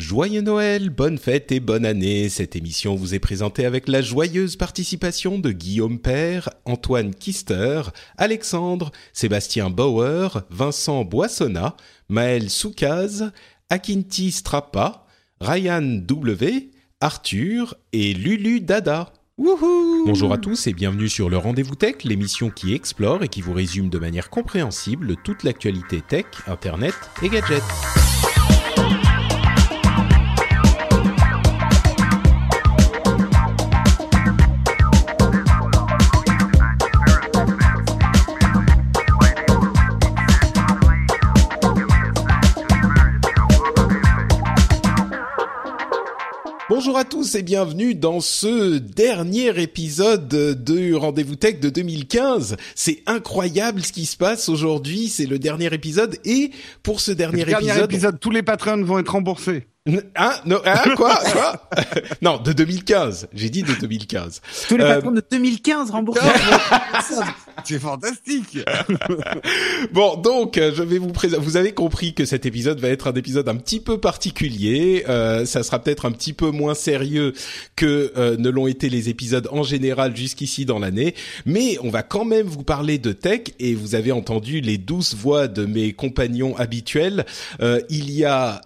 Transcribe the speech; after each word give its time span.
Joyeux 0.00 0.40
Noël, 0.40 0.88
bonne 0.88 1.18
fête 1.18 1.52
et 1.52 1.60
bonne 1.60 1.84
année. 1.84 2.30
Cette 2.30 2.56
émission 2.56 2.94
vous 2.94 3.14
est 3.14 3.18
présentée 3.18 3.66
avec 3.66 3.86
la 3.86 4.00
joyeuse 4.00 4.56
participation 4.56 5.38
de 5.38 5.52
Guillaume 5.52 5.98
Père, 5.98 6.48
Antoine 6.64 7.14
Kister, 7.14 7.82
Alexandre, 8.16 8.92
Sébastien 9.12 9.68
Bauer, 9.68 10.42
Vincent 10.48 11.04
Boissonna, 11.04 11.76
Maël 12.08 12.48
Soukaz, 12.48 13.30
Akinti 13.68 14.32
Strappa, 14.32 15.04
Ryan 15.38 15.82
W, 15.82 16.70
Arthur 17.02 17.74
et 17.92 18.14
Lulu 18.14 18.62
Dada. 18.62 19.12
Wouhou 19.36 20.06
Bonjour 20.06 20.32
à 20.32 20.38
tous 20.38 20.66
et 20.66 20.72
bienvenue 20.72 21.10
sur 21.10 21.28
le 21.28 21.36
Rendez-vous 21.36 21.74
Tech, 21.76 22.04
l'émission 22.04 22.48
qui 22.48 22.72
explore 22.72 23.22
et 23.22 23.28
qui 23.28 23.42
vous 23.42 23.52
résume 23.52 23.90
de 23.90 23.98
manière 23.98 24.30
compréhensible 24.30 25.16
toute 25.24 25.44
l'actualité 25.44 26.00
tech, 26.00 26.24
internet 26.46 26.94
et 27.22 27.28
gadgets. 27.28 27.62
Bonjour 46.70 46.96
à 46.96 47.04
tous 47.04 47.34
et 47.34 47.42
bienvenue 47.42 47.96
dans 47.96 48.20
ce 48.20 48.78
dernier 48.78 49.60
épisode 49.60 50.62
du 50.62 50.94
Rendez-vous 50.94 51.34
Tech 51.34 51.58
de 51.58 51.68
2015. 51.68 52.56
C'est 52.76 53.02
incroyable 53.06 53.82
ce 53.82 53.90
qui 53.90 54.06
se 54.06 54.16
passe 54.16 54.48
aujourd'hui, 54.48 55.08
c'est 55.08 55.26
le 55.26 55.40
dernier 55.40 55.74
épisode 55.74 56.16
et 56.24 56.52
pour 56.84 57.00
ce 57.00 57.10
dernier, 57.10 57.44
Dernier 57.44 57.70
épisode... 57.70 57.90
épisode, 57.90 58.20
tous 58.20 58.30
les 58.30 58.44
patrons 58.44 58.84
vont 58.84 59.00
être 59.00 59.10
remboursés. 59.10 59.66
Hein 60.14 60.32
non, 60.44 60.60
hein, 60.66 60.94
quoi, 60.94 61.18
quoi 61.32 61.70
Non, 62.20 62.36
de 62.36 62.52
2015. 62.52 63.28
J'ai 63.32 63.48
dit 63.48 63.62
de 63.62 63.72
2015. 63.72 64.42
Tous 64.68 64.76
les 64.76 64.84
Euh, 64.84 64.94
patrons 64.96 65.10
de 65.10 65.22
2015 65.30 65.90
remboursés. 65.90 66.20
C'est 67.64 67.78
fantastique. 67.78 68.58
Bon, 69.92 70.16
donc 70.16 70.58
euh, 70.58 70.72
je 70.74 70.82
vais 70.82 70.98
vous 70.98 71.12
présenter. 71.12 71.42
Vous 71.42 71.56
avez 71.56 71.72
compris 71.72 72.12
que 72.14 72.24
cet 72.26 72.44
épisode 72.44 72.78
va 72.78 72.88
être 72.88 73.08
un 73.08 73.12
épisode 73.14 73.48
un 73.48 73.56
petit 73.56 73.80
peu 73.80 73.98
particulier. 73.98 75.04
Euh, 75.08 75.46
ça 75.46 75.62
sera 75.62 75.78
peut-être 75.78 76.04
un 76.04 76.12
petit 76.12 76.32
peu 76.34 76.50
moins 76.50 76.74
sérieux 76.74 77.32
que 77.74 78.12
euh, 78.16 78.36
ne 78.36 78.50
l'ont 78.50 78.66
été 78.66 78.88
les 78.90 79.08
épisodes 79.08 79.48
en 79.50 79.62
général 79.62 80.14
jusqu'ici 80.16 80.64
dans 80.66 80.78
l'année, 80.78 81.14
mais 81.46 81.78
on 81.82 81.88
va 81.90 82.02
quand 82.02 82.24
même 82.26 82.46
vous 82.46 82.62
parler 82.62 82.98
de 82.98 83.12
tech 83.12 83.40
et 83.58 83.74
vous 83.74 83.94
avez 83.94 84.12
entendu 84.12 84.60
les 84.60 84.76
douces 84.78 85.14
voix 85.14 85.48
de 85.48 85.64
mes 85.64 85.92
compagnons 85.94 86.54
habituels. 86.58 87.24
Euh, 87.60 87.80
il 87.88 88.10
y 88.10 88.24
a, 88.26 88.60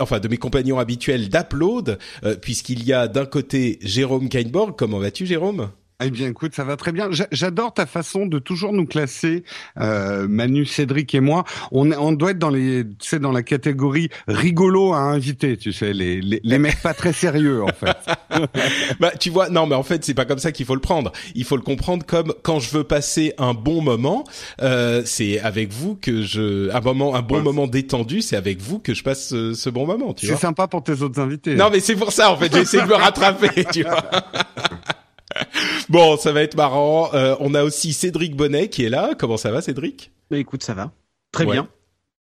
enfin, 0.00 0.18
de 0.18 0.28
mes 0.28 0.36
compagnons 0.36 0.47
habituels 0.78 1.28
d'Upload, 1.28 1.98
euh, 2.24 2.36
puisqu'il 2.36 2.84
y 2.84 2.92
a 2.92 3.08
d'un 3.08 3.26
côté 3.26 3.78
Jérôme 3.82 4.28
Kainborg. 4.28 4.74
Comment 4.76 4.98
vas-tu, 4.98 5.26
Jérôme? 5.26 5.70
Eh 6.00 6.10
bien, 6.10 6.28
écoute, 6.28 6.54
ça 6.54 6.62
va 6.62 6.76
très 6.76 6.92
bien. 6.92 7.08
J'a- 7.10 7.26
J'adore 7.32 7.74
ta 7.74 7.84
façon 7.84 8.24
de 8.26 8.38
toujours 8.38 8.72
nous 8.72 8.86
classer, 8.86 9.42
euh, 9.80 10.28
Manu, 10.28 10.64
Cédric 10.64 11.12
et 11.12 11.18
moi. 11.18 11.42
On, 11.72 11.90
on 11.90 12.12
doit 12.12 12.30
être 12.30 12.38
dans 12.38 12.50
les, 12.50 12.84
tu 13.00 13.08
sais, 13.08 13.18
dans 13.18 13.32
la 13.32 13.42
catégorie 13.42 14.08
rigolo 14.28 14.92
à 14.92 14.98
inviter, 15.00 15.56
tu 15.56 15.72
sais, 15.72 15.92
les, 15.92 16.20
les, 16.20 16.40
les 16.44 16.58
mecs 16.60 16.80
pas 16.82 16.94
très 16.94 17.12
sérieux, 17.12 17.64
en 17.64 17.68
fait. 17.68 17.96
Bah, 19.00 19.10
tu 19.18 19.30
vois, 19.30 19.48
non, 19.48 19.66
mais 19.66 19.74
en 19.74 19.82
fait, 19.82 20.04
c'est 20.04 20.14
pas 20.14 20.24
comme 20.24 20.38
ça 20.38 20.52
qu'il 20.52 20.66
faut 20.66 20.76
le 20.76 20.80
prendre. 20.80 21.10
Il 21.34 21.42
faut 21.44 21.56
le 21.56 21.62
comprendre 21.62 22.06
comme 22.06 22.32
quand 22.44 22.60
je 22.60 22.70
veux 22.70 22.84
passer 22.84 23.32
un 23.38 23.52
bon 23.52 23.82
moment, 23.82 24.22
euh, 24.62 25.02
c'est 25.04 25.40
avec 25.40 25.72
vous 25.72 25.96
que 25.96 26.22
je, 26.22 26.70
un 26.72 26.80
moment, 26.80 27.16
un 27.16 27.22
bon 27.22 27.36
Ouais. 27.38 27.42
moment 27.42 27.66
détendu, 27.66 28.22
c'est 28.22 28.36
avec 28.36 28.60
vous 28.60 28.78
que 28.78 28.94
je 28.94 29.02
passe 29.02 29.28
ce, 29.30 29.52
ce 29.54 29.68
bon 29.70 29.84
moment, 29.86 30.12
tu 30.14 30.26
C'est 30.26 30.32
vois. 30.32 30.40
sympa 30.40 30.68
pour 30.68 30.84
tes 30.84 31.02
autres 31.02 31.20
invités. 31.20 31.56
Non, 31.56 31.70
mais 31.72 31.80
c'est 31.80 31.96
pour 31.96 32.12
ça, 32.12 32.30
en 32.30 32.36
fait, 32.36 32.52
j'ai 32.54 32.60
essayé 32.60 32.82
de 32.84 32.88
me 32.88 32.94
rattraper, 32.94 33.64
tu 33.72 33.82
vois. 33.82 34.04
Bon, 35.88 36.16
ça 36.16 36.32
va 36.32 36.42
être 36.42 36.56
marrant. 36.56 37.10
Euh, 37.14 37.34
on 37.40 37.54
a 37.54 37.62
aussi 37.64 37.92
Cédric 37.92 38.36
Bonnet 38.36 38.68
qui 38.68 38.84
est 38.84 38.90
là. 38.90 39.14
Comment 39.18 39.36
ça 39.36 39.50
va, 39.50 39.62
Cédric? 39.62 40.12
Bah 40.30 40.36
écoute, 40.38 40.62
ça 40.62 40.74
va. 40.74 40.92
Très 41.32 41.44
Ouais. 41.44 41.52
bien. 41.52 41.68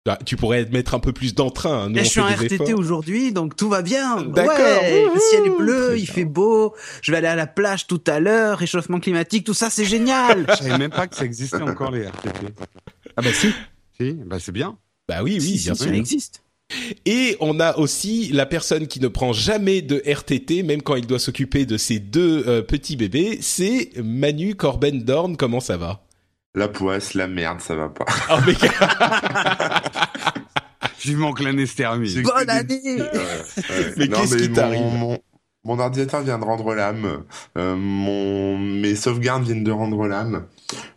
Bah, 0.04 0.18
Tu 0.26 0.36
pourrais 0.36 0.64
mettre 0.66 0.94
un 0.94 0.98
peu 0.98 1.12
plus 1.12 1.32
d'entrain. 1.34 1.86
hein. 1.88 1.92
Je 1.94 2.02
suis 2.02 2.20
en 2.20 2.26
RTT 2.26 2.74
aujourd'hui, 2.74 3.32
donc 3.32 3.54
tout 3.54 3.68
va 3.68 3.82
bien. 3.82 4.22
D'accord. 4.22 4.56
Ouais, 4.56 5.04
le 5.14 5.20
ciel 5.30 5.46
est 5.46 5.56
bleu, 5.56 5.86
Très 5.90 6.00
il 6.00 6.04
bien. 6.06 6.14
fait 6.14 6.24
beau. 6.24 6.74
Je 7.02 7.12
vais 7.12 7.18
aller 7.18 7.28
à 7.28 7.36
la 7.36 7.46
plage 7.46 7.86
tout 7.86 8.02
à 8.08 8.18
l'heure, 8.18 8.58
réchauffement 8.58 8.98
climatique, 8.98 9.44
tout 9.46 9.54
ça, 9.54 9.70
c'est 9.70 9.84
génial. 9.84 10.44
Je 10.50 10.56
savais 10.64 10.78
même 10.78 10.90
pas 10.90 11.06
que 11.06 11.14
ça 11.14 11.24
existait 11.24 11.62
encore, 11.62 11.92
les 11.92 12.06
RTT. 12.06 12.46
ah 13.16 13.22
bah 13.22 13.32
si, 13.32 13.52
Si, 14.00 14.12
bah 14.26 14.38
c'est 14.40 14.50
bien. 14.50 14.76
Bah 15.08 15.22
oui, 15.22 15.34
oui, 15.34 15.40
si, 15.40 15.64
bien 15.66 15.74
si, 15.74 15.82
sûr. 15.82 15.90
ça 15.92 15.94
existe. 15.96 16.42
Et 17.06 17.36
on 17.40 17.60
a 17.60 17.76
aussi 17.78 18.30
la 18.32 18.46
personne 18.46 18.86
qui 18.86 19.00
ne 19.00 19.08
prend 19.08 19.32
jamais 19.32 19.82
de 19.82 20.02
RTT, 20.06 20.62
même 20.62 20.82
quand 20.82 20.96
il 20.96 21.06
doit 21.06 21.18
s'occuper 21.18 21.66
de 21.66 21.76
ses 21.76 21.98
deux 21.98 22.44
euh, 22.46 22.62
petits 22.62 22.96
bébés, 22.96 23.38
c'est 23.40 23.90
Manu 24.02 24.54
Corben 24.54 25.02
Dorn. 25.02 25.36
Comment 25.36 25.60
ça 25.60 25.76
va? 25.76 26.02
La 26.54 26.68
poisse, 26.68 27.14
la 27.14 27.28
merde, 27.28 27.60
ça 27.60 27.74
va 27.74 27.88
pas. 27.88 28.04
oh, 28.30 28.36
mais... 28.46 28.54
Vivement 31.00 31.32
que 31.32 31.42
l'année 31.42 31.66
se 31.66 31.74
termine. 31.76 32.08
J'ai- 32.08 32.22
Bonne 32.22 32.48
année. 32.48 32.80
Mais 33.96 34.08
qu'est-ce 34.08 34.36
qui 34.36 34.48
mon- 34.50 34.54
t'arrive? 34.54 34.80
mon, 34.82 35.18
mon 35.64 35.78
ordinateur 35.80 36.22
vient 36.22 36.38
de 36.38 36.44
rendre 36.44 36.74
l'âme. 36.74 37.24
Euh, 37.58 37.74
mon, 37.76 38.56
mes 38.58 38.94
sauvegardes 38.94 39.42
viennent 39.44 39.64
de 39.64 39.72
rendre 39.72 40.06
l'âme 40.06 40.44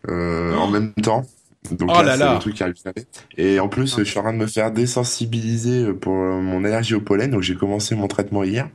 euh, 0.10 0.54
en 0.56 0.68
même 0.70 0.94
temps. 0.94 1.26
Donc 1.72 1.90
Oh 1.94 2.02
là 2.02 2.14
c'est 2.14 2.20
là. 2.24 2.34
le 2.34 2.40
truc 2.40 2.56
qui 2.56 2.64
arrive 2.64 2.76
jamais. 2.84 3.06
Et 3.38 3.60
en 3.60 3.68
plus, 3.68 3.98
je 3.98 4.04
suis 4.04 4.20
en 4.20 4.24
train 4.24 4.34
de 4.34 4.38
me 4.38 4.48
faire 4.48 4.72
désensibiliser 4.72 5.94
pour 5.94 6.14
euh, 6.14 6.42
mon 6.42 6.64
allergie 6.64 6.96
au 6.96 7.02
pollen. 7.02 7.32
Donc 7.32 7.42
j'ai 7.42 7.56
commencé 7.56 7.96
mon 7.96 8.08
traitement 8.08 8.44
hier. 8.44 8.68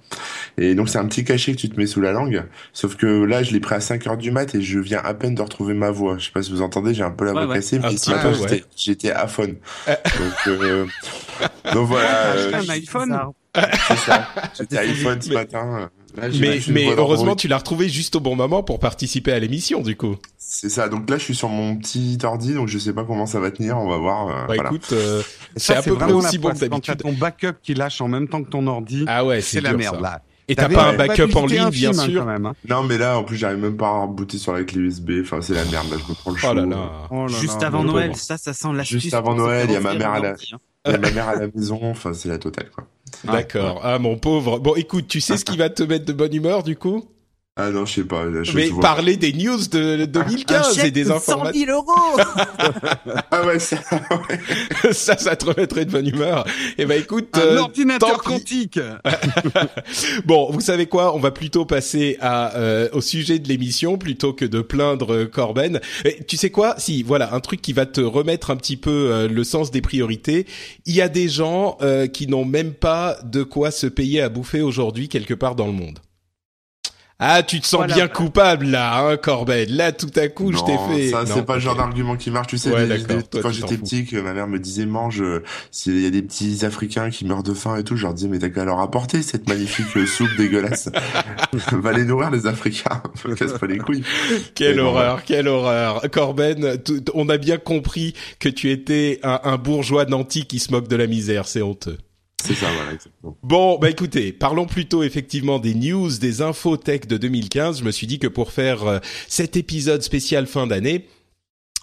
Et 0.59 0.75
donc 0.75 0.89
c'est 0.89 0.99
un 0.99 1.07
petit 1.07 1.25
cachet 1.25 1.53
que 1.53 1.59
tu 1.59 1.69
te 1.69 1.79
mets 1.79 1.87
sous 1.87 2.01
la 2.01 2.13
langue. 2.13 2.45
Sauf 2.73 2.97
que 2.97 3.07
là, 3.25 3.43
je 3.43 3.53
l'ai 3.53 3.61
pris 3.61 3.75
à 3.75 3.81
5 3.81 4.07
heures 4.07 4.17
du 4.17 4.31
mat 4.31 4.55
et 4.55 4.63
je 4.63 4.79
viens 4.79 5.01
à 5.05 5.15
peine 5.15 5.35
de 5.35 5.43
retrouver 5.43 5.75
ma 5.75 5.91
voix. 5.91 6.19
Je 6.19 6.27
sais 6.27 6.33
pas 6.33 6.43
si 6.43 6.51
vous 6.51 6.63
entendez, 6.63 6.95
j'ai 6.95 7.03
un 7.03 7.11
peu 7.11 7.25
la 7.25 7.33
voix 7.33 7.47
ouais. 7.47 7.57
cassée. 7.57 7.79
Un 7.79 7.91
Mais 7.91 7.97
ce 7.97 8.11
matin, 8.11 8.33
ouais. 8.33 8.65
j'étais- 8.77 9.11
à 9.13 9.27
fond. 9.27 9.55
Euh. 9.89 9.95
Donc, 10.19 10.47
euh, 10.49 10.87
donc 11.73 11.87
voilà. 11.89 12.27
Euh, 12.37 12.53
un 12.55 12.69
iPhone. 12.71 13.19
c'est 13.55 13.97
ça. 13.97 14.29
J'étais 14.59 14.79
iPhone 14.79 15.21
ce 15.21 15.29
Mais- 15.31 15.35
matin. 15.35 15.91
Là, 16.17 16.29
mais, 16.41 16.61
mais 16.69 16.87
heureusement, 16.97 17.37
tu 17.37 17.47
l'as 17.49 17.59
retrouvé 17.59 17.89
juste 17.89 18.17
au 18.17 18.21
bon 18.21 18.35
moment 18.37 18.63
pour 18.63 18.79
participer 18.81 19.33
à 19.33 19.39
l'émission, 19.39 19.81
du 19.81 19.97
coup. 19.97 20.17
C'est 20.39 20.69
ça. 20.69 20.89
Donc 20.89 21.09
là, 21.09 21.17
je 21.19 21.23
suis 21.25 21.35
sur 21.37 21.49
mon 21.49 21.77
petit 21.77 22.19
ordi, 22.25 22.55
donc 22.55 22.67
je 22.69 22.79
sais 22.79 22.93
pas 22.93 23.05
comment 23.05 23.27
ça 23.27 23.39
va 23.39 23.51
tenir. 23.53 23.79
On 23.79 23.89
va 23.89 23.99
voir. 23.99 24.29
euh, 24.29 24.33
Bah 24.49 24.55
voilà. 24.55 24.65
écoute, 24.71 24.89
euh, 24.93 25.23
c'est 25.57 25.75
à 25.77 25.83
peu 25.83 25.95
près 25.95 26.13
aussi 26.13 26.39
bon 26.39 26.51
que 26.51 26.59
d'habitude. 26.59 26.97
ton 27.03 27.13
backup 27.13 27.55
qui 27.63 27.75
lâche 27.75 28.01
en 28.01 28.09
même 28.09 28.27
temps 28.29 28.43
que 28.43 28.51
ton 28.51 28.67
ordi, 28.67 29.05
Ah 29.07 29.25
ouais, 29.25 29.41
c'est 29.41 29.61
la 29.61 29.73
merde, 29.75 29.97
ça. 29.97 30.01
là. 30.01 30.23
Et 30.49 30.57
t'as 30.57 30.69
pas 30.69 30.89
un 30.89 30.97
backup 30.97 31.31
en 31.37 31.47
ligne, 31.47 31.69
bien 31.71 31.93
film, 31.93 32.01
hein, 32.01 32.05
sûr. 32.07 32.21
quand 32.23 32.27
même, 32.27 32.45
hein. 32.47 32.55
Non, 32.69 32.83
mais 32.83 32.99
là, 32.99 33.17
en 33.17 33.23
plus, 33.23 33.37
j'arrive 33.37 33.59
même 33.61 33.77
pas 33.77 33.87
à 33.87 34.03
rebooter 34.03 34.37
sur 34.37 34.53
la 34.53 34.65
clé 34.65 34.81
USB. 34.81 35.13
Enfin, 35.23 35.41
c'est 35.41 35.55
la 35.55 35.65
merde. 35.67 35.89
Là, 35.93 35.97
je 36.05 36.11
me 36.11 36.15
prends 36.17 36.33
le 36.33 36.37
chaud. 36.37 36.49
Oh 36.51 36.55
là 36.55 36.67
là. 36.67 36.91
Oh 37.13 37.27
là 37.29 37.39
Juste 37.41 37.61
là, 37.61 37.69
avant 37.69 37.85
Noël, 37.85 38.17
ça, 38.17 38.37
ça 38.37 38.53
sent 38.53 38.69
l'astuce. 38.75 39.01
Juste 39.03 39.15
avant 39.15 39.37
Noël, 39.37 39.67
il 39.71 39.75
y 39.75 39.77
a 39.77 39.81
ma 39.81 39.95
mère 39.95 40.11
à 40.11 40.19
la- 40.19 40.31
hein. 40.31 40.59
Il 40.87 40.93
y 40.93 40.95
a 40.95 40.99
ma 40.99 41.11
mère 41.11 41.29
à 41.29 41.37
la 41.37 41.49
maison. 41.49 41.79
Enfin, 41.83 42.13
c'est 42.15 42.29
la 42.29 42.39
totale, 42.39 42.71
quoi. 42.71 42.87
D'accord. 43.25 43.81
Ah 43.85 43.99
mon 43.99 44.17
pauvre. 44.17 44.59
Bon, 44.61 44.75
écoute, 44.77 45.09
tu 45.09 45.21
sais 45.21 45.37
ce 45.37 45.45
qui 45.45 45.57
va 45.57 45.69
te 45.69 45.83
mettre 45.83 46.05
de 46.07 46.13
bonne 46.13 46.35
humeur, 46.35 46.63
du 46.63 46.77
coup? 46.77 47.11
Ah 47.63 47.71
non, 47.71 47.85
je 47.87 47.95
sais 47.95 48.05
pas. 48.05 48.25
Je, 48.43 48.53
Mais 48.57 48.69
vois- 48.69 48.81
parler 48.81 49.17
des 49.17 49.33
news 49.33 49.59
de 49.71 50.03
Un 50.03 50.07
2015 50.07 50.79
et 50.79 50.81
chèque 50.81 50.93
des 50.93 51.05
de 51.05 51.09
100 51.09 51.17
informations. 51.17 51.67
000 51.67 51.71
euros. 51.77 52.21
Ah 53.33 53.45
ouais, 53.47 53.59
ça. 53.59 53.77
ouais. 53.91 54.93
ça, 54.93 55.17
ça 55.17 55.37
te 55.37 55.45
remettrait 55.47 55.85
de 55.85 55.91
bonne 55.91 56.07
humeur. 56.09 56.45
Eh 56.79 56.85
ben, 56.85 57.01
écoute, 57.01 57.29
Un 57.35 57.41
euh, 57.41 57.59
ordinateur 57.59 58.23
quantique. 58.23 58.79
Bon, 60.25 60.51
vous 60.51 60.61
savez 60.61 60.87
quoi? 60.87 61.15
On 61.15 61.19
va 61.19 61.31
plutôt 61.31 61.65
passer 61.65 62.17
à 62.21 62.57
euh, 62.57 62.89
au 62.93 63.01
sujet 63.01 63.39
de 63.39 63.49
l'émission 63.49 63.99
plutôt 63.99 64.33
que 64.33 64.45
de 64.45 64.61
plaindre 64.61 65.15
euh, 65.15 65.27
Corben. 65.27 65.81
Et 66.05 66.23
tu 66.25 66.37
sais 66.37 66.51
quoi? 66.51 66.75
Si, 66.79 67.03
voilà, 67.03 67.35
un 67.35 67.41
truc 67.41 67.61
qui 67.63 67.73
va 67.73 67.87
te 67.87 68.01
remettre 68.01 68.51
un 68.51 68.57
petit 68.57 68.77
peu 68.77 68.91
euh, 69.13 69.29
le 69.29 69.45
sens 69.45 69.71
des 69.71 69.81
priorités. 69.81 70.47
Il 70.87 70.95
y 70.95 71.01
a 71.03 71.09
des 71.09 71.29
gens 71.29 71.79
euh, 71.83 72.07
qui 72.07 72.27
n'ont 72.27 72.45
même 72.45 72.73
pas 72.73 73.19
de 73.25 73.43
quoi 73.43 73.71
se 73.71 73.87
payer 73.87 74.21
à 74.23 74.29
bouffer 74.29 74.61
aujourd'hui 74.63 75.09
quelque 75.09 75.35
part 75.35 75.55
dans 75.55 75.67
le 75.67 75.73
monde. 75.73 75.99
Ah, 77.23 77.43
tu 77.43 77.61
te 77.61 77.67
sens 77.67 77.81
Voilà. 77.81 77.95
bien 77.95 78.09
coupable 78.09 78.65
là, 78.67 78.99
hein, 79.07 79.17
Corben. 79.19 79.69
Là, 79.71 79.93
tout 79.93 80.11
à 80.17 80.29
coup, 80.29 80.53
je 80.53 80.59
t'ai 80.65 80.73
Non, 80.73 80.89
fait. 80.89 81.11
Ça, 81.11 81.25
Non, 81.25 81.27
c'est 81.35 81.45
pas 81.45 81.55
le 81.57 81.61
genre 81.61 81.77
d'argument 81.77 82.17
qui 82.17 82.31
marche. 82.31 82.47
Tu 82.47 82.57
sais, 82.57 82.71
Ouais, 82.73 82.87
les- 82.87 82.99
d'accord. 82.99 83.17
les- 83.19 83.23
Toi, 83.25 83.41
quand 83.43 83.51
j'étais 83.53 83.77
petit, 83.77 84.07
que 84.07 84.17
ma 84.17 84.33
mère 84.33 84.49
me 84.49 84.59
disait 84.59 84.87
mange, 84.87 85.21
euh, 85.21 85.43
s'il 85.71 86.01
y 86.01 86.07
a 86.07 86.11
des 86.11 86.23
petits 86.23 86.65
Africains 86.65 87.11
qui 87.11 87.27
meurent 87.27 87.43
de 87.43 87.53
faim 87.53 87.77
et 87.77 87.85
tout, 87.85 87.95
je 87.97 88.05
leur 88.05 88.15
disais 88.15 88.29
mais 88.29 88.39
t'as 88.39 88.49
qu'à 88.49 88.65
leur 88.65 88.81
apporter 88.81 89.21
cette 89.23 89.47
magnifique 89.49 89.95
euh, 89.99 90.07
soupe 90.07 90.35
dégueulasse. 90.39 90.89
Va 91.73 91.93
les 91.93 92.05
nourrir 92.05 92.31
les 92.31 92.47
Africains. 92.47 93.03
Casse 93.37 93.53
pas 93.59 93.67
les 93.67 93.79
couilles. 93.79 94.03
Quelle 94.55 94.81
horreur, 94.81 95.23
quelle 95.25 95.49
horreur. 95.49 96.03
Corben, 96.11 96.79
on 97.15 97.29
a 97.29 97.37
bien 97.37 97.59
compris 97.59 98.15
que 98.39 98.49
tu 98.49 98.71
étais 98.71 99.21
un, 99.23 99.41
un 99.45 99.57
bourgeois 99.59 100.07
nanti 100.07 100.47
qui 100.47 100.59
se 100.59 100.71
moque 100.73 100.89
de 100.89 100.97
la 100.97 101.07
misère, 101.07 101.47
c'est 101.47 101.61
honteux. 101.63 101.99
C'est. 102.43 102.57
Bon, 103.43 103.79
bah 103.79 103.91
écoutez, 103.91 104.33
parlons 104.33 104.67
plutôt 104.67 105.03
effectivement 105.03 105.59
des 105.59 105.75
news, 105.75 106.11
des 106.19 106.43
infos 106.43 106.77
tech 106.77 107.03
de 107.03 107.17
2015. 107.17 107.81
Je 107.81 107.85
me 107.85 107.91
suis 107.91 108.07
dit 108.07 108.19
que 108.19 108.27
pour 108.27 108.53
faire 108.53 108.85
euh, 108.85 108.99
cet 109.29 109.57
épisode 109.57 110.03
spécial 110.03 110.47
fin 110.47 110.67
d'année, 110.67 111.07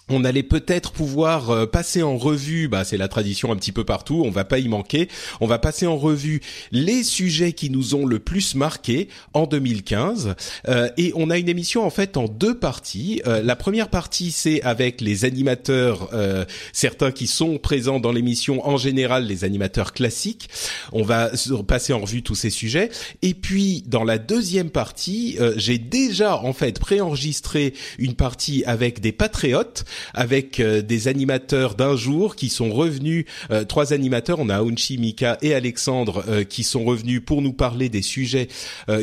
on 0.08 0.24
allait 0.24 0.42
peut-être 0.42 0.92
pouvoir 0.92 1.50
euh, 1.50 1.66
passer 1.66 2.02
en 2.02 2.16
revue, 2.16 2.68
bah 2.68 2.84
c'est 2.84 2.96
la 2.96 3.08
tradition 3.08 3.52
un 3.52 3.56
petit 3.56 3.72
peu 3.72 3.84
partout, 3.84 4.22
on 4.24 4.30
va 4.30 4.44
pas 4.44 4.58
y 4.58 4.68
manquer, 4.68 5.08
on 5.40 5.46
va 5.46 5.58
passer 5.58 5.86
en 5.86 5.96
revue 5.96 6.40
les 6.72 7.02
sujets 7.02 7.52
qui 7.52 7.70
nous 7.70 7.94
ont 7.94 8.06
le 8.06 8.18
plus 8.18 8.54
marqué 8.54 9.08
en 9.34 9.46
2015 9.46 10.34
Euh, 10.68 10.88
et 10.96 11.12
on 11.14 11.30
a 11.30 11.38
une 11.38 11.48
émission 11.48 11.84
en 11.84 11.90
fait 11.90 12.16
en 12.16 12.26
deux 12.26 12.58
parties. 12.58 13.22
Euh, 13.26 13.42
la 13.42 13.56
première 13.56 13.88
partie 13.88 14.30
c'est 14.30 14.62
avec 14.62 15.00
les 15.00 15.24
animateurs, 15.24 16.10
euh, 16.12 16.44
certains 16.72 17.10
qui 17.10 17.26
sont 17.26 17.58
présents 17.58 18.00
dans 18.00 18.12
l'émission, 18.12 18.66
en 18.66 18.76
général 18.76 19.26
les 19.26 19.44
animateurs 19.44 19.92
classiques. 19.92 20.48
On 20.92 21.02
va 21.02 21.30
passer 21.66 21.92
en 21.92 22.00
revue 22.00 22.22
tous 22.22 22.34
ces 22.34 22.50
sujets 22.50 22.90
et 23.22 23.34
puis 23.34 23.82
dans 23.86 24.04
la 24.04 24.18
deuxième 24.18 24.70
partie, 24.70 25.36
euh, 25.40 25.54
j'ai 25.56 25.78
déjà 25.78 26.36
en 26.36 26.52
fait 26.52 26.78
préenregistré 26.78 27.74
une 27.98 28.14
partie 28.14 28.64
avec 28.64 29.00
des 29.00 29.12
patriotes 29.12 29.84
avec 30.14 30.60
euh, 30.60 30.82
des 30.82 31.08
animateurs 31.08 31.74
d'un 31.74 31.96
jour 31.96 32.36
qui 32.36 32.48
sont 32.48 32.70
revenus, 32.70 33.24
euh, 33.50 33.64
trois 33.64 33.92
animateurs, 33.92 34.38
on 34.40 34.48
a 34.48 34.62
Aunchi, 34.62 34.98
Mika 34.98 35.38
et 35.42 35.54
Alexandre 35.54 36.24
euh, 36.28 36.44
qui 36.44 36.62
sont 36.62 36.84
revenus 36.84 37.22
pour 37.24 37.42
nous 37.42 37.52
parler 37.52 37.88
des 37.88 38.02
sujets 38.02 38.48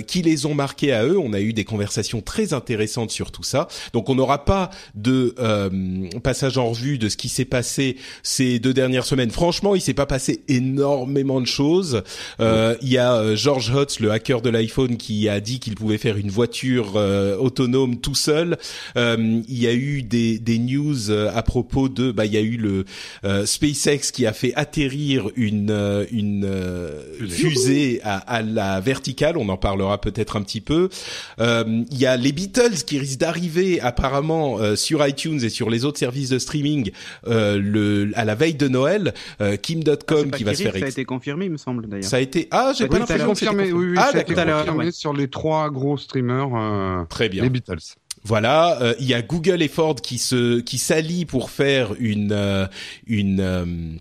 qui 0.07 0.21
les 0.21 0.45
ont 0.45 0.53
marqués 0.53 0.92
à 0.92 1.06
eux. 1.06 1.18
On 1.18 1.33
a 1.33 1.39
eu 1.39 1.53
des 1.53 1.63
conversations 1.63 2.21
très 2.21 2.53
intéressantes 2.53 3.12
sur 3.12 3.31
tout 3.31 3.44
ça. 3.44 3.68
Donc 3.94 4.09
on 4.09 4.15
n'aura 4.15 4.45
pas 4.45 4.69
de 4.95 5.36
passage 6.24 6.57
en 6.57 6.69
revue 6.69 6.97
de 6.97 7.09
ce 7.09 7.18
qui 7.18 7.30
s'est 7.30 7.45
passé 7.45 7.97
ces 8.24 8.59
deux 8.59 8.74
dernières 8.74 9.06
semaines. 9.06 9.31
Franchement, 9.31 9.75
il 9.75 9.81
s'est 9.81 9.94
pas 9.94 10.06
passé 10.06 10.44
énormément 10.47 11.42
de 11.42 11.45
choses. 11.45 12.03
Euh, 12.39 12.75
Il 12.81 12.89
y 12.89 12.97
a 12.97 13.36
George 13.36 13.74
Hotz, 13.74 14.00
le 14.00 14.12
hacker 14.12 14.42
de 14.42 14.50
l'iPhone, 14.50 14.97
qui 14.97 15.30
a 15.30 15.39
dit 15.39 15.59
qu'il 15.59 15.75
pouvait 15.75 15.97
faire 15.97 16.18
une 16.18 16.30
voiture 16.30 16.94
euh, 16.95 17.38
autonome 17.38 17.97
tout 17.97 18.15
seul. 18.15 18.57
Euh, 18.97 19.42
il 19.47 19.62
y 19.62 19.68
a 19.68 19.74
eu 19.74 20.03
des, 20.03 20.39
des 20.39 20.59
news 20.59 20.85
euh, 20.94 21.30
à 21.34 21.42
propos 21.44 21.90
de, 21.90 22.12
bah, 22.12 22.26
il 22.26 22.34
y 22.34 22.38
a 22.38 22.42
eu 22.42 22.58
le 22.58 22.86
euh, 23.24 23.46
SpaceX 23.46 24.12
qui 24.14 24.26
a 24.26 24.34
fait 24.34 24.54
atterrir 24.56 25.30
une 25.36 25.72
euh, 25.72 26.06
une 26.12 26.46
euh, 26.46 27.02
fusée 27.28 28.00
à, 28.04 28.18
à 28.18 28.42
la 28.42 28.80
verticale. 28.80 29.38
On 29.38 29.50
en 29.50 29.58
parlera 29.58 30.00
peut-être 30.00 30.36
un 30.36 30.42
petit 30.42 30.62
peu. 30.62 30.90
Euh, 31.40 31.64
Il 31.92 31.98
y 31.98 32.06
a 32.06 32.18
les 32.18 32.32
Beatles 32.32 32.84
qui 32.86 33.00
risquent 33.00 33.20
d'arriver 33.20 33.82
apparemment 33.82 34.60
euh, 34.60 34.76
sur 34.76 35.06
iTunes 35.06 35.40
et 35.44 35.50
sur 35.50 35.70
les 35.70 35.86
autres 35.86 36.00
services 36.00 36.30
de 36.30 36.40
streaming 36.40 36.92
euh, 37.28 37.60
le 37.62 38.12
à 38.16 38.26
la 38.26 38.36
veille 38.36 38.56
de 38.56 38.68
Noël. 38.68 39.14
Euh, 39.42 39.56
Kim.com 39.58 40.26
Ah, 40.28 40.31
pas 40.31 40.38
qui 40.38 40.44
va 40.44 40.54
se 40.54 40.64
faire. 40.64 40.78
Ça 40.78 40.86
a 40.86 40.90
été 40.90 41.06
confirmé, 41.06 41.46
il 41.46 41.52
me 41.52 41.58
semble 41.58 41.88
d'ailleurs. 41.88 42.06
Ça 42.10 42.18
a 42.18 42.20
été 42.20 42.48
ah 42.52 42.74
j'ai 42.78 42.84
Oui, 42.86 42.90
pas 42.90 43.00
l'impression 43.00 43.26
confirmé, 43.28 43.72
oui, 43.72 43.88
oui, 43.92 43.96
ah 43.98 44.10
ça 44.12 44.18
a 44.20 44.22
été 44.22 44.34
d'accord 44.34 44.60
confirmé 44.60 44.86
ouais. 44.86 44.92
sur 44.92 45.14
les 45.14 45.28
trois 45.28 45.70
gros 45.70 45.98
streamers, 45.98 46.50
euh, 46.56 47.04
très 47.10 47.30
bien 47.30 47.44
les 47.44 47.50
Beatles. 47.50 47.80
Voilà, 48.25 48.81
euh, 48.81 48.95
il 49.00 49.06
y 49.06 49.13
a 49.13 49.22
Google 49.22 49.62
et 49.62 49.68
Ford 49.68 49.95
qui 49.95 50.18
se 50.18 50.60
qui 50.60 50.80
s'allient 50.80 51.25
pour 51.25 51.51
faire 51.51 51.94
une 52.00 52.31
euh, 52.31 52.66
une 53.06 54.00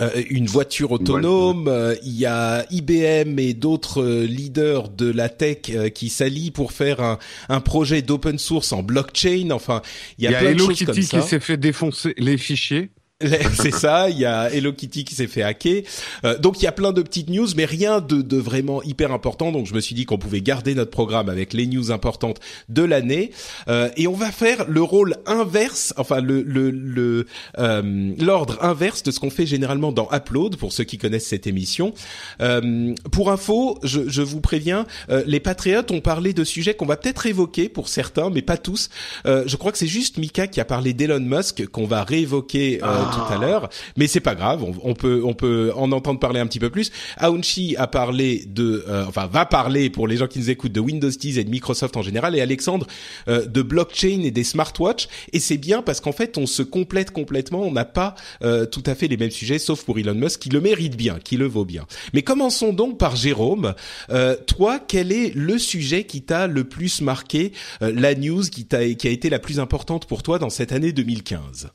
euh, 0.00 0.22
une 0.30 0.46
voiture 0.46 0.92
autonome. 0.92 1.68
Euh, 1.68 1.94
il 2.02 2.14
y 2.14 2.24
a 2.24 2.64
IBM 2.70 3.38
et 3.38 3.52
d'autres 3.52 4.02
leaders 4.24 4.88
de 4.88 5.10
la 5.10 5.28
tech 5.28 5.92
qui 5.94 6.08
s'allient 6.08 6.50
pour 6.50 6.72
faire 6.72 7.00
un, 7.00 7.18
un 7.50 7.60
projet 7.60 8.00
d'open 8.00 8.38
source 8.38 8.72
en 8.72 8.82
blockchain. 8.82 9.50
Enfin, 9.50 9.82
il 10.16 10.24
y 10.24 10.26
a, 10.26 10.38
plein 10.38 10.50
de 10.52 10.54
Hello 10.54 10.66
choses 10.66 10.82
comme 10.82 10.94
Kitty 10.94 11.06
ça. 11.06 11.20
qui 11.20 11.28
s'est 11.28 11.40
fait 11.40 11.58
défoncer 11.58 12.14
les 12.16 12.38
fichiers. 12.38 12.90
C'est 13.54 13.72
ça, 13.72 14.10
il 14.10 14.18
y 14.18 14.24
a 14.24 14.52
Hello 14.52 14.72
Kitty 14.72 15.04
qui 15.04 15.14
s'est 15.14 15.26
fait 15.26 15.42
hacker. 15.42 15.82
Euh, 16.24 16.38
donc 16.38 16.60
il 16.60 16.64
y 16.64 16.68
a 16.68 16.72
plein 16.72 16.92
de 16.92 17.02
petites 17.02 17.30
news, 17.30 17.48
mais 17.56 17.64
rien 17.64 18.00
de, 18.00 18.22
de 18.22 18.36
vraiment 18.36 18.82
hyper 18.82 19.12
important. 19.12 19.52
Donc 19.52 19.66
je 19.66 19.74
me 19.74 19.80
suis 19.80 19.94
dit 19.94 20.04
qu'on 20.04 20.18
pouvait 20.18 20.40
garder 20.40 20.74
notre 20.74 20.90
programme 20.90 21.28
avec 21.28 21.52
les 21.52 21.66
news 21.66 21.90
importantes 21.90 22.40
de 22.68 22.82
l'année. 22.82 23.30
Euh, 23.68 23.88
et 23.96 24.06
on 24.06 24.12
va 24.12 24.30
faire 24.30 24.64
le 24.68 24.82
rôle 24.82 25.16
inverse, 25.26 25.94
enfin 25.96 26.20
le 26.20 26.42
le 26.42 26.70
le, 26.70 27.26
euh, 27.58 28.12
l'ordre 28.18 28.58
inverse 28.62 29.02
de 29.02 29.10
ce 29.10 29.20
qu'on 29.20 29.30
fait 29.30 29.46
généralement 29.46 29.92
dans 29.92 30.08
Upload 30.12 30.56
pour 30.56 30.72
ceux 30.72 30.84
qui 30.84 30.98
connaissent 30.98 31.26
cette 31.26 31.46
émission. 31.46 31.94
Euh, 32.40 32.94
pour 33.12 33.30
info, 33.30 33.78
je, 33.82 34.08
je 34.08 34.22
vous 34.22 34.40
préviens, 34.40 34.86
euh, 35.10 35.22
les 35.26 35.40
patriotes 35.40 35.90
ont 35.90 36.00
parlé 36.00 36.32
de 36.32 36.44
sujets 36.44 36.74
qu'on 36.74 36.86
va 36.86 36.96
peut-être 36.96 37.26
évoquer 37.26 37.68
pour 37.68 37.88
certains, 37.88 38.30
mais 38.30 38.42
pas 38.42 38.56
tous. 38.56 38.88
Je 39.24 39.56
crois 39.56 39.72
que 39.72 39.78
c'est 39.78 39.86
juste 39.86 40.18
Mika 40.18 40.46
qui 40.46 40.60
a 40.60 40.64
parlé 40.64 40.92
d'Elon 40.92 41.20
Musk 41.20 41.66
qu'on 41.66 41.86
va 41.86 42.04
réévoquer 42.04 42.80
euh, 42.82 43.04
tout 43.14 43.32
à 43.32 43.38
l'heure, 43.38 43.68
mais 43.96 44.06
c'est 44.06 44.20
pas 44.20 44.34
grave, 44.34 44.62
on, 44.62 44.74
on 44.82 44.94
peut 44.94 45.22
on 45.24 45.34
peut 45.34 45.72
en 45.74 45.92
entendre 45.92 46.20
parler 46.20 46.40
un 46.40 46.46
petit 46.46 46.60
peu 46.60 46.70
plus. 46.70 46.90
Aounchi 47.18 47.76
a 47.76 47.86
parlé 47.86 48.44
de, 48.46 48.84
euh, 48.88 49.04
enfin 49.06 49.26
va 49.26 49.46
parler 49.46 49.90
pour 49.90 50.08
les 50.08 50.16
gens 50.16 50.26
qui 50.26 50.38
nous 50.38 50.50
écoutent 50.50 50.72
de 50.72 50.80
Windows 50.80 51.08
10 51.08 51.38
et 51.38 51.44
de 51.44 51.50
Microsoft 51.50 51.96
en 51.96 52.02
général, 52.02 52.36
et 52.36 52.40
Alexandre 52.40 52.86
euh, 53.28 53.46
de 53.46 53.62
blockchain 53.62 54.20
et 54.22 54.30
des 54.30 54.44
smartwatches. 54.44 55.08
Et 55.32 55.40
c'est 55.40 55.58
bien 55.58 55.82
parce 55.82 56.00
qu'en 56.00 56.12
fait 56.12 56.38
on 56.38 56.46
se 56.46 56.62
complète 56.62 57.10
complètement, 57.10 57.62
on 57.62 57.72
n'a 57.72 57.84
pas 57.84 58.14
euh, 58.42 58.66
tout 58.66 58.82
à 58.86 58.94
fait 58.94 59.08
les 59.08 59.16
mêmes 59.16 59.30
sujets, 59.30 59.58
sauf 59.58 59.84
pour 59.84 59.98
Elon 59.98 60.14
Musk 60.14 60.40
qui 60.40 60.48
le 60.48 60.60
mérite 60.60 60.96
bien, 60.96 61.18
qui 61.22 61.36
le 61.36 61.46
vaut 61.46 61.64
bien. 61.64 61.86
Mais 62.12 62.22
commençons 62.22 62.72
donc 62.72 62.98
par 62.98 63.16
Jérôme. 63.16 63.74
Euh, 64.10 64.36
toi, 64.46 64.78
quel 64.78 65.12
est 65.12 65.34
le 65.34 65.58
sujet 65.58 66.04
qui 66.04 66.22
t'a 66.22 66.46
le 66.46 66.64
plus 66.64 67.00
marqué, 67.00 67.52
euh, 67.82 67.92
la 67.94 68.14
news 68.14 68.42
qui 68.42 68.66
t'a 68.66 68.84
qui 68.94 69.08
a 69.08 69.10
été 69.10 69.30
la 69.30 69.38
plus 69.38 69.60
importante 69.60 70.06
pour 70.06 70.22
toi 70.22 70.38
dans 70.38 70.50
cette 70.50 70.72
année 70.72 70.92
2015 70.92 71.70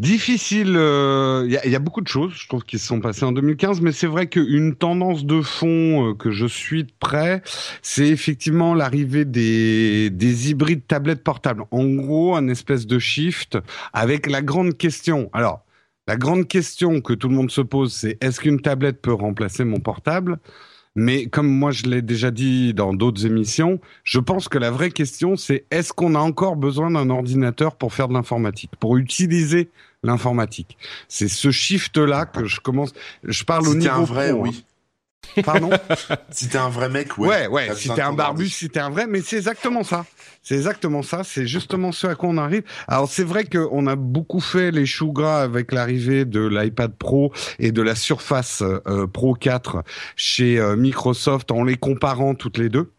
Difficile, 0.00 0.70
il 0.70 1.52
y, 1.52 1.56
a, 1.56 1.66
y 1.68 1.76
a 1.76 1.78
beaucoup 1.78 2.00
de 2.00 2.08
choses, 2.08 2.32
je 2.34 2.48
trouve, 2.48 2.64
qui 2.64 2.80
se 2.80 2.86
sont 2.86 3.00
passées 3.00 3.24
en 3.24 3.30
2015, 3.30 3.80
mais 3.80 3.92
c'est 3.92 4.08
vrai 4.08 4.26
qu'une 4.26 4.74
tendance 4.74 5.24
de 5.24 5.40
fond 5.40 6.10
euh, 6.10 6.14
que 6.14 6.32
je 6.32 6.46
suis 6.46 6.82
de 6.82 6.92
près, 6.98 7.42
c'est 7.80 8.08
effectivement 8.08 8.74
l'arrivée 8.74 9.24
des, 9.24 10.10
des 10.10 10.50
hybrides 10.50 10.84
tablettes 10.88 11.22
portables. 11.22 11.62
En 11.70 11.84
gros, 11.86 12.34
un 12.34 12.48
espèce 12.48 12.88
de 12.88 12.98
shift 12.98 13.56
avec 13.92 14.28
la 14.28 14.42
grande 14.42 14.76
question. 14.76 15.30
Alors, 15.32 15.64
la 16.08 16.16
grande 16.16 16.48
question 16.48 17.00
que 17.00 17.12
tout 17.12 17.28
le 17.28 17.36
monde 17.36 17.52
se 17.52 17.60
pose, 17.60 17.92
c'est 17.94 18.18
est-ce 18.20 18.40
qu'une 18.40 18.60
tablette 18.60 19.00
peut 19.00 19.14
remplacer 19.14 19.62
mon 19.64 19.78
portable? 19.78 20.40
Mais 20.96 21.26
comme 21.26 21.48
moi 21.48 21.72
je 21.72 21.84
l'ai 21.84 22.02
déjà 22.02 22.30
dit 22.30 22.72
dans 22.72 22.94
d'autres 22.94 23.26
émissions, 23.26 23.80
je 24.04 24.20
pense 24.20 24.48
que 24.48 24.58
la 24.58 24.70
vraie 24.70 24.90
question 24.92 25.34
c'est 25.34 25.64
est-ce 25.72 25.92
qu'on 25.92 26.14
a 26.14 26.20
encore 26.20 26.54
besoin 26.54 26.90
d'un 26.90 27.10
ordinateur 27.10 27.74
pour 27.76 27.92
faire 27.92 28.06
de 28.06 28.14
l'informatique, 28.14 28.70
pour 28.78 28.96
utiliser 28.96 29.70
l'informatique 30.04 30.76
C'est 31.08 31.28
ce 31.28 31.50
shift-là 31.50 32.26
que 32.26 32.44
je 32.44 32.60
commence. 32.60 32.92
Je 33.24 33.42
parle 33.44 33.66
au 33.66 33.72
Si 33.72 33.78
t'es 33.78 33.84
niveau 33.84 33.94
un 34.02 34.04
vrai, 34.04 34.30
pro, 34.30 34.42
oui. 34.42 34.64
hein. 35.36 35.42
Pardon? 35.42 35.70
Si 36.30 36.48
t'es 36.48 36.58
un 36.58 36.68
vrai 36.68 36.88
mec, 36.88 37.16
ouais. 37.18 37.28
Ouais, 37.28 37.46
ouais. 37.48 37.74
Si 37.74 37.88
t'es 37.88 38.02
un 38.02 38.12
barbu, 38.12 38.48
si 38.48 38.68
t'es 38.68 38.78
un 38.80 38.90
vrai, 38.90 39.06
mais 39.06 39.20
c'est 39.22 39.36
exactement 39.36 39.82
ça. 39.82 40.04
C'est 40.42 40.54
exactement 40.54 41.02
ça. 41.02 41.22
C'est 41.24 41.46
justement 41.46 41.90
ce 41.92 42.06
à 42.06 42.14
quoi 42.14 42.28
on 42.28 42.36
arrive. 42.36 42.62
Alors 42.86 43.08
c'est 43.08 43.24
vrai 43.24 43.44
qu'on 43.44 43.86
a 43.86 43.96
beaucoup 43.96 44.40
fait 44.40 44.70
les 44.70 44.84
choux 44.84 45.12
gras 45.12 45.42
avec 45.42 45.72
l'arrivée 45.72 46.24
de 46.26 46.46
l'iPad 46.46 46.94
Pro 46.94 47.32
et 47.58 47.72
de 47.72 47.80
la 47.82 47.94
Surface 47.94 48.62
euh, 48.62 49.06
Pro 49.06 49.34
4 49.34 49.82
chez 50.16 50.58
euh, 50.58 50.76
Microsoft 50.76 51.50
en 51.50 51.64
les 51.64 51.76
comparant 51.76 52.34
toutes 52.34 52.58
les 52.58 52.68
deux. 52.68 52.92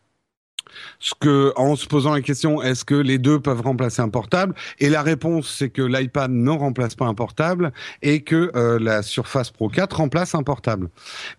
Ce 0.99 1.13
que, 1.19 1.53
en 1.55 1.75
se 1.75 1.87
posant 1.87 2.13
la 2.13 2.21
question, 2.21 2.61
est-ce 2.61 2.85
que 2.85 2.95
les 2.95 3.17
deux 3.17 3.39
peuvent 3.39 3.61
remplacer 3.61 4.01
un 4.01 4.09
portable? 4.09 4.55
Et 4.79 4.89
la 4.89 5.01
réponse, 5.01 5.53
c'est 5.57 5.69
que 5.69 5.81
l'iPad 5.81 6.31
ne 6.31 6.51
remplace 6.51 6.95
pas 6.95 7.05
un 7.05 7.13
portable 7.13 7.71
et 8.01 8.21
que 8.21 8.51
euh, 8.55 8.79
la 8.79 9.01
Surface 9.01 9.51
Pro 9.51 9.69
4 9.69 9.97
remplace 9.97 10.35
un 10.35 10.43
portable. 10.43 10.89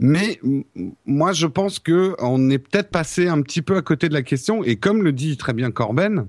Mais 0.01 0.41
moi, 1.05 1.33
je 1.33 1.47
pense 1.47 1.79
que 1.79 2.15
on 2.19 2.51
est 2.51 2.59
peut-être 2.59 2.91
passé 2.91 3.29
un 3.29 3.41
petit 3.43 3.63
peu 3.63 3.77
à 3.77 3.83
côté 3.83 4.09
de 4.09 4.15
la 4.15 4.23
question. 4.23 4.65
Et 4.65 4.77
comme 4.77 5.03
le 5.03 5.13
dit 5.13 5.37
très 5.37 5.53
bien 5.53 5.71
Corben, 5.71 6.27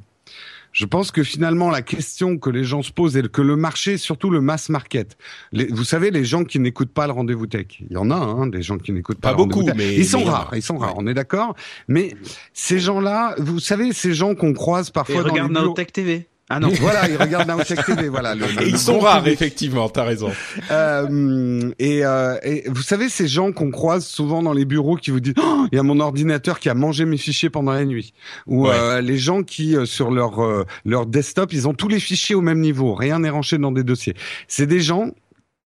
je 0.78 0.86
pense 0.86 1.10
que 1.12 1.24
finalement 1.24 1.72
la 1.72 1.82
question 1.82 2.38
que 2.38 2.52
les 2.52 2.64
gens 2.64 2.84
se 2.84 2.92
posent 2.92 3.18
et 3.18 3.24
que 3.24 3.42
le 3.42 3.56
marché, 3.56 3.98
surtout 3.98 4.30
le 4.30 4.42
mass 4.42 4.70
market, 4.70 5.18
les- 5.52 5.66
vous 5.68 5.84
savez, 5.84 6.12
les 6.12 6.24
gens 6.24 6.44
qui 6.44 6.60
n'écoutent 6.60 6.94
pas 6.94 7.08
le 7.08 7.14
rendez-vous 7.14 7.48
tech, 7.48 7.66
il 7.80 7.92
y 7.94 7.98
en 7.98 8.12
a, 8.12 8.16
hein, 8.16 8.46
des 8.46 8.62
gens 8.62 8.78
qui 8.78 8.92
n'écoutent 8.92 9.20
pas, 9.20 9.30
Pas 9.30 9.36
le 9.38 9.42
rendez-vous 9.42 9.62
beaucoup, 9.62 9.72
tech. 9.72 9.78
mais- 9.78 9.96
ils 9.96 10.06
sont 10.06 10.20
mais 10.20 10.30
rares, 10.30 10.52
ils 10.54 10.62
sont 10.62 10.78
rares, 10.78 10.94
on 10.98 11.08
est 11.08 11.16
d'accord. 11.16 11.56
Mais 11.88 12.14
ces 12.54 12.78
gens-là, 12.80 13.34
vous 13.40 13.60
savez, 13.60 13.92
ces 13.92 14.14
gens 14.14 14.36
qu'on 14.36 14.54
croise 14.54 14.90
Et 14.90 14.92
parfois 14.92 15.16
dans 15.16 15.24
les 15.26 15.32
regarde 15.32 15.52
bureaux- 15.52 15.66
Nowtech 15.66 15.92
TV. 15.92 16.28
Ah 16.50 16.60
non. 16.62 16.70
Voilà, 16.80 17.10
ils 17.10 17.18
regardent 17.18 17.50
Nowcheck 17.50 17.86
TV. 17.86 18.08
Voilà. 18.08 18.34
Le, 18.36 18.46
le- 18.46 18.62
Et 18.62 18.66
le 18.66 18.70
ils 18.70 18.78
sont 18.78 19.00
rares, 19.00 19.18
public. 19.24 19.34
effectivement, 19.34 19.90
t'as 19.90 20.04
raison. 20.06 20.32
Euh, 20.72 21.72
et, 21.80 22.06
euh, 22.06 22.38
et 22.44 22.64
vous 22.70 22.82
savez, 22.82 23.10
ces 23.10 23.28
gens 23.28 23.52
qu'on 23.52 23.70
croise 23.72 24.06
souvent 24.06 24.42
dans 24.42 24.54
les 24.54 24.66
bureaux 24.66 24.96
qui 24.96 25.12
vous 25.12 25.20
disent 25.20 25.34
Oh, 25.38 25.66
il 25.72 25.76
y 25.76 25.80
a 25.80 25.84
mon 25.84 26.00
ordinateur 26.00 26.60
qui 26.60 26.70
a 26.70 26.74
mangé 26.74 27.06
mes 27.06 27.18
fichiers 27.18 27.50
pendant 27.50 27.74
la 27.74 27.84
nuit. 27.86 28.14
Ou 28.46 28.68
Ouais. 28.68 28.74
euh, 28.74 29.02
les 29.02 29.18
gens 29.18 29.44
qui, 29.44 29.76
euh, 29.76 29.86
sur 29.86 30.10
leur, 30.12 30.42
euh, 30.44 30.66
leur 30.86 31.06
desktop, 31.06 31.52
ils 31.54 31.68
ont 31.68 31.74
tous 31.74 31.90
les 31.90 32.00
fichiers 32.00 32.36
au 32.36 32.42
même 32.42 32.60
niveau. 32.62 32.94
Rien 32.96 33.20
n'est 33.20 33.30
rangé 33.30 33.58
dans 33.58 33.72
des 33.72 33.84
dossiers. 33.84 34.16
C'est 34.48 34.68
des 34.68 34.80
gens 34.80 35.12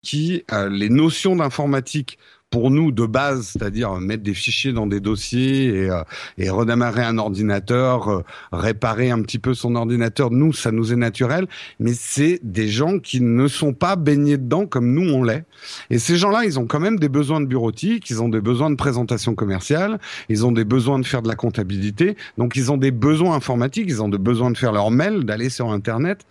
qui, 0.02 0.44
euh, 0.52 0.68
les 0.70 0.90
notions 0.90 1.34
d'informatique, 1.34 2.18
pour 2.50 2.70
nous 2.70 2.92
de 2.92 3.04
base, 3.04 3.48
c'est-à-dire 3.48 3.94
mettre 3.94 4.22
des 4.22 4.34
fichiers 4.34 4.72
dans 4.72 4.86
des 4.86 5.00
dossiers 5.00 5.66
et, 5.66 5.90
euh, 5.90 6.02
et 6.38 6.48
redémarrer 6.48 7.02
un 7.02 7.18
ordinateur, 7.18 8.08
euh, 8.08 8.24
réparer 8.52 9.10
un 9.10 9.20
petit 9.22 9.38
peu 9.38 9.52
son 9.52 9.74
ordinateur, 9.74 10.30
nous, 10.30 10.52
ça 10.52 10.72
nous 10.72 10.92
est 10.92 10.96
naturel, 10.96 11.46
mais 11.78 11.92
c'est 11.92 12.40
des 12.42 12.68
gens 12.68 12.98
qui 12.98 13.20
ne 13.20 13.48
sont 13.48 13.74
pas 13.74 13.96
baignés 13.96 14.38
dedans 14.38 14.66
comme 14.66 14.92
nous 14.92 15.10
on 15.10 15.22
l'est. 15.22 15.44
Et 15.90 15.98
ces 15.98 16.16
gens-là, 16.16 16.44
ils 16.44 16.58
ont 16.58 16.66
quand 16.66 16.80
même 16.80 16.98
des 16.98 17.10
besoins 17.10 17.40
de 17.40 17.46
bureautique, 17.46 18.08
ils 18.08 18.22
ont 18.22 18.30
des 18.30 18.40
besoins 18.40 18.70
de 18.70 18.76
présentation 18.76 19.34
commerciale, 19.34 19.98
ils 20.30 20.46
ont 20.46 20.52
des 20.52 20.64
besoins 20.64 20.98
de 20.98 21.06
faire 21.06 21.22
de 21.22 21.28
la 21.28 21.36
comptabilité, 21.36 22.16
donc 22.38 22.56
ils 22.56 22.72
ont 22.72 22.78
des 22.78 22.92
besoins 22.92 23.34
informatiques, 23.34 23.86
ils 23.88 24.02
ont 24.02 24.08
des 24.08 24.18
besoins 24.18 24.50
de 24.50 24.56
faire 24.56 24.72
leur 24.72 24.90
mail, 24.90 25.24
d'aller 25.24 25.50
sur 25.50 25.70
Internet. 25.70 26.24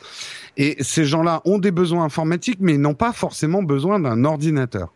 Et 0.57 0.77
ces 0.79 1.05
gens-là 1.05 1.41
ont 1.45 1.59
des 1.59 1.71
besoins 1.71 2.03
informatiques, 2.05 2.57
mais 2.59 2.73
ils 2.73 2.81
n'ont 2.81 2.95
pas 2.95 3.13
forcément 3.13 3.61
besoin 3.61 3.99
d'un 3.99 4.25
ordinateur. 4.25 4.91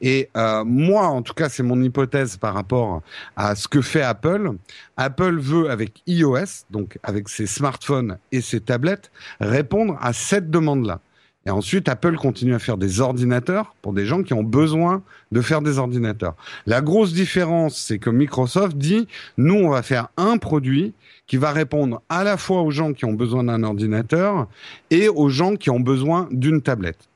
Et 0.00 0.28
euh, 0.36 0.64
moi, 0.64 1.06
en 1.06 1.22
tout 1.22 1.34
cas, 1.34 1.48
c'est 1.48 1.62
mon 1.62 1.80
hypothèse 1.82 2.36
par 2.36 2.54
rapport 2.54 3.02
à 3.36 3.54
ce 3.54 3.68
que 3.68 3.80
fait 3.80 4.02
Apple. 4.02 4.52
Apple 4.96 5.38
veut, 5.38 5.70
avec 5.70 6.02
iOS, 6.06 6.64
donc 6.70 6.98
avec 7.02 7.28
ses 7.28 7.46
smartphones 7.46 8.18
et 8.32 8.40
ses 8.40 8.60
tablettes, 8.60 9.10
répondre 9.40 9.96
à 10.00 10.12
cette 10.12 10.50
demande-là. 10.50 11.00
Et 11.46 11.50
ensuite, 11.50 11.88
Apple 11.88 12.16
continue 12.16 12.54
à 12.54 12.58
faire 12.58 12.78
des 12.78 13.00
ordinateurs 13.00 13.74
pour 13.82 13.92
des 13.92 14.06
gens 14.06 14.22
qui 14.22 14.32
ont 14.32 14.42
besoin 14.42 15.02
de 15.30 15.40
faire 15.42 15.60
des 15.60 15.78
ordinateurs. 15.78 16.34
La 16.66 16.80
grosse 16.80 17.12
différence, 17.12 17.76
c'est 17.76 17.98
que 17.98 18.08
Microsoft 18.08 18.76
dit, 18.76 19.06
nous, 19.36 19.54
on 19.54 19.68
va 19.68 19.82
faire 19.82 20.08
un 20.16 20.38
produit 20.38 20.94
qui 21.26 21.36
va 21.36 21.52
répondre 21.52 22.00
à 22.08 22.24
la 22.24 22.36
fois 22.36 22.62
aux 22.62 22.70
gens 22.70 22.92
qui 22.92 23.04
ont 23.04 23.12
besoin 23.12 23.44
d'un 23.44 23.62
ordinateur 23.62 24.48
et 24.90 25.08
aux 25.08 25.28
gens 25.28 25.56
qui 25.56 25.70
ont 25.70 25.80
besoin 25.80 26.28
d'une 26.30 26.62
tablette. 26.62 27.08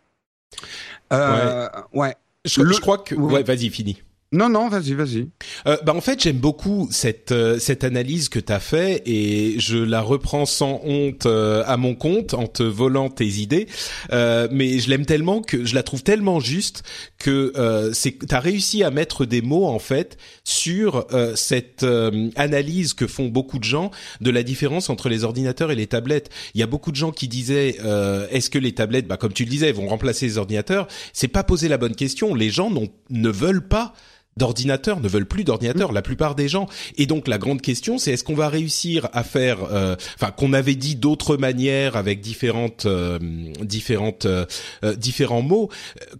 Euh, 1.13 1.69
ouais. 1.93 2.15
Je, 2.45 2.63
Le- 2.63 2.73
je 2.73 2.81
crois 2.81 2.99
que... 2.99 3.15
Ouais. 3.15 3.35
Ouais, 3.35 3.43
vas-y, 3.43 3.69
fini. 3.71 4.03
Non, 4.31 4.51
non, 4.51 4.69
vas-y, 4.69 4.93
vas-y. 4.93 5.29
Euh, 5.67 5.79
bah 5.87 5.95
en 5.95 6.03
fait 6.03 6.23
j'aime 6.23 6.37
beaucoup 6.37 6.87
cette 6.91 7.33
euh, 7.33 7.59
cette 7.59 7.83
analyse 7.83 8.29
que 8.29 8.39
t'as 8.39 8.61
fait 8.61 9.03
et 9.07 9.59
je 9.59 9.79
la 9.79 10.03
reprends 10.03 10.45
sans 10.45 10.83
honte 10.85 11.25
euh, 11.25 11.63
à 11.67 11.79
mon 11.79 11.95
compte 11.95 12.35
en 12.35 12.47
te 12.47 12.63
volant 12.63 13.09
tes 13.09 13.27
idées. 13.27 13.69
Euh, 14.13 14.47
mais 14.51 14.81
je 14.81 14.91
l'aime 14.91 15.07
tellement 15.07 15.41
que 15.41 15.65
je 15.65 15.75
la 15.75 15.83
trouve 15.83 16.03
tellement 16.03 16.41
juste 16.41 16.83
que 17.19 17.55
euh, 17.57 17.95
c'est 17.95 18.19
t'as 18.29 18.41
réussi 18.41 18.83
à 18.83 18.91
mettre 18.91 19.25
des 19.25 19.41
mots 19.41 19.65
en 19.65 19.79
fait 19.79 20.19
sur 20.45 21.07
euh, 21.15 21.35
cette 21.35 21.83
euh, 21.83 22.29
analyse 22.37 22.93
que 22.93 23.07
font 23.07 23.29
beaucoup 23.29 23.59
de 23.59 23.65
gens 23.65 23.91
de 24.21 24.31
la 24.31 24.43
différence 24.43 24.91
entre 24.91 25.09
les 25.09 25.25
ordinateurs 25.25 25.71
et 25.71 25.75
les 25.75 25.87
tablettes. 25.87 26.29
Il 26.53 26.61
y 26.61 26.63
a 26.63 26.67
beaucoup 26.67 26.91
de 26.91 26.97
gens 26.97 27.13
qui 27.13 27.29
disaient 27.29 27.79
est-ce 28.31 28.51
que 28.51 28.59
les 28.59 28.73
tablettes 28.73 29.09
bah 29.09 29.17
comme 29.17 29.33
tu 29.33 29.45
le 29.45 29.51
disais 29.51 29.73
vont 29.73 29.89
remplacer 29.89 30.27
les 30.27 30.37
ordinateurs? 30.37 30.87
C'est 31.15 31.29
pas 31.29 31.45
poser 31.45 31.69
la 31.69 31.79
bonne 31.79 31.95
question. 31.97 32.35
Les 32.35 32.51
gens 32.51 32.71
ne 33.09 33.31
veulent 33.31 33.67
pas 33.67 33.95
d'ordinateurs, 34.39 35.01
ne 35.01 35.09
veulent 35.09 35.27
plus 35.27 35.45
d'ordinateurs, 35.45 35.93
la 35.93 36.03
plupart 36.03 36.35
des 36.35 36.49
gens. 36.49 36.67
Et 36.97 37.07
donc 37.07 37.29
la 37.29 37.39
grande 37.39 37.61
question, 37.61 37.99
c'est 37.99 38.13
est-ce 38.13 38.25
qu'on 38.25 38.35
va 38.35 38.49
réussir 38.49 39.09
à 39.13 39.25
faire, 39.25 39.59
euh, 39.71 39.97
enfin 40.15 40.31
qu'on 40.31 40.53
avait 40.53 40.75
dit 40.75 40.97
d'autres 40.97 41.37
manières 41.37 41.97
avec 41.97 42.21
différentes, 42.21 42.87
euh, 42.87 43.19
différentes, 43.61 44.27
euh, 44.27 44.47
euh, 44.85 44.95
différents 44.95 45.43
mots. 45.43 45.69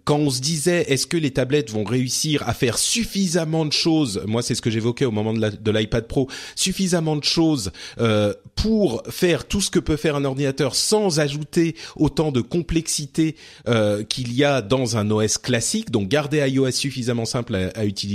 Quand 0.03 0.17
on 0.17 0.29
se 0.29 0.41
disait, 0.41 0.85
est-ce 0.89 1.07
que 1.07 1.17
les 1.17 1.31
tablettes 1.31 1.71
vont 1.71 1.83
réussir 1.83 2.47
à 2.47 2.53
faire 2.53 2.77
suffisamment 2.77 3.65
de 3.65 3.73
choses 3.73 4.21
Moi, 4.27 4.41
c'est 4.41 4.55
ce 4.55 4.61
que 4.61 4.69
j'évoquais 4.69 5.05
au 5.05 5.11
moment 5.11 5.33
de 5.33 5.71
l'iPad 5.71 6.07
Pro, 6.07 6.29
suffisamment 6.55 7.15
de 7.15 7.23
choses 7.23 7.71
euh, 7.99 8.33
pour 8.55 9.03
faire 9.09 9.47
tout 9.47 9.61
ce 9.61 9.69
que 9.69 9.79
peut 9.79 9.95
faire 9.95 10.15
un 10.15 10.25
ordinateur 10.25 10.75
sans 10.75 11.19
ajouter 11.19 11.75
autant 11.95 12.31
de 12.31 12.41
complexité 12.41 13.35
euh, 13.67 14.03
qu'il 14.03 14.33
y 14.33 14.43
a 14.43 14.61
dans 14.61 14.97
un 14.97 15.09
OS 15.11 15.37
classique. 15.37 15.91
Donc 15.91 16.09
garder 16.09 16.39
iOS 16.49 16.71
suffisamment 16.71 17.25
simple 17.25 17.55
à, 17.55 17.69
à 17.79 17.85
utiliser. 17.85 18.08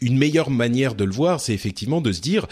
Une 0.00 0.18
meilleure 0.18 0.50
manière 0.50 0.94
de 0.94 1.04
le 1.04 1.12
voir, 1.12 1.40
c'est 1.40 1.54
effectivement 1.54 2.00
de 2.00 2.12
se 2.12 2.20
dire 2.20 2.46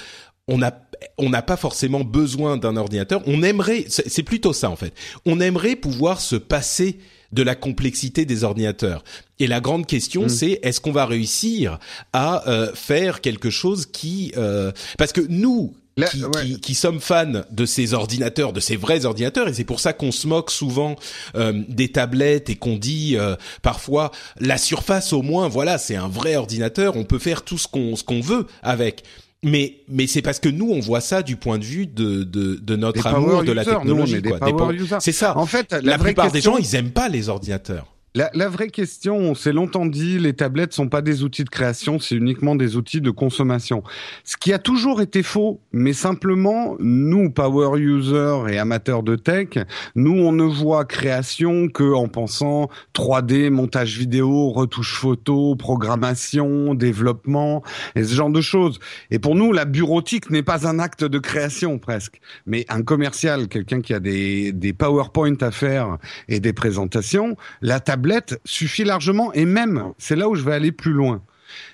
on 0.49 0.59
n'a 0.59 1.42
pas 1.42 1.56
forcément 1.56 2.04
besoin 2.04 2.56
d'un 2.56 2.76
ordinateur. 2.76 3.23
On 3.26 3.42
aimerait, 3.42 3.87
c'est 3.88 4.23
plutôt 4.23 4.52
ça 4.52 4.71
en 4.71 4.76
fait. 4.76 4.92
On 5.25 5.40
aimerait 5.40 5.76
pouvoir 5.76 6.21
se 6.21 6.37
passer 6.37 6.99
de 7.33 7.42
la 7.42 7.54
complexité 7.54 8.25
des 8.25 8.44
ordinateurs. 8.44 9.02
Et 9.38 9.47
la 9.47 9.61
grande 9.61 9.87
question, 9.87 10.28
c'est 10.28 10.61
est-ce 10.62 10.80
qu'on 10.80 10.92
va 10.92 11.04
réussir 11.04 11.78
à 12.12 12.49
euh, 12.49 12.73
faire 12.75 13.21
quelque 13.21 13.50
chose 13.50 13.87
qui, 13.87 14.33
euh, 14.37 14.71
parce 14.99 15.12
que 15.12 15.21
nous, 15.28 15.75
Qui, 16.11 16.25
ouais. 16.25 16.31
qui, 16.45 16.61
qui 16.61 16.75
sommes 16.75 17.01
fans 17.01 17.43
de 17.53 17.67
ces 17.67 17.95
ordinateurs, 17.95 18.53
de 18.53 18.59
ces 18.59 18.75
vrais 18.75 19.05
ordinateurs, 19.05 19.47
et 19.47 19.55
c'est 19.55 19.63
pour 19.63 19.79
ça 19.79 19.93
qu'on 19.93 20.11
se 20.11 20.27
moque 20.27 20.51
souvent 20.51 20.97
euh, 21.37 21.53
des 21.69 21.93
tablettes 21.93 22.51
et 22.51 22.57
qu'on 22.57 22.77
dit 22.77 23.15
euh, 23.17 23.37
parfois 23.63 24.11
la 24.41 24.59
surface 24.59 25.13
au 25.13 25.23
moins, 25.23 25.47
voilà, 25.47 25.79
c'est 25.79 25.95
un 25.95 26.09
vrai 26.09 26.35
ordinateur, 26.35 26.97
on 26.97 27.05
peut 27.05 27.21
faire 27.21 27.43
tout 27.43 27.59
ce 27.59 27.69
qu'on 27.69 27.95
ce 27.95 28.03
qu'on 28.03 28.21
veut 28.21 28.49
avec. 28.65 29.05
Mais 29.45 29.83
mais 29.89 30.09
c'est 30.09 30.23
parce 30.23 30.41
que 30.41 30.49
nous 30.49 30.69
on 30.71 30.81
voit 30.81 31.01
ça 31.01 31.23
du 31.23 31.37
point 31.37 31.59
de 31.59 31.65
vue 31.65 31.87
de 31.87 32.25
de, 32.25 32.57
de 32.57 32.77
notre 32.77 33.03
Des 33.03 33.09
amour 33.15 33.45
de 33.45 33.53
la 33.53 33.63
users, 33.63 33.71
technologie. 33.75 34.21
quoi. 34.23 35.01
C'est 35.01 35.13
ça. 35.13 35.39
En 35.39 35.47
fait, 35.47 35.73
la, 35.81 35.97
plupart 35.99 36.33
question, 36.33 36.57
des 36.57 36.63
gens, 36.63 36.69
ils 36.69 36.75
aiment 36.75 36.91
pas 36.91 37.09
les 37.09 37.29
ordinateurs. 37.29 37.94
La, 38.16 38.30
la 38.33 38.49
vraie 38.49 38.68
question, 38.68 39.16
on 39.16 39.35
s'est 39.35 39.52
longtemps 39.52 39.87
dit, 39.87 40.21
les 40.21 40.35
tablettes 40.35 40.73
sont 40.73 40.88
pas 40.88 41.02
des 41.02 41.25
outils 41.25 41.42
de 41.42 41.50
création, 41.50 41.99
c'est 41.99 42.14
uniquement 42.14 42.54
des 42.54 42.76
outils 42.76 43.00
de 43.00 43.11
consommation. 43.11 43.83
Ce 44.23 44.37
qui 44.37 44.52
a 44.52 44.61
toujours 44.61 45.02
été 45.02 45.25
faux, 45.25 45.61
mais 45.73 45.92
simplement, 45.92 46.76
nous, 46.78 47.28
power 47.30 47.76
users 47.76 48.44
et 48.52 48.59
amateurs 48.59 49.02
de 49.02 49.16
tech, 49.16 49.59
nous, 49.97 50.12
on 50.12 50.30
ne 50.30 50.44
voit 50.44 50.85
création 50.85 51.66
que 51.66 51.92
en 51.92 52.06
pensant 52.06 52.68
3D, 52.94 53.50
montage 53.50 53.99
vidéo, 53.99 54.50
retouche 54.50 54.94
photo, 54.94 55.56
programmation, 55.56 56.75
développement, 56.75 57.64
et 57.97 58.04
ce 58.04 58.14
genre 58.14 58.30
de 58.30 58.40
choses. 58.40 58.78
Et 59.11 59.18
pour 59.18 59.35
nous, 59.35 59.50
la 59.50 59.64
bureautique 59.64 60.30
n'est 60.30 60.44
pas 60.44 60.68
un 60.68 60.78
acte 60.78 61.02
de 61.02 61.18
création 61.18 61.80
presque, 61.80 62.21
mais 62.47 62.64
un 62.68 62.83
commercial, 62.83 63.49
quelqu'un 63.49 63.80
qui 63.80 63.92
a 63.92 63.99
des, 63.99 64.52
des 64.52 64.73
PowerPoint 64.73 65.35
à 65.40 65.50
faire 65.50 65.99
et 66.28 66.38
des 66.38 66.52
présentations, 66.52 67.37
la 67.61 67.80
tablette 67.80 68.03
suffit 68.44 68.84
largement. 68.84 69.32
Et 69.32 69.44
même, 69.44 69.92
c'est 69.99 70.16
là 70.16 70.28
où 70.28 70.34
je 70.34 70.42
vais 70.42 70.54
aller 70.54 70.73
plus 70.73 70.92
loin. 70.92 71.23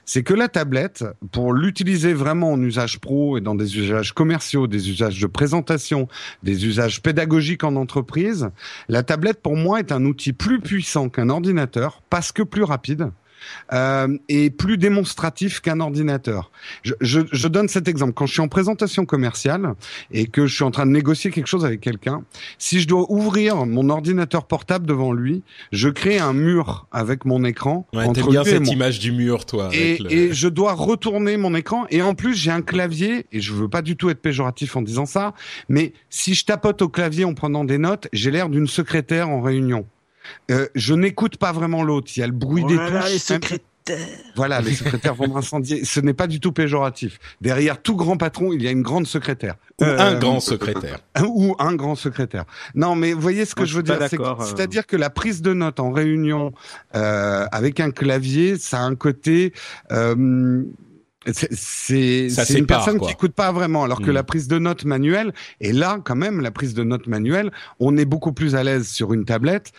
C'est 0.05 0.23
que 0.23 0.35
la 0.35 0.49
tablette, 0.49 1.05
pour 1.33 1.53
l'utiliser 1.53 2.13
vraiment 2.13 2.53
en 2.53 2.61
usage 2.61 2.99
pro 2.99 3.39
et 3.39 3.41
dans 3.41 3.55
des 3.55 3.79
usages 3.79 4.13
commerciaux, 4.13 4.67
des 4.67 4.91
usages 4.91 5.21
de 5.21 5.27
présentation, 5.27 6.09
des 6.43 6.67
usages 6.67 7.03
pédagogiques 7.03 7.65
en 7.65 7.77
entreprise, 7.77 8.51
la 8.89 9.03
tablette 9.03 9.41
pour 9.41 9.57
moi 9.57 9.79
est 9.79 9.93
un 9.93 10.05
outil 10.05 10.33
plus 10.33 10.61
puissant 10.61 11.09
qu'un 11.09 11.29
ordinateur 11.29 12.03
parce 12.11 12.33
que 12.33 12.43
plus 12.43 12.65
rapide. 12.65 13.11
Euh, 13.73 14.17
et 14.29 14.51
plus 14.51 14.77
démonstratif 14.79 15.61
qu'un 15.61 15.81
ordinateur. 15.81 16.51
Je, 16.83 16.95
je, 17.01 17.21
je 17.31 17.49
donne 17.49 17.69
cet 17.69 17.89
exemple. 17.89 18.13
Quand 18.15 18.27
je 18.27 18.33
suis 18.33 18.41
en 18.43 18.49
présentation 18.49 19.05
commerciale 19.07 19.75
et 20.13 20.27
que 20.27 20.47
je 20.47 20.55
suis 20.55 20.65
en 20.65 20.71
train 20.71 20.87
de 20.87 20.91
négocier 20.91 21.31
quelque 21.31 21.47
chose 21.47 21.65
avec 21.65 21.81
quelqu'un, 21.81 22.23
si 22.59 22.81
je 22.81 22.89
dois 22.89 23.07
ouvrir 23.11 23.67
mon 23.67 23.89
ordinateur 23.91 24.47
portable 24.47 24.87
devant 24.87 25.13
lui, 25.13 25.43
je 25.73 25.89
crée 25.89 26.19
un 26.19 26.33
mur 26.33 26.87
avec 26.93 27.25
mon 27.25 27.45
écran 27.45 27.87
Ouais, 27.93 28.05
entre 28.05 28.21
t'aimes 28.21 28.31
bien 28.31 28.43
lui 28.43 28.51
et 28.51 28.55
cette 28.55 28.69
image 28.73 28.99
du 28.99 29.13
mur, 29.13 29.45
toi. 29.47 29.71
Et, 29.73 29.99
le- 29.99 30.13
et 30.13 30.33
je 30.33 30.49
dois 30.49 30.73
retourner 30.75 31.37
mon 31.37 31.55
écran. 31.55 31.87
Et 31.91 32.03
en 32.03 32.15
plus, 32.15 32.35
j'ai 32.35 32.51
un 32.51 32.63
clavier, 32.63 33.27
et 33.33 33.41
je 33.41 33.53
veux 33.53 33.69
pas 33.69 33.83
du 33.83 33.97
tout 33.97 34.11
être 34.11 34.21
péjoratif 34.23 34.77
en 34.77 34.83
disant 34.83 35.07
ça, 35.07 35.35
mais 35.69 35.93
si 36.09 36.35
je 36.35 36.45
tapote 36.45 36.83
au 36.83 36.89
clavier 36.89 37.25
en 37.25 37.35
prenant 37.35 37.65
des 37.65 37.79
notes, 37.79 38.09
j'ai 38.13 38.31
l'air 38.31 38.49
d'une 38.49 38.67
secrétaire 38.67 39.29
en 39.29 39.41
réunion. 39.41 39.87
Euh, 40.51 40.67
je 40.75 40.95
n'écoute 40.95 41.37
pas 41.37 41.53
vraiment 41.53 41.83
l'autre. 41.83 42.11
Il 42.17 42.21
y 42.21 42.23
a 42.23 42.27
le 42.27 42.33
bruit 42.33 42.65
des 42.65 42.75
Voilà, 42.77 43.01
touches. 43.03 43.13
les 43.13 43.19
secrétaires. 43.19 43.67
Voilà, 44.37 44.61
les 44.61 44.75
secrétaires 44.75 45.15
vont 45.15 45.27
m'incendier. 45.29 45.85
Ce 45.85 45.99
n'est 45.99 46.13
pas 46.15 46.27
du 46.29 46.39
tout 46.39 46.53
péjoratif. 46.53 47.19
Derrière 47.41 47.81
tout 47.83 47.97
grand 47.97 48.17
patron, 48.17 48.53
il 48.53 48.63
y 48.63 48.69
a 48.69 48.71
une 48.71 48.83
grande 48.83 49.07
secrétaire. 49.07 49.55
Ou 49.81 49.85
Euh, 49.85 49.99
un 49.99 50.19
grand 50.19 50.39
secrétaire. 50.39 50.99
ou 51.27 51.57
un 51.59 51.75
grand 51.75 51.95
secrétaire. 51.97 52.45
Non, 52.75 52.95
mais 52.95 53.15
vous 53.15 53.21
voyez 53.21 53.45
ce 53.47 53.55
que 53.55 53.61
Moi, 53.61 53.67
je 53.67 53.75
veux 53.77 53.83
dire, 53.83 53.97
c'est 54.01 54.17
que- 54.17 54.23
d'accord, 54.23 54.43
euh. 54.43 54.45
c'est-à-dire 54.47 54.87
que 54.87 54.97
la 54.97 55.11
prise 55.11 55.43
de 55.43 55.55
notes 55.55 55.81
en 55.81 55.91
réunion 55.91 56.53
euh, 56.95 57.47
avec 57.51 57.81
un 57.81 57.91
clavier, 57.91 58.59
ça 58.59 58.79
a 58.81 58.83
un 58.83 58.95
côté. 58.95 59.53
Euh, 59.91 60.63
c'est 61.33 62.29
une 62.59 62.67
personne 62.67 62.99
quoi. 62.99 63.09
qui 63.09 63.13
écoute 63.15 63.33
pas 63.33 63.53
vraiment, 63.53 63.85
alors 63.85 64.01
que 64.01 64.11
Mm. 64.11 64.15
la 64.15 64.23
prise 64.23 64.49
de 64.49 64.59
notes 64.59 64.85
manuelle, 64.85 65.33
et 65.61 65.73
là 65.73 65.99
quand 66.03 66.17
même 66.17 66.41
la 66.41 66.51
prise 66.51 66.75
de 66.75 66.83
notes 66.85 67.07
manuelle, 67.07 67.51
on 67.79 67.97
est 67.97 68.05
beaucoup 68.07 68.33
plus 68.33 68.55
à 68.55 68.63
l'aise 68.63 68.89
sur 68.89 69.13
une 69.13 69.25
tablette. 69.25 69.73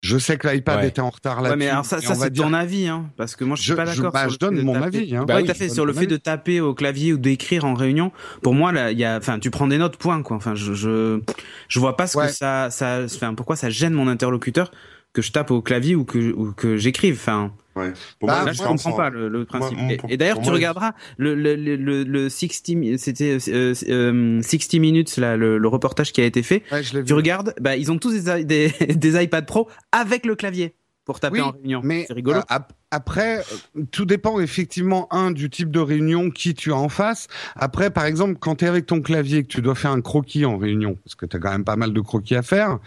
Je 0.00 0.16
sais 0.16 0.38
que 0.38 0.46
l'iPad 0.46 0.78
Ouais. 0.80 0.88
était 0.88 1.00
en 1.00 1.10
retard 1.10 1.38
Ouais, 1.38 1.42
là-dessus. 1.48 1.58
mais 1.58 1.68
alors 1.68 1.84
ça, 1.84 2.00
ça 2.00 2.14
c'est 2.14 2.30
dire- 2.30 2.44
ton 2.44 2.52
avis, 2.52 2.86
hein, 2.86 3.10
parce 3.16 3.34
que 3.34 3.42
moi 3.44 3.56
je 3.56 3.62
suis 3.62 3.70
Je- 3.70 3.74
pas 3.74 3.84
je- 3.84 3.96
d'accord. 3.96 4.12
bah, 4.12 4.28
je 4.28 4.36
donne 4.38 4.62
mon 4.62 4.74
taper. 4.74 4.98
avis, 4.98 5.16
hein. 5.16 5.20
Ouais, 5.20 5.26
Bah 5.26 5.34
tout 5.42 5.48
à 5.48 5.52
oui, 5.52 5.58
fait. 5.58 5.68
Sur 5.68 5.86
le 5.86 5.92
fait 5.92 6.06
de 6.06 6.16
taper 6.16 6.60
au 6.60 6.72
clavier 6.72 7.12
ou 7.12 7.18
d'écrire 7.18 7.64
en 7.64 7.74
réunion, 7.74 8.12
pour 8.42 8.54
moi 8.54 8.70
là, 8.70 8.92
il 8.92 8.98
y 8.98 9.04
a, 9.04 9.16
enfin, 9.18 9.40
tu 9.40 9.50
prends 9.50 9.66
des 9.66 9.76
notes, 9.78 9.96
point 9.96 10.22
quoi. 10.22 10.36
Enfin, 10.36 10.54
je 10.54 10.72
je, 10.72 11.20
je 11.68 11.80
vois 11.80 11.96
pas 11.96 12.06
ce 12.06 12.16
Ouais. 12.16 12.26
que 12.28 12.32
ça, 12.32 12.70
ça, 12.70 13.00
enfin, 13.04 13.34
pourquoi 13.34 13.56
ça 13.56 13.70
gêne 13.70 13.92
mon 13.92 14.06
interlocuteur 14.06 14.70
que 15.14 15.20
je 15.20 15.32
tape 15.32 15.50
au 15.50 15.62
clavier 15.62 15.96
ou 15.96 16.04
que 16.04 16.32
ou 16.32 16.52
que 16.52 16.76
j'écrive. 16.76 17.14
Enfin, 17.14 17.50
Ouais. 17.78 17.92
Pour 18.18 18.26
Bah, 18.28 18.34
moi, 18.34 18.40
là 18.40 18.44
la 18.46 18.52
je 18.52 18.62
comprends 18.62 18.90
en- 18.92 18.96
pas 18.96 19.10
le, 19.10 19.28
le 19.28 19.44
principe. 19.44 19.78
moi, 19.78 19.92
Et- 19.92 19.96
pour- 19.96 20.10
et 20.10 20.16
d'ailleurs, 20.16 20.38
tu 20.38 20.44
moi, 20.44 20.54
regarderas 20.54 20.92
le 21.16 21.34
le 21.34 21.54
le 21.56 21.76
le, 21.76 22.02
le 22.04 22.28
60 22.28 22.68
mi- 22.76 22.98
c'était 22.98 23.38
euh, 23.48 23.74
euh, 23.88 24.42
60 24.42 24.74
minutes 24.80 25.16
là, 25.16 25.36
le, 25.36 25.58
le 25.58 25.68
reportage 25.68 26.12
qui 26.12 26.20
a 26.20 26.24
été 26.24 26.42
fait. 26.42 26.62
Ouais, 26.72 26.82
je 26.82 26.96
l'ai 26.96 27.04
Tu 27.04 27.08
vu. 27.08 27.14
regardes, 27.14 27.54
bah 27.60 27.76
ils 27.76 27.90
ont 27.92 27.98
tous 27.98 28.12
des, 28.24 28.44
des, 28.44 28.68
des 28.96 29.22
iPad 29.22 29.46
Pro 29.46 29.68
avec 29.92 30.26
le 30.26 30.34
clavier 30.34 30.74
pour 31.08 31.20
taper 31.20 31.36
Oui, 31.38 31.40
en 31.40 31.50
réunion. 31.52 31.80
Mais 31.82 32.04
c'est 32.06 32.12
rigolo. 32.12 32.38
euh, 32.40 32.42
ap- 32.50 32.74
après, 32.90 33.38
euh, 33.76 33.82
tout 33.90 34.04
dépend 34.04 34.40
effectivement 34.40 35.08
un 35.12 35.30
du 35.30 35.48
type 35.50 35.70
de 35.70 35.80
réunion 35.80 36.30
qui 36.30 36.54
tu 36.54 36.70
as 36.70 36.76
en 36.76 36.88
face. 36.90 37.26
Après, 37.56 37.88
par 37.90 38.04
exemple, 38.04 38.36
quand 38.38 38.56
tu 38.56 38.66
es 38.66 38.68
avec 38.68 38.84
ton 38.86 39.00
clavier 39.00 39.38
et 39.38 39.42
que 39.42 39.48
tu 39.48 39.62
dois 39.62 39.74
faire 39.74 39.90
un 39.90 40.00
croquis 40.02 40.44
en 40.44 40.58
réunion, 40.58 40.96
parce 41.04 41.14
que 41.14 41.24
tu 41.24 41.36
as 41.36 41.40
quand 41.40 41.50
même 41.50 41.64
pas 41.64 41.76
mal 41.76 41.92
de 41.94 42.00
croquis 42.00 42.34
à 42.36 42.42
faire, 42.42 42.78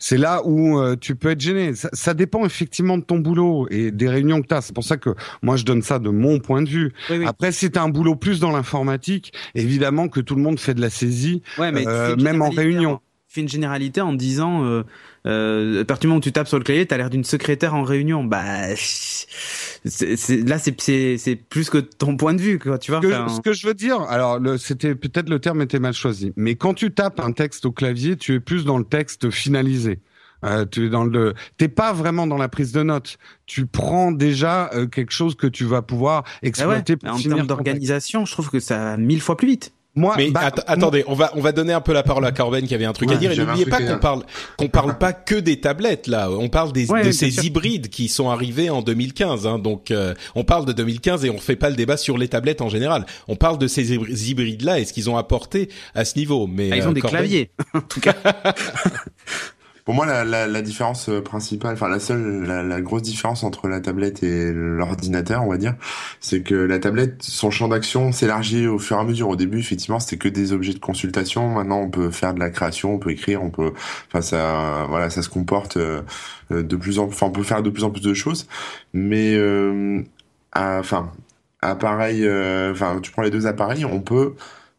c'est 0.00 0.18
là 0.18 0.42
où 0.44 0.78
euh, 0.78 0.96
tu 1.00 1.14
peux 1.14 1.30
être 1.30 1.40
gêné. 1.40 1.74
Ça, 1.76 1.88
ça 1.92 2.14
dépend 2.14 2.44
effectivement 2.44 2.98
de 2.98 3.04
ton 3.04 3.18
boulot 3.20 3.68
et 3.70 3.92
des 3.92 4.08
réunions 4.08 4.42
que 4.42 4.48
tu 4.48 4.54
as. 4.54 4.60
C'est 4.60 4.74
pour 4.74 4.84
ça 4.84 4.96
que 4.96 5.10
moi 5.42 5.54
je 5.56 5.64
donne 5.64 5.82
ça 5.82 6.00
de 6.00 6.10
mon 6.10 6.40
point 6.40 6.62
de 6.62 6.68
vue. 6.68 6.92
Oui, 7.10 7.18
oui. 7.18 7.26
Après, 7.26 7.52
si 7.52 7.70
tu 7.70 7.78
as 7.78 7.82
un 7.84 7.88
boulot 7.90 8.16
plus 8.16 8.40
dans 8.40 8.50
l'informatique, 8.50 9.32
évidemment 9.54 10.08
que 10.08 10.20
tout 10.20 10.34
le 10.34 10.42
monde 10.42 10.58
fait 10.58 10.74
de 10.74 10.80
la 10.80 10.90
saisie. 10.90 11.42
Ouais, 11.58 11.70
mais 11.70 11.86
Euh, 11.86 12.16
même 12.16 12.42
en 12.42 12.50
réunion. 12.50 13.00
Tu 13.28 13.34
fais 13.34 13.40
une 13.42 13.48
généralité 13.48 14.00
en 14.00 14.14
disant, 14.14 14.62
euh, 15.26 15.82
à 15.82 15.84
partir 15.84 16.02
du 16.02 16.06
moment 16.08 16.18
où 16.18 16.22
tu 16.22 16.32
tapes 16.32 16.48
sur 16.48 16.58
le 16.58 16.64
clavier, 16.64 16.86
t'as 16.86 16.96
l'air 16.96 17.10
d'une 17.10 17.24
secrétaire 17.24 17.74
en 17.74 17.82
réunion. 17.82 18.24
Bah, 18.24 18.74
c'est, 18.76 20.16
c'est- 20.16 20.48
là, 20.48 20.58
c'est, 20.58 20.72
plus 21.48 21.70
que 21.70 21.78
ton 21.78 22.16
point 22.16 22.34
de 22.34 22.40
vue, 22.40 22.58
quoi. 22.58 22.78
Tu 22.78 22.90
vois. 22.90 23.00
Ce 23.02 23.06
que, 23.06 23.12
enfin, 23.12 23.28
ce 23.28 23.40
que 23.40 23.52
je 23.52 23.66
veux 23.66 23.74
dire, 23.74 24.00
alors 24.02 24.38
le- 24.38 24.58
c'était 24.58 24.94
peut-être 24.94 25.28
le 25.28 25.38
terme 25.38 25.62
était 25.62 25.78
mal 25.80 25.94
choisi, 25.94 26.32
mais 26.36 26.54
quand 26.54 26.74
tu 26.74 26.92
tapes 26.92 27.20
un 27.20 27.32
texte 27.32 27.66
au 27.66 27.72
clavier, 27.72 28.16
tu 28.16 28.34
es 28.34 28.40
plus 28.40 28.64
dans 28.64 28.78
le 28.78 28.84
texte 28.84 29.30
finalisé. 29.30 30.00
Euh, 30.44 30.64
tu 30.70 30.86
es 30.86 30.88
dans 30.88 31.02
le, 31.04 31.34
t'es 31.56 31.66
pas 31.66 31.92
vraiment 31.92 32.28
dans 32.28 32.36
la 32.36 32.48
prise 32.48 32.70
de 32.70 32.84
notes. 32.84 33.18
Tu 33.46 33.66
prends 33.66 34.12
déjà 34.12 34.70
euh, 34.72 34.86
quelque 34.86 35.10
chose 35.12 35.34
que 35.34 35.48
tu 35.48 35.64
vas 35.64 35.82
pouvoir 35.82 36.22
ouais, 36.42 36.48
exploiter 36.48 36.96
pour 36.96 37.08
en 37.10 37.18
termes 37.18 37.46
d'organisation, 37.46 38.24
je 38.24 38.32
trouve 38.32 38.48
que 38.48 38.60
ça 38.60 38.78
va 38.78 38.96
mille 38.96 39.20
fois 39.20 39.36
plus 39.36 39.48
vite. 39.48 39.72
Moi, 39.94 40.14
Mais 40.16 40.30
bah, 40.30 40.42
att- 40.46 40.62
attendez, 40.68 41.02
on 41.08 41.14
va 41.14 41.32
on 41.34 41.40
va 41.40 41.50
donner 41.50 41.72
un 41.72 41.80
peu 41.80 41.92
la 41.92 42.04
parole 42.04 42.24
à 42.24 42.30
Corben 42.30 42.64
qui 42.66 42.74
avait 42.74 42.84
un 42.84 42.92
truc 42.92 43.10
à 43.10 43.16
dire. 43.16 43.32
Et 43.32 43.36
n'oubliez 43.36 43.66
pas 43.66 43.80
qu'on 43.80 43.98
parle 43.98 44.22
qu'on 44.56 44.68
parle 44.68 44.96
pas 44.96 45.12
que 45.12 45.34
des 45.34 45.60
tablettes 45.60 46.06
là. 46.06 46.30
On 46.30 46.48
parle 46.48 46.72
des 46.72 46.88
Ouais, 46.88 47.02
de 47.04 47.10
ces 47.10 47.30
sûr. 47.32 47.44
hybrides 47.44 47.88
qui 47.88 48.06
sont 48.08 48.30
arrivés 48.30 48.70
en 48.70 48.80
2015. 48.82 49.46
Hein, 49.48 49.58
donc 49.58 49.90
euh, 49.90 50.14
on 50.36 50.44
parle 50.44 50.66
de 50.66 50.72
2015 50.72 51.24
et 51.24 51.30
on 51.30 51.38
fait 51.38 51.56
pas 51.56 51.68
le 51.70 51.74
débat 51.74 51.96
sur 51.96 52.16
les 52.16 52.28
tablettes 52.28 52.60
en 52.60 52.68
général. 52.68 53.06
On 53.26 53.34
parle 53.34 53.58
de 53.58 53.66
ces 53.66 53.92
hybrides 54.30 54.62
là 54.62 54.78
et 54.78 54.84
ce 54.84 54.92
qu'ils 54.92 55.10
ont 55.10 55.16
apporté 55.16 55.68
à 55.96 56.04
ce 56.04 56.16
niveau. 56.16 56.46
Mais 56.46 56.68
Ah, 56.72 56.76
ils 56.76 56.82
euh, 56.82 56.88
ont 56.88 56.92
des 56.92 57.00
Corben- 57.00 57.18
claviers, 57.18 57.50
en 57.74 57.80
tout 57.80 58.00
cas. 58.00 58.14
Pour 59.88 59.94
moi, 59.94 60.04
la, 60.04 60.22
la, 60.22 60.46
la 60.46 60.60
différence 60.60 61.08
euh, 61.08 61.22
principale, 61.22 61.72
enfin 61.72 61.88
la 61.88 61.98
seule, 61.98 62.44
la, 62.44 62.62
la 62.62 62.80
grosse 62.82 63.00
différence 63.00 63.42
entre 63.42 63.68
la 63.68 63.80
tablette 63.80 64.22
et 64.22 64.52
l'ordinateur, 64.52 65.42
on 65.42 65.48
va 65.48 65.56
dire, 65.56 65.76
c'est 66.20 66.42
que 66.42 66.54
la 66.54 66.78
tablette, 66.78 67.22
son 67.22 67.50
champ 67.50 67.68
d'action 67.68 68.12
s'élargit 68.12 68.66
au 68.66 68.78
fur 68.78 68.98
et 68.98 69.00
à 69.00 69.04
mesure. 69.04 69.30
Au 69.30 69.36
début, 69.36 69.60
effectivement, 69.60 69.98
c'était 69.98 70.18
que 70.18 70.28
des 70.28 70.52
objets 70.52 70.74
de 70.74 70.78
consultation. 70.78 71.48
Maintenant, 71.54 71.80
on 71.80 71.88
peut 71.88 72.10
faire 72.10 72.34
de 72.34 72.38
la 72.38 72.50
création, 72.50 72.92
on 72.96 72.98
peut 72.98 73.12
écrire, 73.12 73.42
on 73.42 73.48
peut, 73.48 73.72
enfin 74.08 74.20
ça, 74.20 74.84
voilà, 74.90 75.08
ça 75.08 75.22
se 75.22 75.30
comporte 75.30 75.78
euh, 75.78 76.02
euh, 76.50 76.62
de 76.62 76.76
plus 76.76 76.98
en, 76.98 77.04
enfin, 77.04 77.28
on 77.28 77.30
peut 77.30 77.42
faire 77.42 77.62
de 77.62 77.70
plus 77.70 77.84
en 77.84 77.90
plus 77.90 78.02
de 78.02 78.12
choses. 78.12 78.46
Mais, 78.92 79.36
euh, 79.36 80.02
enfin, 80.54 81.12
appareil, 81.62 82.26
euh, 82.26 82.72
enfin, 82.72 83.00
tu 83.00 83.10
prends 83.10 83.22
les 83.22 83.30
deux 83.30 83.46
appareils, 83.46 83.86
on 83.86 84.00
peut 84.02 84.34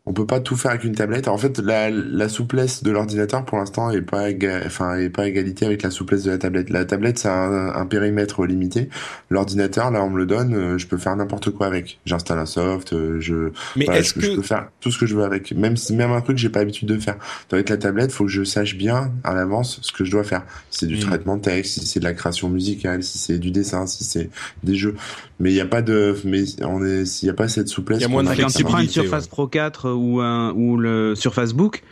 on 0.09 0.13
peut 0.13 0.25
pas 0.25 0.39
tout 0.39 0.57
faire 0.57 0.71
avec 0.71 0.83
une 0.85 0.95
tablette. 0.95 1.27
En 1.27 1.37
fait, 1.37 1.59
la, 1.59 1.91
la 1.91 2.29
souplesse 2.29 2.81
de 2.81 2.89
l'ordinateur 2.89 3.45
pour 3.45 3.59
l'instant 3.59 3.91
est 3.91 4.01
pas 4.01 4.29
enfin 4.65 4.95
est 4.95 5.11
pas 5.11 5.27
égalité 5.27 5.67
avec 5.67 5.83
la 5.83 5.91
souplesse 5.91 6.23
de 6.23 6.31
la 6.31 6.39
tablette. 6.39 6.71
La 6.71 6.83
tablette 6.83 7.19
c'est 7.19 7.29
un, 7.29 7.75
un 7.75 7.85
périmètre 7.85 8.43
limité. 8.47 8.89
L'ordinateur 9.29 9.91
là 9.91 10.03
on 10.03 10.09
me 10.09 10.17
le 10.17 10.25
donne, 10.25 10.55
euh, 10.55 10.77
je 10.79 10.87
peux 10.87 10.97
faire 10.97 11.15
n'importe 11.15 11.51
quoi 11.51 11.67
avec. 11.67 11.99
J'installe 12.07 12.39
un 12.39 12.47
soft, 12.47 12.93
euh, 12.93 13.19
je 13.19 13.51
Mais 13.75 13.85
voilà, 13.85 13.99
est-ce 13.99 14.19
je, 14.19 14.31
je 14.31 14.35
peux 14.37 14.41
faire 14.41 14.69
tout 14.81 14.89
ce 14.89 14.97
que 14.97 15.05
je 15.05 15.13
veux 15.15 15.23
avec. 15.23 15.51
Même 15.51 15.77
si 15.77 15.93
même 15.93 16.11
un 16.11 16.21
truc 16.21 16.37
que 16.37 16.41
j'ai 16.41 16.49
pas 16.49 16.59
l'habitude 16.59 16.87
de 16.87 16.97
faire. 16.97 17.17
Avec 17.51 17.69
la 17.69 17.77
tablette, 17.77 18.11
faut 18.11 18.25
que 18.25 18.31
je 18.31 18.43
sache 18.43 18.75
bien 18.75 19.11
à 19.23 19.35
l'avance 19.35 19.77
ce 19.83 19.91
que 19.91 20.05
je 20.05 20.09
dois 20.09 20.23
faire. 20.23 20.41
Si 20.71 20.79
c'est 20.79 20.87
du 20.87 20.97
traitement 20.97 21.37
de 21.37 21.43
texte, 21.43 21.75
si 21.75 21.85
c'est 21.85 21.99
de 21.99 22.05
la 22.05 22.13
création 22.13 22.49
musicale, 22.49 23.03
si 23.03 23.19
c'est 23.19 23.37
du 23.37 23.51
dessin, 23.51 23.85
si 23.85 24.03
c'est 24.03 24.31
des 24.63 24.73
jeux. 24.73 24.95
Mais 25.39 25.51
il 25.51 25.55
y 25.55 25.61
a 25.61 25.67
pas 25.67 25.83
de 25.83 26.17
mais 26.25 26.43
on 26.63 26.83
est 26.83 27.05
s'il 27.05 27.27
y 27.27 27.29
a 27.29 27.33
pas 27.33 27.47
cette 27.47 27.69
souplesse. 27.69 27.99
Il 27.99 28.01
y 28.01 28.05
a 28.05 28.07
moins 28.07 28.23
de 28.23 28.29
une 28.29 28.75
ouais. 28.75 28.88
Surface 28.88 29.27
Pro 29.27 29.47
4 29.47 29.89
ou 29.99 30.77
le 30.77 31.15
Surface 31.15 31.53
Book, 31.53 31.83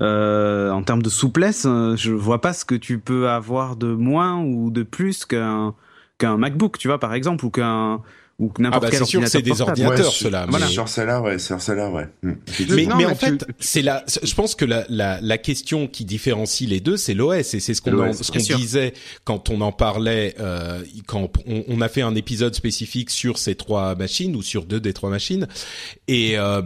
euh, 0.00 0.70
en 0.70 0.82
termes 0.82 1.02
de 1.02 1.08
souplesse, 1.08 1.64
euh, 1.66 1.96
je 1.96 2.12
vois 2.12 2.40
pas 2.40 2.52
ce 2.52 2.64
que 2.66 2.74
tu 2.74 2.98
peux 2.98 3.28
avoir 3.30 3.76
de 3.76 3.94
moins 3.94 4.42
ou 4.42 4.70
de 4.70 4.82
plus 4.82 5.24
qu'un 5.24 5.74
qu'un 6.18 6.36
MacBook, 6.38 6.78
tu 6.78 6.88
vois, 6.88 6.98
par 6.98 7.12
exemple, 7.12 7.44
ou 7.44 7.50
qu'un 7.50 8.00
ou 8.38 8.48
que 8.48 8.54
Ah 8.58 8.62
n'importe 8.64 8.82
bah 8.82 8.88
quel 8.90 8.98
c'est 8.98 9.04
sûr, 9.06 9.26
c'est 9.26 9.36
ordinateur 9.38 9.66
des 9.66 9.82
ordinateurs 9.82 10.12
sur- 10.12 10.26
ceux-là. 10.26 10.46
Voilà. 10.48 10.66
mais- 10.66 10.72
Sur 10.72 10.88
celle-là, 10.88 11.22
ouais, 11.22 11.38
sur 11.38 11.60
celle-là, 11.60 11.90
ouais. 11.90 12.06
Mm. 12.22 12.32
Mais, 12.68 12.84
Non, 12.86 12.96
mais 12.96 13.04
mais 13.04 13.10
en 13.10 13.14
tu- 13.16 13.24
fait, 13.26 13.46
c'est 13.58 13.80
la. 13.82 14.04
Je 14.22 14.34
pense 14.34 14.54
que 14.54 14.64
la, 14.66 14.84
la, 14.90 15.18
la 15.22 15.38
question 15.38 15.86
qui 15.86 16.04
différencie 16.04 16.68
les 16.68 16.80
deux, 16.80 16.96
c'est 16.98 17.14
l'OS, 17.14 17.54
et 17.54 17.60
c'est 17.60 17.72
ce 17.72 17.80
qu'on 17.80 18.12
ce 18.12 18.30
qu'on 18.30 18.56
disait 18.58 18.92
quand 19.24 19.48
on 19.48 19.60
en 19.62 19.72
parlait, 19.72 20.34
euh, 20.38 20.82
quand 21.06 21.30
on, 21.46 21.64
on 21.66 21.80
a 21.80 21.88
fait 21.88 22.02
un 22.02 22.14
épisode 22.14 22.54
spécifique 22.54 23.10
sur 23.10 23.38
ces 23.38 23.54
trois 23.54 23.94
machines 23.94 24.36
ou 24.36 24.42
sur 24.42 24.64
deux 24.66 24.80
des 24.80 24.92
trois 24.92 25.08
machines, 25.10 25.48
et 26.06 26.36
euh, 26.36 26.60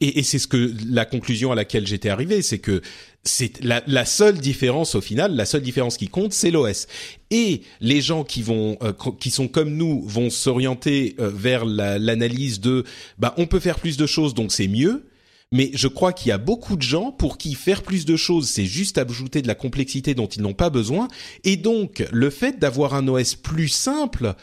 et, 0.00 0.20
et 0.20 0.22
c'est 0.22 0.38
ce 0.38 0.46
que 0.46 0.72
la 0.88 1.04
conclusion 1.06 1.50
à 1.50 1.54
laquelle 1.56 1.86
j'étais 1.88 2.08
arrivé, 2.10 2.40
c'est 2.42 2.58
que 2.60 2.82
c'est 3.22 3.62
la, 3.62 3.82
la 3.86 4.04
seule 4.04 4.38
différence 4.38 4.94
au 4.94 5.00
final, 5.00 5.36
la 5.36 5.44
seule 5.44 5.62
différence 5.62 5.96
qui 5.96 6.08
compte, 6.08 6.32
c'est 6.32 6.50
l'OS. 6.50 6.86
Et 7.30 7.62
les 7.80 8.00
gens 8.00 8.24
qui 8.24 8.42
vont, 8.42 8.78
euh, 8.82 8.92
qui 9.18 9.30
sont 9.30 9.46
comme 9.48 9.74
nous, 9.76 10.02
vont 10.06 10.30
s'orienter 10.30 11.16
euh, 11.18 11.30
vers 11.30 11.64
la- 11.64 11.98
l'analyse 11.98 12.60
de, 12.60 12.84
bah, 13.18 13.34
on 13.36 13.46
peut 13.46 13.60
faire 13.60 13.78
plus 13.78 13.96
de 13.96 14.06
choses, 14.06 14.34
donc 14.34 14.52
c'est 14.52 14.68
mieux. 14.68 15.06
Mais 15.52 15.70
je 15.74 15.88
crois 15.88 16.12
qu'il 16.12 16.28
y 16.28 16.32
a 16.32 16.38
beaucoup 16.38 16.76
de 16.76 16.82
gens 16.82 17.10
pour 17.10 17.36
qui 17.36 17.54
faire 17.54 17.82
plus 17.82 18.04
de 18.04 18.16
choses, 18.16 18.48
c'est 18.48 18.66
juste 18.66 18.98
ajouter 18.98 19.42
de 19.42 19.48
la 19.48 19.56
complexité 19.56 20.14
dont 20.14 20.28
ils 20.28 20.42
n'ont 20.42 20.54
pas 20.54 20.70
besoin. 20.70 21.08
Et 21.42 21.56
donc, 21.56 22.06
le 22.12 22.30
fait 22.30 22.58
d'avoir 22.60 22.94
un 22.94 23.06
OS 23.08 23.34
plus 23.34 23.68
simple, 23.68 24.34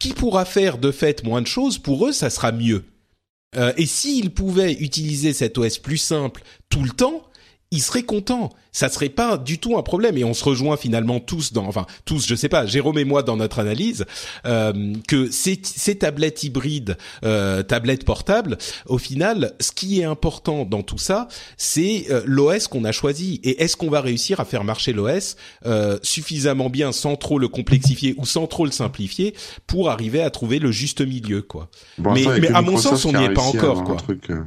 qui 0.00 0.12
pourra 0.12 0.44
faire 0.44 0.78
de 0.78 0.90
fait 0.90 1.24
moins 1.24 1.40
de 1.42 1.46
choses, 1.46 1.78
pour 1.78 2.06
eux, 2.08 2.12
ça 2.12 2.28
sera 2.28 2.50
mieux. 2.52 2.84
Euh, 3.56 3.72
et 3.76 3.86
s'ils 3.86 4.30
pouvaient 4.30 4.72
utiliser 4.72 5.32
cet 5.32 5.58
OS 5.58 5.78
plus 5.78 5.96
simple 5.98 6.42
tout 6.68 6.82
le 6.82 6.90
temps, 6.90 7.22
ils 7.72 7.80
seraient 7.82 8.04
contents. 8.04 8.50
Ça 8.74 8.88
serait 8.88 9.10
pas 9.10 9.36
du 9.36 9.58
tout 9.58 9.76
un 9.76 9.82
problème. 9.82 10.16
Et 10.16 10.24
on 10.24 10.32
se 10.32 10.44
rejoint 10.44 10.76
finalement 10.78 11.20
tous 11.20 11.52
dans, 11.52 11.66
enfin 11.66 11.84
tous, 12.06 12.26
je 12.26 12.34
sais 12.34 12.48
pas, 12.48 12.64
Jérôme 12.64 12.98
et 12.98 13.04
moi 13.04 13.22
dans 13.22 13.36
notre 13.36 13.58
analyse, 13.58 14.06
euh, 14.46 14.94
que 15.08 15.30
ces, 15.30 15.60
ces 15.62 15.96
tablettes 15.98 16.42
hybrides, 16.42 16.96
euh, 17.24 17.62
tablettes 17.62 18.04
portables, 18.04 18.56
au 18.86 18.96
final, 18.98 19.52
ce 19.60 19.72
qui 19.72 20.00
est 20.00 20.04
important 20.04 20.64
dans 20.64 20.82
tout 20.82 20.96
ça, 20.96 21.28
c'est 21.58 22.06
euh, 22.10 22.22
l'OS 22.24 22.66
qu'on 22.68 22.84
a 22.84 22.92
choisi. 22.92 23.40
Et 23.42 23.62
est-ce 23.62 23.76
qu'on 23.76 23.90
va 23.90 24.00
réussir 24.00 24.40
à 24.40 24.44
faire 24.46 24.64
marcher 24.64 24.92
l'OS 24.94 25.36
euh, 25.66 25.98
suffisamment 26.02 26.70
bien 26.70 26.92
sans 26.92 27.16
trop 27.16 27.38
le 27.38 27.48
complexifier 27.48 28.14
ou 28.16 28.24
sans 28.24 28.46
trop 28.46 28.64
le 28.64 28.70
simplifier 28.72 29.34
pour 29.66 29.90
arriver 29.90 30.22
à 30.22 30.30
trouver 30.30 30.58
le 30.58 30.70
juste 30.72 31.00
milieu, 31.02 31.42
quoi. 31.42 31.68
Bon, 31.98 32.12
Mais- 32.12 32.22
il 32.22 32.40
mais 32.40 32.48
à 32.52 32.62
mon 32.62 32.76
sens, 32.78 33.04
on 33.04 33.12
n'y 33.12 33.24
est 33.24 33.30
pas 33.34 33.42
encore, 33.42 33.84
quoi. 33.84 33.94
un 33.94 33.98
truc, 33.98 34.30
euh, 34.30 34.42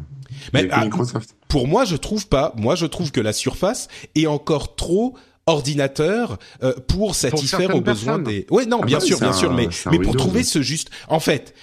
Mais 0.53 0.67
ah, 0.71 0.83
Microsoft. 0.85 1.35
pour 1.47 1.67
moi, 1.67 1.85
je 1.85 1.95
trouve 1.95 2.27
pas. 2.27 2.53
Moi, 2.57 2.75
je 2.75 2.85
trouve 2.85 3.11
que 3.11 3.21
la 3.21 3.33
surface 3.33 3.87
est 4.15 4.27
encore 4.27 4.75
trop 4.75 5.15
ordinateur 5.47 6.37
euh, 6.63 6.73
pour 6.87 7.15
satisfaire 7.15 7.75
aux 7.75 7.81
besoins 7.81 8.17
personnes. 8.17 8.23
des. 8.23 8.47
Ouais, 8.49 8.65
non, 8.65 8.79
Ah 8.81 8.85
bien 8.85 8.97
bah, 8.99 9.05
sûr, 9.05 9.19
bien 9.19 9.29
un- 9.29 9.33
sûr, 9.33 9.53
mais 9.53 9.67
mais 9.67 9.97
pour 9.97 9.99
Windows. 9.99 10.13
trouver 10.17 10.43
ce 10.43 10.61
juste. 10.61 10.89
En 11.07 11.19
fait. 11.19 11.53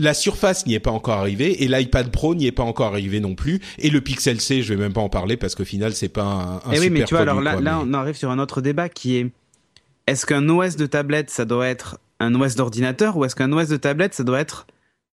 La 0.00 0.14
Surface 0.14 0.66
n'y 0.66 0.74
est 0.74 0.80
pas 0.80 0.90
encore 0.90 1.18
arrivée 1.18 1.62
et 1.62 1.68
l'iPad 1.68 2.10
Pro 2.10 2.34
n'y 2.34 2.46
est 2.46 2.50
pas 2.52 2.64
encore 2.64 2.86
arrivé 2.88 3.20
non 3.20 3.36
plus 3.36 3.60
et 3.78 3.88
le 3.88 4.00
Pixel 4.00 4.40
C 4.40 4.62
je 4.62 4.74
vais 4.74 4.80
même 4.80 4.92
pas 4.94 5.02
en 5.02 5.10
parler 5.10 5.36
parce 5.36 5.54
qu'au 5.54 5.66
final 5.66 5.92
c'est 5.92 6.08
pas 6.08 6.22
un, 6.24 6.54
un 6.56 6.60
Eh 6.72 6.78
oui, 6.80 6.84
super 6.86 6.90
mais 6.92 7.04
tu 7.04 7.14
vois, 7.14 7.20
alors 7.22 7.40
là, 7.40 7.52
quoi, 7.52 7.60
là, 7.60 7.78
mais- 7.84 7.90
on 7.90 7.94
arrive 7.94 8.16
sur 8.16 8.30
un 8.30 8.40
autre 8.40 8.60
débat 8.62 8.88
qui 8.88 9.16
est 9.16 9.30
est-ce 10.08 10.26
qu'un 10.26 10.48
OS 10.48 10.74
de 10.76 10.86
tablette, 10.86 11.30
ça 11.30 11.44
doit 11.44 11.68
être 11.68 11.98
un 12.18 12.34
OS 12.34 12.56
d'ordinateur 12.56 13.16
ou 13.16 13.24
est-ce 13.26 13.36
qu'un 13.36 13.52
OS 13.52 13.68
de 13.68 13.76
tablette, 13.76 14.14
ça 14.14 14.24
doit 14.24 14.40
être 14.40 14.66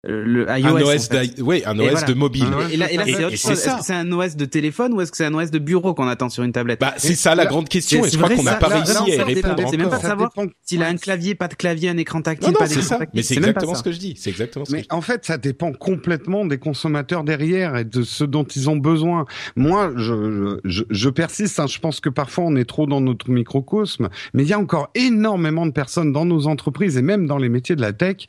le 0.04 0.46
iOS. 0.50 0.78
Un 0.78 0.82
OS, 0.82 1.10
oui, 1.40 1.64
un 1.66 1.80
OS 1.80 2.06
de 2.06 2.14
mobile. 2.14 2.46
Et, 2.72 2.78
là, 2.78 2.88
c'est 2.88 3.26
autre 3.26 3.36
chose. 3.36 3.52
Est-ce 3.52 3.78
que 3.78 3.84
c'est 3.84 3.94
un 3.94 4.12
OS 4.12 4.36
de 4.36 4.46
téléphone 4.46 4.94
ou 4.94 5.02
est-ce 5.02 5.12
que 5.12 5.18
c'est 5.18 5.26
un 5.26 5.34
OS 5.34 5.52
de 5.52 5.60
bureau 5.60 5.94
qu'on 5.94 6.08
attend 6.08 6.30
sur 6.30 6.44
une 6.44 6.52
tablette? 6.52 6.80
Bah, 6.80 6.94
c'est 6.98 7.16
ça 7.16 7.36
la 7.36 7.46
grande 7.46 7.68
question 7.68 8.06
et 8.06 8.10
je 8.10 8.18
crois 8.18 8.30
qu'on 8.30 8.44
n'a 8.44 8.56
pas 8.56 8.68
réussi 8.68 9.12
à 9.12 9.30
y 9.30 9.34
répondre 9.36 9.64
C'est 9.70 9.78
même 9.78 9.90
pas 9.90 10.00
savoir 10.00 10.32
s'il 10.62 10.84
a 10.84 10.88
un 10.88 10.98
clavier, 10.98 11.36
pas 11.36 11.48
de 11.48 11.56
clavier, 11.56 11.90
un 11.90 11.98
écran 11.98 12.22
tactile, 12.22 12.54
pas 12.54 12.68
d'écran 12.68 13.00
tactile. 13.00 13.10
Mais 13.14 13.24
c'est 13.24 13.38
exactement 13.38 13.76
ce 13.76 13.84
que 13.84 13.92
je 13.92 14.00
dis. 14.00 14.16
C'est 14.18 14.30
exactement 14.30 14.66
ce 14.66 14.72
Mais 14.72 14.86
en 14.92 15.02
fait, 15.02 15.26
ça 15.26 15.38
dépend 15.38 15.72
complètement 15.74 16.46
des 16.46 16.60
consommateurs 16.60 17.24
derrière 17.24 17.76
et 17.76 17.86
de 17.86 18.04
ce 18.04 18.24
dont 18.24 18.44
ils 18.44 18.70
ont 18.70 18.78
besoin. 18.78 19.26
Moi, 19.56 19.92
je, 19.96 20.60
je, 20.64 20.84
je 20.90 21.10
persiste. 21.10 21.60
Hein. 21.60 21.68
Je 21.68 21.80
pense 21.80 22.00
que 22.00 22.10
parfois 22.10 22.46
on 22.46 22.56
est 22.56 22.66
trop 22.66 22.86
dans 22.86 23.02
notre 23.02 23.30
microcosme, 23.30 24.10
mais 24.34 24.44
il 24.44 24.50
y 24.50 24.54
a 24.54 24.60
encore 24.60 24.90
énormément 24.96 25.66
de 25.66 25.72
personnes 25.72 26.12
dans 26.12 26.26
nos 26.26 26.48
entreprises 26.48 26.98
et 26.98 27.02
même 27.02 27.26
dans 27.26 27.38
les 27.38 27.50
métiers 27.50 27.76
de 27.76 27.82
la 27.82 27.94
tech 27.94 28.28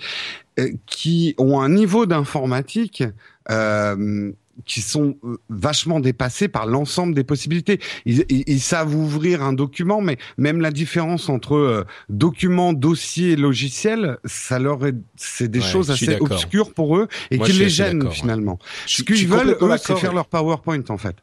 qui 0.86 1.34
ont 1.38 1.60
un 1.60 1.68
niveau 1.68 2.06
d'informatique 2.06 3.04
euh, 3.50 4.32
qui 4.66 4.80
sont 4.80 5.16
euh, 5.24 5.36
vachement 5.48 6.00
dépassés 6.00 6.48
par 6.48 6.66
l'ensemble 6.66 7.14
des 7.14 7.24
possibilités. 7.24 7.80
Ils, 8.06 8.24
ils, 8.28 8.60
savent 8.60 8.94
ouvrir 8.94 9.42
un 9.42 9.52
document, 9.52 10.00
mais 10.00 10.18
même 10.36 10.60
la 10.60 10.70
différence 10.70 11.28
entre 11.28 11.54
euh, 11.54 11.84
document, 12.08 12.72
dossier, 12.72 13.36
logiciel, 13.36 14.18
ça 14.24 14.58
leur 14.58 14.84
est, 14.84 14.96
c'est 15.16 15.48
des 15.48 15.60
choses 15.60 15.90
assez 15.90 16.16
obscures 16.20 16.74
pour 16.74 16.96
eux 16.96 17.08
et 17.30 17.38
qui 17.38 17.52
les 17.52 17.68
gênent 17.68 18.10
finalement. 18.10 18.58
Ce 18.86 19.02
qu'ils 19.02 19.28
veulent, 19.28 19.56
eux, 19.60 19.76
c'est 19.78 19.96
faire 19.96 20.14
leur 20.14 20.26
PowerPoint 20.26 20.82
en 20.88 20.98
fait. 20.98 21.16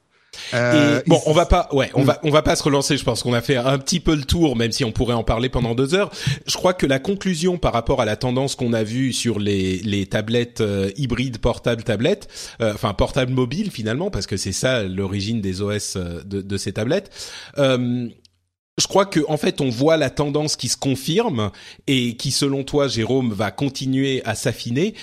Euh, 0.54 1.02
bon, 1.08 1.22
on 1.26 1.34
va 1.34 1.46
pas, 1.46 1.70
ouais, 1.72 1.90
on 1.94 2.04
va, 2.04 2.20
on 2.24 2.30
va 2.30 2.42
pas 2.42 2.56
se 2.56 2.64
relancer. 2.64 2.98
Je 2.98 3.04
pense 3.04 3.24
qu'on 3.24 3.34
a 3.34 3.42
fait 3.42 3.58
un 3.58 3.78
petit 3.78 4.00
peu 4.00 4.16
le 4.16 4.24
tour, 4.24 4.56
même 4.56 4.72
si 4.72 4.84
on 4.84 4.92
pourrait 4.92 5.14
en 5.14 5.24
parler 5.24 5.50
pendant 5.50 5.76
deux 5.76 5.94
heures. 5.94 6.12
Je 6.46 6.56
crois 6.56 6.74
que 6.74 6.86
la 6.86 7.00
conclusion 7.00 7.58
par 7.58 7.74
rapport 7.74 8.02
à 8.02 8.06
la 8.06 8.16
tendance 8.16 8.56
qu'on 8.56 8.74
a 8.74 8.84
vue 8.84 9.14
sur 9.14 9.40
les 9.40 9.78
les 9.80 10.06
tablettes 10.06 10.62
euh, 10.62 10.92
hybrides 10.98 11.38
portables 11.38 11.84
tablettes, 11.84 12.28
euh, 12.62 12.74
enfin 12.74 12.94
portables 12.94 13.34
mobiles 13.34 13.72
finalement, 13.72 14.12
parce 14.12 14.28
que 14.28 14.38
c'est 14.38 14.52
ça 14.52 14.84
l'origine 14.84 15.42
des 15.42 15.62
OS 15.62 15.98
de, 15.98 16.42
de 16.42 16.58
ces 16.58 16.74
tablettes. 16.74 17.12
je 17.58 18.88
crois 18.88 19.06
que 19.06 19.22
en 19.28 19.38
fait 19.38 19.62
on 19.62 19.70
voit 19.70 19.98
la 19.98 20.10
tendance 20.10 20.56
qui 20.56 20.68
se 20.68 20.78
confirme 20.78 21.52
et 21.88 22.18
qui 22.18 22.32
selon 22.32 22.64
toi 22.64 22.88
Jérôme 22.88 23.32
va 23.32 23.52
continuer 23.52 24.22
à 24.26 24.36
s'affiner 24.36 24.96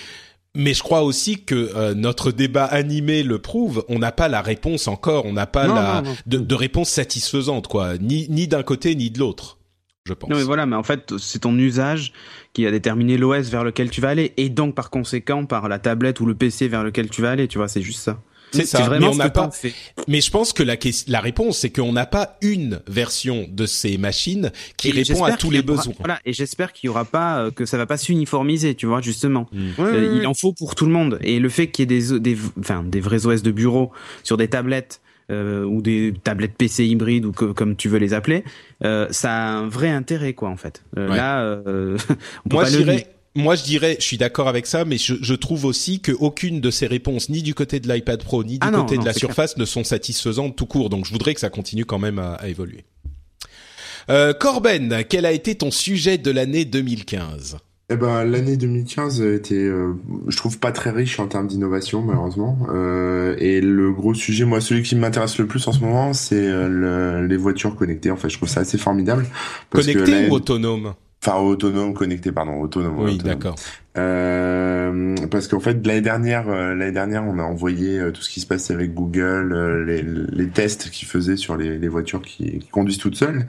mais 0.54 0.74
je 0.74 0.82
crois 0.82 1.02
aussi 1.02 1.44
que 1.44 1.70
euh, 1.74 1.94
notre 1.94 2.30
débat 2.30 2.64
animé 2.64 3.22
le 3.22 3.38
prouve. 3.38 3.84
On 3.88 3.98
n'a 3.98 4.12
pas 4.12 4.28
la 4.28 4.42
réponse 4.42 4.86
encore. 4.86 5.24
On 5.24 5.32
n'a 5.32 5.46
pas 5.46 5.66
la 5.66 6.02
De, 6.26 6.54
réponse 6.54 6.90
satisfaisante, 6.90 7.68
quoi. 7.68 7.96
Ni 7.98 8.26
ni 8.28 8.48
d'un 8.48 8.62
côté 8.62 8.94
ni 8.94 9.10
de 9.10 9.18
l'autre. 9.18 9.58
Je 10.04 10.14
pense. 10.14 10.28
Non 10.28 10.36
mais 10.36 10.42
voilà, 10.42 10.66
mais 10.66 10.76
en 10.76 10.82
fait 10.82 11.16
c'est 11.18 11.40
ton 11.40 11.56
usage 11.56 12.12
qui 12.52 12.66
a 12.66 12.70
déterminé 12.70 13.16
l'OS 13.16 13.48
vers 13.48 13.62
lequel 13.62 13.88
tu 13.88 14.00
vas 14.00 14.08
aller, 14.08 14.34
et 14.36 14.48
donc 14.48 14.74
par 14.74 14.90
conséquent 14.90 15.46
par 15.46 15.68
la 15.68 15.78
tablette 15.78 16.20
ou 16.20 16.26
le 16.26 16.34
PC 16.34 16.66
vers 16.68 16.82
lequel 16.82 17.08
tu 17.08 17.22
vas 17.22 17.30
aller. 17.30 17.46
Tu 17.46 17.58
vois, 17.58 17.68
c'est 17.68 17.82
juste 17.82 18.00
ça. 18.00 18.20
C'est 18.52 18.66
ça. 18.66 18.82
Vraiment 18.82 19.08
mais 19.08 19.14
on 19.14 19.16
n'a 19.16 19.30
pas. 19.30 19.50
Mais 20.08 20.20
je 20.20 20.30
pense 20.30 20.52
que 20.52 20.62
la, 20.62 20.76
la 21.08 21.20
réponse, 21.20 21.58
c'est 21.58 21.70
qu'on 21.70 21.92
n'a 21.92 22.06
pas 22.06 22.36
une 22.42 22.80
version 22.86 23.46
de 23.50 23.66
ces 23.66 23.98
machines 23.98 24.50
qui 24.76 24.90
répond 24.90 25.24
à 25.24 25.36
tous 25.36 25.50
les 25.50 25.62
besoins. 25.62 25.94
Voilà. 25.98 26.20
Et 26.24 26.32
j'espère 26.32 26.72
qu'il 26.72 26.88
y 26.88 26.90
aura 26.90 27.04
pas 27.04 27.38
euh, 27.38 27.50
que 27.50 27.64
ça 27.64 27.78
va 27.78 27.86
pas 27.86 27.96
s'uniformiser, 27.96 28.74
tu 28.74 28.86
vois, 28.86 29.00
justement. 29.00 29.48
Mm. 29.52 29.70
Euh, 29.78 30.18
il 30.20 30.26
en 30.26 30.34
faut 30.34 30.52
pour 30.52 30.74
tout 30.74 30.86
le 30.86 30.92
monde. 30.92 31.18
Et 31.22 31.38
le 31.38 31.48
fait 31.48 31.68
qu'il 31.68 31.90
y 31.90 31.94
ait 31.94 32.00
des, 32.00 32.20
des, 32.20 32.38
enfin, 32.58 32.84
des 32.84 33.00
vrais 33.00 33.26
OS 33.26 33.42
de 33.42 33.50
bureau 33.50 33.92
sur 34.22 34.36
des 34.36 34.48
tablettes. 34.48 35.00
Euh, 35.30 35.64
ou 35.64 35.80
des 35.80 36.12
tablettes 36.24 36.56
PC 36.58 36.84
hybrides 36.84 37.24
ou 37.24 37.32
comme 37.32 37.76
tu 37.76 37.88
veux 37.88 37.98
les 37.98 38.12
appeler, 38.12 38.44
euh, 38.84 39.06
ça 39.10 39.32
a 39.32 39.52
un 39.52 39.68
vrai 39.68 39.88
intérêt 39.88 40.34
quoi 40.34 40.50
en 40.50 40.56
fait. 40.56 40.82
Euh, 40.98 41.08
Là, 41.08 41.62
on 42.44 42.48
peut 42.48 42.56
Moi, 42.56 42.64
dirais, 42.64 43.06
moi, 43.34 43.54
je 43.54 43.62
dirais, 43.62 43.96
je 43.98 44.04
suis 44.04 44.18
d'accord 44.18 44.48
avec 44.48 44.66
ça, 44.66 44.84
mais 44.84 44.98
je, 44.98 45.14
je 45.20 45.34
trouve 45.34 45.64
aussi 45.64 46.00
que 46.00 46.12
aucune 46.12 46.60
de 46.60 46.70
ces 46.70 46.86
réponses, 46.86 47.28
ni 47.28 47.42
du 47.42 47.54
côté 47.54 47.80
de 47.80 47.92
l'iPad 47.92 48.22
Pro, 48.22 48.44
ni 48.44 48.58
du 48.58 48.66
ah 48.66 48.70
côté 48.70 48.98
de 48.98 49.04
la 49.04 49.14
Surface, 49.14 49.56
ne 49.56 49.64
sont 49.64 49.84
satisfaisantes 49.84 50.56
tout 50.56 50.66
court. 50.66 50.90
Donc, 50.90 51.06
je 51.06 51.12
voudrais 51.12 51.34
que 51.34 51.40
ça 51.40 51.50
continue 51.50 51.84
quand 51.84 51.98
même 51.98 52.18
à, 52.18 52.34
à 52.34 52.48
évoluer. 52.48 52.84
Euh, 54.10 54.32
Corben, 54.34 55.04
quel 55.08 55.26
a 55.26 55.32
été 55.32 55.54
ton 55.54 55.70
sujet 55.70 56.18
de 56.18 56.30
l'année 56.30 56.64
2015 56.64 57.58
eh 57.92 57.96
ben, 57.96 58.24
l'année 58.24 58.56
2015 58.56 59.20
était, 59.20 59.54
euh, 59.54 59.92
je 60.26 60.36
trouve, 60.38 60.58
pas 60.58 60.72
très 60.72 60.90
riche 60.90 61.20
en 61.20 61.26
termes 61.26 61.46
d'innovation, 61.46 62.00
malheureusement. 62.00 62.56
Euh, 62.70 63.36
et 63.38 63.60
le 63.60 63.92
gros 63.92 64.14
sujet, 64.14 64.46
moi, 64.46 64.62
celui 64.62 64.82
qui 64.82 64.96
m'intéresse 64.96 65.36
le 65.36 65.46
plus 65.46 65.66
en 65.68 65.72
ce 65.72 65.80
moment, 65.80 66.14
c'est 66.14 66.46
euh, 66.46 67.26
les 67.26 67.36
voitures 67.36 67.76
connectées. 67.76 68.10
En 68.10 68.16
fait, 68.16 68.30
je 68.30 68.38
trouve 68.38 68.48
ça 68.48 68.60
assez 68.60 68.78
formidable. 68.78 69.26
Connectées 69.68 70.28
ou 70.30 70.34
autonomes? 70.34 70.94
Enfin, 71.24 71.38
autonome, 71.38 71.94
connecté, 71.94 72.32
pardon, 72.32 72.60
autonome. 72.60 72.98
Oui, 72.98 73.16
d'accord. 73.18 73.54
Euh, 73.98 75.16
parce 75.30 75.48
qu'en 75.48 75.60
fait 75.60 75.86
l'année 75.86 76.00
dernière, 76.00 76.48
euh, 76.48 76.74
l'année 76.74 76.92
dernière, 76.92 77.24
on 77.24 77.38
a 77.38 77.42
envoyé 77.42 77.98
euh, 77.98 78.10
tout 78.10 78.22
ce 78.22 78.30
qui 78.30 78.40
se 78.40 78.46
passait 78.46 78.72
avec 78.72 78.94
Google, 78.94 79.52
euh, 79.52 79.84
les, 79.84 80.02
les, 80.02 80.48
tests 80.48 80.90
qu'ils 80.90 81.08
faisaient 81.08 81.36
sur 81.36 81.56
les, 81.56 81.78
les 81.78 81.88
voitures 81.88 82.22
qui, 82.22 82.58
qui, 82.58 82.68
conduisent 82.68 82.98
toutes 82.98 83.16
seules. 83.16 83.46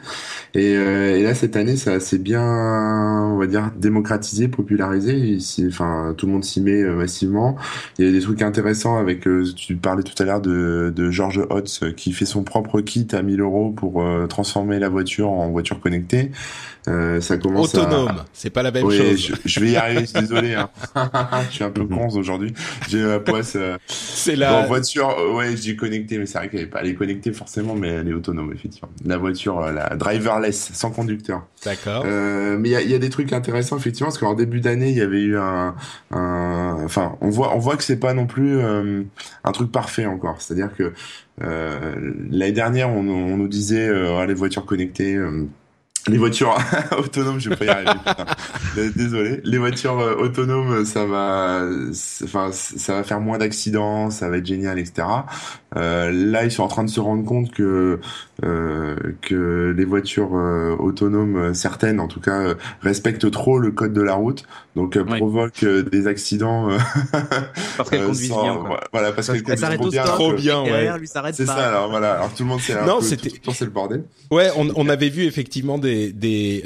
Et, 0.53 0.71
et, 0.71 1.23
là 1.23 1.33
cette 1.33 1.55
année, 1.55 1.77
ça 1.77 1.99
s'est 1.99 2.17
bien, 2.17 2.43
on 2.43 3.37
va 3.37 3.47
dire, 3.47 3.71
démocratisé, 3.77 4.47
popularisé. 4.47 5.37
Enfin, 5.67 6.13
tout 6.17 6.25
le 6.25 6.33
monde 6.33 6.43
s'y 6.43 6.61
met 6.61 6.83
massivement. 6.83 7.55
Il 7.97 8.05
y 8.05 8.09
a 8.09 8.11
des 8.11 8.21
trucs 8.21 8.41
intéressants 8.41 8.97
avec. 8.97 9.27
tu 9.55 9.75
parlais 9.75 10.03
tout 10.03 10.21
à 10.21 10.25
l'heure 10.25 10.41
de, 10.41 10.93
de 10.95 11.11
George 11.11 11.41
Hotz 11.49 11.81
qui 11.95 12.11
fait 12.13 12.25
son 12.25 12.43
propre 12.43 12.81
kit 12.81 13.07
à 13.11 13.21
1000 13.21 13.41
euros 13.41 13.71
pour 13.71 14.03
transformer 14.29 14.79
la 14.79 14.89
voiture 14.89 15.29
en 15.29 15.49
voiture 15.49 15.79
connectée. 15.79 16.31
ça 16.85 17.37
commence 17.37 17.73
autonome. 17.75 18.23
C'est 18.33 18.49
pas 18.49 18.63
la 18.63 18.71
même 18.71 18.85
oui, 18.85 18.97
chose. 18.97 19.17
Je, 19.17 19.33
je 19.45 19.59
vais 19.59 19.71
y 19.71 19.75
arriver. 19.75 20.05
désolé, 20.33 20.55
hein. 20.55 20.69
je 21.49 21.55
suis 21.55 21.63
un 21.63 21.69
peu 21.69 21.81
mhm. 21.81 21.89
con 21.89 22.07
aujourd'hui. 22.17 22.53
J'ai 22.89 23.01
la 23.01 23.19
poisse. 23.19 23.55
Euh, 23.55 23.77
c'est 23.87 24.35
la 24.35 24.65
voiture. 24.65 25.09
Euh, 25.09 25.33
ouais, 25.33 25.55
j'ai 25.57 25.75
connecté, 25.75 26.17
mais 26.17 26.25
c'est 26.25 26.37
vrai 26.37 26.49
qu'elle 26.49 26.61
est 26.61 26.65
pas, 26.67 26.81
elle 26.81 26.87
est 26.87 26.95
connectée 26.95 27.31
forcément, 27.33 27.75
mais 27.75 27.89
elle 27.89 28.07
est 28.07 28.13
autonome 28.13 28.51
effectivement. 28.53 28.89
La 29.05 29.17
voiture, 29.17 29.59
euh, 29.59 29.71
la 29.71 29.95
driverless, 29.95 30.71
sans 30.73 30.91
conducteur. 30.91 31.45
D'accord. 31.65 32.03
Euh, 32.05 32.57
mais 32.57 32.69
il 32.69 32.71
y 32.71 32.75
a, 32.75 32.81
y 32.81 32.93
a, 32.93 32.99
des 32.99 33.09
trucs 33.09 33.33
intéressants 33.33 33.77
effectivement, 33.77 34.07
parce 34.07 34.17
qu'en 34.17 34.33
début 34.33 34.61
d'année, 34.61 34.89
il 34.89 34.97
y 34.97 35.01
avait 35.01 35.21
eu 35.21 35.37
un, 35.37 35.75
un, 36.11 36.77
enfin, 36.83 37.17
on 37.21 37.29
voit, 37.29 37.55
on 37.55 37.59
voit 37.59 37.77
que 37.77 37.83
c'est 37.83 37.99
pas 37.99 38.13
non 38.13 38.25
plus 38.25 38.57
euh, 38.59 39.03
un 39.43 39.51
truc 39.51 39.71
parfait 39.71 40.05
encore. 40.05 40.41
C'est-à-dire 40.41 40.69
que 40.75 40.93
l'année 41.39 42.51
dernière, 42.51 42.89
on, 42.89 42.99
on, 42.99 43.37
nous 43.37 43.47
disait 43.47 43.91
les 44.25 44.33
voitures 44.33 44.65
connectées 44.65 45.17
les 46.07 46.17
voitures 46.17 46.57
autonomes, 46.97 47.39
je 47.39 47.49
vais 47.49 47.55
pas 47.55 47.65
y 47.65 47.69
arriver. 47.69 47.91
Désolé. 48.95 49.41
Les 49.43 49.57
voitures 49.57 49.99
euh, 49.99 50.15
autonomes, 50.15 50.85
ça 50.85 51.05
va, 51.05 51.65
enfin, 52.23 52.49
ça 52.51 52.95
va 52.95 53.03
faire 53.03 53.21
moins 53.21 53.37
d'accidents, 53.37 54.09
ça 54.09 54.29
va 54.29 54.37
être 54.37 54.45
génial, 54.45 54.79
etc. 54.79 55.07
Euh, 55.75 56.11
là, 56.11 56.43
ils 56.43 56.51
sont 56.51 56.63
en 56.63 56.67
train 56.67 56.83
de 56.83 56.89
se 56.89 56.99
rendre 56.99 57.23
compte 57.23 57.51
que 57.51 57.99
euh, 58.43 58.95
que 59.21 59.73
les 59.75 59.85
voitures 59.85 60.35
euh, 60.35 60.75
autonomes, 60.77 61.53
certaines 61.53 61.99
en 61.99 62.07
tout 62.07 62.19
cas, 62.19 62.53
respectent 62.81 63.29
trop 63.31 63.57
le 63.57 63.71
code 63.71 63.93
de 63.93 64.01
la 64.01 64.13
route, 64.13 64.43
donc 64.75 64.97
provoquent 64.99 65.65
des 65.65 66.07
accidents. 66.07 66.69
parce 67.77 67.89
qu'elles 67.89 68.05
conduisent 68.05 68.29
bien. 68.29 68.55
Quoi. 68.55 68.81
Voilà, 68.91 69.11
parce, 69.13 69.27
qu'elles 69.31 69.43
conduisent 69.43 69.61
trop 69.71 69.89
bien. 69.89 70.03
Trop 70.03 70.33
bien, 70.33 70.63
ouais. 70.63 70.91
C'est 71.31 71.45
ça. 71.45 71.53
Alors 71.53 71.89
voilà. 71.89 72.13
Alors 72.15 72.33
tout 72.33 72.43
le 72.43 72.49
monde 72.49 72.61
sait. 72.61 72.75
Non, 72.85 73.01
c'était. 73.01 73.31
C'est 73.53 73.65
le 73.65 73.71
bordel. 73.71 74.03
Ouais, 74.31 74.49
on, 74.57 74.69
on 74.75 74.89
avait 74.89 75.09
vu 75.09 75.25
effectivement 75.25 75.77
des 75.77 75.92
des 76.11 76.63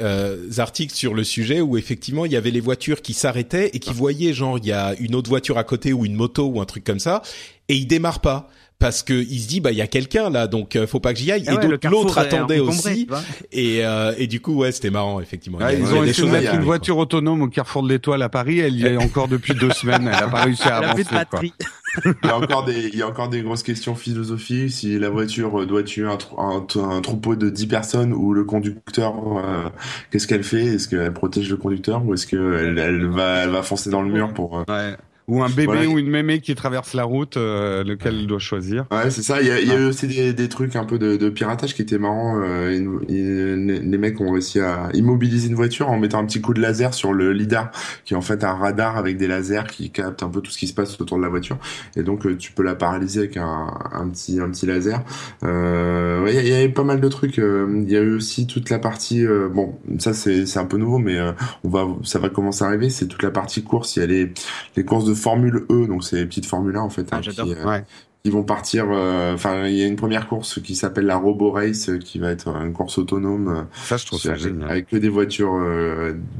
articles 0.58 0.94
sur 0.94 1.14
le 1.14 1.24
sujet 1.24 1.60
où 1.60 1.76
effectivement 1.76 2.24
il 2.24 2.32
y 2.32 2.36
avait 2.36 2.50
les 2.50 2.60
voitures 2.60 3.02
qui 3.02 3.14
s'arrêtaient 3.14 3.70
et 3.72 3.78
qui 3.78 3.92
voyaient 3.92 4.32
genre 4.32 4.58
il 4.58 4.66
y 4.66 4.72
a 4.72 4.94
une 4.98 5.14
autre 5.14 5.28
voiture 5.28 5.58
à 5.58 5.64
côté 5.64 5.92
ou 5.92 6.04
une 6.04 6.14
moto 6.14 6.46
ou 6.46 6.60
un 6.60 6.64
truc 6.64 6.84
comme 6.84 6.98
ça 6.98 7.22
et 7.68 7.76
ils 7.76 7.86
démarrent 7.86 8.20
pas 8.20 8.50
parce 8.78 9.02
que 9.02 9.12
il 9.12 9.40
se 9.40 9.48
dit 9.48 9.60
bah 9.60 9.72
il 9.72 9.78
y 9.78 9.82
a 9.82 9.86
quelqu'un 9.88 10.30
là 10.30 10.46
donc 10.46 10.76
euh, 10.76 10.86
faut 10.86 11.00
pas 11.00 11.12
que 11.12 11.18
j'y 11.18 11.32
aille. 11.32 11.44
Ah 11.48 11.54
et 11.54 11.88
l'autre 11.88 12.18
attendait 12.18 12.60
aussi. 12.60 13.08
et 13.50 13.84
euh, 13.84 14.14
et 14.18 14.26
du 14.26 14.40
coup 14.40 14.54
ouais 14.54 14.70
c'était 14.70 14.90
marrant 14.90 15.20
effectivement. 15.20 15.58
Ils 15.68 15.84
ont 15.94 16.04
essayé 16.04 16.28
de 16.28 16.32
mettre 16.32 16.54
une 16.54 16.62
voiture 16.62 16.96
autonome 16.98 17.42
au 17.42 17.48
carrefour 17.48 17.82
de 17.82 17.88
l'Étoile 17.88 18.22
à 18.22 18.28
Paris. 18.28 18.60
Elle 18.60 18.76
y 18.76 18.86
est 18.86 18.96
encore 18.96 19.26
depuis 19.26 19.54
deux 19.54 19.70
semaines. 19.72 20.08
Elle 20.08 20.24
a 20.24 20.28
pas 20.28 20.44
réussi 20.44 20.68
à 20.68 20.76
avancer 20.76 21.04
quoi. 21.28 21.40
il 21.42 22.12
y 22.24 22.28
a 22.28 22.36
encore 22.36 22.64
des 22.64 22.88
il 22.92 22.98
y 22.98 23.02
a 23.02 23.08
encore 23.08 23.28
des 23.28 23.42
grosses 23.42 23.64
questions 23.64 23.96
philosophiques. 23.96 24.70
Si 24.70 24.96
la 24.98 25.10
voiture 25.10 25.66
doit 25.66 25.82
tuer 25.82 26.06
un, 26.06 26.18
un, 26.38 27.00
troupeau 27.00 27.34
de 27.34 27.50
10 27.50 27.66
personnes 27.66 28.12
ou 28.12 28.32
le 28.32 28.44
conducteur 28.44 29.14
euh, 29.38 29.68
qu'est-ce 30.12 30.28
qu'elle 30.28 30.44
fait? 30.44 30.66
Est-ce 30.66 30.88
qu'elle 30.88 31.12
protège 31.12 31.50
le 31.50 31.56
conducteur 31.56 32.04
ou 32.04 32.14
est-ce 32.14 32.28
qu'elle 32.28 32.78
elle 32.78 33.06
va 33.06 33.38
elle 33.38 33.50
va 33.50 33.62
foncer 33.62 33.90
dans 33.90 34.02
le 34.02 34.10
mur 34.10 34.32
pour 34.32 34.64
ouais 34.68 34.96
ou 35.28 35.42
un 35.42 35.50
bébé 35.50 35.86
ou 35.86 35.98
une 35.98 36.08
mémé 36.08 36.40
qui 36.40 36.54
traverse 36.54 36.94
la 36.94 37.04
route, 37.04 37.36
euh, 37.36 37.84
lequel 37.84 38.14
il 38.14 38.26
doit 38.26 38.38
choisir. 38.38 38.86
Ouais, 38.90 39.10
c'est 39.10 39.22
ça. 39.22 39.40
Il 39.42 39.46
y 39.46 39.50
a, 39.50 39.60
il 39.60 39.68
y 39.68 39.72
a 39.72 39.78
eu 39.78 39.84
aussi 39.84 40.06
des, 40.06 40.32
des, 40.32 40.48
trucs 40.48 40.74
un 40.74 40.84
peu 40.84 40.98
de, 40.98 41.16
de 41.16 41.28
piratage 41.28 41.74
qui 41.74 41.82
étaient 41.82 41.98
marrants. 41.98 42.40
Euh, 42.42 42.98
les 43.08 43.98
mecs 43.98 44.20
ont 44.20 44.32
réussi 44.32 44.60
à 44.60 44.88
immobiliser 44.94 45.48
une 45.48 45.54
voiture 45.54 45.90
en 45.90 45.98
mettant 45.98 46.18
un 46.18 46.24
petit 46.24 46.40
coup 46.40 46.54
de 46.54 46.60
laser 46.60 46.94
sur 46.94 47.12
le 47.12 47.32
lidar, 47.32 47.70
qui 48.06 48.14
est 48.14 48.16
en 48.16 48.22
fait 48.22 48.42
un 48.42 48.54
radar 48.54 48.96
avec 48.96 49.18
des 49.18 49.26
lasers 49.26 49.64
qui 49.70 49.90
captent 49.90 50.22
un 50.22 50.28
peu 50.28 50.40
tout 50.40 50.50
ce 50.50 50.58
qui 50.58 50.66
se 50.66 50.74
passe 50.74 50.98
autour 51.00 51.18
de 51.18 51.22
la 51.22 51.28
voiture. 51.28 51.58
Et 51.96 52.02
donc 52.02 52.26
euh, 52.26 52.36
tu 52.36 52.52
peux 52.52 52.62
la 52.62 52.74
paralyser 52.74 53.20
avec 53.20 53.36
un, 53.36 53.66
un 53.92 54.08
petit 54.08 54.40
un 54.40 54.48
petit 54.50 54.64
laser. 54.64 55.02
Euh, 55.44 56.22
ouais, 56.24 56.34
il 56.36 56.48
y, 56.48 56.54
a 56.54 56.64
eu 56.64 56.72
pas 56.72 56.84
mal 56.84 57.00
de 57.00 57.08
trucs. 57.08 57.38
Euh, 57.38 57.82
il 57.84 57.90
y 57.90 57.96
a 57.96 58.00
eu 58.00 58.14
aussi 58.14 58.46
toute 58.46 58.70
la 58.70 58.78
partie. 58.78 59.26
bon, 59.52 59.78
ça 59.98 60.14
c'est 60.14 60.46
c'est 60.46 60.58
un 60.58 60.64
peu 60.64 60.78
nouveau, 60.78 60.98
mais 60.98 61.18
on 61.64 61.68
va 61.68 61.86
ça 62.02 62.18
va 62.18 62.30
commencer 62.30 62.64
à 62.64 62.68
arriver. 62.68 62.88
C'est 62.88 63.06
toute 63.06 63.22
la 63.22 63.30
partie 63.30 63.62
course. 63.62 63.96
Il 63.96 64.00
y 64.00 64.02
a 64.02 64.06
les 64.06 64.32
les 64.76 64.84
courses 64.84 65.04
de 65.04 65.17
Formule 65.18 65.66
E, 65.70 65.86
donc 65.86 66.04
c'est 66.04 66.16
les 66.16 66.26
petites 66.26 66.46
Formule 66.46 66.76
1 66.76 66.80
en 66.80 66.90
fait. 66.90 67.06
Ah, 67.10 67.16
hein, 67.16 67.20
qui, 67.20 67.40
euh, 67.40 67.64
Ouais. 67.66 67.84
qui 68.24 68.30
vont 68.30 68.42
partir. 68.42 68.86
euh, 68.90 69.34
Enfin, 69.34 69.66
il 69.66 69.74
y 69.74 69.82
a 69.82 69.86
une 69.86 69.96
première 69.96 70.28
course 70.28 70.60
qui 70.62 70.74
s'appelle 70.74 71.06
la 71.06 71.16
Robo 71.16 71.50
Race, 71.50 71.88
euh, 71.88 71.98
qui 71.98 72.18
va 72.18 72.30
être 72.30 72.48
une 72.56 72.72
course 72.72 72.98
autonome. 72.98 73.66
Ça, 73.84 73.96
je 73.96 74.06
trouve 74.06 74.18
ça 74.20 74.30
avec, 74.30 74.42
génial. 74.42 74.70
avec 74.70 74.86
que 74.88 74.96
des 74.96 75.08
voitures, 75.08 75.58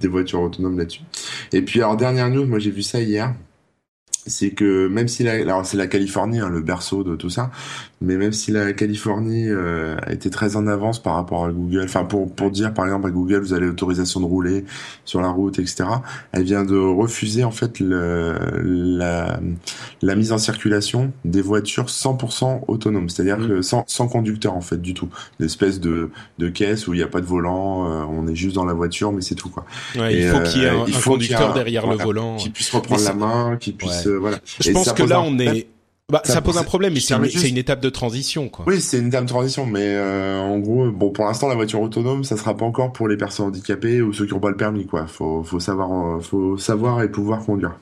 des 0.00 0.08
voitures 0.08 0.40
autonomes 0.40 0.78
là-dessus. 0.78 1.02
Et 1.52 1.62
puis 1.62 1.80
alors 1.80 1.96
dernière 1.96 2.30
news, 2.30 2.46
moi 2.46 2.58
j'ai 2.58 2.70
vu 2.70 2.82
ça 2.82 3.00
hier. 3.00 3.34
C'est 4.28 4.50
que 4.50 4.88
même 4.88 5.08
si 5.08 5.22
la, 5.22 5.32
alors 5.32 5.64
c'est 5.64 5.76
la 5.76 5.86
Californie, 5.86 6.40
hein, 6.40 6.48
le 6.48 6.60
berceau 6.60 7.02
de 7.02 7.16
tout 7.16 7.30
ça, 7.30 7.50
mais 8.00 8.16
même 8.16 8.32
si 8.32 8.52
la 8.52 8.72
Californie 8.72 9.48
euh, 9.48 9.96
a 10.06 10.12
été 10.12 10.30
très 10.30 10.56
en 10.56 10.66
avance 10.66 11.02
par 11.02 11.14
rapport 11.14 11.44
à 11.44 11.50
Google, 11.50 11.82
enfin 11.84 12.04
pour 12.04 12.32
pour 12.32 12.50
dire 12.50 12.74
par 12.74 12.84
exemple 12.84 13.06
à 13.06 13.10
Google 13.10 13.40
vous 13.40 13.52
avez 13.54 13.66
l'autorisation 13.66 14.20
de 14.20 14.26
rouler 14.26 14.64
sur 15.04 15.20
la 15.20 15.30
route, 15.30 15.58
etc. 15.58 15.84
Elle 16.32 16.44
vient 16.44 16.64
de 16.64 16.76
refuser 16.76 17.44
en 17.44 17.50
fait 17.50 17.80
le, 17.80 18.36
la 18.62 19.40
la 20.02 20.14
mise 20.14 20.32
en 20.32 20.38
circulation 20.38 21.12
des 21.24 21.42
voitures 21.42 21.86
100% 21.86 22.60
autonomes, 22.68 23.08
c'est-à-dire 23.08 23.38
Mm. 23.38 23.48
que 23.48 23.62
sans 23.62 23.84
sans 23.86 24.08
conducteur 24.08 24.54
en 24.54 24.60
fait 24.60 24.80
du 24.80 24.94
tout, 24.94 25.08
une 25.38 25.46
espèce 25.46 25.80
de 25.80 26.10
de 26.38 26.48
caisse 26.48 26.86
où 26.86 26.94
il 26.94 26.98
n'y 26.98 27.02
a 27.02 27.08
pas 27.08 27.20
de 27.20 27.26
volant, 27.26 27.86
euh, 27.86 28.04
on 28.08 28.26
est 28.26 28.34
juste 28.34 28.56
dans 28.56 28.64
la 28.64 28.72
voiture, 28.74 29.12
mais 29.12 29.22
c'est 29.22 29.34
tout 29.34 29.48
quoi. 29.48 29.64
Ouais, 29.96 30.14
Et, 30.14 30.22
il 30.22 30.28
faut 30.28 30.40
qu'il 30.40 30.62
y 30.62 30.64
ait 30.64 30.68
euh, 30.68 30.82
un, 30.82 30.86
y 30.86 30.92
conducteur 30.92 31.54
derrière 31.54 31.82
voilà, 31.82 31.98
le 31.98 32.04
volant. 32.04 32.36
Qui 32.36 32.50
puisse 32.50 32.70
reprendre 32.70 33.02
la 33.02 33.14
main, 33.14 33.56
qui 33.58 33.72
puisse 33.72 34.06
Ouais. 34.06 34.17
Voilà. 34.18 34.38
Je 34.60 34.70
Et 34.70 34.72
pense 34.72 34.92
que 34.92 35.02
là, 35.02 35.18
un 35.18 35.22
on 35.22 35.38
est. 35.38 35.66
Bah, 36.10 36.22
Ça 36.24 36.32
ça 36.34 36.40
pose 36.40 36.56
un 36.56 36.62
problème, 36.62 36.94
mais 36.94 37.00
c'est 37.00 37.12
une, 37.14 37.24
juste- 37.26 37.54
étape 37.58 37.80
de 37.80 37.90
transition, 37.90 38.48
quoi. 38.48 38.64
Oui, 38.66 38.80
c'est 38.80 38.98
une 38.98 39.10
dame 39.10 39.26
transition, 39.26 39.66
mais 39.66 39.82
euh, 39.84 40.40
en 40.40 40.58
gros, 40.58 40.90
bon, 40.90 41.10
pour 41.10 41.26
l'instant, 41.26 41.48
la 41.48 41.54
voiture 41.54 41.82
autonome, 41.82 42.24
ça 42.24 42.38
sera 42.38 42.56
pas 42.56 42.64
encore 42.64 42.94
pour 42.94 43.08
les 43.08 43.18
personnes 43.18 43.48
handicapées 43.48 44.00
ou 44.00 44.14
ceux 44.14 44.24
qui 44.24 44.32
n'ont 44.32 44.40
pas 44.40 44.48
le 44.48 44.56
permis, 44.56 44.86
quoi. 44.86 45.06
Faut, 45.06 45.42
faut 45.44 45.60
savoir, 45.60 46.16
euh, 46.16 46.20
faut 46.20 46.56
savoir 46.56 47.02
et 47.02 47.10
pouvoir 47.10 47.44
conduire. 47.44 47.76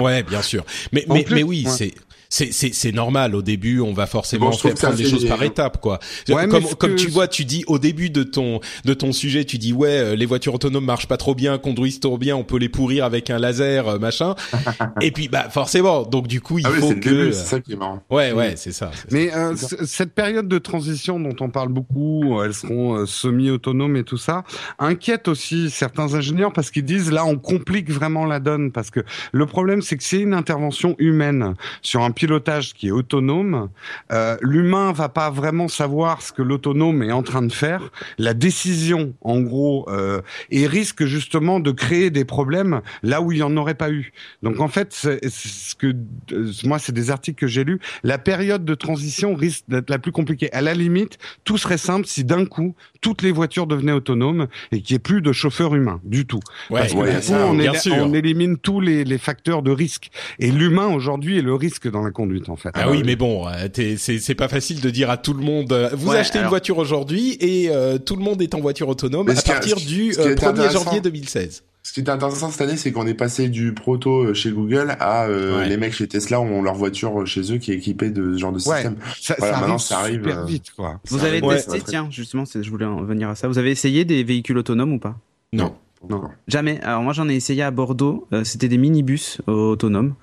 Ouais, 0.00 0.24
bien 0.24 0.42
sûr. 0.42 0.64
Mais 0.92 1.04
mais, 1.08 1.22
plus, 1.22 1.36
mais 1.36 1.42
oui, 1.44 1.62
ouais. 1.64 1.70
c'est 1.70 1.94
c'est 2.32 2.52
c'est 2.52 2.72
c'est 2.72 2.92
normal. 2.92 3.34
Au 3.34 3.42
début 3.42 3.80
on 3.80 3.92
va 3.92 4.06
forcément 4.06 4.50
Bon, 4.50 4.56
faire 4.56 4.74
prendre 4.74 4.96
les 4.96 5.04
choses 5.04 5.26
par 5.26 5.42
étapes 5.42 5.80
quoi. 5.80 5.98
Ouais, 6.28 6.46
mais 6.46 6.48
comme 6.48 6.64
comme 6.76 6.90
que- 6.94 7.00
tu 7.00 7.08
vois 7.08 7.26
tu 7.28 7.44
dis 7.44 7.64
au 7.66 7.78
début 7.78 8.08
de 8.08 8.22
ton 8.22 8.60
de 8.84 8.94
ton 8.94 9.12
sujet 9.12 9.44
tu 9.44 9.58
dis 9.58 9.72
ouais 9.72 9.88
euh, 9.98 10.14
les 10.16 10.26
voitures 10.26 10.54
autonomes 10.54 10.84
marchent 10.84 11.08
pas 11.08 11.16
trop 11.16 11.34
bien 11.34 11.58
conduisent 11.58 12.00
trop 12.00 12.16
bien 12.18 12.36
on 12.36 12.44
peut 12.44 12.56
les 12.58 12.68
pourrir 12.68 13.04
avec 13.04 13.28
un 13.30 13.38
laser 13.38 13.86
euh, 13.88 13.98
machin. 13.98 14.34
Et 15.00 15.10
puis 15.10 15.28
bah 15.28 15.48
forcément. 15.50 16.04
Donc 16.04 16.28
du 16.28 16.40
coup 16.40 16.58
il 16.58 16.66
ah 16.66 16.70
faut 16.70 16.90
que 16.90 16.94
début, 16.94 17.32
c'est 17.32 17.44
ça 17.46 17.60
qui 17.60 17.72
est 17.72 17.76
marrant. 17.76 18.02
ouais 18.10 18.32
ouais 18.32 18.54
c'est 18.56 18.72
ça. 18.72 18.92
Mais 19.10 19.34
euh, 19.34 19.54
cette 19.56 20.14
période 20.14 20.46
de 20.46 20.58
transition 20.58 21.18
dont 21.18 21.34
on 21.40 21.50
parle 21.50 21.68
beaucoup, 21.70 22.40
elles 22.44 22.54
seront 22.54 22.94
euh, 22.94 23.06
semi-autonomes 23.06 23.96
et 23.96 24.04
tout 24.04 24.16
ça, 24.18 24.44
inquiète 24.78 25.26
aussi 25.26 25.68
certains 25.68 26.14
ingénieurs 26.14 26.52
parce 26.52 26.70
qu'ils 26.70 26.84
disent 26.84 27.10
là 27.10 27.24
on 27.24 27.36
complique 27.38 27.90
vraiment 27.90 28.24
la 28.24 28.38
donne. 28.38 28.70
Parce 28.70 28.90
que 28.90 29.00
le 29.32 29.46
problème 29.46 29.82
c'est 29.82 29.96
que 29.96 30.04
c'est 30.04 30.20
une 30.20 30.34
intervention 30.34 30.94
humaine 30.98 31.54
sur 31.82 32.02
un 32.02 32.12
pilotage 32.20 32.74
qui 32.74 32.88
est 32.88 32.90
autonome, 32.90 33.70
euh, 34.12 34.36
l'humain 34.42 34.92
va 34.92 35.08
pas 35.08 35.30
vraiment 35.30 35.68
savoir 35.68 36.20
ce 36.20 36.32
que 36.32 36.42
l'autonome 36.42 37.02
est 37.02 37.12
en 37.12 37.22
train 37.22 37.40
de 37.40 37.50
faire, 37.50 37.90
la 38.18 38.34
décision 38.34 39.14
en 39.22 39.40
gros 39.40 39.88
euh, 39.88 40.20
et 40.50 40.66
risque 40.66 41.06
justement 41.06 41.60
de 41.60 41.70
créer 41.70 42.10
des 42.10 42.26
problèmes 42.26 42.82
là 43.02 43.22
où 43.22 43.32
il 43.32 43.38
y 43.38 43.42
en 43.42 43.56
aurait 43.56 43.74
pas 43.74 43.90
eu. 43.90 44.12
Donc 44.42 44.60
en 44.60 44.68
fait, 44.68 44.92
c'est 44.92 45.30
ce 45.30 45.74
que 45.74 45.96
euh, 46.32 46.52
moi 46.64 46.78
c'est 46.78 46.92
des 46.92 47.10
articles 47.10 47.40
que 47.40 47.46
j'ai 47.46 47.64
lus 47.64 47.80
la 48.02 48.18
période 48.18 48.66
de 48.66 48.74
transition 48.74 49.34
risque 49.34 49.64
d'être 49.68 49.88
la 49.88 49.98
plus 49.98 50.12
compliquée. 50.12 50.52
À 50.52 50.60
la 50.60 50.74
limite, 50.74 51.16
tout 51.44 51.56
serait 51.56 51.78
simple 51.78 52.06
si 52.06 52.24
d'un 52.24 52.44
coup, 52.44 52.74
toutes 53.00 53.22
les 53.22 53.32
voitures 53.32 53.66
devenaient 53.66 53.92
autonomes 53.92 54.46
et 54.72 54.80
qu'il 54.82 54.94
n'y 54.94 54.96
ait 54.96 55.00
plus 55.00 55.22
de 55.22 55.32
chauffeur 55.32 55.74
humain 55.74 56.00
du 56.04 56.26
tout. 56.26 56.40
ouais, 56.70 56.80
Parce 56.80 56.92
que 56.92 56.98
ouais, 56.98 57.10
du 57.10 57.16
coup, 57.16 57.22
ça, 57.22 57.46
on, 57.46 57.74
sûr. 57.74 57.94
on 57.98 58.12
élimine 58.12 58.58
tous 58.58 58.80
les, 58.80 59.04
les 59.04 59.18
facteurs 59.18 59.62
de 59.62 59.70
risque. 59.70 60.10
Et 60.38 60.50
l'humain, 60.50 60.86
aujourd'hui, 60.88 61.38
est 61.38 61.42
le 61.42 61.54
risque 61.54 61.90
dans 61.90 62.02
la 62.02 62.10
conduite, 62.10 62.48
en 62.48 62.56
fait. 62.56 62.70
Ah 62.74 62.90
oui, 62.90 63.02
mais 63.04 63.16
bon, 63.16 63.46
euh, 63.48 63.68
t'es- 63.68 63.96
c'est 63.96 64.18
c'est 64.18 64.34
pas 64.34 64.48
facile 64.48 64.80
de 64.80 64.90
dire 64.90 65.08
à 65.10 65.16
tout 65.16 65.32
le 65.32 65.42
monde. 65.42 65.72
euh, 65.72 65.90
Vous 65.94 66.10
Ouais, 66.10 66.16
achetez 66.18 66.38
une 66.40 66.46
voiture 66.46 66.78
aujourd'hui 66.78 67.36
et 67.40 67.70
euh, 67.70 67.98
tout 67.98 68.16
le 68.16 68.22
monde 68.22 68.42
est 68.42 68.54
en 68.54 68.60
voiture 68.60 68.88
autonome 68.88 69.26
Mais 69.28 69.36
à 69.36 69.38
a- 69.38 69.42
partir 69.42 69.76
du 69.76 70.12
ce 70.12 70.18
qui 70.20 70.26
euh, 70.26 70.32
est 70.32 70.34
1er 70.34 70.48
intéressant- 70.48 70.84
janvier 70.84 71.00
2016. 71.00 71.62
Ce 71.90 71.94
qui 71.94 72.02
est 72.02 72.08
intéressant 72.08 72.50
cette 72.52 72.60
année, 72.60 72.76
c'est 72.76 72.92
qu'on 72.92 73.08
est 73.08 73.14
passé 73.14 73.48
du 73.48 73.74
proto 73.74 74.26
euh, 74.26 74.32
chez 74.32 74.52
Google 74.52 74.94
à 75.00 75.24
euh, 75.24 75.58
Ouais. 75.58 75.68
les 75.68 75.76
mecs 75.76 75.92
chez 75.92 76.06
Tesla 76.06 76.40
ont 76.40 76.62
leur 76.62 76.74
voiture 76.76 77.26
chez 77.26 77.52
eux 77.52 77.56
qui 77.58 77.72
est 77.72 77.74
équipée 77.74 78.10
de 78.10 78.34
ce 78.34 78.38
genre 78.38 78.52
de 78.52 78.58
Ouais. 78.58 78.76
système. 78.76 78.94
ça, 79.20 79.34
Voilà, 79.40 79.54
ça 79.54 79.60
maintenant, 79.60 79.74
arrive 79.74 79.80
ça 79.88 79.98
arrive, 79.98 80.14
super 80.22 80.38
euh, 80.38 80.44
vite, 80.44 80.70
quoi. 80.76 81.00
Vous 81.08 81.18
Ça 81.18 81.24
avez 81.26 81.38
arrive, 81.44 81.50
testé, 81.64 81.80
tiens, 81.84 82.06
justement, 82.08 82.44
je 82.44 82.70
voulais 82.70 82.84
en 82.86 83.02
venir 83.02 83.28
à 83.28 83.34
ça. 83.34 83.48
Vous 83.48 83.58
avez 83.58 83.72
essayé 83.72 84.04
des 84.04 84.22
véhicules 84.22 84.56
autonomes 84.56 84.92
ou 84.92 84.98
pas? 85.00 85.16
Non. 85.52 85.74
Non. 86.08 86.22
Jamais. 86.46 86.80
Alors 86.82 87.02
moi 87.02 87.12
j'en 87.12 87.28
ai 87.28 87.34
essayé 87.34 87.64
à 87.64 87.72
Bordeaux. 87.72 88.28
Euh, 88.32 88.44
C'était 88.44 88.68
des 88.68 88.78
minibus 88.78 89.38
euh, 89.48 89.52
autonomes 89.72 90.14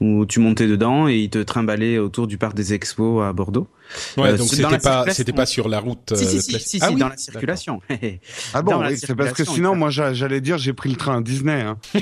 où 0.00 0.26
tu 0.26 0.38
montais 0.38 0.66
dedans 0.68 1.08
et 1.08 1.16
ils 1.16 1.30
te 1.30 1.38
trimballaient 1.38 1.98
autour 1.98 2.26
du 2.26 2.36
parc 2.38 2.54
des 2.54 2.74
expos 2.74 3.24
à 3.24 3.32
Bordeaux. 3.32 3.66
Ouais, 4.16 4.30
Euh, 4.30 4.36
donc 4.36 4.48
c'est 4.48 4.62
dans 4.62 4.70
c'était 4.70 4.72
la 4.72 4.78
pas 4.78 4.78
circulation. 4.80 5.14
c'était 5.14 5.32
pas 5.32 5.46
sur 5.46 5.68
la 5.68 5.78
route. 5.80 6.12
si 6.16 6.24
euh, 6.24 6.28
si 6.28 6.40
si, 6.42 6.48
classique. 6.50 6.68
si, 6.68 6.78
Ah 6.82 6.88
si, 6.88 6.94
oui 6.94 7.00
dans 7.00 7.08
la 7.08 7.16
circulation. 7.16 7.80
Ah 8.54 8.62
bon, 8.62 8.80
la 8.80 8.88
oui, 8.90 8.98
c'est 8.98 9.14
parce 9.14 9.32
que 9.32 9.44
sinon, 9.44 9.74
moi, 9.74 9.90
j'a- 9.90 10.12
j'allais 10.14 10.40
dire, 10.40 10.58
j'ai 10.58 10.72
pris 10.72 10.90
le 10.90 10.96
train 10.96 11.20
Disney. 11.20 11.62
Hein. 11.62 11.78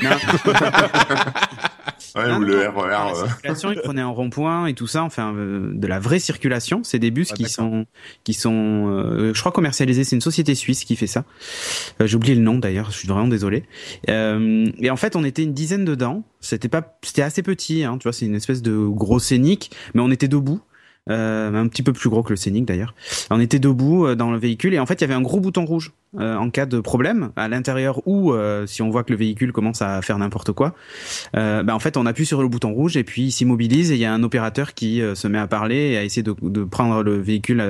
Ouais, 2.17 2.29
Non, 2.29 2.37
ou 2.37 2.41
le 2.43 2.65
non, 2.65 2.71
RER. 2.81 2.89
la 2.91 3.11
euh. 3.11 3.27
circulation, 3.27 3.73
ils 3.73 3.81
prenaient 3.81 4.01
un 4.01 4.07
rond-point 4.07 4.67
et 4.69 4.75
tout 4.75 4.87
ça, 4.87 5.03
enfin 5.03 5.35
euh, 5.35 5.73
de 5.75 5.87
la 5.89 5.99
vraie 5.99 6.21
circulation. 6.21 6.83
C'est 6.85 7.01
des 7.01 7.11
bus 7.11 7.31
Ah, 7.33 7.35
qui 7.35 7.49
sont 7.49 7.87
qui 8.23 8.35
sont, 8.35 8.53
euh, 8.89 9.35
je 9.35 9.41
crois 9.41 9.51
commercialisés. 9.51 10.05
C'est 10.05 10.15
une 10.15 10.21
société 10.23 10.55
suisse 10.55 10.85
qui 10.85 10.95
fait 10.95 11.09
ça. 11.09 11.25
Euh, 12.01 12.07
J'ai 12.07 12.15
oublié 12.15 12.37
le 12.37 12.41
nom 12.43 12.57
d'ailleurs. 12.59 12.93
Je 12.93 12.99
suis 12.99 13.09
vraiment 13.09 13.27
désolé. 13.27 13.65
Euh, 14.09 14.71
et 14.79 14.91
en 14.91 14.97
fait, 14.97 15.17
on 15.17 15.25
était 15.25 15.43
une 15.43 15.55
dizaine 15.55 15.85
dedans. 15.85 16.23
C'était 16.41 16.69
pas, 16.69 16.97
c'était 17.03 17.23
assez 17.23 17.43
petit. 17.43 17.83
Hein, 17.83 17.99
tu 17.99 18.05
vois, 18.05 18.13
c'est 18.13 18.27
une 18.27 18.37
espèce 18.37 18.63
de 18.63 18.77
gros 18.87 19.19
scénic, 19.19 19.73
mais 19.95 20.01
on 20.01 20.13
était 20.13 20.29
debout. 20.29 20.61
Euh, 21.11 21.53
un 21.55 21.69
petit 21.69 21.83
peu 21.83 21.93
plus 21.93 22.09
gros 22.09 22.23
que 22.23 22.31
le 22.31 22.37
Scénic 22.37 22.65
d'ailleurs. 22.65 22.95
On 23.31 23.39
était 23.39 23.59
debout 23.59 24.07
euh, 24.07 24.15
dans 24.15 24.31
le 24.31 24.39
véhicule 24.39 24.73
et 24.73 24.79
en 24.79 24.87
fait 24.87 24.95
il 24.95 25.01
y 25.03 25.05
avait 25.05 25.13
un 25.13 25.21
gros 25.21 25.39
bouton 25.39 25.67
rouge 25.67 25.93
euh, 26.19 26.35
en 26.35 26.49
cas 26.49 26.65
de 26.65 26.81
problème 26.81 27.31
à 27.37 27.47
l'intérieur 27.47 28.01
ou 28.09 28.33
si 28.65 28.81
on 28.81 28.89
voit 28.89 29.05
que 29.05 29.13
le 29.13 29.19
véhicule 29.19 29.53
commence 29.53 29.83
à 29.83 30.01
faire 30.01 30.17
n'importe 30.19 30.53
quoi. 30.53 30.75
Ben, 31.35 31.69
en 31.69 31.79
fait 31.79 31.99
on 31.99 32.07
appuie 32.07 32.25
sur 32.25 32.41
le 32.41 32.49
bouton 32.49 32.73
rouge 32.73 32.97
et 32.97 33.05
puis 33.05 33.25
il 33.25 33.33
s'immobilise 33.33 33.91
et 33.93 33.97
il 33.97 34.01
y 34.01 34.07
a 34.07 34.15
un 34.15 34.23
opérateur 34.23 34.73
qui 34.73 35.03
se 35.15 35.29
met 35.29 35.39
à 35.39 35.47
parler 35.47 35.91
et 35.91 35.99
à 35.99 36.05
essayer 36.05 36.23
de, 36.23 36.35
de 36.41 36.65
prendre 36.65 37.03
le 37.03 37.21
véhicule, 37.21 37.63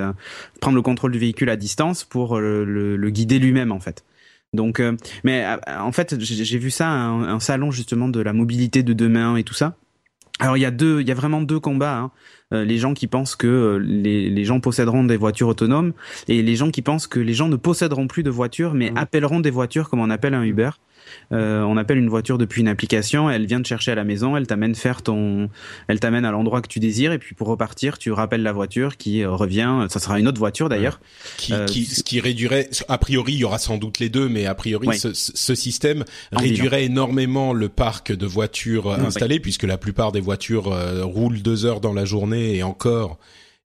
prendre 0.61 0.77
le 0.77 0.83
contrôle 0.83 1.11
du 1.11 1.19
véhicule 1.19 1.51
à 1.51 1.57
distance 1.57 2.05
pour 2.05 2.39
le, 2.39 2.65
le- 2.65 2.97
le 2.97 3.11
guider 3.11 3.41
lui-même 3.41 3.73
en 3.73 3.81
fait. 3.81 4.05
Donc, 4.53 4.79
euh, 4.79 4.97
mais 5.25 5.45
en 5.67 5.91
fait, 5.91 6.21
j'ai 6.21 6.45
j'ai 6.45 6.59
vu 6.59 6.71
ça, 6.71 6.89
un, 6.89 7.25
un 7.25 7.41
salon 7.41 7.73
justement 7.73 8.09
de 8.09 8.21
la 8.21 8.33
mobilité 8.33 8.85
de 8.85 8.93
demain 8.93 9.35
et 9.37 9.43
tout 9.43 9.55
ça. 9.55 9.75
Alors 10.39 10.57
il 10.57 10.61
y 10.61 10.65
a 10.65 10.71
deux, 10.71 11.01
il 11.01 11.09
y 11.09 11.13
a 11.13 11.15
vraiment 11.15 11.43
deux 11.43 11.59
combats. 11.61 11.97
Hein. 11.97 12.11
Euh, 12.55 12.65
les 12.65 12.79
gens 12.79 12.95
qui 12.95 13.07
pensent 13.07 13.37
que 13.37 13.47
euh, 13.47 13.79
les, 13.79 14.31
les 14.31 14.45
gens 14.45 14.61
posséderont 14.61 15.05
des 15.05 15.17
voitures 15.17 15.49
autonomes 15.49 15.93
et 16.29 16.43
les 16.43 16.57
gens 16.57 16.71
qui 16.71 16.83
pensent 16.83 17.07
que 17.07 17.19
les 17.21 17.35
gens 17.35 17.49
ne 17.49 17.57
posséderont 17.57 18.07
plus 18.07 18.23
de 18.23 18.31
voitures 18.31 18.75
mais 18.75 18.91
Mhm. 18.91 18.99
appelleront 18.99 19.41
des 19.41 19.51
voitures 19.51 19.89
comme 19.91 20.01
on 20.01 20.11
appelle 20.11 20.35
un 20.35 20.43
Uber. 20.45 20.71
Euh, 21.33 21.63
on 21.63 21.77
appelle 21.77 21.99
une 21.99 22.09
voiture 22.09 22.39
depuis 22.39 22.61
une 22.61 22.69
application, 22.69 23.31
elle 23.31 23.47
vient 23.47 23.61
te 23.61 23.67
chercher 23.69 23.93
à 23.93 23.95
la 23.95 24.05
maison, 24.05 24.37
elle 24.37 24.47
t'amène 24.47 24.75
faire 24.75 25.03
ton, 25.03 25.49
elle 25.89 26.01
t'amène 26.01 26.25
à 26.25 26.31
l'endroit 26.31 26.61
que 26.63 26.69
tu 26.69 26.81
désires 26.81 27.13
et 27.13 27.19
puis 27.19 27.35
pour 27.35 27.49
repartir, 27.49 27.99
tu 27.99 28.13
rappelles 28.13 28.43
la 28.43 28.53
voiture 28.53 28.97
qui 28.97 29.23
euh, 29.23 29.31
revient. 29.31 29.87
Ça 29.89 30.01
sera 30.01 30.19
une 30.19 30.29
autre 30.29 30.39
voiture 30.39 30.69
d'ailleurs. 30.69 31.01
qui, 31.37 31.53
Euh, 31.53 31.67
qui, 31.67 31.85
ce 31.85 32.03
qui 32.03 32.21
réduirait, 32.21 32.69
a 32.89 32.99
priori, 32.99 33.33
il 33.35 33.39
y 33.39 33.45
aura 33.45 33.59
sans 33.59 33.77
doute 33.79 33.99
les 33.99 34.09
deux, 34.09 34.29
mais 34.29 34.47
a 34.47 34.55
priori, 34.55 34.89
Ouais. 34.89 34.97
ce, 34.99 35.13
ce 35.15 35.55
système 35.55 36.05
En 36.35 36.41
réduirait 36.41 36.85
énormément 36.85 37.53
le 37.53 37.69
parc 37.69 38.13
de 38.13 38.27
voitures 38.27 38.89
euh, 38.91 38.97
Ouais. 38.99 39.07
installées, 39.07 39.41
puisque 39.41 39.65
la 39.65 39.79
plupart 39.79 40.13
des 40.13 40.21
voitures 40.21 40.75
roulent 41.03 41.43
deux 41.43 41.65
heures 41.65 41.81
dans 41.81 41.93
la 41.93 42.05
journée 42.05 42.57
et 42.57 42.63
encore. 42.63 43.19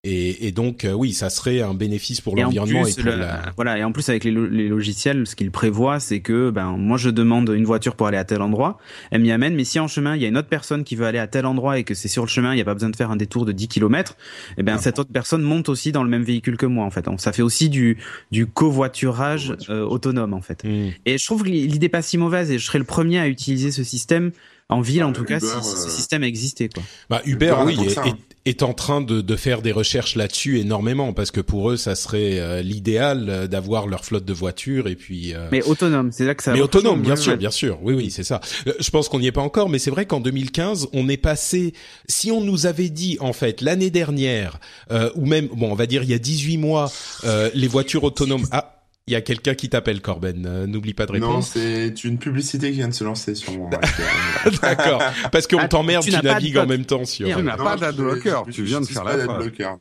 Et, 0.06 0.48
et 0.48 0.54
donc, 0.54 0.86
euh, 0.86 0.94
oui, 0.94 1.12
ça 1.12 1.30
serait 1.30 1.60
un 1.62 1.74
bénéfice 1.74 2.22
pour 2.22 2.34
l'environnement 2.46 2.88
et 2.88 3.02
le- 3.02 3.18
la. 3.18 3.52
voilà, 3.58 3.78
et 3.78 3.84
en 3.84 3.92
plus 3.92 4.08
avec 4.08 4.24
les, 4.24 4.32
lo- 4.32 4.48
les 4.48 4.70
logiciels, 4.70 5.28
ce 5.28 5.36
qu'ils 5.36 5.52
prévoient, 5.52 6.00
c'est 6.00 6.22
que 6.22 6.52
ben 6.52 6.78
moi 6.78 6.98
je 6.98 7.10
demande 7.10 7.50
une 7.54 7.66
voiture 7.66 7.98
pour 7.98 8.08
aller 8.08 8.18
à 8.18 8.24
tel 8.24 8.42
endroit, 8.42 8.78
elle 9.12 9.20
m'y 9.22 9.32
amène, 9.34 9.56
mais 9.56 9.66
si 9.66 9.78
en 9.78 9.90
chemin 9.90 10.16
il 10.16 10.22
y 10.22 10.26
a 10.26 10.30
une 10.30 10.38
autre 10.38 10.48
personne 10.48 10.86
qui 10.86 10.96
veut 10.96 11.06
aller 11.06 11.20
à 11.20 11.28
tel 11.28 11.46
endroit 11.46 11.80
et 11.80 11.84
que 11.84 11.96
c'est 11.96 12.08
sur 12.08 12.24
le 12.24 12.30
chemin, 12.30 12.54
il 12.54 12.56
n'y 12.56 12.62
a 12.62 12.66
pas 12.66 12.76
besoin 12.76 12.90
de 12.90 12.96
faire 12.96 13.12
un 13.12 13.18
détour 13.18 13.46
de 13.46 13.52
10 13.52 13.68
km, 13.68 14.16
et 14.58 14.64
ben 14.64 14.78
cette 14.78 15.00
autre 15.00 15.12
personne 15.12 15.42
monte 15.42 15.68
aussi 15.68 15.92
dans 15.92 16.04
le 16.04 16.10
même 16.10 16.24
véhicule 16.24 16.56
que 16.56 16.66
moi 16.66 16.86
en 16.86 16.92
fait. 16.92 17.04
Donc, 17.04 17.20
ça 17.20 17.34
fait 17.34 17.42
aussi 17.42 17.68
du 17.68 17.98
du 18.32 18.46
covoiturage 18.48 19.54
euh, 19.70 19.84
autonome 19.86 20.34
en 20.34 20.42
fait. 20.42 20.64
Hmm. 20.64 20.92
Et 21.06 21.18
je 21.18 21.26
trouve 21.26 21.44
que 21.44 21.50
l'idée 21.50 21.90
pas 21.90 22.02
si 22.02 22.18
mauvaise 22.18 22.52
et 22.52 22.58
je 22.58 22.66
serais 22.66 22.80
le 22.80 22.86
premier 22.86 23.20
à 23.20 23.28
utiliser 23.28 23.72
ce 23.72 23.84
système 23.84 24.32
en 24.70 24.82
ville 24.82 25.04
en 25.04 25.14
tout 25.14 25.24
cas 25.26 25.40
si 25.40 25.46
euh, 25.48 25.62
ce 25.62 25.90
système 25.90 26.24
existait 26.24 26.70
quoi. 26.70 26.84
Bah, 27.10 27.22
Uber, 27.26 27.48
Uber, 27.48 27.64
oui, 27.66 27.86
est, 27.88 27.90
ça, 27.90 28.04
hein. 28.06 28.16
est- 28.46 28.50
est 28.50 28.64
en 28.64 28.74
train 28.74 29.02
de, 29.02 29.22
de 29.22 29.36
faire 29.36 29.62
des 29.62 29.72
recherches 29.72 30.16
là-dessus 30.16 30.60
énormément, 30.60 31.12
parce 31.14 31.30
que 31.32 31.42
pour 31.42 31.70
eux, 31.72 31.78
ça 31.78 31.96
serait 31.96 32.40
euh, 32.40 32.62
l'idéal 32.62 33.26
euh, 33.30 33.48
d'avoir 33.48 33.86
leur 33.88 34.06
flotte 34.06 34.26
de 34.26 34.34
voitures 34.34 34.88
et 34.88 34.96
puis. 34.96 35.34
euh, 35.36 35.48
Mais 35.52 35.62
autonome, 35.64 36.12
c'est 36.12 36.26
là 36.26 36.34
que 36.36 36.42
ça 36.44 36.54
mais 36.54 36.62
autonome, 36.62 37.02
bien 37.02 37.16
sûr, 37.16 37.36
bien 37.38 37.52
sûr. 37.52 37.78
Oui, 37.84 37.94
oui, 37.94 38.10
c'est 38.12 38.24
ça. 38.24 38.40
Euh, 38.68 38.74
Je 38.80 38.90
pense 38.92 39.10
qu'on 39.10 39.20
n'y 39.20 39.28
est 39.28 39.32
pas 39.32 39.42
encore, 39.42 39.70
mais 39.70 39.78
c'est 39.78 39.92
vrai 39.92 40.06
qu'en 40.06 40.20
2015, 40.22 40.88
on 40.94 41.10
est 41.10 41.18
passé. 41.18 41.74
Si 42.08 42.32
on 42.32 42.42
nous 42.42 42.66
avait 42.66 42.90
dit, 42.90 43.18
en 43.20 43.34
fait, 43.34 43.62
l'année 43.62 43.90
dernière, 43.92 44.60
euh, 44.92 45.10
ou 45.16 45.26
même, 45.26 45.48
bon, 45.48 45.72
on 45.72 45.76
va 45.76 45.86
dire 45.86 46.02
il 46.04 46.10
y 46.10 46.14
a 46.14 46.20
18 46.20 46.58
mois, 46.58 46.92
euh, 47.26 47.50
les 47.54 47.68
voitures 47.68 48.04
autonomes. 48.06 48.46
Ah, 48.52 48.79
Il 49.10 49.14
y 49.14 49.16
a 49.16 49.22
quelqu'un 49.22 49.56
qui 49.56 49.70
t'appelle, 49.70 50.02
Corben. 50.02 50.46
Euh, 50.46 50.68
N'oublie 50.68 50.94
pas 50.94 51.08
de 51.08 51.14
répondre. 51.14 51.34
Non, 51.34 51.42
c'est 51.42 52.04
une 52.04 52.20
publicité 52.20 52.70
qui 52.70 52.78
vient 52.78 52.88
de 52.90 52.94
se 52.94 53.04
lancer 53.04 53.34
sur 53.34 53.52
mon. 53.54 53.68
D'accord. 54.62 55.02
Parce 55.32 55.48
qu'on 55.48 55.58
Ah, 55.58 55.68
t'emmerde, 55.68 56.04
tu 56.04 56.12
tu, 56.12 56.24
navigues 56.24 56.60
en 56.60 56.68
même 56.68 56.86
temps 56.86 57.06
sur. 57.06 57.28
Tu 57.28 57.42
n'as 57.42 57.58
pas 57.58 57.76
d'adblocker, 57.76 58.44
tu 58.52 58.62
viens 58.64 58.82
de 58.82 58.86
faire 58.86 59.04
la 59.04 59.18
d'adblocker. 59.18 59.72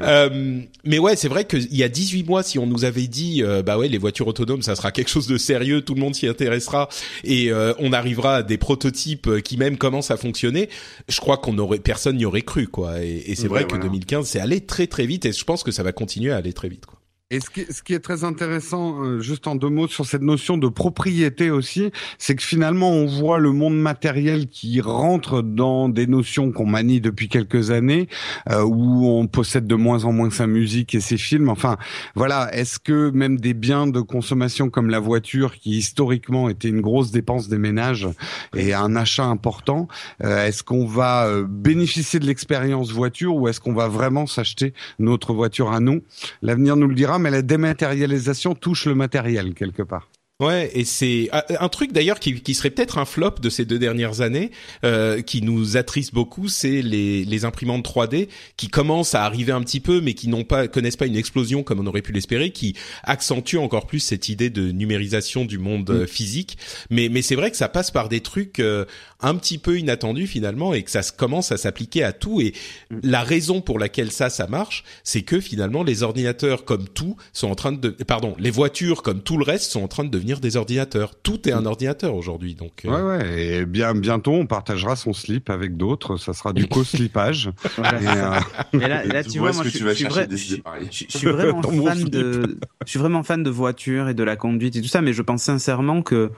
Euh, 0.00 0.60
mais 0.84 0.98
ouais, 0.98 1.16
c'est 1.16 1.28
vrai 1.28 1.44
qu'il 1.44 1.74
y 1.74 1.82
a 1.82 1.88
18 1.90 2.22
mois, 2.24 2.42
si 2.42 2.58
on 2.58 2.66
nous 2.66 2.84
avait 2.84 3.06
dit, 3.08 3.42
euh, 3.42 3.62
bah 3.62 3.76
ouais, 3.76 3.88
les 3.88 3.98
voitures 3.98 4.26
autonomes, 4.26 4.62
ça 4.62 4.74
sera 4.76 4.92
quelque 4.92 5.08
chose 5.10 5.26
de 5.26 5.36
sérieux, 5.38 5.82
tout 5.82 5.94
le 5.94 6.00
monde 6.00 6.14
s'y 6.14 6.26
intéressera, 6.28 6.88
et 7.24 7.50
euh, 7.50 7.74
on 7.78 7.92
arrivera 7.92 8.36
à 8.36 8.42
des 8.42 8.58
prototypes 8.58 9.42
qui 9.42 9.56
même 9.56 9.76
commencent 9.76 10.10
à 10.10 10.16
fonctionner, 10.16 10.68
je 11.08 11.20
crois 11.20 11.36
qu'on 11.38 11.58
aurait, 11.58 11.78
personne 11.78 12.16
n'y 12.16 12.24
aurait 12.24 12.42
cru, 12.42 12.68
quoi. 12.68 13.02
Et, 13.02 13.24
et 13.26 13.34
c'est 13.34 13.42
Ouais, 13.44 13.48
vrai 13.48 13.64
que 13.64 13.70
voilà. 13.70 13.84
2015, 13.84 14.26
c'est 14.26 14.40
allé 14.40 14.60
très 14.60 14.86
très 14.86 15.04
vite, 15.06 15.26
et 15.26 15.32
je 15.32 15.44
pense 15.44 15.62
que 15.62 15.72
ça 15.72 15.82
va 15.82 15.92
continuer 15.92 16.30
à 16.32 16.36
aller 16.36 16.52
très 16.52 16.68
vite, 16.68 16.86
quoi. 16.86 16.99
Et 17.32 17.38
ce 17.38 17.48
qui, 17.48 17.64
ce 17.72 17.84
qui 17.84 17.94
est 17.94 18.00
très 18.00 18.24
intéressant, 18.24 19.04
euh, 19.04 19.20
juste 19.20 19.46
en 19.46 19.54
deux 19.54 19.68
mots 19.68 19.86
sur 19.86 20.04
cette 20.04 20.22
notion 20.22 20.58
de 20.58 20.66
propriété 20.66 21.52
aussi, 21.52 21.92
c'est 22.18 22.34
que 22.34 22.42
finalement 22.42 22.90
on 22.90 23.06
voit 23.06 23.38
le 23.38 23.52
monde 23.52 23.78
matériel 23.78 24.48
qui 24.48 24.80
rentre 24.80 25.40
dans 25.40 25.88
des 25.88 26.08
notions 26.08 26.50
qu'on 26.50 26.66
manie 26.66 27.00
depuis 27.00 27.28
quelques 27.28 27.70
années, 27.70 28.08
euh, 28.50 28.64
où 28.64 29.06
on 29.06 29.28
possède 29.28 29.68
de 29.68 29.76
moins 29.76 30.04
en 30.06 30.12
moins 30.12 30.30
sa 30.30 30.48
musique 30.48 30.92
et 30.96 31.00
ses 31.00 31.18
films. 31.18 31.50
Enfin, 31.50 31.76
voilà, 32.16 32.52
est-ce 32.52 32.80
que 32.80 33.10
même 33.10 33.38
des 33.38 33.54
biens 33.54 33.86
de 33.86 34.00
consommation 34.00 34.68
comme 34.68 34.90
la 34.90 34.98
voiture, 34.98 35.54
qui 35.54 35.78
historiquement 35.78 36.48
était 36.48 36.68
une 36.68 36.80
grosse 36.80 37.12
dépense 37.12 37.46
des 37.46 37.58
ménages 37.58 38.08
et 38.56 38.74
un 38.74 38.96
achat 38.96 39.26
important, 39.26 39.86
euh, 40.24 40.48
est-ce 40.48 40.64
qu'on 40.64 40.84
va 40.84 41.28
euh, 41.28 41.46
bénéficier 41.48 42.18
de 42.18 42.26
l'expérience 42.26 42.90
voiture 42.90 43.36
ou 43.36 43.46
est-ce 43.46 43.60
qu'on 43.60 43.72
va 43.72 43.86
vraiment 43.86 44.26
s'acheter 44.26 44.74
notre 44.98 45.32
voiture 45.32 45.70
à 45.70 45.78
nous? 45.78 46.02
L'avenir 46.42 46.74
nous 46.74 46.88
le 46.88 46.96
dira, 46.96 47.19
mais 47.20 47.30
la 47.30 47.42
dématérialisation 47.42 48.54
touche 48.54 48.86
le 48.86 48.94
matériel 48.94 49.54
quelque 49.54 49.82
part. 49.82 50.08
Ouais, 50.40 50.70
et 50.74 50.86
c'est 50.86 51.28
un- 51.32 51.42
un 51.60 51.68
truc 51.68 51.92
d'ailleurs 51.92 52.18
qui, 52.18 52.40
qui 52.40 52.54
serait 52.54 52.70
peut-être 52.70 52.96
un 52.96 53.04
flop 53.04 53.34
de 53.42 53.50
ces 53.50 53.66
deux 53.66 53.78
dernières 53.78 54.22
années, 54.22 54.50
euh, 54.84 55.20
qui 55.20 55.42
nous 55.42 55.76
attriste 55.76 56.14
beaucoup, 56.14 56.48
c'est 56.48 56.80
les, 56.80 57.26
les 57.26 57.44
imprimantes 57.44 57.84
3D 57.84 58.28
qui 58.56 58.68
commencent 58.68 59.14
à 59.14 59.24
arriver 59.24 59.52
un 59.52 59.60
petit 59.60 59.80
peu, 59.80 60.00
mais 60.00 60.14
qui 60.14 60.28
n'ont 60.28 60.44
pas 60.44 60.66
connaissent 60.66 60.96
pas 60.96 61.04
une 61.06 61.16
explosion 61.16 61.62
comme 61.62 61.78
on 61.80 61.86
aurait 61.86 62.00
pu 62.00 62.12
l'espérer, 62.12 62.52
qui 62.52 62.74
accentuent 63.04 63.58
encore 63.58 63.86
plus 63.86 64.00
cette 64.00 64.30
idée 64.30 64.48
de 64.48 64.72
numérisation 64.72 65.44
du 65.44 65.58
monde 65.58 65.90
euh, 65.90 66.06
physique. 66.06 66.56
Mais 66.88 67.10
mais 67.10 67.20
c'est 67.20 67.34
vrai 67.34 67.50
que 67.50 67.56
ça 67.58 67.68
passe 67.68 67.90
par 67.90 68.08
des 68.08 68.20
trucs 68.20 68.60
euh, 68.60 68.86
un 69.20 69.34
petit 69.34 69.58
peu 69.58 69.78
inattendus 69.78 70.26
finalement, 70.26 70.72
et 70.72 70.82
que 70.84 70.90
ça 70.90 71.02
commence 71.14 71.52
à 71.52 71.58
s'appliquer 71.58 72.02
à 72.02 72.14
tout. 72.14 72.40
Et 72.40 72.54
la 73.02 73.22
raison 73.24 73.60
pour 73.60 73.78
laquelle 73.78 74.10
ça 74.10 74.30
ça 74.30 74.46
marche, 74.46 74.84
c'est 75.04 75.20
que 75.22 75.38
finalement 75.38 75.82
les 75.82 76.02
ordinateurs 76.02 76.64
comme 76.64 76.88
tout 76.88 77.16
sont 77.34 77.48
en 77.50 77.54
train 77.54 77.72
de, 77.72 77.90
pardon, 77.90 78.34
les 78.38 78.50
voitures 78.50 79.02
comme 79.02 79.20
tout 79.22 79.36
le 79.36 79.44
reste 79.44 79.70
sont 79.70 79.82
en 79.82 79.88
train 79.88 80.04
de 80.04 80.08
devenir 80.08 80.29
des 80.38 80.56
ordinateurs. 80.56 81.16
Tout 81.20 81.48
est 81.48 81.52
un 81.52 81.66
ordinateur 81.66 82.14
aujourd'hui, 82.14 82.54
donc. 82.54 82.84
euh, 82.84 82.90
Ouais, 82.90 83.02
ouais. 83.24 83.42
Et 83.62 83.66
bien 83.66 83.94
bientôt, 83.94 84.30
on 84.32 84.46
partagera 84.46 84.94
son 84.94 85.12
slip 85.12 85.50
avec 85.50 85.76
d'autres. 85.76 86.16
Ça 86.18 86.32
sera 86.32 86.52
du 86.52 86.68
co-slipage. 86.68 87.50
Et, 87.78 87.80
euh, 88.06 88.30
Mais 88.72 88.86
là, 88.88 89.24
tu 89.24 89.38
vois 89.40 89.50
moi, 89.52 89.64
je, 89.64 89.70
tu 89.70 89.82
vas 89.82 89.94
je 89.94 89.96
suis 90.08 90.26
des 90.28 90.36
je- 90.36 91.04
je- 91.18 91.28
vraiment 91.28 91.62
fan 91.84 92.04
de, 92.04 92.58
je 92.84 92.90
suis 92.90 92.98
vraiment 93.00 93.22
fan 93.24 93.42
de 93.42 93.50
voitures 93.50 94.08
et 94.08 94.14
de 94.14 94.22
la 94.22 94.36
conduite 94.36 94.76
et 94.76 94.82
tout 94.82 94.88
ça, 94.88 95.00
mais 95.00 95.12
je 95.12 95.22
pense 95.22 95.42
sincèrement 95.42 96.02
que 96.02 96.30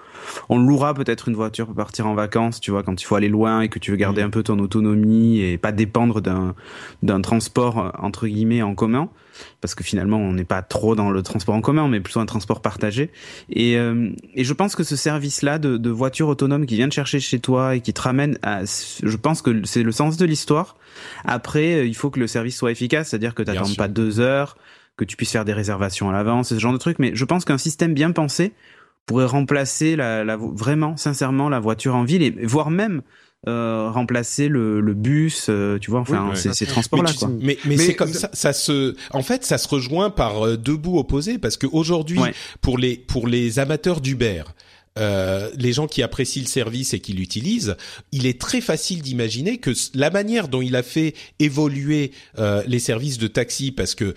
on 0.48 0.58
louera 0.58 0.94
peut-être 0.94 1.28
une 1.28 1.34
voiture 1.34 1.66
pour 1.66 1.74
partir 1.74 2.06
en 2.06 2.14
vacances, 2.14 2.60
tu 2.60 2.70
vois, 2.70 2.82
quand 2.82 3.02
il 3.02 3.04
faut 3.04 3.16
aller 3.16 3.28
loin 3.28 3.60
et 3.60 3.68
que 3.68 3.78
tu 3.80 3.90
veux 3.90 3.96
garder 3.96 4.22
un 4.22 4.30
peu 4.30 4.42
ton 4.42 4.58
autonomie 4.60 5.40
et 5.40 5.58
pas 5.58 5.72
dépendre 5.72 6.20
d'un 6.20 6.54
d'un 7.02 7.20
transport 7.20 7.92
entre 7.98 8.26
guillemets 8.28 8.62
en 8.62 8.74
commun, 8.76 9.08
parce 9.60 9.74
que 9.74 9.84
finalement 9.84 10.18
on 10.18 10.32
n'est 10.32 10.44
pas 10.44 10.62
trop 10.62 10.94
dans 10.94 11.10
le 11.10 11.22
transport 11.22 11.54
en 11.54 11.60
commun, 11.60 11.88
mais 11.88 12.00
plutôt 12.00 12.20
un 12.20 12.26
transport 12.26 12.62
partagé. 12.62 13.10
Et, 13.50 13.76
euh, 13.76 14.10
et 14.34 14.44
je 14.44 14.52
pense 14.52 14.76
que 14.76 14.84
ce 14.84 14.96
service-là 14.96 15.58
de, 15.58 15.76
de 15.76 15.90
voiture 15.90 16.28
autonome 16.28 16.66
qui 16.66 16.76
vient 16.76 16.88
te 16.88 16.94
chercher 16.94 17.20
chez 17.20 17.40
toi 17.40 17.76
et 17.76 17.80
qui 17.80 17.92
te 17.92 18.00
ramène 18.00 18.38
à, 18.42 18.62
je 18.64 19.16
pense 19.16 19.42
que 19.42 19.64
c'est 19.64 19.82
le 19.82 19.92
sens 19.92 20.16
de 20.16 20.24
l'histoire. 20.24 20.76
Après, 21.24 21.74
euh, 21.74 21.86
il 21.86 21.94
faut 21.94 22.10
que 22.10 22.20
le 22.20 22.26
service 22.26 22.56
soit 22.56 22.70
efficace, 22.70 23.10
c'est-à-dire 23.10 23.34
que 23.34 23.42
tu 23.42 23.52
sûr. 23.52 23.76
pas 23.76 23.88
deux 23.88 24.20
heures, 24.20 24.56
que 24.96 25.04
tu 25.04 25.16
puisses 25.16 25.32
faire 25.32 25.44
des 25.44 25.52
réservations 25.52 26.10
à 26.10 26.12
l'avance, 26.12 26.48
ce 26.48 26.58
genre 26.58 26.72
de 26.72 26.78
trucs. 26.78 26.98
Mais 26.98 27.12
je 27.14 27.24
pense 27.24 27.44
qu'un 27.44 27.58
système 27.58 27.94
bien 27.94 28.10
pensé 28.12 28.52
pourrait 29.06 29.26
remplacer 29.26 29.96
la, 29.96 30.24
la, 30.24 30.36
vraiment, 30.36 30.96
sincèrement, 30.96 31.48
la 31.48 31.60
voiture 31.60 31.94
en 31.94 32.04
ville 32.04 32.22
et 32.22 32.30
voire 32.46 32.70
même 32.70 33.02
euh, 33.48 33.90
remplacer 33.90 34.46
le, 34.48 34.80
le 34.80 34.94
bus, 34.94 35.46
euh, 35.48 35.78
tu 35.78 35.90
vois, 35.90 36.00
enfin, 36.00 36.22
Oui, 36.24 36.30
ouais. 36.30 36.36
ces, 36.36 36.52
ces 36.52 36.64
Mais, 36.64 36.70
transports-là, 36.70 37.10
tu- 37.12 37.18
quoi. 37.18 37.28
mais, 37.28 37.58
mais 37.64 37.76
Mais- 37.76 37.86
c'est 37.86 37.94
comme 37.94 38.12
ça, 38.12 38.30
ça 38.32 38.52
se, 38.52 38.94
en 39.10 39.22
fait, 39.22 39.44
ça 39.44 39.58
se 39.58 39.66
rejoint 39.68 40.10
par 40.10 40.46
euh, 40.46 40.56
deux 40.56 40.76
bouts 40.76 40.98
opposés 40.98 41.38
parce 41.38 41.56
que 41.56 41.66
aujourd'hui, 41.66 42.18
Ouais. 42.20 42.34
pour 42.60 42.78
les 42.78 42.96
pour 42.96 43.26
les 43.26 43.58
amateurs 43.58 44.00
d'Uber, 44.00 44.44
euh, 44.98 45.50
les 45.56 45.72
gens 45.72 45.86
qui 45.86 46.02
apprécient 46.02 46.42
le 46.42 46.48
service 46.48 46.92
et 46.94 47.00
qui 47.00 47.14
l'utilisent, 47.14 47.76
il 48.12 48.26
est 48.26 48.38
très 48.40 48.60
facile 48.60 49.00
d'imaginer 49.02 49.58
que 49.58 49.70
la 49.94 50.10
manière 50.10 50.48
dont 50.48 50.60
il 50.62 50.76
a 50.76 50.82
fait 50.82 51.14
évoluer 51.38 52.12
euh, 52.38 52.62
les 52.66 52.78
services 52.78 53.18
de 53.18 53.26
taxi, 53.26 53.72
parce 53.72 53.94
que 53.94 54.04
euh, 54.04 54.14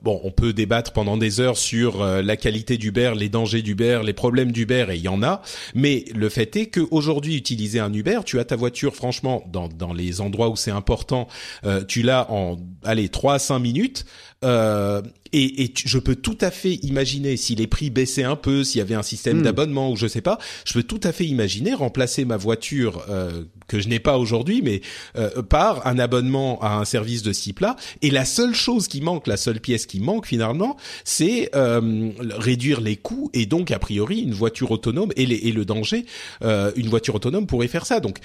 Bon, 0.00 0.20
on 0.22 0.30
peut 0.30 0.52
débattre 0.52 0.92
pendant 0.92 1.16
des 1.16 1.40
heures 1.40 1.56
sur 1.56 2.02
euh, 2.02 2.22
la 2.22 2.36
qualité 2.36 2.78
d'Uber, 2.78 3.14
les 3.16 3.28
dangers 3.28 3.62
d'Uber, 3.62 4.02
les 4.04 4.12
problèmes 4.12 4.52
d'Uber, 4.52 4.86
et 4.90 4.94
il 4.94 5.02
y 5.02 5.08
en 5.08 5.24
a. 5.24 5.42
Mais 5.74 6.04
le 6.14 6.28
fait 6.28 6.54
est 6.54 6.66
qu'aujourd'hui, 6.66 7.34
utiliser 7.34 7.80
un 7.80 7.92
Uber, 7.92 8.20
tu 8.24 8.38
as 8.38 8.44
ta 8.44 8.54
voiture, 8.54 8.94
franchement, 8.94 9.42
dans, 9.50 9.66
dans 9.66 9.92
les 9.92 10.20
endroits 10.20 10.50
où 10.50 10.56
c'est 10.56 10.70
important, 10.70 11.26
euh, 11.64 11.82
tu 11.84 12.02
l'as 12.02 12.30
en, 12.30 12.58
allez, 12.84 13.08
3 13.08 13.34
à 13.34 13.38
5 13.40 13.58
minutes. 13.58 14.04
Euh, 14.44 15.02
et, 15.32 15.64
et 15.64 15.74
je 15.74 15.98
peux 15.98 16.16
tout 16.16 16.38
à 16.40 16.50
fait 16.50 16.74
imaginer 16.82 17.36
si 17.36 17.54
les 17.54 17.66
prix 17.66 17.90
baissaient 17.90 18.24
un 18.24 18.36
peu, 18.36 18.64
s'il 18.64 18.78
y 18.78 18.82
avait 18.82 18.94
un 18.94 19.02
système 19.02 19.42
Hmm. 19.42 19.42
d'abonnement 19.42 19.90
ou 19.90 19.96
je 19.96 20.06
sais 20.06 20.20
pas, 20.20 20.38
je 20.64 20.74
peux 20.74 20.82
tout 20.82 21.00
à 21.02 21.12
fait 21.12 21.26
imaginer 21.26 21.74
remplacer 21.74 22.24
ma 22.24 22.36
voiture 22.36 23.04
euh, 23.08 23.44
que 23.66 23.80
je 23.80 23.88
n'ai 23.88 23.98
pas 23.98 24.18
aujourd'hui, 24.18 24.62
mais 24.62 24.80
euh, 25.16 25.42
par 25.42 25.86
un 25.86 25.98
abonnement 25.98 26.60
à 26.60 26.76
un 26.76 26.84
service 26.84 27.22
de 27.22 27.32
ce 27.32 27.42
type-là. 27.42 27.76
Et 28.02 28.10
la 28.10 28.24
seule 28.24 28.54
chose 28.54 28.88
qui 28.88 29.00
manque, 29.00 29.26
la 29.26 29.36
seule 29.36 29.60
pièce 29.60 29.86
qui 29.86 30.00
manque 30.00 30.26
finalement, 30.26 30.76
c'est 31.04 31.50
euh, 31.54 32.10
réduire 32.38 32.80
les 32.80 32.96
coûts 32.96 33.30
et 33.32 33.46
donc 33.46 33.70
a 33.70 33.78
priori 33.78 34.20
une 34.20 34.34
voiture 34.34 34.70
autonome 34.70 35.12
et, 35.16 35.26
les, 35.26 35.36
et 35.36 35.52
le 35.52 35.64
danger, 35.64 36.06
euh, 36.42 36.72
une 36.76 36.88
voiture 36.88 37.14
autonome 37.14 37.46
pourrait 37.46 37.68
faire 37.68 37.86
ça. 37.86 38.00
Donc 38.00 38.18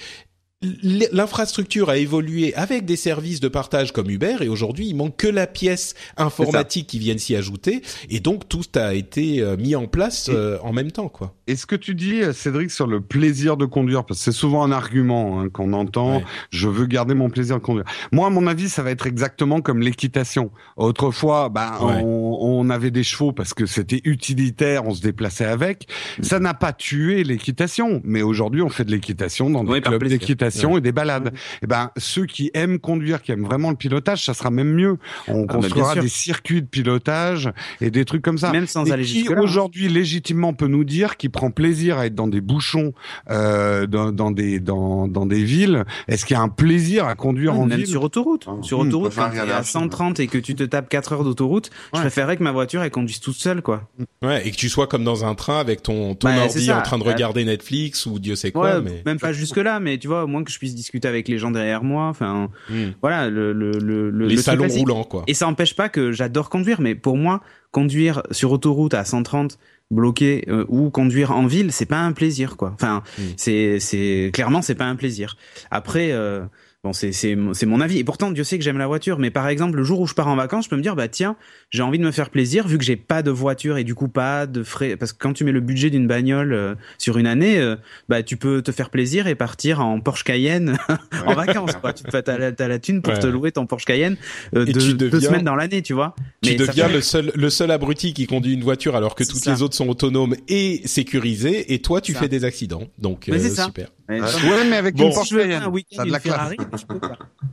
l'infrastructure 0.62 1.88
a 1.88 1.98
évolué 1.98 2.52
avec 2.54 2.84
des 2.84 2.96
services 2.96 3.38
de 3.38 3.46
partage 3.46 3.92
comme 3.92 4.10
Uber 4.10 4.36
et 4.40 4.48
aujourd'hui 4.48 4.88
il 4.88 4.94
manque 4.94 5.16
que 5.16 5.28
la 5.28 5.46
pièce 5.46 5.94
informatique 6.16 6.88
qui 6.88 6.98
vienne 6.98 7.18
s'y 7.18 7.36
ajouter 7.36 7.80
et 8.10 8.18
donc 8.18 8.48
tout 8.48 8.64
a 8.74 8.94
été 8.94 9.40
euh, 9.40 9.56
mis 9.56 9.76
en 9.76 9.86
place 9.86 10.28
euh, 10.32 10.58
en 10.64 10.72
même 10.72 10.90
temps 10.90 11.08
quoi. 11.08 11.34
Et 11.46 11.56
ce 11.56 11.64
que 11.64 11.76
tu 11.76 11.94
dis, 11.94 12.20
Cédric, 12.34 12.70
sur 12.70 12.86
le 12.86 13.00
plaisir 13.00 13.56
de 13.56 13.64
conduire, 13.64 14.04
parce 14.04 14.18
que 14.18 14.24
c'est 14.24 14.32
souvent 14.36 14.62
un 14.64 14.70
argument 14.72 15.40
hein, 15.40 15.48
qu'on 15.48 15.72
entend, 15.72 16.16
Ouais. 16.18 16.24
je 16.50 16.68
veux 16.68 16.84
garder 16.84 17.14
mon 17.14 17.30
plaisir 17.30 17.56
de 17.56 17.62
conduire. 17.62 17.86
Moi, 18.12 18.26
à 18.26 18.30
mon 18.30 18.46
avis, 18.46 18.68
ça 18.68 18.82
va 18.82 18.90
être 18.90 19.06
exactement 19.06 19.62
comme 19.62 19.80
l'équitation. 19.80 20.50
Autrefois, 20.76 21.48
ben, 21.48 21.72
Ouais. 21.80 22.02
on, 22.04 22.38
on 22.60 22.68
avait 22.68 22.90
des 22.90 23.02
chevaux 23.02 23.32
parce 23.32 23.54
que 23.54 23.64
c'était 23.64 24.02
utilitaire, 24.04 24.86
on 24.86 24.92
se 24.94 25.00
déplaçait 25.00 25.46
avec. 25.46 25.88
Ça 26.20 26.38
n'a 26.38 26.52
pas 26.52 26.74
tué 26.74 27.24
l'équitation, 27.24 28.02
mais 28.04 28.20
aujourd'hui, 28.20 28.60
on 28.60 28.68
fait 28.68 28.84
de 28.84 28.90
l'équitation 28.90 29.48
dans 29.48 29.64
des 29.64 29.80
clubs 29.80 30.02
et 30.50 30.80
des 30.80 30.92
balades. 30.92 31.32
Et 31.62 31.66
ben, 31.66 31.90
ceux 31.96 32.26
qui 32.26 32.50
aiment 32.54 32.78
conduire, 32.78 33.22
qui 33.22 33.32
aiment 33.32 33.44
vraiment 33.44 33.70
le 33.70 33.76
pilotage, 33.76 34.24
ça 34.24 34.34
sera 34.34 34.50
même 34.50 34.72
mieux. 34.72 34.98
On 35.26 35.42
bah, 35.42 35.46
bien 35.46 35.46
construira 35.46 35.94
des 35.96 36.08
circuits 36.08 36.62
de 36.62 36.66
pilotage 36.66 37.50
et 37.80 37.90
des 37.90 38.04
trucs 38.04 38.22
comme 38.22 38.38
ça. 38.38 38.52
Même 38.52 38.66
sans 38.66 38.84
Et 38.86 38.92
aller 38.92 39.04
qui 39.04 39.28
aujourd'hui 39.28 39.88
légitimement 39.88 40.52
peut 40.52 40.66
nous 40.68 40.84
dire 40.84 41.16
qu'il 41.16 41.30
prend 41.30 41.50
plaisir 41.50 41.98
à 41.98 42.06
être 42.06 42.14
dans 42.14 42.28
des 42.28 42.40
bouchons, 42.40 42.92
euh, 43.30 43.86
dans, 43.86 44.12
dans 44.12 44.30
des 44.30 44.60
dans, 44.60 45.08
dans 45.08 45.26
des 45.26 45.42
villes 45.44 45.84
Est-ce 46.08 46.24
qu'il 46.24 46.34
y 46.34 46.38
a 46.38 46.42
un 46.42 46.48
plaisir 46.48 47.06
à 47.06 47.14
conduire 47.14 47.58
en 47.58 47.66
même 47.66 47.78
ville 47.78 47.86
sur 47.86 48.02
autoroute. 48.02 48.46
Ah, 48.48 48.56
sur 48.62 48.78
hmm, 48.78 48.88
autoroute, 48.88 49.14
quand 49.14 49.28
tu 49.30 49.36
es 49.36 49.40
regarder 49.40 49.52
à 49.52 49.58
un 49.58 49.62
film. 49.62 49.82
130 49.84 50.20
et 50.20 50.26
que 50.26 50.38
tu 50.38 50.54
te 50.54 50.62
tapes 50.64 50.88
4 50.88 51.12
heures 51.12 51.24
d'autoroute, 51.24 51.70
je 51.94 52.00
préférerais 52.00 52.36
que 52.36 52.42
ma 52.42 52.52
voiture 52.52 52.82
elle 52.82 52.90
conduise 52.90 53.20
toute 53.20 53.36
seule, 53.36 53.62
quoi. 53.62 53.82
Ouais, 54.22 54.46
et 54.46 54.50
que 54.50 54.56
tu 54.56 54.68
sois 54.68 54.86
comme 54.86 55.04
dans 55.04 55.24
un 55.24 55.34
train 55.34 55.58
avec 55.58 55.82
ton 55.82 56.14
ton 56.14 56.28
Bah, 56.28 56.44
ordi 56.44 56.70
en 56.72 56.82
train 56.82 56.98
de 56.98 57.04
Ouais. 57.04 57.12
regarder 57.12 57.44
Netflix 57.44 58.06
ou 58.06 58.18
Dieu 58.18 58.34
sait 58.36 58.48
Ouais, 58.48 58.52
quoi 58.52 58.80
mais 58.80 59.02
même 59.06 59.18
pas 59.18 59.32
jusque 59.32 59.56
là, 59.56 59.80
mais 59.80 59.98
tu 59.98 60.08
vois, 60.08 60.24
au 60.24 60.26
moins 60.38 60.44
que 60.44 60.50
je 60.52 60.58
puisse 60.58 60.74
discuter 60.74 61.08
avec 61.08 61.28
les 61.28 61.38
gens 61.38 61.50
derrière 61.50 61.82
moi. 61.84 62.06
Enfin, 62.08 62.48
Hmm. 62.70 62.90
voilà, 63.02 63.28
le 63.28 63.52
le 63.52 63.72
le, 63.72 64.10
le 64.10 64.26
les 64.26 64.36
le 64.36 64.42
salons 64.42 64.68
roulants 64.68 65.04
quoi. 65.04 65.24
Et 65.26 65.34
ça 65.34 65.46
empêche 65.46 65.74
pas 65.74 65.88
que 65.88 66.12
j'adore 66.12 66.48
conduire, 66.50 66.80
mais 66.80 66.94
pour 66.94 67.16
moi, 67.16 67.40
conduire 67.70 68.22
sur 68.30 68.52
autoroute 68.52 68.94
à 68.94 69.04
130 69.04 69.58
bloqué 69.90 70.44
euh, 70.48 70.66
ou 70.68 70.90
conduire 70.90 71.32
en 71.32 71.46
ville, 71.46 71.72
c'est 71.72 71.86
pas 71.86 72.00
un 72.00 72.12
plaisir, 72.12 72.56
quoi. 72.56 72.72
Enfin, 72.74 73.02
Mm. 73.18 73.22
c'est 73.36 73.80
c'est 73.80 74.30
clairement 74.34 74.60
c'est 74.62 74.74
pas 74.74 74.84
un 74.84 74.96
plaisir. 74.96 75.36
Après, 75.70 76.12
euh, 76.12 76.44
Bon, 76.84 76.92
c'est 76.92 77.10
c'est 77.10 77.34
mon 77.34 77.54
c'est 77.54 77.66
mon 77.66 77.80
avis. 77.80 77.98
Et 77.98 78.04
pourtant, 78.04 78.30
Dieu 78.30 78.44
sait 78.44 78.56
que 78.56 78.62
j'aime 78.62 78.78
la 78.78 78.86
voiture. 78.86 79.18
Mais 79.18 79.32
par 79.32 79.48
exemple, 79.48 79.76
le 79.76 79.82
jour 79.82 79.98
où 79.98 80.06
je 80.06 80.14
pars 80.14 80.28
en 80.28 80.36
vacances, 80.36 80.66
je 80.66 80.70
peux 80.70 80.76
me 80.76 80.80
dire, 80.82 80.94
bah 80.94 81.08
tiens, 81.08 81.34
j'ai 81.70 81.82
envie 81.82 81.98
de 81.98 82.04
me 82.04 82.12
faire 82.12 82.30
plaisir, 82.30 82.68
vu 82.68 82.78
que 82.78 82.84
j'ai 82.84 82.94
pas 82.94 83.22
de 83.24 83.32
voiture 83.32 83.78
et 83.78 83.84
du 83.84 83.96
coup 83.96 84.06
pas 84.06 84.46
de 84.46 84.62
frais. 84.62 84.96
Parce 84.96 85.12
que 85.12 85.18
quand 85.18 85.32
tu 85.32 85.42
mets 85.42 85.50
le 85.50 85.58
budget 85.60 85.90
d'une 85.90 86.06
bagnole 86.06 86.52
euh, 86.52 86.76
sur 86.96 87.18
une 87.18 87.26
année, 87.26 87.58
euh, 87.58 87.74
bah 88.08 88.22
tu 88.22 88.36
peux 88.36 88.62
te 88.62 88.70
faire 88.70 88.90
plaisir 88.90 89.26
et 89.26 89.34
partir 89.34 89.80
en 89.80 89.98
Porsche 89.98 90.22
Cayenne 90.22 90.78
en 91.26 91.34
vacances. 91.34 91.72
Quoi. 91.80 91.92
Tu 91.94 92.04
as 92.14 92.38
la, 92.38 92.52
t'as 92.52 92.68
la 92.68 92.78
thune 92.78 93.02
pour 93.02 93.12
Ouais. 93.12 93.18
te 93.18 93.26
louer 93.26 93.50
ton 93.50 93.66
Porsche 93.66 93.84
Cayenne 93.84 94.16
euh, 94.54 94.64
Et 94.64 94.72
deux, 94.72 95.10
tu 95.10 95.20
semaines 95.20 95.42
dans 95.44 95.56
l'année, 95.56 95.82
tu 95.82 95.94
vois. 95.94 96.14
Tu 96.42 96.50
Mais 96.52 96.58
ça 96.58 96.66
deviens 96.68 96.86
fait- 96.86 96.94
le 96.94 97.00
seul, 97.00 97.32
le 97.34 97.50
seul 97.50 97.72
abruti 97.72 98.14
qui 98.14 98.26
conduit 98.28 98.52
une 98.54 98.62
voiture 98.62 98.94
alors 98.94 99.16
que 99.16 99.24
toutes 99.24 99.42
ça. 99.42 99.52
les 99.52 99.62
autres 99.62 99.74
sont 99.74 99.88
autonomes 99.88 100.36
et 100.46 100.82
sécurisées 100.84 101.72
et 101.74 101.80
toi 101.80 102.00
tu 102.00 102.12
Ça. 102.12 102.20
fais 102.20 102.28
des 102.28 102.44
accidents. 102.44 102.84
Donc 102.98 103.28
euh, 103.28 103.36
c'est 103.36 103.50
ça. 103.50 103.68
Mais 104.08 104.20
Ouais. 104.20 104.26
Ouais, 104.26 104.64
mais 104.70 104.76
avec 104.76 104.94
Bon. 104.96 105.08
une 105.08 105.14
Porsche 105.14 105.30
Cayenne, 105.36 105.60
ça 105.60 105.66
a 106.02 106.04
de 106.04 106.06
une 106.06 106.12
la 106.12 106.20
classe. 106.20 106.34
Ferrari. 106.36 106.56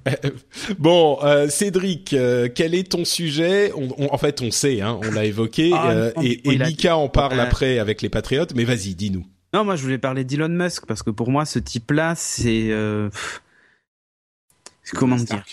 Bon, 0.79 1.17
euh, 1.23 1.49
Cédric, 1.49 2.13
euh, 2.13 2.47
quel 2.53 2.73
est 2.75 2.91
ton 2.91 3.03
sujet 3.05 3.71
on, 3.75 3.89
on- 3.97 4.13
En 4.13 4.17
fait, 4.17 4.41
on 4.41 4.51
sait, 4.51 4.79
hein, 4.81 4.99
on 5.03 5.11
l'a 5.11 5.25
évoqué, 5.25 5.71
Ah, 5.73 5.89
euh, 5.89 6.11
non, 6.15 6.21
et, 6.23 6.41
et 6.47 6.57
Mika 6.57 6.95
en 6.97 7.09
parle 7.09 7.33
Ouais. 7.33 7.39
après 7.39 7.79
avec 7.79 8.01
les 8.01 8.09
Patriotes. 8.09 8.53
Mais 8.55 8.63
vas-y, 8.63 8.95
dis-nous. 8.95 9.25
Non, 9.53 9.63
moi 9.65 9.75
je 9.75 9.83
voulais 9.83 9.97
parler 9.97 10.23
d'Elon 10.23 10.49
Musk 10.49 10.85
parce 10.85 11.01
que 11.03 11.09
pour 11.09 11.29
moi 11.31 11.45
ce 11.45 11.59
type-là, 11.59 12.13
c'est 12.15 12.67
euh, 12.71 13.09
comment 14.93 15.15
dire? 15.15 15.43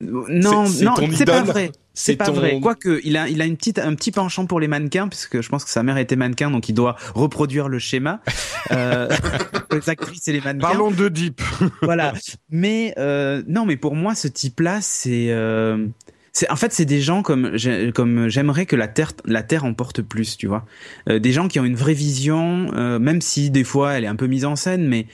Non, 0.00 0.66
C'est- 0.66 0.78
c'est 0.80 0.84
non, 0.84 0.94
ton 0.94 1.08
c'est 1.10 1.24
pas 1.24 1.42
vrai. 1.42 1.70
C'est 1.94 2.16
pas 2.16 2.26
ton- 2.26 2.32
vrai. 2.34 2.60
Quoique, 2.60 3.00
il 3.04 3.16
a, 3.16 3.28
il 3.28 3.40
a 3.40 3.46
une 3.46 3.56
petite, 3.56 3.78
un 3.78 3.94
petit 3.94 4.10
penchant 4.10 4.44
pour 4.44 4.60
les 4.60 4.68
mannequins, 4.68 5.08
puisque 5.08 5.40
je 5.40 5.48
pense 5.48 5.64
que 5.64 5.70
sa 5.70 5.82
mère 5.82 5.96
était 5.96 6.16
mannequin, 6.16 6.50
donc 6.50 6.68
il 6.68 6.74
doit 6.74 6.96
reproduire 7.14 7.68
le 7.68 7.78
schéma. 7.78 8.20
Euh, 8.72 9.08
les 9.70 9.88
actrices 9.88 10.26
et 10.26 10.32
les 10.32 10.40
mannequins. 10.40 10.66
Parlons 10.66 10.90
de 10.90 11.08
Deep. 11.08 11.40
voilà. 11.82 12.12
Mais 12.50 12.94
euh, 12.98 13.40
non, 13.46 13.64
mais 13.64 13.76
pour 13.76 13.94
moi, 13.94 14.16
ce 14.16 14.26
type-là, 14.26 14.80
c'est, 14.80 15.28
euh, 15.30 15.86
c'est, 16.32 16.50
en 16.50 16.56
fait, 16.56 16.72
c'est 16.72 16.84
des 16.84 17.00
gens 17.00 17.22
comme, 17.22 17.52
comme 17.94 18.28
j'aimerais 18.28 18.66
que 18.66 18.74
la 18.74 18.88
terre, 18.88 19.12
la 19.24 19.44
terre 19.44 19.64
en 19.64 19.72
porte 19.72 20.02
plus, 20.02 20.36
tu 20.36 20.48
vois. 20.48 20.66
Euh, 21.08 21.20
des 21.20 21.30
gens 21.30 21.46
qui 21.46 21.60
ont 21.60 21.64
une 21.64 21.76
vraie 21.76 21.94
vision, 21.94 22.72
euh, 22.74 22.98
même 22.98 23.20
si 23.20 23.50
des 23.50 23.62
fois 23.62 23.92
elle 23.92 24.02
est 24.02 24.08
un 24.08 24.16
peu 24.16 24.26
mise 24.26 24.44
en 24.44 24.56
scène, 24.56 24.88
mais 24.88 25.06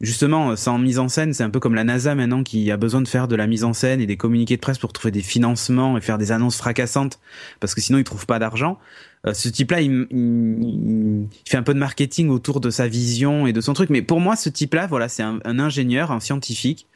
justement, 0.00 0.54
sans 0.56 0.78
mise 0.78 0.98
en 0.98 1.08
scène, 1.08 1.32
c'est 1.34 1.42
un 1.42 1.50
peu 1.50 1.60
comme 1.60 1.74
la 1.74 1.84
NASA 1.84 2.14
maintenant 2.14 2.42
qui 2.42 2.70
a 2.70 2.76
besoin 2.76 3.00
de 3.00 3.08
faire 3.08 3.28
de 3.28 3.36
la 3.36 3.46
mise 3.46 3.64
en 3.64 3.72
scène 3.72 4.00
et 4.00 4.06
des 4.06 4.16
communiqués 4.16 4.56
de 4.56 4.60
presse 4.60 4.78
pour 4.78 4.92
trouver 4.92 5.10
des 5.10 5.22
financements 5.22 5.96
et 5.98 6.00
faire 6.00 6.18
des 6.18 6.30
annonces 6.32 6.56
fracassantes, 6.56 7.18
parce 7.60 7.74
que 7.74 7.80
sinon 7.80 7.98
ils 7.98 8.04
trouvent 8.04 8.26
pas 8.26 8.38
d'argent. 8.38 8.78
Euh, 9.26 9.34
ce 9.34 9.48
type-là, 9.48 9.80
il, 9.80 10.06
il- 10.10 10.16
il- 10.62 11.28
il 11.44 11.50
fait 11.50 11.56
un 11.56 11.62
peu 11.64 11.74
de 11.74 11.78
marketing 11.80 12.28
autour 12.28 12.60
de 12.60 12.70
sa 12.70 12.86
vision 12.86 13.46
et 13.48 13.52
de 13.52 13.60
son 13.60 13.72
truc. 13.72 13.90
Mais 13.90 14.02
pour 14.02 14.20
moi, 14.20 14.36
ce 14.36 14.48
type-là, 14.48 14.86
voilà, 14.86 15.08
c'est 15.08 15.24
un, 15.24 15.40
un 15.44 15.58
ingénieur, 15.58 16.12
un 16.12 16.20
scientifique 16.20 16.86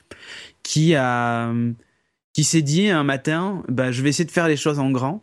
qui 0.63 0.95
a, 0.95 1.53
qui 2.33 2.45
s'est 2.45 2.63
dit 2.63 2.89
un 2.89 3.03
matin, 3.05 3.63
bah, 3.69 3.91
je 3.91 4.03
vais 4.03 4.11
essayer 4.11 4.25
de 4.25 4.31
faire 4.31 4.47
les 4.49 4.57
choses 4.57 4.79
en 4.79 4.91
grand. 4.93 5.23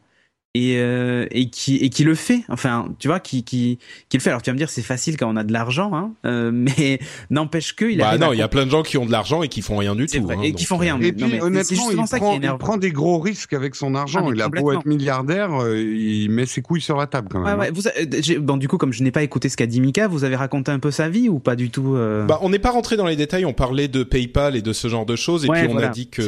Et, 0.60 0.78
euh, 0.78 1.26
et 1.32 1.50
qui 1.50 1.78
et 1.78 1.90
qui 1.90 2.04
le 2.04 2.16
fait 2.16 2.42
enfin 2.50 2.90
tu 3.00 3.08
vois 3.08 3.20
qui 3.22 3.44
qui 3.44 3.80
qui 4.10 4.18
le 4.18 4.22
fait 4.22 4.30
alors 4.30 4.42
tu 4.42 4.50
vas 4.50 4.54
me 4.54 4.58
dire 4.58 4.70
c'est 4.70 4.82
facile 4.82 5.16
quand 5.16 5.32
on 5.32 5.38
a 5.38 5.44
de 5.46 5.54
l'argent 5.54 5.92
hein 5.94 6.12
euh, 6.26 6.52
mais 6.54 7.00
n'empêche 7.30 7.76
que 7.76 7.86
il 7.86 8.00
Bah 8.00 8.08
arrive 8.10 8.20
non, 8.22 8.34
il 8.34 8.40
y 8.40 8.42
a 8.42 8.48
plein 8.48 8.66
de 8.66 8.72
gens 8.72 8.84
qui 8.84 8.98
ont 8.98 9.06
de 9.06 9.12
l'argent 9.12 9.42
et 9.42 9.48
qui 9.48 9.62
font 9.62 9.78
rien 9.78 9.96
du 9.96 10.08
C'est 10.08 10.18
tout. 10.20 10.26
vrai, 10.26 10.36
hein, 10.36 10.42
et 10.44 10.52
qui 10.54 10.66
font 10.66 10.78
rien. 10.78 11.00
euh, 11.00 11.04
Et 11.04 11.12
Non, 11.12 11.18
puis 11.28 11.36
mais 11.36 11.42
honnêtement, 11.42 11.64
justement 11.86 12.04
il 12.04 12.08
ça 12.08 12.18
prend, 12.18 12.74
il 12.76 12.80
des 12.80 12.92
gros 12.92 13.20
risques 13.20 13.54
avec 13.54 13.76
son 13.76 13.96
argent. 13.96 14.26
Ah, 14.28 14.32
il 14.34 14.42
a 14.42 14.50
beau 14.50 14.72
être 14.72 14.86
milliardaire, 14.86 15.54
euh, 15.64 15.80
il 15.80 16.30
met 16.30 16.46
ses 16.46 16.62
couilles 16.62 16.82
sur 16.82 16.98
la 16.98 17.08
table 17.08 17.28
quand 17.32 17.40
même. 17.42 17.60
ouais, 17.60 17.72
vous, 17.72 17.88
euh, 17.88 18.40
bon, 18.40 18.58
du 18.58 18.68
coup, 18.68 18.78
comme 18.78 18.92
je 18.94 19.04
n'ai 19.04 19.12
pas 19.12 19.24
écouté 19.24 19.50
ce 19.50 19.56
qu'a 19.58 19.66
dit 19.68 19.80
Mika, 19.82 20.08
vous 20.08 20.24
avez 20.24 20.36
raconté 20.36 20.72
un 20.72 20.80
peu 20.80 20.92
sa 20.92 21.10
vie 21.10 21.30
ou 21.30 21.40
pas 21.40 21.56
du 21.56 21.70
tout 21.70 21.96
euh 21.96 22.26
Bah, 22.26 22.40
on 22.42 22.50
n'est 22.50 22.60
pas 22.60 22.72
rentré 22.72 22.98
dans 22.98 23.06
les 23.08 23.16
détails. 23.16 23.46
On 23.46 23.54
parlait 23.54 23.88
de 23.88 24.04
PayPal 24.04 24.56
et 24.56 24.62
de 24.62 24.74
ce 24.74 24.88
genre 24.88 25.06
de 25.06 25.16
choses, 25.16 25.46
et 25.46 25.50
Ouais, 25.50 25.60
puis 25.62 25.70
on 25.70 25.74
voilà. 25.74 25.88
a 25.88 25.92
dit 25.92 26.08
que 26.10 26.22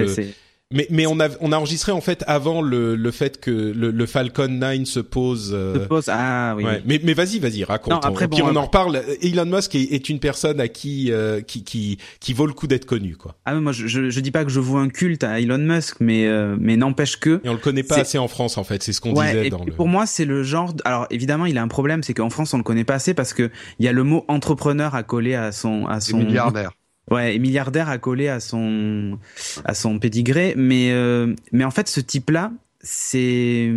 Mais, 0.72 0.88
mais 0.89 1.05
on 1.05 1.19
a, 1.19 1.28
on 1.41 1.51
a 1.51 1.57
enregistré 1.57 1.91
en 1.91 2.01
fait 2.01 2.24
avant 2.28 2.61
le, 2.61 2.95
le 2.95 3.11
fait 3.11 3.39
que 3.39 3.51
le, 3.51 3.91
le 3.91 4.05
Falcon 4.05 4.47
9 4.47 4.86
se 4.86 4.99
pose. 4.99 5.51
euh, 5.53 5.74
de 5.74 5.80
pause. 5.80 6.05
Ah 6.07 6.53
oui. 6.57 6.63
ouais. 6.63 6.82
Mais, 6.86 6.99
mais 7.03 7.13
vas-y, 7.13 7.39
vas-y, 7.39 7.63
raconte. 7.63 7.93
Non, 7.93 7.99
après, 7.99 8.28
puis 8.28 8.41
bon, 8.41 8.49
on 8.51 8.55
en 8.55 8.63
reparle. 8.63 9.01
Elon 9.22 9.45
Musk 9.45 9.76
est, 9.76 9.93
est 9.93 10.09
une 10.09 10.19
personne 10.19 10.59
à 10.59 10.67
qui, 10.67 11.11
euh, 11.11 11.41
qui, 11.41 11.63
qui, 11.63 11.97
qui 12.19 12.34
vaut 12.34 12.45
le 12.45 12.53
coup 12.53 12.67
d'être 12.67 12.86
connu, 12.86 13.15
quoi. 13.17 13.36
Ah, 13.45 13.53
mais 13.53 13.61
moi, 13.61 13.72
je, 13.72 13.88
je, 13.88 14.09
je 14.09 14.19
dis 14.22 14.32
pas 14.32 14.43
que 14.45 14.51
je 14.51 14.59
vois 14.59 14.82
un 14.82 14.89
culte 14.89 15.24
à 15.24 15.39
Elon 15.39 15.57
Musk, 15.57 15.97
mais, 15.99 16.28
euh, 16.28 16.55
mais 16.59 16.78
n'empêche 16.78 17.17
que. 17.17 17.41
Et 17.43 17.49
on 17.49 17.53
le 17.53 17.59
connaît 17.59 17.84
pas 17.84 17.97
assez 17.99 18.17
en 18.17 18.28
France, 18.28 18.57
en 18.57 18.63
fait. 18.63 18.82
C'est 18.84 18.93
ce 18.93 19.01
qu'on 19.01 19.13
Ouais, 19.13 19.28
disait 19.28 19.47
et 19.47 19.49
dans 19.49 19.59
puis 19.59 19.72
le. 19.72 19.76
pour 19.76 19.88
moi, 19.88 20.05
c'est 20.05 20.26
le 20.26 20.43
genre. 20.43 20.74
de- 20.74 20.82
Alors 20.86 21.07
évidemment, 21.09 21.45
il 21.45 21.57
a 21.57 21.61
un 21.61 21.67
problème, 21.67 22.01
c'est 22.03 22.13
qu'en 22.13 22.30
France, 22.30 22.53
on 22.53 22.57
le 22.57 22.63
connaît 22.63 22.84
pas 22.86 22.95
assez 22.95 23.13
parce 23.13 23.34
que 23.34 23.49
il 23.80 23.86
y 23.86 23.89
a 23.89 23.91
le 23.91 24.03
mot 24.03 24.24
entrepreneur 24.28 24.95
à 24.95 25.03
coller 25.03 25.36
à 25.36 25.51
son 25.51 25.86
à 25.88 25.99
son 25.99 26.17
milliardaire. 26.19 26.72
Ouais, 27.10 27.36
et 27.36 27.39
milliardaire 27.39 27.89
à 27.89 27.97
coller 27.97 28.28
à 28.30 28.39
son 28.39 29.18
à 29.66 29.74
son 29.74 29.97
pédigré, 29.99 30.54
mais 30.56 30.91
euh, 30.91 31.34
mais 31.52 31.64
en 31.66 31.72
fait, 31.72 31.88
ce 31.89 31.99
type-là, 31.99 32.52
c'est 32.80 33.72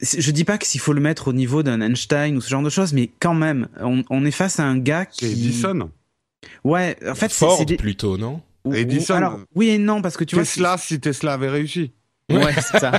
je 0.00 0.30
dis 0.30 0.44
pas 0.44 0.58
que 0.58 0.66
s'il 0.66 0.80
faut 0.80 0.92
le 0.92 1.00
mettre 1.00 1.28
au 1.28 1.32
niveau 1.32 1.62
d'un 1.62 1.80
Einstein 1.80 2.36
ou 2.36 2.40
ce 2.40 2.48
genre 2.48 2.62
de 2.62 2.70
choses, 2.70 2.92
mais 2.92 3.10
quand 3.20 3.34
même, 3.34 3.68
on, 3.80 4.04
on 4.10 4.24
est 4.24 4.30
face 4.30 4.60
à 4.60 4.64
un 4.64 4.78
gars 4.78 5.04
qui. 5.06 5.26
C'est 5.26 5.32
Edison. 5.32 5.90
Ouais, 6.64 6.96
en 7.06 7.14
fait, 7.14 7.28
c'est 7.30 7.44
Ford 7.44 7.64
des- 7.66 7.76
plutôt, 7.76 8.16
non? 8.16 8.40
Ou- 8.64 8.70
ou- 8.70 8.74
Edison. 8.74 9.14
Alors, 9.14 9.40
oui 9.54 9.68
et 9.70 9.78
non, 9.78 10.00
parce 10.02 10.16
que 10.16 10.24
tu 10.24 10.36
Tesla, 10.36 10.76
si 10.78 11.00
Tesla 11.00 11.32
avait 11.34 11.50
réussi. 11.50 11.90
Ouais, 12.28 12.52
c'est 12.54 12.78
ça. 12.80 12.92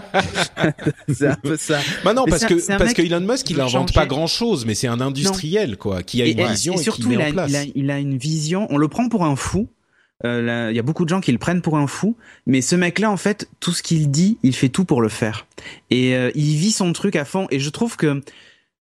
c'est 1.13 1.27
un 1.27 1.35
peu 1.35 1.57
ça. 1.57 1.79
Bah 2.05 2.13
non, 2.13 2.23
Mais 2.25 2.31
parce 2.31 2.43
un- 2.43 2.47
que 2.47 2.77
parce 2.77 2.93
que 2.93 3.01
Elon 3.01 3.19
Musk, 3.19 3.49
il 3.49 3.59
invente 3.59 3.71
changer. 3.89 3.93
pas 3.93 4.05
grand 4.05 4.27
chose, 4.27 4.65
mais 4.65 4.73
c'est 4.73 4.87
un 4.87 5.01
industriel, 5.01 5.75
quoi, 5.77 6.01
qui 6.03 6.21
a 6.21 6.25
Et, 6.25 6.31
une 6.31 6.39
et- 6.39 6.47
vision 6.47 6.73
et 6.75 6.79
et, 6.79 6.83
surtout, 6.83 7.01
qui 7.03 7.07
met 7.09 7.15
il, 7.15 7.21
a, 7.21 7.29
en 7.29 7.31
place. 7.33 7.49
il, 7.51 7.55
a, 7.57 7.63
il 7.75 7.91
a 7.91 7.99
une 7.99 8.17
vision. 8.17 8.67
On 8.69 8.77
le 8.77 8.87
prend 8.87 9.09
pour 9.09 9.25
un 9.25 9.35
fou. 9.35 9.67
Euh, 10.25 10.69
Il 10.71 10.75
y 10.75 10.79
a 10.79 10.83
beaucoup 10.83 11.03
de 11.03 11.09
gens 11.09 11.19
qui 11.21 11.31
le 11.31 11.37
prennent 11.37 11.61
pour 11.61 11.77
un 11.77 11.87
fou, 11.87 12.15
mais 12.45 12.61
ce 12.61 12.75
mec-là, 12.75 13.11
en 13.11 13.17
fait, 13.17 13.49
tout 13.59 13.71
ce 13.73 13.83
qu'il 13.83 14.09
dit, 14.09 14.37
il 14.43 14.55
fait 14.55 14.69
tout 14.69 14.85
pour 14.85 15.01
le 15.01 15.09
faire. 15.09 15.45
Et 15.91 16.15
euh, 16.15 16.31
il 16.33 16.55
vit 16.55 16.71
son 16.71 16.91
truc 16.93 17.15
à 17.17 17.25
fond. 17.25 17.47
Et 17.51 17.59
je 17.59 17.69
trouve 17.69 17.97
que 17.97 18.21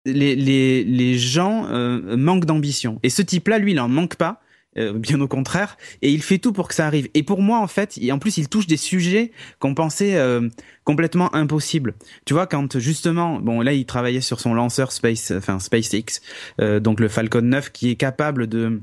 les, 0.05 0.37
les, 0.37 0.84
les 0.84 1.18
gens 1.18 1.66
euh, 1.70 2.16
manquent 2.16 2.45
d'ambition. 2.45 3.01
Et 3.03 3.09
ce 3.11 3.22
type-là, 3.22 3.59
lui, 3.59 3.72
il 3.72 3.80
en 3.80 3.89
manque 3.89 4.16
pas. 4.16 4.41
Euh, 4.79 4.93
bien 4.93 5.20
au 5.20 5.29
contraire, 5.29 5.77
et 6.03 6.11
il 6.11 6.22
fait 6.22 6.39
tout 6.39 6.53
pour 6.53 6.68
que 6.68 6.74
ça 6.74 6.87
arrive. 6.87 7.09
Et 7.14 7.22
pour 7.22 7.43
moi, 7.43 7.59
en 7.59 7.66
fait, 7.66 7.99
et 8.01 8.12
en 8.12 8.18
plus, 8.18 8.39
il 8.39 8.49
touche 8.49 8.66
des 8.66 8.77
sujets 8.77 9.33
qu'on 9.59 9.74
pensait 9.74 10.16
euh, 10.16 10.49
complètement 10.85 11.35
impossibles. 11.35 11.95
Tu 12.24 12.35
vois, 12.35 12.47
quand 12.47 12.79
justement, 12.79 13.41
bon, 13.41 13.61
là, 13.61 13.72
il 13.72 13.87
travaillait 13.87 14.20
sur 14.20 14.41
son 14.41 14.55
lanceur 14.55 14.93
Space, 14.93 15.33
enfin 15.37 15.59
SpaceX, 15.59 16.20
euh, 16.61 16.81
donc 16.81 17.01
le 17.01 17.09
Falcon 17.09 17.43
9, 17.43 17.72
qui 17.72 17.91
est 17.91 17.97
capable 17.97 18.47
de 18.47 18.81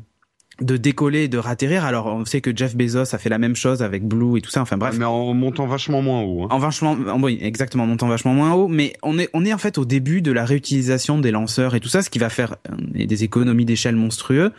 de 0.62 0.78
décoller 0.78 1.24
et 1.24 1.28
de 1.28 1.38
ratterrir. 1.40 1.84
Alors, 1.84 2.06
on 2.08 2.26
sait 2.26 2.40
que 2.42 2.56
Jeff 2.56 2.76
Bezos 2.76 3.16
a 3.16 3.18
fait 3.18 3.30
la 3.30 3.40
même 3.40 3.56
chose 3.56 3.82
avec 3.82 4.08
Blue 4.08 4.38
et 4.38 4.42
tout 4.42 4.52
ça. 4.52 4.62
Enfin 4.62 4.78
bref, 4.78 4.96
Mais 5.00 5.06
en 5.06 5.34
montant 5.34 5.66
vachement 5.66 6.02
moins 6.04 6.22
haut. 6.22 6.44
hein. 6.44 6.48
en 6.52 6.60
vachement, 6.60 6.92
en- 6.92 7.22
oui, 7.22 7.40
exactement, 7.42 7.86
montant 7.88 8.08
vachement 8.08 8.34
moins 8.34 8.54
haut, 8.54 8.68
mais 8.68 8.94
on 9.02 9.18
est, 9.18 9.30
on 9.34 9.46
est 9.46 9.54
en 9.54 9.58
fait 9.58 9.78
au 9.80 9.86
début 9.86 10.22
de 10.22 10.32
la 10.32 10.46
réutilisation 10.46 11.18
des 11.18 11.32
lanceurs 11.32 11.74
et 11.76 11.80
tout 11.80 11.90
ça, 11.90 12.02
ce 12.04 12.10
qui 12.10 12.20
va 12.20 12.30
faire 12.30 12.56
euh, 12.72 12.76
des 13.06 13.24
économies 13.24 13.66
d'échelle 13.66 13.96
monstrueux. 13.96 14.52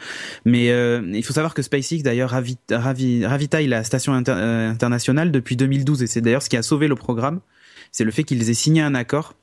Mais 0.45 0.71
euh, 0.71 1.01
il 1.13 1.23
faut 1.25 1.33
savoir 1.33 1.55
que 1.55 1.63
SpaceX 1.63 2.03
d'ailleurs 2.03 2.31
ravi, 2.31 2.57
ravi- 2.71 3.25
ravitaille 3.25 3.69
la 3.69 3.85
station 3.85 4.13
inter- 4.15 4.35
euh, 4.37 4.71
internationale 4.71 5.31
depuis 5.31 5.57
2012 5.57 6.03
et 6.03 6.07
c'est 6.09 6.21
d'ailleurs 6.21 6.43
ce 6.43 6.49
qui 6.51 6.57
a 6.57 6.63
sauvé 6.63 6.89
le 6.89 6.97
programme. 6.97 7.41
C'est 7.95 8.03
le 8.03 8.11
fait 8.11 8.25
qu'ils 8.25 8.51
aient 8.51 8.55
signé 8.55 8.83
un 8.83 8.97
accord 8.97 9.35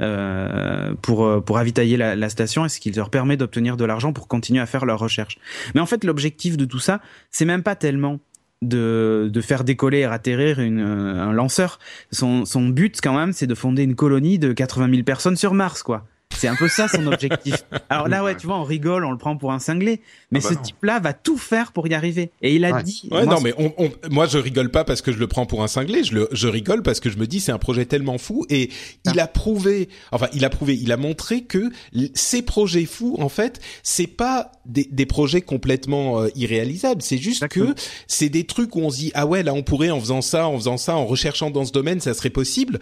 euh, 0.00 0.94
pour 1.02 1.26
euh, 1.26 1.42
pour 1.42 1.56
ravitailler 1.56 1.98
la, 1.98 2.16
la 2.16 2.28
station 2.30 2.64
et 2.64 2.70
ce 2.70 2.80
qui 2.80 2.90
leur 2.90 3.10
permet 3.10 3.36
d'obtenir 3.36 3.76
de 3.76 3.84
l'argent 3.84 4.14
pour 4.14 4.28
continuer 4.28 4.60
à 4.60 4.66
faire 4.66 4.86
leurs 4.86 4.98
recherches. 4.98 5.38
Mais 5.74 5.82
en 5.82 5.86
fait, 5.86 6.04
l'objectif 6.04 6.56
de 6.56 6.64
tout 6.64 6.78
ça, 6.78 7.02
c'est 7.30 7.44
même 7.44 7.62
pas 7.62 7.76
tellement 7.76 8.18
de, 8.62 9.28
de 9.30 9.40
faire 9.42 9.62
décoller 9.62 9.98
et 9.98 10.04
atterrir 10.04 10.58
une, 10.58 10.80
euh, 10.80 11.22
un 11.22 11.32
lanceur. 11.32 11.78
Son, 12.10 12.46
son 12.46 12.68
but, 12.68 12.98
quand 13.02 13.14
même, 13.14 13.34
c'est 13.34 13.46
de 13.46 13.54
fonder 13.54 13.82
une 13.82 13.94
colonie 13.94 14.38
de 14.38 14.54
80 14.54 14.88
000 14.90 15.02
personnes 15.02 15.36
sur 15.36 15.52
Mars, 15.52 15.82
quoi. 15.82 16.06
C'est 16.38 16.48
un 16.48 16.56
peu 16.56 16.68
ça 16.68 16.88
son 16.88 17.06
objectif. 17.06 17.56
Alors 17.90 18.08
là, 18.08 18.22
ouais, 18.24 18.36
tu 18.36 18.46
vois, 18.46 18.58
on 18.58 18.64
rigole, 18.64 19.04
on 19.04 19.10
le 19.10 19.18
prend 19.18 19.36
pour 19.36 19.52
un 19.52 19.58
cinglé, 19.58 20.00
mais 20.30 20.40
Ah 20.42 20.48
bah 20.48 20.54
ce 20.54 20.62
type-là 20.66 21.00
va 21.00 21.12
tout 21.12 21.36
faire 21.38 21.72
pour 21.72 21.86
y 21.88 21.94
arriver. 21.94 22.30
Et 22.42 22.54
il 22.54 22.64
a 22.64 22.72
Ouais. 22.72 22.82
dit. 22.82 23.08
Ouais, 23.10 23.24
moi, 23.24 23.34
non, 23.34 23.40
mais 23.40 23.54
on, 23.58 23.72
on- 23.78 23.90
moi 24.10 24.26
je 24.26 24.38
rigole 24.38 24.70
pas 24.70 24.84
parce 24.84 25.02
que 25.02 25.12
je 25.12 25.18
le 25.18 25.26
prends 25.26 25.46
pour 25.46 25.62
un 25.62 25.68
cinglé. 25.68 26.04
Je, 26.04 26.14
le, 26.14 26.28
je 26.32 26.48
rigole 26.48 26.82
parce 26.82 27.00
que 27.00 27.10
je 27.10 27.18
me 27.18 27.26
dis 27.26 27.40
c'est 27.40 27.52
un 27.52 27.58
projet 27.58 27.84
tellement 27.86 28.18
fou 28.18 28.46
et 28.50 28.70
il 29.06 29.18
a 29.20 29.26
prouvé, 29.26 29.88
enfin 30.12 30.28
il 30.32 30.44
a 30.44 30.50
prouvé, 30.50 30.74
il 30.80 30.92
a 30.92 30.96
montré 30.96 31.42
que 31.42 31.70
ces 32.14 32.42
projets 32.42 32.84
fous, 32.86 33.16
en 33.20 33.28
fait, 33.28 33.60
c'est 33.82 34.06
pas 34.06 34.52
des, 34.66 34.88
des 34.90 35.06
projets 35.06 35.40
complètement 35.40 36.20
euh, 36.20 36.28
irréalisables. 36.36 37.02
C'est 37.02 37.18
juste 37.18 37.42
Exactement. 37.42 37.72
que 37.74 37.80
c'est 38.06 38.28
des 38.28 38.44
trucs 38.44 38.76
où 38.76 38.80
on 38.80 38.90
se 38.90 38.98
dit 38.98 39.10
ah 39.14 39.26
ouais 39.26 39.42
là 39.42 39.54
on 39.54 39.62
pourrait 39.62 39.90
en 39.90 40.00
faisant 40.00 40.22
ça, 40.22 40.46
en 40.46 40.56
faisant 40.56 40.76
ça, 40.76 40.94
en 40.96 41.06
recherchant 41.06 41.50
dans 41.50 41.64
ce 41.64 41.72
domaine, 41.72 42.00
ça 42.00 42.14
serait 42.14 42.30
possible. 42.30 42.78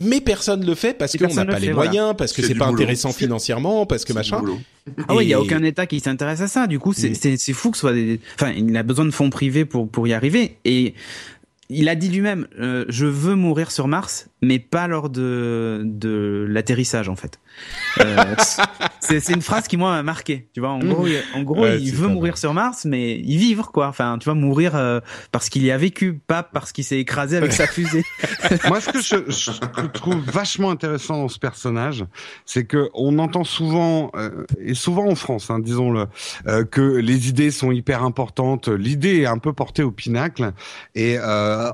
Mais 0.00 0.20
personne 0.20 0.64
le 0.64 0.74
fait 0.74 0.94
parce 0.94 1.16
qu'on 1.16 1.28
n'a 1.34 1.44
pas 1.44 1.52
le 1.54 1.58
les 1.60 1.66
fait, 1.68 1.72
voilà. 1.72 1.90
moyens, 1.90 2.14
parce 2.16 2.32
que 2.32 2.40
C'est 2.42 2.54
pas 2.54 2.66
boulot. 2.66 2.76
intéressant 2.78 3.12
financièrement, 3.12 3.84
parce 3.86 4.04
que 4.04 4.12
machin. 4.14 4.40
Ah 5.08 5.14
oui, 5.14 5.24
il 5.26 5.28
y 5.28 5.34
a 5.34 5.40
aucun 5.40 5.62
État 5.62 5.86
qui 5.86 6.00
s'intéresse 6.00 6.40
à 6.40 6.48
ça. 6.48 6.66
Du 6.66 6.78
coup, 6.78 6.92
c'est 6.94 7.10
Mm. 7.10 7.14
c'est 7.14 7.36
c'est 7.36 7.52
fou 7.52 7.70
que 7.70 7.76
ce 7.76 7.80
soit 7.82 7.92
des. 7.92 8.18
Enfin, 8.36 8.52
il 8.56 8.74
a 8.76 8.82
besoin 8.82 9.04
de 9.04 9.10
fonds 9.10 9.28
privés 9.30 9.64
pour 9.66 9.88
pour 9.88 10.08
y 10.08 10.12
arriver. 10.14 10.56
Et 10.64 10.94
il 11.68 11.88
a 11.88 11.94
dit 11.94 12.08
lui-même, 12.08 12.48
euh, 12.58 12.84
je 12.88 13.04
veux 13.06 13.34
mourir 13.34 13.70
sur 13.70 13.86
Mars, 13.88 14.28
mais 14.42 14.58
pas 14.58 14.88
lors 14.88 15.10
de 15.10 15.82
de 15.84 16.46
l'atterrissage 16.48 17.08
en 17.08 17.14
fait. 17.16 17.38
Euh, 18.00 18.16
c'est 19.00 19.28
une 19.30 19.42
phrase 19.42 19.68
qui 19.68 19.76
moi 19.76 19.90
m'a 19.90 20.02
marqué. 20.02 20.48
Tu 20.54 20.60
vois, 20.60 20.70
en 20.70 20.78
gros, 20.78 21.06
il, 21.06 21.22
en 21.34 21.42
gros, 21.42 21.66
il 21.66 21.94
veut 21.94 22.08
mourir 22.08 22.38
sur 22.38 22.54
Mars, 22.54 22.84
mais 22.84 23.16
y 23.18 23.36
vivre 23.36 23.70
quoi. 23.72 23.88
Enfin, 23.88 24.18
tu 24.18 24.26
vois, 24.26 24.34
mourir 24.34 24.76
euh, 24.76 25.00
parce 25.32 25.48
qu'il 25.48 25.64
y 25.64 25.70
a 25.70 25.76
vécu, 25.76 26.14
pas 26.14 26.42
parce 26.42 26.72
qu'il 26.72 26.84
s'est 26.84 26.98
écrasé 26.98 27.36
avec 27.36 27.52
sa 27.52 27.66
fusée. 27.66 28.04
moi, 28.68 28.80
ce 28.80 28.90
que 28.90 29.00
je, 29.00 29.30
je, 29.30 29.86
trouve 29.88 30.20
vachement 30.20 30.70
intéressant 30.70 31.18
dans 31.18 31.28
ce 31.28 31.38
personnage, 31.38 32.04
c'est 32.44 32.64
que 32.64 32.90
on 32.94 33.18
entend 33.18 33.44
souvent 33.44 34.10
euh, 34.14 34.44
et 34.60 34.74
souvent 34.74 35.06
en 35.06 35.14
France, 35.14 35.50
hein, 35.50 35.58
disons-le, 35.58 36.06
euh, 36.46 36.64
que 36.64 36.80
les 36.80 37.28
idées 37.28 37.50
sont 37.50 37.72
hyper 37.72 38.04
importantes. 38.04 38.68
L'idée 38.68 39.20
est 39.20 39.26
un 39.26 39.38
peu 39.38 39.52
portée 39.52 39.82
au 39.82 39.90
pinacle 39.90 40.52
et 40.94 41.18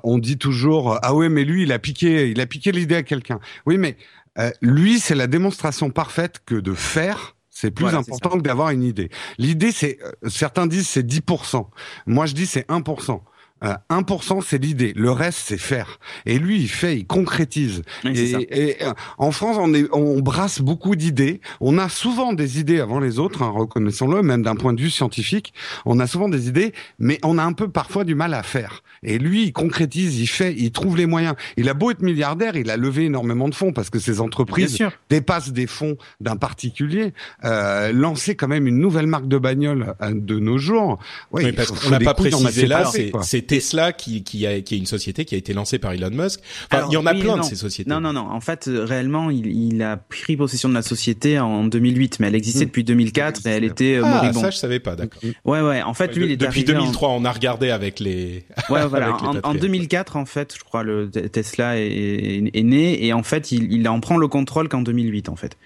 on 0.02 0.18
dit 0.18 0.38
toujours 0.38 0.98
ah 1.02 1.14
ouais, 1.14 1.28
mais 1.28 1.44
lui, 1.44 1.62
il 1.62 1.72
a 1.72 1.78
piqué, 1.78 2.30
il 2.30 2.40
a 2.40 2.46
piqué 2.46 2.72
l'idée 2.72 2.96
à 2.96 3.02
quelqu'un. 3.02 3.40
Oui, 3.66 3.78
mais 3.78 3.96
euh, 4.38 4.50
lui, 4.60 5.00
c'est 5.00 5.14
la 5.14 5.26
démonstration 5.26 5.90
parfaite 5.90 6.42
que 6.44 6.54
de 6.54 6.74
faire, 6.74 7.36
c'est 7.50 7.70
plus 7.70 7.94
important 7.94 8.30
que 8.30 8.42
d'avoir 8.42 8.70
une 8.70 8.82
idée. 8.82 9.10
L'idée, 9.38 9.72
c'est, 9.72 9.98
euh, 10.02 10.28
certains 10.28 10.66
disent 10.66 10.88
c'est 10.88 11.06
10%. 11.06 11.66
Moi, 12.06 12.26
je 12.26 12.34
dis 12.34 12.46
c'est 12.46 12.68
1%. 12.68 13.22
1% 13.62 14.38
euh, 14.38 14.40
c'est 14.44 14.62
l'idée, 14.62 14.92
le 14.96 15.10
reste 15.10 15.38
c'est 15.46 15.58
faire. 15.58 15.98
Et 16.26 16.38
lui 16.38 16.60
il 16.60 16.68
fait, 16.68 16.98
il 16.98 17.06
concrétise. 17.06 17.82
et, 18.04 18.76
euh, 18.82 18.92
en 19.18 19.30
France 19.30 19.56
on, 19.58 19.72
est, 19.72 19.86
on 19.92 20.20
brasse 20.20 20.60
beaucoup 20.60 20.94
d'idées. 20.94 21.40
On 21.60 21.78
a 21.78 21.88
souvent 21.88 22.32
des 22.32 22.60
idées 22.60 22.80
avant 22.80 23.00
les 23.00 23.18
autres, 23.18 23.42
hein, 23.42 23.50
reconnaissons-le, 23.50 24.22
même 24.22 24.42
d'un 24.42 24.56
point 24.56 24.74
de 24.74 24.80
vue 24.80 24.90
scientifique. 24.90 25.54
On 25.86 26.00
a 26.00 26.06
souvent 26.06 26.28
des 26.28 26.48
idées, 26.48 26.72
mais 26.98 27.18
on 27.22 27.38
a 27.38 27.42
un 27.42 27.52
peu 27.52 27.68
parfois 27.68 28.04
du 28.04 28.14
mal 28.14 28.34
à 28.34 28.42
faire. 28.42 28.82
Et 29.02 29.18
lui 29.18 29.44
il 29.44 29.52
concrétise, 29.52 30.18
il 30.18 30.26
fait, 30.26 30.54
il 30.56 30.70
trouve 30.70 30.96
les 30.96 31.06
moyens. 31.06 31.34
Il 31.56 31.68
a 31.68 31.74
beau 31.74 31.90
être 31.90 32.02
milliardaire, 32.02 32.56
il 32.56 32.70
a 32.70 32.76
levé 32.76 33.04
énormément 33.04 33.48
de 33.48 33.54
fonds 33.54 33.72
parce 33.72 33.90
que 33.90 33.98
ses 33.98 34.20
entreprises 34.20 34.78
dépassent 35.08 35.52
des 35.52 35.66
fonds 35.66 35.96
d'un 36.20 36.36
particulier. 36.36 37.14
Euh, 37.44 37.92
lancer 37.92 38.34
quand 38.34 38.48
même 38.48 38.66
une 38.66 38.78
nouvelle 38.78 39.06
marque 39.06 39.28
de 39.28 39.38
bagnole 39.38 39.94
euh, 40.02 40.12
de 40.14 40.38
nos 40.38 40.58
jours. 40.58 40.98
Ouais, 41.32 41.52
parce 41.52 41.70
qu'on 41.70 41.90
n'a 41.90 42.00
pas 42.00 42.14
précisé 42.14 42.66
là, 42.66 42.90
c'est 43.22 43.45
Tesla 43.46 43.92
qui, 43.92 44.22
qui, 44.22 44.46
a, 44.46 44.60
qui 44.60 44.74
est 44.74 44.78
une 44.78 44.86
société 44.86 45.24
qui 45.24 45.34
a 45.34 45.38
été 45.38 45.52
lancée 45.52 45.78
par 45.78 45.92
Elon 45.92 46.10
Musk. 46.10 46.40
Enfin, 46.70 46.86
il 46.88 46.94
y 46.94 46.96
en 46.96 47.06
a 47.06 47.14
plein 47.14 47.38
de 47.38 47.42
ces 47.42 47.56
sociétés. 47.56 47.88
Non, 47.90 48.00
non, 48.00 48.12
non. 48.12 48.28
En 48.30 48.40
fait, 48.40 48.68
réellement, 48.72 49.30
il, 49.30 49.46
il, 49.46 49.82
a 49.82 49.96
pris 49.96 50.36
possession 50.36 50.68
de 50.68 50.74
la 50.74 50.82
société 50.82 51.38
en 51.38 51.64
2008, 51.64 52.20
mais 52.20 52.28
elle 52.28 52.34
existait 52.34 52.64
hmm. 52.64 52.68
depuis 52.68 52.84
2004 52.84 53.46
et 53.46 53.50
elle 53.50 53.64
était 53.64 53.96
euh, 53.96 54.02
ah, 54.04 54.32
ça 54.32 54.50
je 54.50 54.56
savais 54.56 54.80
pas, 54.80 54.96
d'accord. 54.96 55.20
Ouais, 55.44 55.60
ouais. 55.60 55.82
En 55.82 55.94
fait, 55.94 56.14
lui, 56.16 56.26
il 56.26 56.32
est 56.32 56.36
depuis 56.36 56.64
2003, 56.64 57.10
on 57.10 57.24
a 57.24 57.32
regardé 57.32 57.70
avec 57.70 58.00
les. 58.00 58.44
Ouais, 58.70 58.86
voilà. 58.86 59.16
en, 59.42 59.54
2004, 59.54 60.16
en 60.16 60.26
fait, 60.26 60.54
je 60.56 60.64
crois, 60.64 60.82
le 60.82 61.10
Tesla 61.10 61.78
est, 61.78 62.50
est, 62.52 62.62
né 62.62 63.04
et 63.04 63.12
en 63.12 63.22
fait, 63.22 63.52
il, 63.52 63.72
il 63.72 63.88
en 63.88 64.00
prend 64.00 64.16
le 64.16 64.28
contrôle 64.28 64.68
qu'en 64.68 64.82
2008, 64.82 65.28
en 65.28 65.36
fait. 65.36 65.56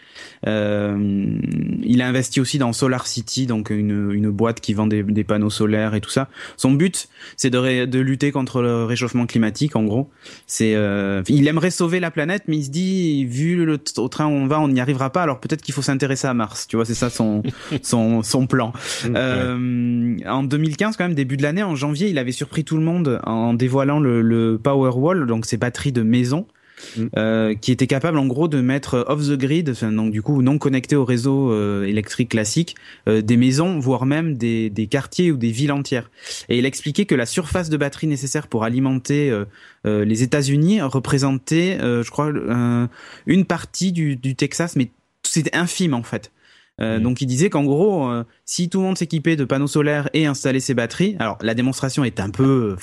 Euh, 0.47 1.39
il 1.83 2.03
a 2.03 2.07
investi 2.07 2.41
aussi 2.41 2.59
dans 2.59 2.73
Solar 2.73 3.07
City, 3.07 3.47
donc 3.47 3.71
une, 3.71 4.13
une 4.13 4.31
boîte 4.31 4.61
qui 4.61 4.75
vend 4.75 4.87
des, 4.87 5.03
des 5.03 5.25
panneaux 5.25 5.51
solaires 5.51 5.95
et 5.95 6.01
tout 6.01 6.11
ça. 6.11 6.29
Son 6.57 6.73
but, 6.73 7.09
c'est 7.37 7.51
de 7.51 7.59
de 7.87 7.99
lutter 7.99 8.33
contre 8.33 8.63
le 8.63 8.85
réchauffement 8.85 9.27
climatique, 9.27 9.77
en 9.77 9.85
gros. 9.85 10.11
C'est, 10.47 10.75
euh, 10.75 11.23
il 11.29 11.47
aimerait 11.49 11.71
sauver 11.71 12.01
la 12.01 12.11
planète, 12.11 12.45
mais 12.49 12.59
il 12.59 12.65
se 12.65 12.71
dit, 12.71 13.25
vu 13.25 13.65
le 13.65 13.79
au 13.97 14.09
train 14.09 14.27
où 14.27 14.31
on 14.31 14.47
va, 14.47 14.61
on 14.61 14.69
n'y 14.69 14.81
arrivera 14.81 15.11
pas. 15.11 15.23
Alors 15.23 15.41
peut-être 15.41 15.63
qu'il 15.63 15.75
faut 15.75 15.83
s'intéresser 15.83 16.27
à 16.27 16.35
Mars. 16.35 16.67
Tu 16.67 16.77
vois, 16.77 16.85
c'est 16.85 16.95
ça 16.95 17.11
son 17.11 17.43
son 17.83 18.23
son 18.23 18.47
plan. 18.47 18.73
Euh, 19.07 20.17
en 20.27 20.43
2015, 20.43 20.97
quand 20.97 21.05
même, 21.05 21.15
début 21.15 21.37
de 21.37 21.43
l'année, 21.43 21.63
en 21.63 21.75
janvier, 21.75 22.09
il 22.09 22.19
avait 22.19 22.33
surpris 22.33 22.65
tout 22.65 22.77
le 22.77 22.83
monde 22.83 23.21
en 23.25 23.55
dévoilant 23.55 24.01
le, 24.01 24.23
le 24.23 24.59
Powerwall, 24.63 25.27
donc 25.27 25.47
ces 25.47 25.57
batteries 25.57 25.93
de 25.93 26.03
maison 26.03 26.47
Mm. 26.97 27.07
Euh, 27.17 27.55
qui 27.55 27.73
était 27.73 27.87
capable 27.87 28.19
en 28.19 28.27
gros 28.27 28.49
de 28.49 28.61
mettre 28.61 29.05
off 29.09 29.27
the 29.27 29.37
grid, 29.37 29.75
donc 29.83 30.11
du 30.11 30.23
coup 30.23 30.43
non 30.43 30.59
connecté 30.59 30.97
au 30.97 31.05
réseau 31.05 31.53
euh, 31.53 31.85
électrique 31.85 32.31
classique, 32.31 32.75
euh, 33.09 33.23
des 33.23 33.37
maisons, 33.37 33.79
voire 33.79 34.07
même 34.07 34.37
des, 34.37 34.71
des, 34.71 34.87
quartiers 34.87 35.31
ou 35.31 35.37
des 35.37 35.51
villes 35.51 35.73
entières. 35.73 36.11
Et 36.49 36.59
il 36.59 36.67
expliquait 36.67 37.05
que 37.05 37.15
la 37.15 37.27
surface 37.27 37.71
de 37.71 37.77
batterie 37.77 38.07
nécessaire 38.07 38.47
pour 38.49 38.65
alimenter 38.65 39.33
les 39.85 40.23
États-Unis 40.23 40.81
représentait, 40.83 41.79
je 41.81 42.11
crois, 42.11 42.33
une 43.27 43.45
partie 43.45 43.93
du, 43.93 44.17
du 44.17 44.35
Texas, 44.35 44.77
mais 44.77 44.91
c'était 45.23 45.57
infime 45.57 45.95
en 45.95 46.03
fait. 46.03 46.33
Euh, 46.81 46.99
mm. 46.99 47.03
Donc 47.03 47.21
il 47.21 47.27
disait 47.27 47.51
qu'en 47.51 47.65
gros, 47.65 48.09
euh, 48.09 48.25
si 48.45 48.69
tout 48.69 48.79
le 48.79 48.87
monde 48.87 48.99
s'équipait 48.99 49.37
de 49.37 49.45
panneaux 49.45 49.67
solaires 49.67 50.09
et 50.15 50.27
installait 50.27 50.61
ses 50.61 50.75
batteries, 50.75 51.17
alors 51.19 51.39
la 51.43 51.55
démonstration 51.55 52.05
est 52.05 52.21
un 52.21 52.31
peu, 52.31 52.77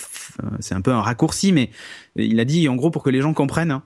euh, 0.43 0.49
c'est 0.59 0.75
un 0.75 0.81
peu 0.81 0.91
un 0.91 1.01
raccourci, 1.01 1.51
mais 1.51 1.69
il 2.15 2.39
a 2.39 2.45
dit 2.45 2.67
en 2.69 2.75
gros 2.75 2.91
pour 2.91 3.03
que 3.03 3.09
les 3.09 3.21
gens 3.21 3.33
comprennent. 3.33 3.71
Hein. 3.71 3.83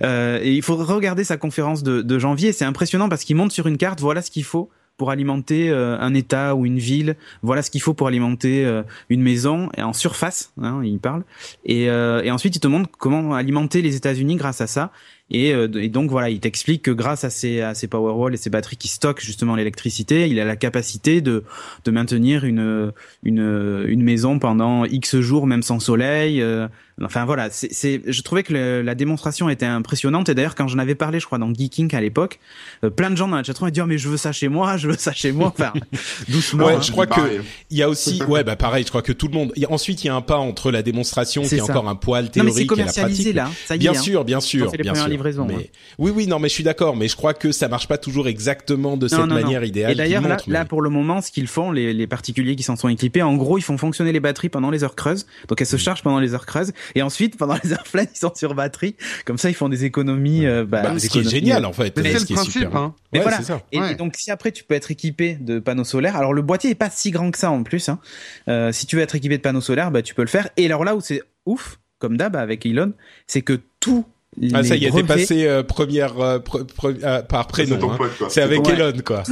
et 0.42 0.52
il 0.52 0.62
faut 0.62 0.76
regarder 0.76 1.24
sa 1.24 1.36
conférence 1.36 1.82
de, 1.82 2.02
de 2.02 2.18
janvier, 2.18 2.52
c'est 2.52 2.64
impressionnant 2.64 3.08
parce 3.08 3.24
qu'il 3.24 3.36
monte 3.36 3.52
sur 3.52 3.66
une 3.66 3.76
carte, 3.76 4.00
voilà 4.00 4.22
ce 4.22 4.30
qu'il 4.30 4.44
faut 4.44 4.70
pour 4.96 5.10
alimenter 5.10 5.72
un 5.72 6.14
État 6.14 6.54
ou 6.54 6.66
une 6.66 6.78
ville. 6.78 7.16
Voilà 7.42 7.62
ce 7.62 7.70
qu'il 7.72 7.82
faut 7.82 7.94
pour 7.94 8.06
alimenter 8.06 8.64
une 9.08 9.22
maison 9.22 9.68
en 9.76 9.92
surface. 9.92 10.52
Hein, 10.62 10.82
il 10.84 11.00
parle. 11.00 11.24
Et, 11.64 11.86
et, 11.86 12.30
ensuite, 12.30 12.54
il 12.54 12.60
te 12.60 12.68
montre 12.68 12.88
comment 12.96 13.34
alimenter 13.34 13.82
les 13.82 13.96
États-Unis 13.96 14.36
grâce 14.36 14.60
à 14.60 14.68
ça. 14.68 14.92
Euh, 15.32 15.68
et, 15.80 15.88
donc 15.88 16.10
voilà, 16.10 16.28
il 16.28 16.38
t'explique 16.40 16.82
que 16.82 16.90
grâce 16.90 17.24
à 17.24 17.30
ces, 17.30 17.60
à 17.60 17.72
Powerwall 17.90 18.34
et 18.34 18.36
ces 18.36 18.50
batteries 18.50 18.76
qui 18.76 18.88
stockent 18.88 19.22
justement 19.22 19.56
l'électricité, 19.56 20.28
il 20.28 20.38
a 20.38 20.44
la 20.44 20.56
capacité 20.56 21.20
de, 21.20 21.44
de 21.84 21.90
maintenir 21.90 22.44
une, 22.44 22.92
maison 23.24 24.38
pendant 24.38 24.84
X 24.84 25.20
jours, 25.20 25.46
même 25.46 25.62
sans 25.62 25.80
soleil. 25.80 26.44
Enfin 27.02 27.24
voilà, 27.24 27.48
c'est, 27.50 28.02
je 28.06 28.22
trouvais 28.22 28.44
que 28.44 28.54
la 28.54 28.94
démonstration 28.94 29.48
était 29.48 29.66
impressionnante. 29.66 30.28
Et 30.28 30.34
d'ailleurs, 30.34 30.54
quand 30.54 30.68
j'en 30.68 30.78
avais 30.78 30.94
parlé, 30.94 31.18
je 31.18 31.26
crois, 31.26 31.38
dans 31.38 31.52
Geeking 31.52 31.94
à 31.94 32.00
l'époque, 32.00 32.38
euh, 32.84 32.90
plein 32.90 33.10
de 33.10 33.16
gens 33.16 33.26
dans 33.26 33.36
la 33.36 33.42
chatroom 33.42 33.68
ont 33.68 33.70
dit 33.72 33.80
oh, 33.80 33.86
mais 33.86 33.98
je 33.98 34.08
veux 34.08 34.16
ça 34.16 34.30
chez 34.30 34.48
moi, 34.48 34.76
je 34.76 34.88
veux 34.88 34.96
ça 34.96 35.12
chez 35.12 35.32
moi. 35.32 35.48
Enfin, 35.48 35.72
doucement. 36.28 36.66
Ouais, 36.66 36.74
hein. 36.74 36.80
je 36.82 36.92
crois 36.92 37.06
que 37.06 37.20
il 37.70 37.78
y 37.78 37.82
a 37.82 37.88
aussi, 37.88 38.22
ouais, 38.28 38.44
bah 38.44 38.54
pareil, 38.54 38.84
je 38.84 38.90
crois 38.90 39.02
que 39.02 39.12
tout 39.12 39.26
le 39.26 39.34
monde. 39.34 39.52
Ensuite, 39.68 40.04
il 40.04 40.06
y 40.06 40.10
a 40.10 40.14
un 40.14 40.20
pas 40.20 40.36
entre 40.36 40.70
la 40.70 40.82
démonstration 40.82 41.42
qui 41.42 41.56
est 41.56 41.60
encore 41.60 41.88
un 41.88 41.96
poil 41.96 42.30
théorique 42.30 42.70
et 42.72 42.76
la 42.76 42.84
pratique. 42.84 43.34
Là, 43.34 43.50
ça 43.66 43.74
y 43.74 43.78
bien 43.78 43.92
est, 43.92 43.96
hein. 43.96 44.00
sûr, 44.00 44.24
bien 44.24 44.40
sûr, 44.40 44.70
bien 44.70 44.94
sûr. 44.94 45.08
Livraison, 45.08 45.46
mais, 45.46 45.70
Oui, 45.98 46.12
oui, 46.14 46.26
non, 46.26 46.38
mais 46.38 46.48
je 46.48 46.54
suis 46.54 46.64
d'accord, 46.64 46.96
mais 46.96 47.08
je 47.08 47.16
crois 47.16 47.34
que 47.34 47.50
ça 47.50 47.68
marche 47.68 47.88
pas 47.88 47.98
toujours 47.98 48.28
exactement 48.28 48.96
de 48.96 49.08
cette 49.08 49.26
manière 49.26 49.64
idéale. 49.64 49.92
Et 49.92 49.94
d'ailleurs, 49.96 50.22
là, 50.22 50.36
là, 50.46 50.64
pour 50.64 50.80
le 50.80 50.90
moment, 50.90 51.20
ce 51.20 51.32
qu'ils 51.32 51.48
font, 51.48 51.72
les, 51.72 51.92
les 51.92 52.06
particuliers 52.06 52.56
qui 52.56 52.62
s'en 52.62 52.76
sont 52.76 52.88
équipés, 52.88 53.22
en 53.22 53.34
gros, 53.34 53.58
ils 53.58 53.62
font 53.62 53.78
fonctionner 53.78 54.12
les 54.12 54.20
batteries 54.20 54.48
pendant 54.48 54.70
les 54.70 54.84
heures 54.84 54.94
creuses. 54.94 55.26
Donc 55.48 55.60
elles 55.60 55.66
se 55.66 55.76
mm. 55.76 55.80
chargent 55.80 56.02
pendant 56.02 56.20
les 56.20 56.34
heures 56.34 56.46
creuses, 56.46 56.72
et 56.94 57.02
ensuite, 57.02 57.36
pendant 57.36 57.54
les 57.54 57.70
pleines, 57.90 58.08
ils 58.14 58.18
sont 58.18 58.32
sur 58.34 58.54
batterie. 58.54 58.96
Comme 59.24 59.38
ça, 59.38 59.50
ils 59.50 59.54
font 59.54 59.68
des 59.68 59.84
économies. 59.84 60.46
Euh, 60.46 60.64
bah, 60.64 60.82
bah, 60.82 60.98
ce 60.98 61.08
qui 61.08 61.20
est 61.20 61.28
génial, 61.28 61.64
en 61.64 61.72
fait. 61.72 61.92
C'est 61.96 62.12
le 62.12 62.34
principe. 62.34 62.74
Hein. 62.74 62.94
Mais 63.12 63.20
voilà. 63.20 63.38
Et, 63.72 63.94
donc, 63.94 64.14
si 64.16 64.30
après 64.30 64.52
tu 64.52 64.64
peux 64.64 64.74
être 64.74 64.90
équipé 64.90 65.36
de 65.40 65.58
panneaux 65.58 65.84
solaires, 65.84 66.16
alors 66.16 66.32
le 66.32 66.42
boîtier 66.42 66.70
est 66.70 66.74
pas 66.74 66.90
si 66.90 67.10
grand 67.10 67.30
que 67.30 67.38
ça 67.38 67.50
en 67.50 67.62
plus. 67.62 67.88
Hein. 67.88 67.98
Euh, 68.48 68.72
si 68.72 68.86
tu 68.86 68.96
veux 68.96 69.02
être 69.02 69.14
équipé 69.14 69.36
de 69.36 69.42
panneaux 69.42 69.60
solaires, 69.60 69.90
bah 69.90 70.02
tu 70.02 70.14
peux 70.14 70.22
le 70.22 70.28
faire. 70.28 70.48
Et 70.56 70.66
alors 70.66 70.84
là 70.84 70.94
où 70.94 71.00
c'est 71.00 71.22
ouf, 71.46 71.78
comme 71.98 72.16
d'hab 72.16 72.36
avec 72.36 72.66
Elon, 72.66 72.92
c'est 73.26 73.42
que 73.42 73.60
tout 73.80 74.04
ah 74.52 74.64
ça 74.64 74.76
y 74.76 74.84
est, 74.84 74.90
t'es 74.90 75.02
passé 75.04 75.46
euh, 75.46 75.62
première 75.62 76.18
euh, 76.20 76.38
euh, 76.84 77.22
par 77.22 77.46
prénom. 77.46 77.78
Hein. 77.92 77.98
C'est 78.28 78.42
avec 78.42 78.68
Elon 78.68 78.92
quoi. 79.04 79.22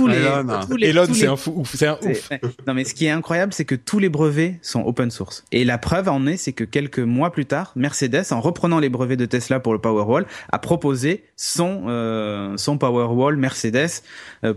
Elon, 0.81 1.07
c'est 1.13 1.27
un 1.27 1.37
fou, 1.37 1.65
c'est 1.73 1.87
un 1.87 1.99
ouf. 2.03 2.31
Non 2.67 2.75
mais 2.75 2.85
ce 2.85 2.95
qui 2.95 3.07
est 3.07 3.11
incroyable, 3.11 3.53
c'est 3.53 3.65
que 3.65 3.75
tous 3.75 3.99
les 3.99 4.09
brevets 4.09 4.59
sont 4.63 4.83
open 4.85 5.11
source. 5.11 5.45
Et 5.53 5.65
la 5.65 5.79
preuve 5.79 6.09
en 6.09 6.27
est, 6.27 6.37
c'est 6.37 6.53
que 6.53 6.65
quelques 6.65 6.99
mois 6.99 7.33
plus 7.33 7.47
tard, 7.47 7.73
Mercedes, 7.77 8.25
en 8.31 8.41
reprenant 8.41 8.79
les 8.79 8.89
brevets 8.89 9.17
de 9.17 9.27
Tesla 9.27 9.61
pour 9.61 9.73
le 9.73 9.79
Powerwall, 9.81 10.27
a 10.51 10.59
proposé 10.59 11.25
son 11.37 11.85
euh, 11.89 12.57
son 12.57 12.79
Powerwall 12.79 13.37
Mercedes 13.37 14.03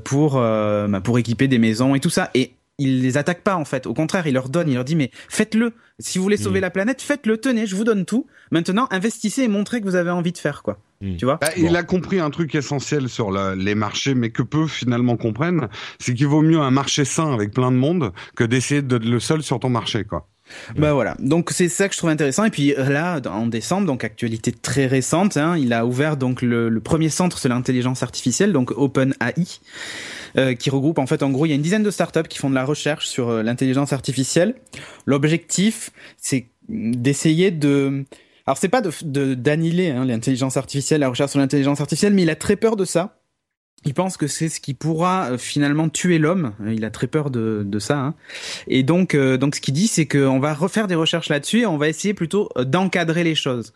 pour 0.03 0.35
bah, 0.35 1.01
pour 1.03 1.19
équiper 1.19 1.47
des 1.47 1.59
maisons 1.59 1.95
et 1.95 1.99
tout 1.99 2.09
ça. 2.09 2.29
Et 2.33 2.54
il 2.77 3.01
les 3.01 3.17
attaque 3.17 3.41
pas 3.41 3.55
en 3.55 3.65
fait. 3.65 3.87
Au 3.87 3.93
contraire, 3.93 4.27
il 4.27 4.33
leur 4.33 4.49
donne, 4.49 4.69
il 4.69 4.75
leur 4.75 4.85
dit 4.85 4.95
mais 4.95 5.11
faites-le. 5.29 5.73
Si 5.99 6.17
vous 6.17 6.23
voulez 6.23 6.37
sauver 6.37 6.59
mm. 6.59 6.63
la 6.63 6.69
planète, 6.69 7.01
faites-le. 7.01 7.37
Tenez, 7.37 7.67
je 7.67 7.75
vous 7.75 7.85
donne 7.85 8.05
tout. 8.05 8.27
Maintenant, 8.51 8.87
investissez 8.91 9.43
et 9.43 9.47
montrez 9.47 9.79
que 9.79 9.85
vous 9.85 9.95
avez 9.95 10.11
envie 10.11 10.33
de 10.33 10.37
faire 10.37 10.61
quoi. 10.61 10.79
Mm. 11.01 11.15
Tu 11.17 11.25
vois 11.25 11.37
bah, 11.39 11.49
Il 11.57 11.75
a 11.75 11.83
compris 11.83 12.19
un 12.19 12.29
truc 12.29 12.53
essentiel 12.55 13.07
sur 13.09 13.31
les 13.31 13.75
marchés, 13.75 14.13
mais 14.13 14.29
que 14.29 14.41
peu 14.41 14.67
finalement 14.67 15.17
comprennent, 15.17 15.69
c'est 15.99 16.13
qu'il 16.13 16.27
vaut 16.27 16.41
mieux 16.41 16.59
un 16.59 16.71
marché 16.71 17.05
sain 17.05 17.33
avec 17.33 17.51
plein 17.51 17.71
de 17.71 17.77
monde 17.77 18.11
que 18.35 18.43
d'essayer 18.43 18.81
d'être 18.81 19.05
le 19.05 19.19
seul 19.19 19.43
sur 19.43 19.59
ton 19.59 19.69
marché 19.69 20.03
quoi. 20.03 20.27
Bah 20.77 20.93
voilà, 20.93 21.15
donc 21.17 21.49
c'est 21.49 21.69
ça 21.69 21.87
que 21.87 21.95
je 21.95 21.97
trouve 21.97 22.11
intéressant. 22.11 22.45
Et 22.45 22.51
puis 22.51 22.75
là, 22.77 23.19
en 23.25 23.47
décembre, 23.47 23.87
donc 23.87 24.03
actualité 24.03 24.51
très 24.51 24.85
récente, 24.85 25.37
hein, 25.37 25.57
il 25.57 25.73
a 25.73 25.87
ouvert 25.87 26.17
donc 26.17 26.43
le, 26.43 26.69
le 26.69 26.79
premier 26.81 27.09
centre 27.09 27.39
sur 27.39 27.49
l'intelligence 27.49 28.03
artificielle, 28.03 28.53
donc 28.53 28.69
OpenAI. 28.69 29.33
Euh, 30.37 30.53
qui 30.53 30.69
regroupe 30.69 30.99
en 30.99 31.07
fait 31.07 31.23
en 31.23 31.29
gros 31.29 31.45
il 31.45 31.49
y 31.49 31.51
a 31.53 31.55
une 31.55 31.61
dizaine 31.61 31.83
de 31.83 31.91
startups 31.91 32.27
qui 32.27 32.39
font 32.39 32.49
de 32.49 32.55
la 32.55 32.65
recherche 32.65 33.07
sur 33.07 33.29
euh, 33.29 33.41
l'intelligence 33.41 33.93
artificielle. 33.93 34.55
L'objectif 35.05 35.91
c'est 36.17 36.47
d'essayer 36.67 37.51
de 37.51 38.03
alors 38.45 38.57
c'est 38.57 38.67
pas 38.67 38.81
de 38.81 39.33
d'annihiler 39.33 39.91
hein, 39.91 40.03
l'intelligence 40.03 40.57
artificielle, 40.57 40.99
la 41.01 41.07
recherche 41.07 41.31
sur 41.31 41.39
l'intelligence 41.39 41.79
artificielle, 41.79 42.13
mais 42.13 42.23
il 42.23 42.29
a 42.29 42.35
très 42.35 42.57
peur 42.57 42.75
de 42.75 42.83
ça 42.83 43.17
il 43.85 43.93
pense 43.93 44.17
que 44.17 44.27
c'est 44.27 44.49
ce 44.49 44.59
qui 44.59 44.73
pourra 44.73 45.31
euh, 45.31 45.37
finalement 45.37 45.89
tuer 45.89 46.17
l'homme. 46.17 46.53
Il 46.67 46.83
a 46.85 46.89
très 46.89 47.07
peur 47.07 47.29
de, 47.29 47.63
de 47.65 47.79
ça. 47.79 47.97
Hein. 47.99 48.15
Et 48.67 48.83
donc, 48.83 49.13
euh, 49.13 49.37
donc 49.37 49.55
ce 49.55 49.61
qu'il 49.61 49.75
dit, 49.75 49.87
c'est 49.87 50.07
qu'on 50.07 50.39
va 50.39 50.53
refaire 50.53 50.87
des 50.87 50.95
recherches 50.95 51.29
là-dessus 51.29 51.61
et 51.61 51.65
on 51.67 51.77
va 51.77 51.87
essayer 51.87 52.13
plutôt 52.13 52.49
euh, 52.57 52.63
d'encadrer 52.63 53.23
les 53.23 53.35
choses. 53.35 53.73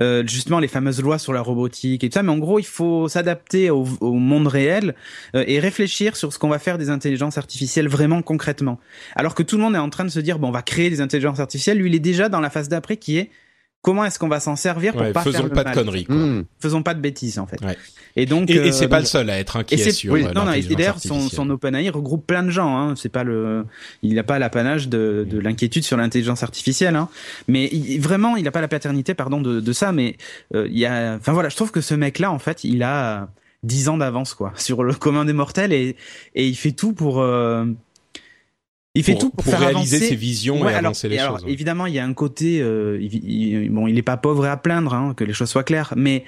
Euh, 0.00 0.26
justement, 0.26 0.60
les 0.60 0.68
fameuses 0.68 1.02
lois 1.02 1.18
sur 1.18 1.34
la 1.34 1.42
robotique 1.42 2.04
et 2.04 2.08
tout 2.08 2.14
ça. 2.14 2.22
Mais 2.22 2.32
en 2.32 2.38
gros, 2.38 2.58
il 2.58 2.66
faut 2.66 3.08
s'adapter 3.08 3.68
au, 3.68 3.86
au, 4.00 4.12
monde 4.14 4.46
réel 4.46 4.94
et 5.34 5.58
réfléchir 5.58 6.16
sur 6.16 6.32
ce 6.32 6.38
qu'on 6.38 6.48
va 6.48 6.58
faire 6.58 6.78
des 6.78 6.90
intelligences 6.90 7.36
artificielles 7.36 7.88
vraiment 7.88 8.22
concrètement. 8.22 8.78
Alors 9.14 9.34
que 9.34 9.42
tout 9.42 9.56
le 9.56 9.62
monde 9.62 9.74
est 9.74 9.78
en 9.78 9.90
train 9.90 10.04
de 10.04 10.10
se 10.10 10.20
dire, 10.20 10.38
bon, 10.38 10.48
on 10.48 10.52
va 10.52 10.62
créer 10.62 10.90
des 10.90 11.00
intelligences 11.00 11.40
artificielles. 11.40 11.78
Lui, 11.78 11.90
il 11.90 11.94
est 11.94 11.98
déjà 11.98 12.28
dans 12.28 12.40
la 12.40 12.50
phase 12.50 12.68
d'après 12.68 12.96
qui 12.96 13.18
est 13.18 13.30
comment 13.82 14.04
est-ce 14.04 14.18
qu'on 14.18 14.28
va 14.28 14.40
s'en 14.40 14.56
servir 14.56 14.92
pour 14.92 15.02
ouais, 15.02 15.12
pas 15.12 15.22
faisons 15.22 15.38
faire 15.38 15.50
pas 15.50 15.64
de 15.64 15.74
conneries. 15.74 16.04
Quoi. 16.04 16.14
Mmh. 16.16 16.44
Faisons 16.60 16.82
pas 16.82 16.94
de 16.94 17.00
bêtises 17.00 17.38
en 17.38 17.46
fait. 17.46 17.60
Ouais. 17.64 17.76
Et 18.16 18.26
donc 18.26 18.50
Et, 18.50 18.58
euh, 18.58 18.64
et 18.66 18.72
c'est 18.72 18.88
pas 18.88 18.96
donc- 18.96 19.04
le 19.04 19.08
seul 19.08 19.30
à 19.30 19.38
être 19.38 19.56
et 19.56 19.60
inquiet 19.60 19.76
c'est 19.78 19.92
sur 19.92 20.12
oui, 20.12 20.24
euh, 20.26 20.32
non, 20.32 20.44
non, 20.44 20.52
et 20.52 20.62
d'ailleurs 20.62 20.98
son, 20.98 21.20
son 21.28 21.48
OpenAI 21.50 21.88
regroupe 21.90 22.26
plein 22.26 22.42
de 22.42 22.50
gens. 22.50 22.76
Hein. 22.76 22.94
C'est 22.96 23.08
pas 23.08 23.24
le, 23.24 23.64
il 24.02 24.14
n'a 24.14 24.22
pas 24.24 24.38
l'apanage 24.38 24.88
de, 24.88 25.26
de 25.28 25.38
l'inquiétude 25.38 25.84
sur 25.84 25.96
l'intelligence 25.96 26.42
artificielle. 26.42 26.96
Hein. 26.96 27.08
Mais 27.48 27.66
il- 27.72 28.00
vraiment, 28.00 28.36
il 28.36 28.44
n'a 28.44 28.50
pas 28.50 28.60
la 28.60 28.68
paternité, 28.68 29.14
pardon, 29.14 29.40
de, 29.40 29.60
de 29.60 29.72
ça. 29.72 29.92
Mais 29.92 30.16
euh, 30.54 30.66
il 30.70 30.78
y 30.78 30.86
a, 30.86 31.14
enfin 31.14 31.32
voilà, 31.32 31.48
je 31.48 31.56
trouve 31.56 31.70
que 31.70 31.80
ce 31.80 31.94
mec-là, 31.94 32.30
en 32.32 32.38
fait, 32.38 32.64
il 32.64 32.82
a 32.82 33.28
10 33.62 33.88
ans 33.88 33.96
d'avance 33.98 34.34
quoi 34.34 34.52
sur 34.56 34.82
le 34.82 34.92
commun 34.94 35.24
des 35.24 35.32
mortels 35.32 35.72
et 35.72 35.96
et 36.34 36.46
il 36.48 36.54
fait 36.56 36.72
tout 36.72 36.92
pour. 36.92 37.20
euh, 37.20 37.64
il 38.94 39.04
fait 39.04 39.12
pour, 39.12 39.20
tout 39.20 39.30
pour, 39.30 39.44
pour 39.44 39.50
faire 39.52 39.60
réaliser 39.60 39.96
avancer 39.96 40.08
ses 40.10 40.14
visions 40.16 40.60
Ouais, 40.60 40.72
et 40.72 40.74
alors, 40.74 40.88
avancer 40.90 41.08
les 41.08 41.16
et 41.16 41.18
alors, 41.20 41.36
choses. 41.36 41.44
ouais. 41.46 41.52
Évidemment, 41.52 41.86
il 41.86 41.94
y 41.94 41.98
a 41.98 42.04
un 42.04 42.14
côté, 42.14 42.60
euh, 42.60 42.98
il, 43.00 43.14
il- 43.24 43.70
bon, 43.70 43.86
il 43.86 43.96
est 43.98 44.02
pas 44.02 44.16
pauvre 44.16 44.46
et 44.46 44.48
à 44.48 44.56
plaindre, 44.56 44.94
hein, 44.94 45.14
que 45.16 45.24
les 45.24 45.32
choses 45.32 45.48
soient 45.50 45.64
claires, 45.64 45.94
mais 45.96 46.24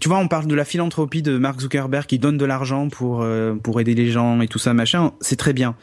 tu 0.00 0.08
vois, 0.08 0.18
on 0.18 0.26
parle 0.28 0.46
de 0.48 0.54
la 0.54 0.64
philanthropie 0.64 1.22
de 1.22 1.38
Mark 1.38 1.60
Zuckerberg 1.60 2.06
qui 2.06 2.18
donne 2.18 2.36
de 2.38 2.44
l'argent 2.44 2.88
pour 2.88 3.22
euh, 3.22 3.54
pour 3.54 3.80
aider 3.80 3.94
les 3.94 4.10
gens 4.10 4.40
et 4.40 4.48
tout 4.48 4.58
ça, 4.58 4.74
machin, 4.74 5.12
c'est 5.20 5.36
très 5.36 5.52
bien. 5.52 5.76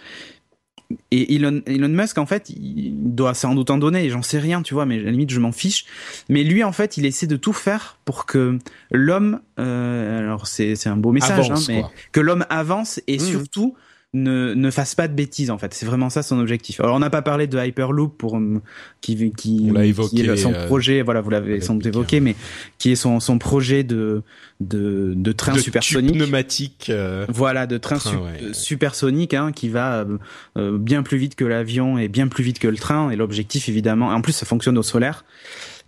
Et 1.09 1.35
Elon, 1.35 1.61
Elon 1.65 1.87
Musk, 1.89 2.17
en 2.17 2.25
fait, 2.25 2.49
il 2.49 2.91
doit 3.15 3.33
sans 3.33 3.55
doute 3.55 3.69
en 3.71 3.77
donner, 3.77 4.09
j'en 4.09 4.21
sais 4.21 4.37
rien, 4.39 4.61
tu 4.61 4.73
vois, 4.73 4.85
mais 4.85 4.99
à 4.99 5.03
la 5.03 5.11
limite, 5.11 5.31
je 5.31 5.39
m'en 5.39 5.51
fiche. 5.53 5.85
Mais 6.29 6.43
lui, 6.43 6.63
en 6.63 6.71
fait, 6.73 6.97
il 6.97 7.05
essaie 7.05 7.25
de 7.25 7.37
tout 7.37 7.53
faire 7.53 7.97
pour 8.05 8.25
que 8.25 8.59
l'homme, 8.91 9.39
euh, 9.59 10.19
alors 10.19 10.45
c'est 10.47 10.75
un 10.87 10.97
beau 10.97 11.11
message, 11.11 11.49
Avance, 11.49 11.61
hein, 11.69 11.73
mais 11.73 11.81
quoi. 11.81 11.91
que 12.11 12.19
l'homme 12.19 12.45
avance 12.49 12.99
et 13.07 13.13
Mhm. 13.17 13.25
surtout 13.25 13.75
ne, 14.13 14.53
ne 14.53 14.69
fasse 14.71 14.93
pas 14.95 15.07
de 15.07 15.13
bêtises 15.15 15.49
en 15.49 15.57
fait. 15.57 15.73
C'est 15.73 15.85
vraiment 15.85 16.09
ça 16.09 16.21
son 16.23 16.39
objectif. 16.39 16.79
Alors 16.79 16.95
on 16.95 16.99
n'a 16.99 17.09
pas 17.09 17.21
parlé 17.23 17.47
de 17.47 17.57
Hyperloop 17.57 18.17
pour 18.17 18.37
euh, 18.37 18.61
qui 19.01 19.31
qui, 19.31 19.67
On 19.69 19.73
l'a 19.73 19.83
qui 19.83 19.89
évoqué, 19.89 20.25
est 20.25 20.37
son 20.37 20.53
euh, 20.53 20.65
projet. 20.67 21.01
Voilà, 21.01 21.21
vous 21.21 21.29
l'avez 21.31 21.61
sans 21.61 21.73
doute 21.75 21.85
évoqué, 21.87 22.19
mais 22.19 22.35
qui 22.77 22.91
est 22.91 22.95
son 22.95 23.19
son 23.19 23.39
projet 23.39 23.83
de 23.83 24.21
de 24.61 25.13
de 25.15 25.31
train 25.31 25.53
de 25.53 25.59
supersonique. 25.59 26.13
pneumatique. 26.15 26.87
euh, 26.89 27.25
Voilà, 27.29 27.65
de 27.65 27.77
train, 27.77 27.97
Train, 27.97 28.11
sup- 28.11 28.19
ouais. 28.21 28.43
euh, 28.49 28.53
supersonique 28.53 29.33
hein, 29.33 29.51
qui 29.51 29.69
va 29.69 30.01
euh, 30.01 30.17
euh, 30.57 30.77
bien 30.77 31.01
plus 31.03 31.17
vite 31.17 31.35
que 31.35 31.45
l'avion 31.45 31.97
et 31.97 32.07
bien 32.07 32.27
plus 32.27 32.43
vite 32.43 32.59
que 32.59 32.67
le 32.67 32.77
train. 32.77 33.09
Et 33.09 33.15
l'objectif, 33.15 33.67
évidemment, 33.67 34.09
en 34.09 34.21
plus, 34.21 34.33
ça 34.33 34.45
fonctionne 34.45 34.77
au 34.77 34.83
solaire. 34.83 35.25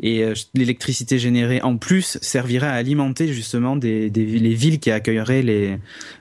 Et 0.02 0.24
euh, 0.24 0.34
l'électricité 0.54 1.18
générée, 1.20 1.62
en 1.62 1.78
plus, 1.78 2.18
servira 2.22 2.68
à 2.68 2.74
alimenter 2.74 3.28
justement 3.32 3.76
des, 3.78 4.10
des 4.10 4.26
les 4.26 4.54
villes 4.54 4.80
qui 4.80 4.92
accueilleraient 4.92 5.42
les 5.42 5.78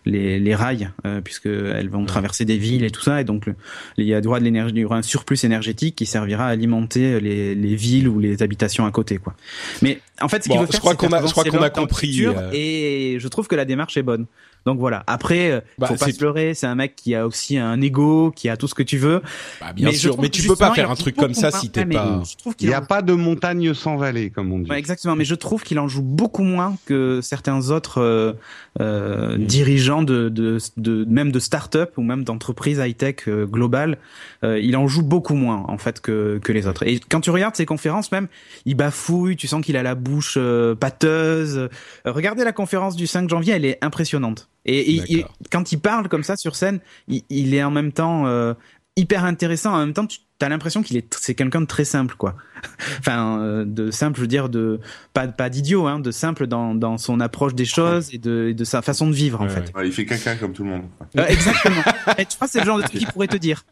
les, 0.06 0.38
les 0.38 0.54
rails, 0.54 0.90
euh, 1.06 1.20
puisque 1.20 1.46
elles 1.46 1.88
vont 1.88 2.04
traverser 2.04 2.44
des 2.44 2.56
villes 2.56 2.84
et 2.84 2.90
tout 2.90 3.02
ça. 3.02 3.20
Et 3.20 3.24
donc, 3.24 3.46
le- 3.46 3.54
il 3.98 4.04
y 4.06 4.14
a 4.14 4.20
droit 4.20 4.38
de 4.38 4.44
l'énergie, 4.44 4.74
il 4.76 4.80
y 4.80 4.84
aura 4.84 4.96
un 4.98 5.02
surplus 5.02 5.44
énergétique 5.44 5.96
qui 5.96 6.06
servira 6.06 6.46
à 6.46 6.50
alimenter 6.50 7.20
les, 7.20 7.54
les 7.54 7.74
villes 7.74 8.08
ou 8.08 8.20
les 8.20 8.42
habitations 8.42 8.86
à 8.86 8.90
côté, 8.92 9.18
quoi. 9.18 9.34
Mais 9.82 9.98
en 10.20 10.28
fait, 10.28 10.44
ce 10.44 10.48
qu'il 10.48 10.56
Bon, 10.56 10.60
veut 10.62 10.66
je 10.66 10.72
faire, 10.72 10.80
crois 10.80 10.92
c'est 10.92 10.96
qu'on 10.98 11.08
faire 11.08 11.24
a- 11.24 11.26
je 11.26 11.32
crois 11.32 11.44
qu'on 11.44 11.62
a 11.62 11.70
compris, 11.70 12.26
euh. 12.26 12.50
Et 12.52 13.16
je 13.18 13.28
trouve 13.28 13.48
que 13.48 13.56
la 13.56 13.64
démarche 13.64 13.96
est 13.96 14.02
bonne. 14.02 14.26
Donc 14.66 14.78
voilà. 14.78 15.04
Après, 15.06 15.50
euh, 15.50 15.60
Bah, 15.78 15.86
faut 15.88 15.96
pas 15.96 16.10
se 16.10 16.22
leurrer. 16.22 16.54
C'est 16.54 16.66
un 16.66 16.74
mec 16.74 16.96
qui 16.96 17.14
a 17.14 17.26
aussi 17.26 17.58
un 17.58 17.80
ego, 17.80 18.32
qui 18.34 18.48
a 18.48 18.56
tout 18.56 18.66
ce 18.68 18.74
que 18.74 18.82
tu 18.82 18.96
veux. 18.98 19.20
bah, 19.60 19.72
bien 19.74 19.88
Mais 19.88 19.92
je 19.94 19.98
sûr, 19.98 20.18
mais 20.20 20.28
tu 20.30 20.46
peux 20.46 20.56
pas 20.56 20.72
faire 20.74 20.90
un 20.90 20.94
truc 20.94 21.16
comme 21.16 21.34
ça 21.34 21.50
si 21.50 21.70
t'es 21.70 21.84
pas. 21.84 22.22
Il 22.60 22.68
n'y 22.68 22.74
a 22.74 22.80
en- 22.80 22.84
pas 22.84 23.02
de 23.02 23.12
montagne 23.12 23.74
sans 23.74 23.96
vallée, 23.96 24.30
comme 24.30 24.52
on 24.52 24.58
dit. 24.60 24.70
Ouais, 24.70 24.78
exactement, 24.78 25.16
mais 25.16 25.24
je 25.24 25.34
trouve 25.34 25.62
qu'il 25.62 25.78
en 25.78 25.88
joue 25.88 26.02
beaucoup 26.02 26.42
moins 26.44 26.76
que 26.86 27.20
certains 27.22 27.70
autres 27.70 28.00
euh, 28.00 28.32
euh, 28.80 29.36
dirigeants 29.38 30.02
de, 30.02 30.28
de, 30.28 30.58
de 30.76 31.04
même 31.04 31.30
de 31.32 31.38
start-up 31.38 31.92
ou 31.96 32.02
même 32.02 32.24
d'entreprises 32.24 32.78
high-tech 32.78 33.16
euh, 33.28 33.46
globales. 33.46 33.98
Euh, 34.44 34.58
il 34.58 34.76
en 34.76 34.88
joue 34.88 35.02
beaucoup 35.02 35.34
moins 35.34 35.64
en 35.68 35.78
fait 35.78 36.00
que, 36.00 36.38
que 36.42 36.52
les 36.52 36.66
autres. 36.66 36.86
Et 36.86 37.00
quand 37.08 37.20
tu 37.20 37.30
regardes 37.30 37.54
ses 37.56 37.66
conférences, 37.66 38.10
même, 38.12 38.28
il 38.64 38.74
bafouille, 38.76 39.36
tu 39.36 39.46
sens 39.46 39.64
qu'il 39.64 39.76
a 39.76 39.82
la 39.82 39.94
bouche 39.94 40.34
euh, 40.38 40.74
pâteuse. 40.74 41.58
Euh, 41.58 41.68
regardez 42.06 42.44
la 42.44 42.52
conférence 42.52 42.96
du 42.96 43.06
5 43.06 43.28
janvier, 43.28 43.52
elle 43.54 43.64
est 43.64 43.78
impressionnante. 43.82 44.48
Et, 44.66 45.24
quand 45.50 45.72
il 45.72 45.78
parle 45.78 46.08
comme 46.08 46.22
ça 46.22 46.36
sur 46.36 46.56
scène, 46.56 46.80
il, 47.08 47.22
il 47.28 47.54
est 47.54 47.62
en 47.62 47.70
même 47.70 47.92
temps 47.92 48.26
euh, 48.26 48.54
hyper 48.96 49.24
intéressant. 49.24 49.74
En 49.74 49.78
même 49.78 49.92
temps, 49.92 50.06
tu 50.06 50.18
as 50.40 50.48
l'impression 50.48 50.82
qu'il 50.82 50.96
est 50.96 51.14
c'est 51.20 51.34
quelqu'un 51.34 51.60
de 51.60 51.66
très 51.66 51.84
simple, 51.84 52.14
quoi. 52.16 52.34
enfin, 52.98 53.40
euh, 53.40 53.64
de 53.66 53.90
simple, 53.90 54.16
je 54.16 54.22
veux 54.22 54.26
dire, 54.26 54.48
de 54.48 54.80
pas 55.12 55.28
pas 55.28 55.50
d'idiot, 55.50 55.86
hein, 55.86 55.98
de 55.98 56.10
simple 56.10 56.46
dans 56.46 56.74
dans 56.74 56.98
son 56.98 57.20
approche 57.20 57.54
des 57.54 57.64
choses 57.64 58.12
et 58.14 58.18
de, 58.18 58.48
et 58.50 58.54
de 58.54 58.64
sa 58.64 58.82
façon 58.82 59.08
de 59.08 59.14
vivre, 59.14 59.40
en 59.40 59.44
Ouais, 59.44 59.50
fait. 59.50 59.72
Ouais, 59.74 59.86
il 59.86 59.92
fait 59.92 60.06
caca 60.06 60.36
comme 60.36 60.52
tout 60.52 60.64
le 60.64 60.70
monde. 60.70 60.84
Euh, 61.18 61.26
exactement. 61.26 61.82
et 62.18 62.24
tu 62.26 62.38
vois, 62.38 62.48
c'est 62.48 62.60
le 62.60 62.66
genre 62.66 62.78
de 62.78 62.82
truc 62.82 62.98
qu'il 62.98 63.08
pourrait 63.08 63.28
te 63.28 63.36
dire. 63.36 63.64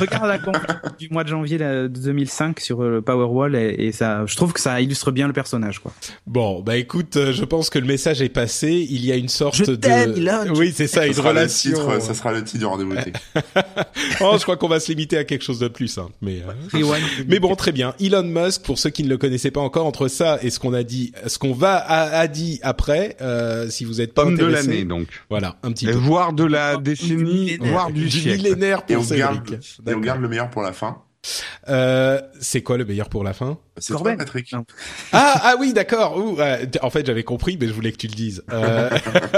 Regarde 0.00 0.26
la 0.26 0.38
conf 0.38 0.56
du 0.98 1.08
mois 1.10 1.24
de 1.24 1.28
janvier 1.28 1.58
là, 1.58 1.82
de 1.82 1.88
2005 1.88 2.60
sur 2.60 2.82
euh, 2.82 2.90
le 2.90 3.02
Powerwall 3.02 3.56
et, 3.56 3.74
et 3.78 3.92
ça, 3.92 4.24
je 4.26 4.36
trouve 4.36 4.52
que 4.52 4.60
ça 4.60 4.80
illustre 4.80 5.10
bien 5.10 5.26
le 5.26 5.32
personnage, 5.32 5.78
quoi. 5.80 5.92
Bon, 6.26 6.60
bah 6.60 6.76
écoute, 6.76 7.16
euh, 7.16 7.32
je 7.32 7.44
pense 7.44 7.70
que 7.70 7.78
le 7.78 7.86
message 7.86 8.22
est 8.22 8.28
passé. 8.28 8.86
Il 8.90 9.04
y 9.04 9.12
a 9.12 9.16
une 9.16 9.28
sorte 9.28 9.56
Je 9.56 9.64
de. 9.64 9.74
t'aime, 9.76 10.14
Elon. 10.16 10.52
Oui, 10.54 10.72
c'est 10.74 10.86
ça, 10.86 11.00
Ça 11.00 11.06
une 11.06 11.12
sera, 11.14 11.30
relation. 11.30 11.70
titre, 11.72 12.00
ça 12.02 12.14
sera 12.14 12.32
le 12.32 12.44
titre 12.44 12.58
du 12.58 12.64
rendez-vous 12.66 12.94
oh, 14.20 14.36
je 14.38 14.42
crois 14.42 14.56
qu'on 14.56 14.68
va 14.68 14.80
se 14.80 14.88
limiter 14.90 15.16
à 15.18 15.24
quelque 15.24 15.42
chose 15.42 15.58
de 15.58 15.68
plus, 15.68 15.98
hein. 15.98 16.08
Mais. 16.22 16.42
euh, 16.46 16.52
Rewind. 16.78 17.04
Mais 17.28 17.38
bon, 17.38 17.54
très 17.56 17.72
bien. 17.72 17.94
Elon 18.00 18.22
Musk, 18.24 18.62
pour 18.62 18.78
ceux 18.78 18.90
qui 18.90 19.02
ne 19.04 19.08
le 19.08 19.16
connaissaient 19.18 19.50
pas 19.50 19.60
encore, 19.60 19.86
entre 19.86 20.08
ça 20.08 20.38
et 20.42 20.50
ce 20.50 20.58
qu'on 20.58 20.72
a 20.74 20.82
dit, 20.82 21.12
ce 21.26 21.38
qu'on 21.38 21.52
va 21.52 21.76
a, 21.76 22.18
a 22.18 22.26
dit 22.28 22.60
après, 22.62 23.16
euh, 23.20 23.68
si 23.68 23.84
vous 23.84 24.00
êtes 24.00 24.14
pas 24.14 24.22
Homme 24.24 24.36
de 24.36 24.44
l'année, 24.46 24.84
donc. 24.84 25.06
Voilà, 25.30 25.56
un 25.62 25.72
petit 25.72 25.88
Et 25.88 25.92
peu. 25.92 25.98
voire 25.98 26.32
de 26.32 26.44
la 26.44 26.76
décennie, 26.76 27.56
voire 27.60 27.90
du, 27.90 28.04
du 28.04 28.10
siècle. 28.10 28.36
millénaire 28.42 28.82
Et 28.88 28.94
pour 28.94 29.02
on, 29.02 29.06
Cédric. 29.06 29.47
Et 29.52 29.94
on 29.94 30.00
garde 30.00 30.20
le 30.20 30.28
meilleur 30.28 30.50
pour 30.50 30.62
la 30.62 30.72
fin. 30.72 31.02
Euh, 31.68 32.20
c'est 32.40 32.62
quoi 32.62 32.76
le 32.78 32.84
meilleur 32.84 33.08
pour 33.08 33.24
la 33.24 33.32
fin? 33.32 33.58
C'est 33.80 33.92
Corben. 33.92 34.16
toi, 34.16 34.24
Patrick. 34.24 34.52
Non. 34.52 34.64
Ah 35.12 35.40
ah 35.44 35.54
oui 35.58 35.72
d'accord. 35.72 36.16
Euh, 36.40 36.64
en 36.82 36.90
fait 36.90 37.06
j'avais 37.06 37.22
compris 37.22 37.56
mais 37.60 37.68
je 37.68 37.72
voulais 37.72 37.92
que 37.92 37.96
tu 37.96 38.06
le 38.08 38.14
dises. 38.14 38.42
Euh, 38.52 38.88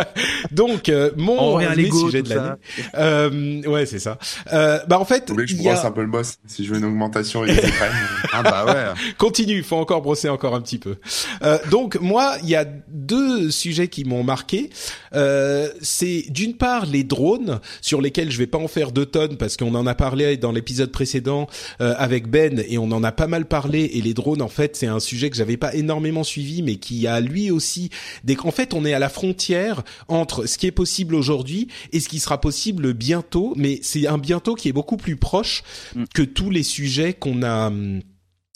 donc 0.51 0.89
euh, 0.89 1.11
On 1.19 1.21
mon 1.23 1.59
l'ego, 1.59 2.07
sujet 2.07 2.23
de 2.23 2.29
l'année. 2.31 2.51
Euh, 2.95 3.63
ouais 3.65 3.87
c'est 3.87 3.99
ça. 3.99 4.19
Euh, 4.53 4.79
bah 4.89 4.99
en 4.99 5.05
fait 5.05 5.25
Vous 5.29 5.35
voulez 5.35 5.45
que 5.47 5.51
je 5.51 5.57
il 5.57 5.63
y 5.63 5.69
a- 5.69 5.73
brosse 5.75 5.85
un 5.85 5.91
peu 5.91 6.03
le 6.03 6.07
boss 6.09 6.39
Si 6.47 6.65
je 6.65 6.71
veux 6.73 6.79
une 6.79 6.85
augmentation 6.85 7.45
et. 7.45 7.55
Ah 8.33 8.43
bah 8.43 8.65
ouais. 8.67 9.13
Continue, 9.19 9.63
faut 9.63 9.77
encore 9.77 10.03
brosser 10.03 10.29
encore 10.29 10.55
un 10.55 10.61
petit 10.61 10.79
peu. 10.79 10.97
Euh, 11.43 11.59
donc 11.71 11.99
moi, 12.01 12.37
il 12.43 12.49
y 12.49 12.55
a 12.57 12.65
deux 12.89 13.51
sujets 13.51 13.89
qui 13.89 14.05
m'ont 14.05 14.23
marqué. 14.23 14.71
Euh, 15.15 15.69
c'est 15.83 16.25
d'une 16.29 16.57
part 16.57 16.87
les 16.87 17.03
drones 17.05 17.61
sur 17.81 18.01
lesquels 18.01 18.31
je 18.31 18.39
vais 18.39 18.47
pas 18.47 18.59
en 18.59 18.69
faire 18.69 18.93
deux 18.93 19.07
tonnes 19.07 19.37
parce 19.37 19.57
qu'on 19.57 19.75
en 19.75 19.87
a 19.87 19.95
parlé 19.95 20.37
dans 20.37 20.53
l'épisode 20.53 20.93
précédent 20.93 21.49
euh, 21.81 21.95
avec 21.99 22.29
Ben 22.29 22.63
et 22.69 22.79
on 22.79 22.91
en 22.93 23.03
a 23.05 23.13
pas 23.13 23.27
mal 23.27 23.47
parlé. 23.47 23.91
Et 23.95 24.01
les 24.03 24.15
drones, 24.15 24.43
en 24.43 24.49
fait, 24.49 24.77
c'est 24.77 24.87
un 24.87 25.01
sujet 25.01 25.31
que 25.31 25.37
j'avais 25.37 25.57
pas 25.57 25.75
énormément 25.75 26.25
suivi, 26.25 26.63
mais 26.63 26.77
qui 26.77 27.07
a 27.07 27.21
lui 27.21 27.51
aussi 27.51 27.91
des. 28.25 28.37
En 28.43 28.51
fait, 28.51 28.75
on 28.75 28.85
est 28.85 28.95
à 28.95 28.99
la 28.99 29.09
frontière 29.09 29.83
entre 30.09 30.47
ce 30.47 30.59
qui 30.59 30.67
est 30.67 30.73
possible 30.73 31.15
aujourd'hui 31.15 31.69
et 31.93 32.01
ce 32.01 32.09
qui 32.09 32.19
sera 32.21 32.41
possible 32.41 32.95
bientôt. 32.95 33.55
Mais 33.57 33.79
c'est 33.83 34.07
un 34.07 34.19
bientôt 34.19 34.55
qui 34.55 34.69
est 34.69 34.73
beaucoup 34.73 34.97
plus 34.97 35.17
proche 35.17 35.63
Mm. 35.95 36.05
que 36.15 36.23
tous 36.23 36.51
les 36.51 36.63
sujets 36.63 37.15
qu'on 37.15 37.43
a. 37.43 37.71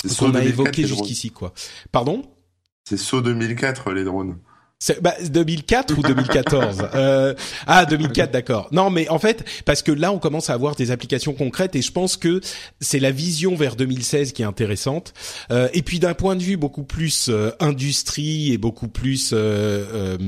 saut 0.07 0.27
qu'on 0.27 0.35
a 0.35 0.41
2004, 0.41 0.47
évoqué 0.49 0.83
les 0.83 0.89
drones. 0.89 0.99
jusqu'ici, 0.99 1.31
quoi. 1.31 1.53
Pardon? 1.93 2.23
C'est 2.85 2.97
saut 2.97 3.21
2004, 3.21 3.93
les 3.93 4.05
drones. 4.05 4.39
C'est- 4.87 5.01
bah, 5.01 5.15
2004 5.31 5.97
ou 5.97 6.03
2014 6.03 6.89
euh, 6.95 7.33
Ah, 7.67 7.87
2004, 7.87 8.31
d'accord. 8.31 8.69
Non, 8.71 8.91
mais 8.91 9.09
en 9.09 9.19
fait, 9.19 9.43
parce 9.65 9.81
que 9.81 9.91
là, 9.91 10.13
on 10.13 10.19
commence 10.19 10.51
à 10.51 10.53
avoir 10.53 10.75
des 10.77 10.91
applications 10.91 11.33
concrètes 11.33 11.75
et 11.75 11.81
je 11.81 11.91
pense 11.91 12.19
que 12.19 12.43
c'est 12.83 12.99
la 12.99 13.11
vision 13.11 13.55
vers 13.55 13.77
2016 13.77 14.33
qui 14.33 14.43
est 14.43 14.45
intéressante. 14.45 15.15
Euh, 15.51 15.71
et 15.73 15.81
puis 15.81 16.01
d'un 16.01 16.13
point 16.13 16.37
de 16.37 16.43
vue 16.43 16.59
beaucoup 16.59 16.83
plus 16.83 17.31
euh, 17.31 17.51
industrie 17.61 18.53
et 18.53 18.59
beaucoup 18.59 18.89
plus, 18.89 19.31
euh, 19.33 19.37
euh, 19.95 20.19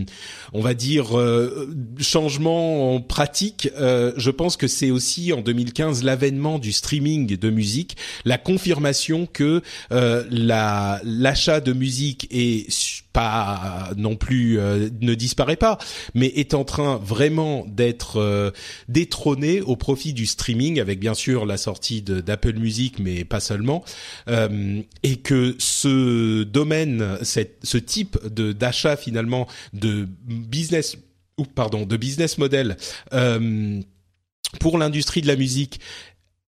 on 0.54 0.62
va 0.62 0.72
dire, 0.72 1.18
euh, 1.18 1.68
changement 1.98 2.94
en 2.94 3.02
pratique, 3.02 3.68
euh, 3.78 4.12
je 4.16 4.30
pense 4.30 4.56
que 4.56 4.68
c'est 4.68 4.90
aussi 4.90 5.34
en 5.34 5.42
2015 5.42 6.02
l'avènement 6.02 6.58
du 6.58 6.72
streaming 6.72 7.36
de 7.36 7.50
musique, 7.50 7.98
la 8.24 8.38
confirmation 8.38 9.26
que 9.30 9.60
euh, 9.92 10.24
la 10.30 10.98
l'achat 11.04 11.60
de 11.60 11.74
musique 11.74 12.26
est 12.30 12.66
pas 13.12 13.90
non 13.96 14.14
plus 14.16 14.45
euh, 14.54 14.88
ne 15.00 15.14
disparaît 15.14 15.56
pas, 15.56 15.78
mais 16.14 16.26
est 16.26 16.54
en 16.54 16.64
train 16.64 16.96
vraiment 16.96 17.64
d'être 17.66 18.18
euh, 18.18 18.50
détrôné 18.88 19.60
au 19.60 19.76
profit 19.76 20.12
du 20.12 20.26
streaming, 20.26 20.80
avec 20.80 21.00
bien 21.00 21.14
sûr 21.14 21.46
la 21.46 21.56
sortie 21.56 22.02
d'Apple 22.02 22.54
Music, 22.54 22.98
mais 22.98 23.24
pas 23.24 23.40
seulement, 23.40 23.84
euh, 24.28 24.80
et 25.02 25.16
que 25.16 25.54
ce 25.58 26.44
domaine, 26.44 27.18
cette, 27.22 27.58
ce 27.62 27.78
type 27.78 28.18
de 28.26 28.52
d'achat 28.52 28.96
finalement 28.96 29.46
de 29.72 30.08
business 30.26 30.96
ou 31.38 31.44
pardon, 31.44 31.84
de 31.84 31.96
business 31.96 32.38
model 32.38 32.76
pour 34.60 34.78
l'industrie 34.78 35.20
de 35.20 35.26
la 35.26 35.36
musique 35.36 35.80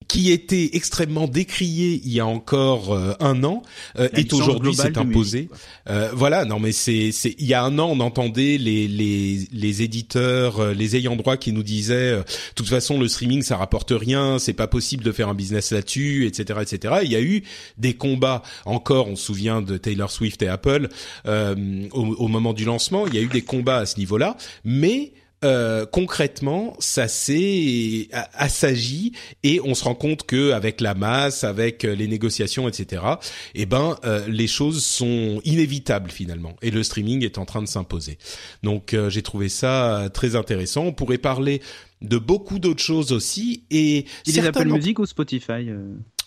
qui 0.08 0.30
était 0.30 0.70
extrêmement 0.74 1.26
décrié 1.26 2.00
il 2.04 2.12
y 2.12 2.20
a 2.20 2.26
encore 2.26 2.92
euh, 2.92 3.14
un 3.20 3.42
an 3.44 3.62
euh, 3.98 4.08
est 4.12 4.32
aujourd'hui 4.32 4.74
s'est 4.74 4.98
imposé. 4.98 5.48
Euh, 5.88 6.10
voilà, 6.14 6.44
non 6.44 6.58
mais 6.58 6.72
c'est 6.72 7.12
c'est 7.12 7.34
il 7.38 7.46
y 7.46 7.54
a 7.54 7.62
un 7.62 7.78
an 7.78 7.88
on 7.90 8.00
entendait 8.00 8.58
les 8.58 8.88
les 8.88 9.48
les 9.52 9.82
éditeurs, 9.82 10.60
euh, 10.60 10.74
les 10.74 10.96
ayants 10.96 11.16
droit 11.16 11.36
qui 11.36 11.52
nous 11.52 11.62
disaient 11.62 12.16
de 12.16 12.24
toute 12.54 12.68
façon 12.68 12.98
le 12.98 13.08
streaming 13.08 13.42
ça 13.42 13.56
rapporte 13.56 13.92
rien, 13.94 14.38
c'est 14.38 14.52
pas 14.52 14.66
possible 14.66 15.04
de 15.04 15.12
faire 15.12 15.28
un 15.28 15.34
business 15.34 15.72
là-dessus, 15.72 16.26
etc. 16.26 16.60
etc. 16.62 16.94
Il 17.04 17.10
y 17.10 17.16
a 17.16 17.22
eu 17.22 17.42
des 17.78 17.94
combats 17.94 18.42
encore, 18.64 19.08
on 19.08 19.16
se 19.16 19.24
souvient 19.24 19.62
de 19.62 19.76
Taylor 19.76 20.10
Swift 20.10 20.42
et 20.42 20.48
Apple 20.48 20.88
au, 21.26 21.90
au 21.92 22.28
moment 22.28 22.52
du 22.52 22.64
lancement, 22.64 23.06
il 23.06 23.14
y 23.14 23.18
a 23.18 23.22
eu 23.22 23.28
des 23.28 23.42
combats 23.42 23.78
à 23.78 23.86
ce 23.86 23.98
niveau-là, 23.98 24.36
mais 24.64 25.12
euh, 25.44 25.84
concrètement, 25.86 26.74
ça 26.78 27.06
s'est 27.06 28.08
assagi 28.32 29.12
et 29.42 29.60
on 29.62 29.74
se 29.74 29.84
rend 29.84 29.94
compte 29.94 30.24
que 30.24 30.52
avec 30.52 30.80
la 30.80 30.94
masse, 30.94 31.44
avec 31.44 31.84
euh, 31.84 31.94
les 31.94 32.08
négociations, 32.08 32.66
etc. 32.66 33.02
Eh 33.54 33.66
ben, 33.66 33.96
euh, 34.04 34.26
les 34.28 34.46
choses 34.46 34.84
sont 34.84 35.40
inévitables 35.44 36.10
finalement 36.10 36.56
et 36.62 36.70
le 36.70 36.82
streaming 36.82 37.24
est 37.24 37.38
en 37.38 37.44
train 37.44 37.62
de 37.62 37.68
s'imposer. 37.68 38.18
Donc, 38.62 38.96
j'ai 39.08 39.22
trouvé 39.22 39.48
ça 39.48 40.08
très 40.12 40.36
intéressant. 40.36 40.84
On 40.84 40.92
pourrait 40.92 41.18
parler 41.18 41.60
de 42.04 42.18
beaucoup 42.18 42.58
d'autres 42.58 42.82
choses 42.82 43.12
aussi 43.12 43.64
et 43.70 44.06
il 44.26 44.36
y 44.36 44.40
Apple 44.40 44.68
Music 44.68 44.98
ou 44.98 45.06
Spotify 45.06 45.70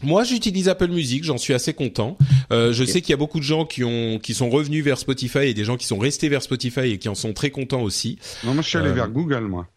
moi, 0.04 0.24
j'utilise 0.24 0.70
Apple 0.70 0.90
Music, 0.90 1.24
j'en 1.24 1.38
suis 1.38 1.54
assez 1.54 1.74
content. 1.74 2.18
Euh, 2.52 2.72
je 2.72 2.84
sais 2.84 3.02
qu'il 3.02 3.12
y 3.12 3.14
a 3.14 3.18
beaucoup 3.18 3.40
de 3.40 3.44
gens 3.44 3.66
qui 3.66 3.84
ont 3.84 4.20
qui 4.20 4.34
sont 4.34 4.50
revenus 4.50 4.84
vers 4.84 4.98
Spotify 4.98 5.40
et 5.40 5.54
des 5.54 5.64
gens 5.64 5.78
qui 5.78 5.88
sont 5.88 5.98
restés 5.98 6.30
vers 6.30 6.44
Spotify 6.44 6.92
et 6.92 6.98
qui 7.00 7.10
en 7.10 7.16
sont 7.16 7.34
très 7.34 7.50
contents 7.50 7.82
aussi. 7.82 8.20
Non, 8.44 8.54
moi 8.54 8.62
je 8.62 8.70
suis 8.70 8.78
allé 8.78 8.90
euh, 8.90 8.94
vers 8.94 9.10
Google, 9.10 9.42
moi. 9.42 9.68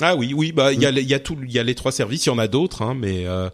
Ah 0.00 0.16
oui, 0.16 0.32
oui, 0.34 0.52
bah 0.52 0.72
il 0.72 0.80
y 0.80 0.86
a, 0.86 0.90
y 0.90 1.14
a 1.14 1.18
tout, 1.18 1.36
il 1.42 1.52
y 1.52 1.58
a 1.58 1.62
les 1.62 1.74
trois 1.74 1.92
services, 1.92 2.26
il 2.26 2.28
y 2.28 2.32
en 2.32 2.38
a 2.38 2.48
d'autres, 2.48 2.82
hein, 2.82 2.94
mais 2.94 3.26
euh, 3.26 3.50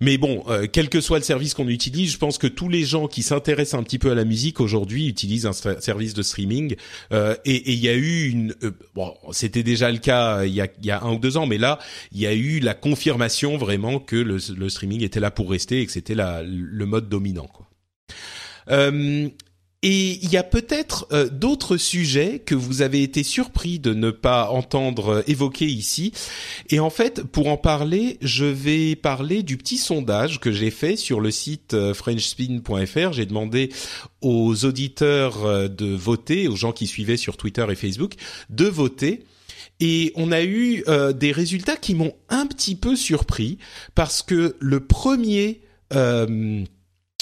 mais 0.00 0.18
bon, 0.18 0.44
euh, 0.48 0.66
quel 0.70 0.88
que 0.88 1.00
soit 1.00 1.18
le 1.18 1.24
service 1.24 1.54
qu'on 1.54 1.68
utilise, 1.68 2.12
je 2.12 2.18
pense 2.18 2.38
que 2.38 2.46
tous 2.46 2.68
les 2.68 2.84
gens 2.84 3.08
qui 3.08 3.22
s'intéressent 3.22 3.80
un 3.80 3.82
petit 3.82 3.98
peu 3.98 4.10
à 4.10 4.14
la 4.14 4.24
musique 4.24 4.60
aujourd'hui 4.60 5.08
utilisent 5.08 5.46
un 5.46 5.52
service 5.52 6.14
de 6.14 6.22
streaming. 6.22 6.76
Euh, 7.12 7.34
et 7.44 7.72
il 7.72 7.78
y 7.78 7.88
a 7.88 7.94
eu 7.94 8.28
une, 8.28 8.54
bon, 8.94 9.14
c'était 9.32 9.62
déjà 9.62 9.90
le 9.90 9.98
cas 9.98 10.44
il 10.44 10.54
y 10.54 10.60
a, 10.60 10.68
y 10.82 10.90
a 10.90 11.02
un 11.02 11.14
ou 11.14 11.18
deux 11.18 11.36
ans, 11.36 11.46
mais 11.46 11.58
là, 11.58 11.78
il 12.12 12.20
y 12.20 12.26
a 12.26 12.34
eu 12.34 12.60
la 12.60 12.74
confirmation 12.74 13.56
vraiment 13.56 13.98
que 13.98 14.16
le, 14.16 14.38
le 14.56 14.68
streaming 14.68 15.02
était 15.02 15.20
là 15.20 15.30
pour 15.30 15.50
rester 15.50 15.80
et 15.80 15.86
que 15.86 15.92
c'était 15.92 16.14
le 16.16 16.86
mode 16.86 17.08
dominant, 17.08 17.46
quoi. 17.46 17.66
Euh, 18.70 19.28
et 19.82 20.18
il 20.22 20.32
y 20.32 20.36
a 20.36 20.42
peut-être 20.42 21.06
euh, 21.12 21.28
d'autres 21.28 21.76
sujets 21.76 22.38
que 22.38 22.54
vous 22.54 22.80
avez 22.80 23.02
été 23.02 23.22
surpris 23.22 23.78
de 23.78 23.92
ne 23.92 24.10
pas 24.10 24.48
entendre 24.48 25.16
euh, 25.16 25.22
évoquer 25.26 25.66
ici. 25.66 26.12
Et 26.70 26.80
en 26.80 26.88
fait, 26.88 27.22
pour 27.22 27.48
en 27.48 27.58
parler, 27.58 28.16
je 28.22 28.46
vais 28.46 28.96
parler 28.96 29.42
du 29.42 29.58
petit 29.58 29.76
sondage 29.76 30.40
que 30.40 30.50
j'ai 30.50 30.70
fait 30.70 30.96
sur 30.96 31.20
le 31.20 31.30
site 31.30 31.74
euh, 31.74 31.92
frenchspin.fr. 31.92 33.12
J'ai 33.12 33.26
demandé 33.26 33.70
aux 34.22 34.64
auditeurs 34.64 35.68
de 35.68 35.94
voter, 35.94 36.48
aux 36.48 36.56
gens 36.56 36.72
qui 36.72 36.86
suivaient 36.86 37.16
sur 37.16 37.36
Twitter 37.36 37.64
et 37.70 37.74
Facebook, 37.74 38.14
de 38.50 38.64
voter. 38.64 39.24
Et 39.78 40.12
on 40.16 40.32
a 40.32 40.42
eu 40.42 40.82
des 41.14 41.32
résultats 41.32 41.76
qui 41.76 41.94
m'ont 41.94 42.14
un 42.28 42.46
petit 42.46 42.74
peu 42.74 42.96
surpris 42.96 43.58
parce 43.94 44.22
que 44.22 44.56
le 44.58 44.80
premier 44.80 45.60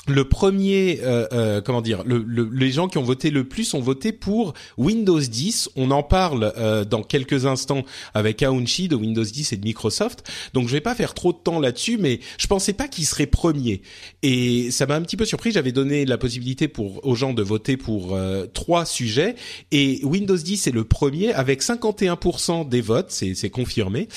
le 0.07 0.29
premier, 0.29 1.01
euh, 1.03 1.27
euh, 1.33 1.61
comment 1.63 1.81
dire, 1.81 2.03
le, 2.05 2.25
les 2.53 2.71
gens 2.71 2.89
qui 2.89 2.99
ont 2.99 3.03
voté 3.03 3.31
le 3.31 3.45
plus 3.45 3.73
ont 3.75 3.81
voté 3.81 4.13
pour 4.13 4.53
Windows 4.77 5.21
10. 5.21 5.71
On 5.77 5.91
en 5.91 6.03
parle 6.03 6.53
euh, 6.59 6.85
dans 6.85 7.03
quelques 7.03 7.47
instants 7.47 7.85
avec 8.13 8.43
Aounchi 8.43 8.89
de 8.89 8.97
Windows 8.97 9.25
10 9.25 9.53
et 9.53 9.57
de 9.57 9.65
Microsoft. 9.65 10.31
Donc 10.53 10.69
je 10.69 10.73
vais 10.73 10.83
pas 10.83 10.95
faire 10.95 11.15
trop 11.15 11.33
de 11.33 11.39
temps 11.39 11.59
là-dessus, 11.59 11.97
mais 11.97 12.21
je 12.39 12.47
pensais 12.47 12.75
pas 12.75 12.87
qu'il 12.87 13.07
serait 13.07 13.27
premier. 13.27 13.81
Et 14.23 14.71
ça 14.71 14.87
m'a 14.87 14.95
un 14.97 15.03
petit 15.03 15.17
peu 15.17 15.25
surpris. 15.25 15.53
J'avais 15.53 15.73
donné 15.73 16.05
la 16.05 16.19
possibilité 16.19 16.69
pour 16.69 17.05
aux 17.07 17.15
gens 17.15 17.33
de 17.33 17.43
voter 17.43 17.77
pour 17.77 18.15
euh, 18.15 18.47
trois 18.53 18.85
sujets 18.85 19.37
et 19.71 20.01
Windows 20.03 20.37
10 20.37 20.67
est 20.67 20.73
le 20.73 20.85
premier 20.85 21.33
avec 21.33 21.63
51% 21.63 22.69
des 22.69 22.81
votes, 22.83 23.11
c'est 23.11 23.51
confirmé. 23.51 24.09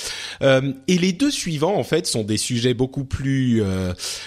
Euh, 0.41 0.73
et 0.87 0.97
les 0.97 1.13
deux 1.13 1.31
suivants 1.31 1.77
en 1.77 1.83
fait 1.83 2.07
sont 2.07 2.23
des 2.23 2.37
sujets 2.37 2.73
beaucoup 2.73 3.05
plus 3.05 3.61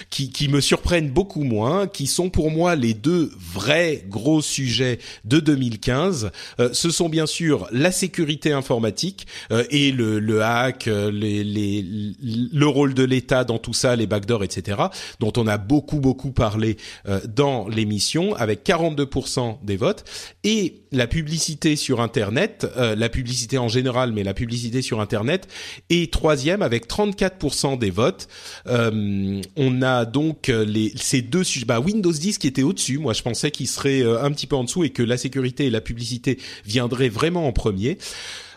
qui, 0.09 0.31
qui 0.31 0.47
me 0.47 0.59
surprennent 0.59 1.11
beaucoup 1.11 1.43
qui 1.91 2.07
sont 2.07 2.29
pour 2.29 2.49
moi 2.49 2.75
les 2.75 2.93
deux 2.93 3.31
vrais 3.37 4.05
gros 4.07 4.41
sujets 4.41 4.99
de 5.25 5.39
2015. 5.39 6.31
Euh, 6.59 6.69
ce 6.71 6.89
sont 6.89 7.09
bien 7.09 7.25
sûr 7.25 7.67
la 7.71 7.91
sécurité 7.91 8.53
informatique 8.53 9.27
euh, 9.51 9.63
et 9.69 9.91
le, 9.91 10.19
le 10.19 10.41
hack, 10.43 10.87
euh, 10.87 11.11
les, 11.11 11.43
les, 11.43 11.85
le 12.21 12.67
rôle 12.67 12.93
de 12.93 13.03
l'État 13.03 13.43
dans 13.43 13.57
tout 13.57 13.73
ça, 13.73 13.95
les 13.95 14.07
backdoors, 14.07 14.43
etc., 14.43 14.77
dont 15.19 15.33
on 15.37 15.47
a 15.47 15.57
beaucoup 15.57 15.99
beaucoup 15.99 16.31
parlé 16.31 16.77
dans 17.27 17.67
l'émission, 17.67 18.35
avec 18.35 18.65
42% 18.65 19.57
des 19.63 19.75
votes, 19.75 20.03
et 20.43 20.81
la 20.91 21.07
publicité 21.07 21.75
sur 21.75 22.01
Internet, 22.01 22.67
la 22.77 23.09
publicité 23.09 23.57
en 23.57 23.67
général, 23.67 24.11
mais 24.11 24.23
la 24.23 24.33
publicité 24.33 24.81
sur 24.81 24.99
Internet, 25.01 25.47
est 25.89 26.11
troisième 26.11 26.61
avec 26.61 26.87
34% 26.87 27.77
des 27.77 27.89
votes. 27.89 28.27
on 28.65 29.81
a 29.81 30.05
donc 30.05 30.47
les, 30.47 30.91
ces 30.95 31.21
deux 31.21 31.40
bah, 31.65 31.79
Windows 31.79 32.11
10 32.11 32.37
qui 32.37 32.47
était 32.47 32.63
au-dessus. 32.63 32.97
Moi, 32.97 33.13
je 33.13 33.21
pensais 33.21 33.51
qu'il 33.51 33.67
serait 33.67 34.01
euh, 34.01 34.23
un 34.23 34.31
petit 34.31 34.47
peu 34.47 34.55
en 34.55 34.63
dessous 34.63 34.83
et 34.83 34.89
que 34.89 35.03
la 35.03 35.17
sécurité 35.17 35.65
et 35.65 35.69
la 35.69 35.81
publicité 35.81 36.39
viendraient 36.65 37.09
vraiment 37.09 37.47
en 37.47 37.51
premier. 37.51 37.97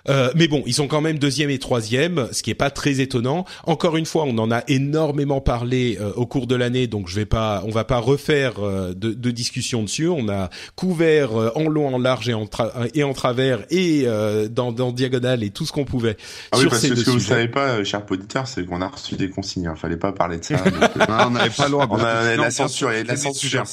Euh, 0.09 0.31
mais 0.35 0.49
bon, 0.49 0.63
ils 0.67 0.75
sont 0.75 0.87
quand 0.87 1.01
même 1.01 1.19
deuxième 1.19 1.51
et 1.51 1.59
troisième, 1.59 2.29
ce 2.33 2.43
qui 2.43 2.51
est 2.51 2.55
pas 2.55 2.71
très 2.71 3.01
étonnant. 3.01 3.45
Encore 3.65 3.97
une 3.97 4.07
fois, 4.07 4.25
on 4.27 4.37
en 4.39 4.51
a 4.51 4.63
énormément 4.69 5.41
parlé 5.41 5.99
euh, 6.01 6.13
au 6.15 6.27
cours 6.27 6.47
de 6.47 6.55
l'année, 6.55 6.87
donc 6.87 7.09
je 7.09 7.15
vais 7.15 7.25
pas, 7.25 7.63
on 7.67 7.71
va 7.71 7.85
pas 7.85 7.99
refaire 7.99 8.55
euh, 8.59 8.93
de, 8.95 9.13
de, 9.13 9.31
discussion 9.31 9.83
dessus. 9.83 10.09
On 10.09 10.29
a 10.29 10.51
couvert 10.77 11.33
en 11.57 11.69
long, 11.69 11.95
en 11.95 11.99
large 11.99 12.29
et 12.29 12.35
en, 12.35 12.47
et 12.95 13.03
en 13.03 13.13
travers 13.13 13.65
et 13.71 14.07
dans, 14.51 14.73
dans 14.73 14.93
diagonale 14.93 15.43
et 15.43 15.51
tout 15.51 15.67
ce 15.67 15.73
qu'on 15.73 15.85
pouvait. 15.85 16.17
Ah 16.53 16.59
oui, 16.59 16.67
parce 16.69 16.87
que 16.87 16.95
ce 16.95 17.05
que 17.05 17.11
vous 17.11 17.21
savez 17.21 17.49
pas, 17.49 17.83
cher 17.85 18.03
auditeur, 18.09 18.47
c'est 18.47 18.65
qu'on 18.65 18.81
a 18.81 18.89
reçu 18.89 19.17
des 19.17 19.31
consignes. 19.31 19.67
Hein. 19.67 19.75
Fallait 19.77 19.97
pas 19.97 20.13
parler 20.13 20.39
de 20.39 20.45
ça. 20.45 20.63
on 21.27 21.31
n'avait 21.31 21.51
pas 21.51 21.65
le 21.67 21.73
droit. 21.73 21.89
On 21.91 21.99
a 21.99 22.37
la 22.37 22.51
censure, 22.51 22.93
et 22.93 23.05
la 23.05 23.17
censure, 23.17 23.65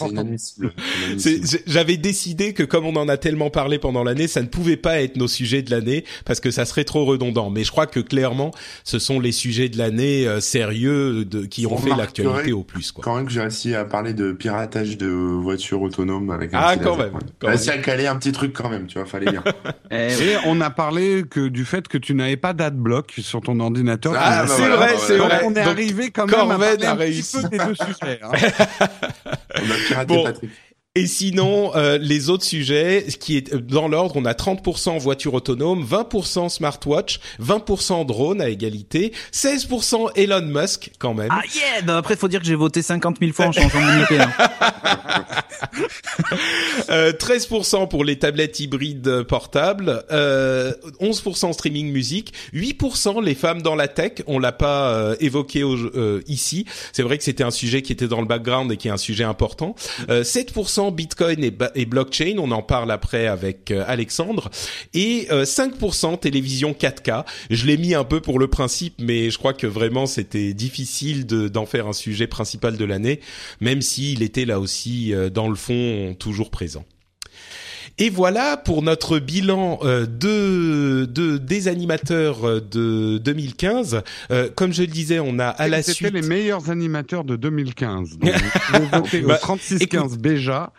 c'est 1.17 1.61
J'avais 1.67 1.97
décidé 1.97 2.53
que 2.53 2.63
comme 2.63 2.85
on 2.85 2.95
en 2.95 3.07
a 3.07 3.17
tellement 3.17 3.49
parlé 3.49 3.77
pendant 3.77 4.03
l'année, 4.03 4.27
ça 4.27 4.41
ne 4.41 4.47
pouvait 4.47 4.77
pas 4.77 5.01
être 5.01 5.17
nos 5.17 5.27
sujets 5.27 5.61
de 5.61 5.71
l'année 5.71 6.03
parce 6.25 6.39
que 6.39 6.51
ça 6.51 6.65
serait 6.65 6.83
trop 6.83 7.05
redondant. 7.05 7.49
Mais 7.49 7.63
je 7.63 7.71
crois 7.71 7.87
que 7.87 7.99
clairement, 7.99 8.51
ce 8.83 8.99
sont 8.99 9.19
les 9.19 9.31
sujets 9.31 9.69
de 9.69 9.77
l'année 9.77 10.27
euh, 10.27 10.39
sérieux 10.39 11.25
de, 11.25 11.45
qui 11.45 11.65
ont 11.65 11.77
fait 11.77 11.95
l'actualité 11.95 12.51
au 12.53 12.63
plus. 12.63 12.91
Quoi. 12.91 13.03
Quand 13.03 13.15
même 13.15 13.25
que 13.25 13.31
j'ai 13.31 13.41
réussi 13.41 13.75
à 13.75 13.85
parler 13.85 14.13
de 14.13 14.31
piratage 14.31 14.97
de 14.97 15.07
voitures 15.07 15.81
autonomes 15.81 16.29
avec 16.31 16.53
un 16.53 16.59
ah 16.61 16.77
quand 16.77 16.97
même. 16.97 17.13
J'ai 17.41 17.47
réussi 17.47 17.69
à 17.69 17.77
caler 17.77 18.07
un 18.07 18.15
petit 18.15 18.31
truc 18.31 18.53
quand 18.53 18.69
même, 18.69 18.87
tu 18.87 18.97
vois, 18.97 19.07
fallait 19.07 19.31
dire. 19.31 19.43
Et 19.91 20.35
on 20.45 20.61
a 20.61 20.69
parlé 20.69 21.23
que 21.29 21.47
du 21.47 21.65
fait 21.65 21.87
que 21.87 21.97
tu 21.97 22.13
n'avais 22.13 22.37
pas 22.37 22.53
d'adblock 22.53 23.13
sur 23.19 23.41
ton 23.41 23.59
ordinateur. 23.59 24.13
Ah, 24.17 24.45
c'est 24.47 24.67
vrai, 24.67 24.95
c'est 24.97 25.17
vrai. 25.17 25.41
On 25.45 25.53
est 25.53 25.59
arrivé 25.59 26.11
quand 26.11 26.25
même 26.25 26.51
à 26.51 26.57
parler 26.57 26.85
un 26.85 26.95
petit 26.95 27.37
peu 27.41 27.49
des 27.49 27.57
deux 27.57 27.75
sujets. 27.75 28.19
Hein. 28.23 28.31
on 29.55 29.71
a 29.71 29.75
piraté 29.87 30.23
Patrick. 30.23 30.51
Et 30.93 31.07
sinon, 31.07 31.73
euh, 31.73 31.97
les 31.97 32.29
autres 32.29 32.43
sujets, 32.43 33.05
qui 33.17 33.37
est 33.37 33.55
dans 33.55 33.87
l'ordre, 33.87 34.17
on 34.17 34.25
a 34.25 34.33
30% 34.33 34.99
voitures 34.99 35.33
autonomes, 35.33 35.85
20% 35.85 36.49
smartwatch, 36.49 37.21
20% 37.41 38.05
drone 38.05 38.41
à 38.41 38.49
égalité, 38.49 39.13
16% 39.31 40.11
Elon 40.17 40.41
Musk 40.41 40.91
quand 40.99 41.13
même. 41.13 41.29
Ah 41.31 41.43
yeah 41.55 41.81
bah 41.81 41.95
Après, 41.95 42.17
faut 42.17 42.27
dire 42.27 42.41
que 42.41 42.45
j'ai 42.45 42.55
voté 42.55 42.81
50 42.81 43.19
000 43.21 43.31
fois 43.31 43.45
en 43.45 43.51
changeant 43.53 43.79
mon 43.79 44.01
IP. 44.03 44.11
Hein. 44.19 45.23
euh, 46.89 47.11
13% 47.11 47.87
pour 47.87 48.03
les 48.03 48.17
tablettes 48.17 48.59
hybrides 48.59 49.23
portables, 49.23 50.03
euh, 50.11 50.73
11% 50.99 51.53
streaming 51.53 51.91
musique, 51.91 52.33
8% 52.53 53.23
les 53.23 53.35
femmes 53.35 53.61
dans 53.61 53.75
la 53.75 53.87
tech. 53.87 54.23
On 54.27 54.39
l'a 54.39 54.51
pas 54.51 54.93
euh, 54.93 55.15
évoqué 55.19 55.61
euh, 55.61 56.21
ici. 56.27 56.65
C'est 56.93 57.03
vrai 57.03 57.17
que 57.17 57.23
c'était 57.23 57.43
un 57.43 57.51
sujet 57.51 57.81
qui 57.81 57.91
était 57.91 58.07
dans 58.07 58.21
le 58.21 58.27
background 58.27 58.71
et 58.71 58.77
qui 58.77 58.87
est 58.87 58.91
un 58.91 58.97
sujet 58.97 59.23
important. 59.23 59.75
7% 60.07 60.93
Bitcoin 60.93 61.43
et, 61.43 61.85
blockchain, 61.85 62.35
on 62.37 62.51
en 62.51 62.61
parle 62.61 62.91
après 62.91 63.27
avec 63.27 63.71
euh, 63.71 63.83
Alexandre, 63.87 64.49
et 64.93 65.27
5% 65.29 66.13
euh, 66.13 66.17
télévision 66.17 66.71
4K. 66.71 67.25
Je 67.49 67.65
l'ai 67.65 67.77
mis 67.77 67.93
un 67.93 68.03
peu 68.03 68.21
pour 68.21 68.39
le 68.39 68.47
principe, 68.47 68.95
mais 68.99 69.29
je 69.29 69.37
crois 69.37 69.53
que 69.53 69.67
vraiment 69.67 70.05
c'était 70.05 70.53
difficile 70.53 71.25
d'en 71.25 71.65
faire 71.65 71.87
un 71.87 71.93
sujet 71.93 72.27
principal 72.27 72.77
de 72.77 72.85
l'année, 72.85 73.19
même 73.59 73.81
s'il 73.81 74.23
était 74.23 74.45
là 74.45 74.59
aussi 74.59 75.13
euh, 75.13 75.29
dans 75.29 75.47
le 75.47 75.50
fond 75.55 76.15
toujours 76.19 76.49
présent. 76.49 76.85
Et 77.97 78.09
voilà 78.09 78.57
pour 78.57 78.81
notre 78.81 79.19
bilan 79.19 79.79
euh, 79.83 80.05
de, 80.07 81.05
de 81.05 81.37
des 81.37 81.67
animateurs 81.67 82.47
euh, 82.47 82.59
de 82.59 83.19
2015. 83.19 84.01
Euh, 84.31 84.49
comme 84.55 84.73
je 84.73 84.81
le 84.81 84.87
disais, 84.87 85.19
on 85.19 85.37
a 85.39 85.47
à 85.47 85.67
la 85.67 85.83
suite. 85.83 86.11
Les 86.13 86.21
meilleurs 86.21 86.69
animateurs 86.69 87.23
de 87.23 87.35
2015. 87.35 88.17
Donc, 88.19 88.33
vous 88.73 88.87
votez 88.91 89.23
au 89.23 89.33
3615 89.33 90.17
bah, 90.17 90.17
Béja. 90.17 90.73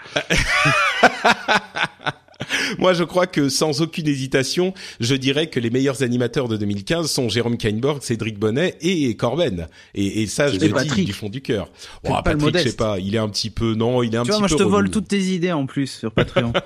Moi, 2.78 2.92
je 2.92 3.04
crois 3.04 3.26
que 3.26 3.48
sans 3.48 3.80
aucune 3.82 4.08
hésitation, 4.08 4.74
je 5.00 5.14
dirais 5.14 5.48
que 5.48 5.60
les 5.60 5.70
meilleurs 5.70 6.02
animateurs 6.02 6.48
de 6.48 6.56
2015 6.56 7.10
sont 7.10 7.28
Jérôme 7.28 7.56
Kainborg, 7.56 8.02
Cédric 8.02 8.38
Bonnet 8.38 8.76
et 8.80 9.14
Corben. 9.16 9.68
Et, 9.94 10.22
et 10.22 10.26
ça, 10.26 10.48
je 10.48 10.58
le 10.58 10.94
dis 10.94 11.04
du 11.04 11.12
fond 11.12 11.28
du 11.28 11.40
cœur. 11.42 11.68
Bon, 12.04 12.20
Patrick, 12.22 12.56
je 12.58 12.68
sais 12.70 12.76
pas, 12.76 12.98
il 12.98 13.14
est 13.14 13.18
un 13.18 13.28
petit 13.28 13.50
peu, 13.50 13.74
non, 13.74 14.02
il 14.02 14.14
est 14.14 14.18
un 14.18 14.22
tu 14.22 14.28
petit 14.28 14.30
vois, 14.32 14.40
moi, 14.40 14.48
peu. 14.48 14.54
je 14.54 14.58
te 14.58 14.68
vole 14.68 14.90
toutes 14.90 15.08
tes 15.08 15.20
idées 15.20 15.52
en 15.52 15.66
plus 15.66 15.86
sur 15.86 16.12
Patreon. 16.12 16.52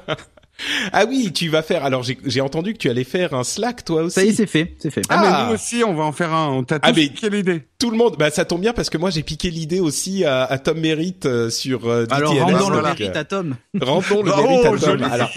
Ah 0.93 1.05
oui, 1.09 1.33
tu 1.35 1.49
vas 1.49 1.63
faire. 1.63 1.85
Alors 1.85 2.03
j'ai 2.03 2.17
j'ai 2.25 2.41
entendu 2.41 2.73
que 2.73 2.79
tu 2.79 2.89
allais 2.89 3.05
faire 3.05 3.35
un 3.35 3.45
Slack 3.45 3.85
toi 3.85 4.03
aussi. 4.05 4.15
Ça 4.15 4.25
y 4.25 4.29
est, 4.29 4.33
c'est 4.33 4.47
fait, 4.47 4.75
c'est 4.79 4.91
fait. 4.91 5.03
Ah, 5.09 5.21
Ah. 5.23 5.41
mais 5.43 5.49
nous 5.49 5.55
aussi, 5.55 5.83
on 5.85 5.95
va 5.95 6.05
en 6.05 6.13
faire 6.13 6.33
un. 6.33 6.49
On 6.51 6.65
t'a 6.65 6.79
Ah, 6.83 6.93
piqué 6.93 7.29
l'idée. 7.31 7.63
Tout 7.79 7.91
le 7.91 7.97
monde. 7.99 8.17
Bah 8.19 8.31
ça 8.31 8.45
tombe 8.47 8.63
bien 8.63 8.73
parce 8.73 8.89
que 8.89 8.97
moi 8.97 9.11
j'ai 9.11 9.23
piqué 9.23 9.51
l'idée 9.51 9.81
aussi 9.81 10.25
à, 10.25 10.45
à 10.45 10.59
Tom 10.59 10.81
Merritt 10.81 11.27
euh, 11.27 11.51
sur 11.51 11.87
euh, 11.91 12.07
Alors, 12.11 12.35
rendons 12.35 12.71
le 12.71 12.81
mérite 12.83 13.15
euh, 13.17 13.21
à 13.21 13.25
Tom. 13.25 13.57
Rendons 13.81 14.23
le 14.23 14.33
Oh, 14.35 14.43
mérite 14.43 14.65
à 14.65 14.69
Tom. 14.71 14.79
joli. 14.79 15.05
Alors, 15.05 15.31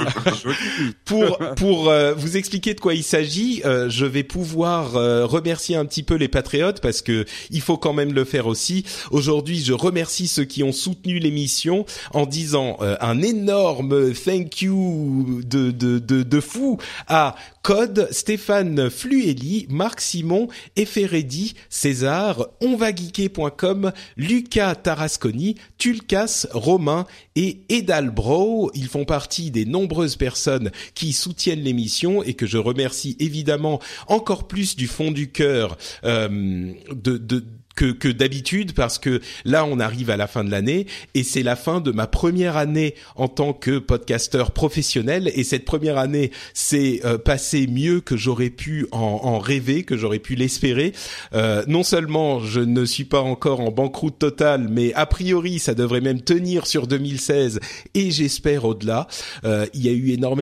pour 1.06 1.38
pour 1.58 1.90
euh, 1.90 2.14
vous 2.14 2.38
expliquer 2.38 2.74
de 2.74 2.80
quoi 2.80 2.94
il 2.94 3.04
s'agit, 3.04 3.62
euh, 3.66 3.90
je 3.90 4.06
vais 4.06 4.24
pouvoir 4.24 4.96
euh, 4.96 5.26
remercier 5.26 5.76
un 5.76 5.86
petit 5.86 6.04
peu 6.04 6.16
les 6.16 6.28
patriotes 6.28 6.82
parce 6.82 7.02
que 7.02 7.26
il 7.52 7.62
faut 7.62 7.78
quand 7.78 7.94
même 7.94 8.14
le 8.14 8.24
faire 8.24 8.48
aussi. 8.48 8.86
Aujourd'hui, 9.12 9.60
je 9.64 9.74
remercie 9.74 10.28
ceux 10.28 10.46
qui 10.46 10.64
ont 10.64 10.72
soutenu 10.72 11.20
l'émission 11.20 11.86
en 12.14 12.26
disant 12.26 12.78
euh, 12.82 12.96
un 13.02 13.22
énorme 13.22 14.14
thank 14.14 14.62
you 14.62 15.08
de 15.10 15.72
de 15.72 16.00
de, 16.00 16.24
de 16.24 16.40
fou 16.40 16.78
à 17.08 17.36
Code, 17.62 18.08
Stéphane 18.12 18.90
Flueli, 18.90 19.68
Marc 19.70 20.02
Simon, 20.02 20.48
Eferedi, 20.76 21.56
César, 21.70 22.48
onvageeker.com, 22.62 23.92
Lucas 24.18 24.76
Tarasconi, 24.76 25.56
Tulkas, 25.78 26.48
Romain 26.52 27.06
et 27.36 27.62
Edalbro. 27.70 28.72
Ils 28.74 28.88
font 28.88 29.06
partie 29.06 29.52
des 29.52 29.66
nombreuses 29.66 30.16
personnes 30.16 30.72
qui 30.96 31.14
soutiennent 31.14 31.62
l'émission 31.62 32.24
et 32.24 32.34
que 32.34 32.48
je 32.48 32.58
remercie 32.58 33.16
évidemment 33.20 33.80
encore 34.08 34.48
plus 34.48 34.76
du 34.76 34.88
fond 34.88 35.12
du 35.12 35.32
cœur 35.32 35.78
euh, 36.04 36.74
de, 36.92 37.18
de 37.18 37.44
que, 37.80 37.94
que 37.94 38.10
d'habitude 38.10 38.74
parce 38.74 39.00
que 39.00 39.22
là 39.46 39.64
on 39.64 39.80
arrive 39.80 40.10
à 40.10 40.18
la 40.18 40.28
fin 40.28 40.44
de 40.44 40.52
l'année 40.52 40.86
et 41.14 41.24
c'est 41.24 41.44
la 41.44 41.56
fin 41.56 41.80
de 41.80 41.92
ma 41.92 42.08
première 42.08 42.58
année 42.58 42.94
en 43.16 43.30
tant 43.30 43.54
que 43.54 43.80
podcasteur 43.80 44.52
professionnel 44.52 45.32
et 45.34 45.46
cette 45.46 45.64
première 45.64 45.98
année 45.98 46.32
s'est 46.54 47.00
euh, 47.06 47.18
passée 47.18 47.68
mieux 47.68 48.02
que 48.02 48.18
j'aurais 48.18 48.50
pu 48.50 48.86
en, 48.92 48.98
en 49.00 49.40
rêver, 49.40 49.84
que 49.84 49.96
j'aurais 49.96 50.20
pu 50.20 50.36
l'espérer. 50.36 50.92
Euh, 51.34 51.64
non 51.68 51.84
seulement 51.84 52.42
je 52.42 52.60
ne 52.60 52.84
suis 52.84 53.06
pas 53.06 53.22
encore 53.22 53.62
en 53.62 53.72
banqueroute 53.72 54.20
totale, 54.20 54.68
mais 54.70 54.94
a 54.96 55.06
priori 55.06 55.60
ça 55.60 55.74
devrait 55.74 56.02
même 56.02 56.20
tenir 56.20 56.68
sur 56.68 56.86
2016 56.86 57.62
et 57.94 58.12
j'espère 58.12 58.66
au-delà. 58.66 59.08
Euh, 59.46 59.66
il 59.74 59.86
y 59.86 59.88
a 59.88 59.94
eu 59.94 60.10
énormément 60.12 60.42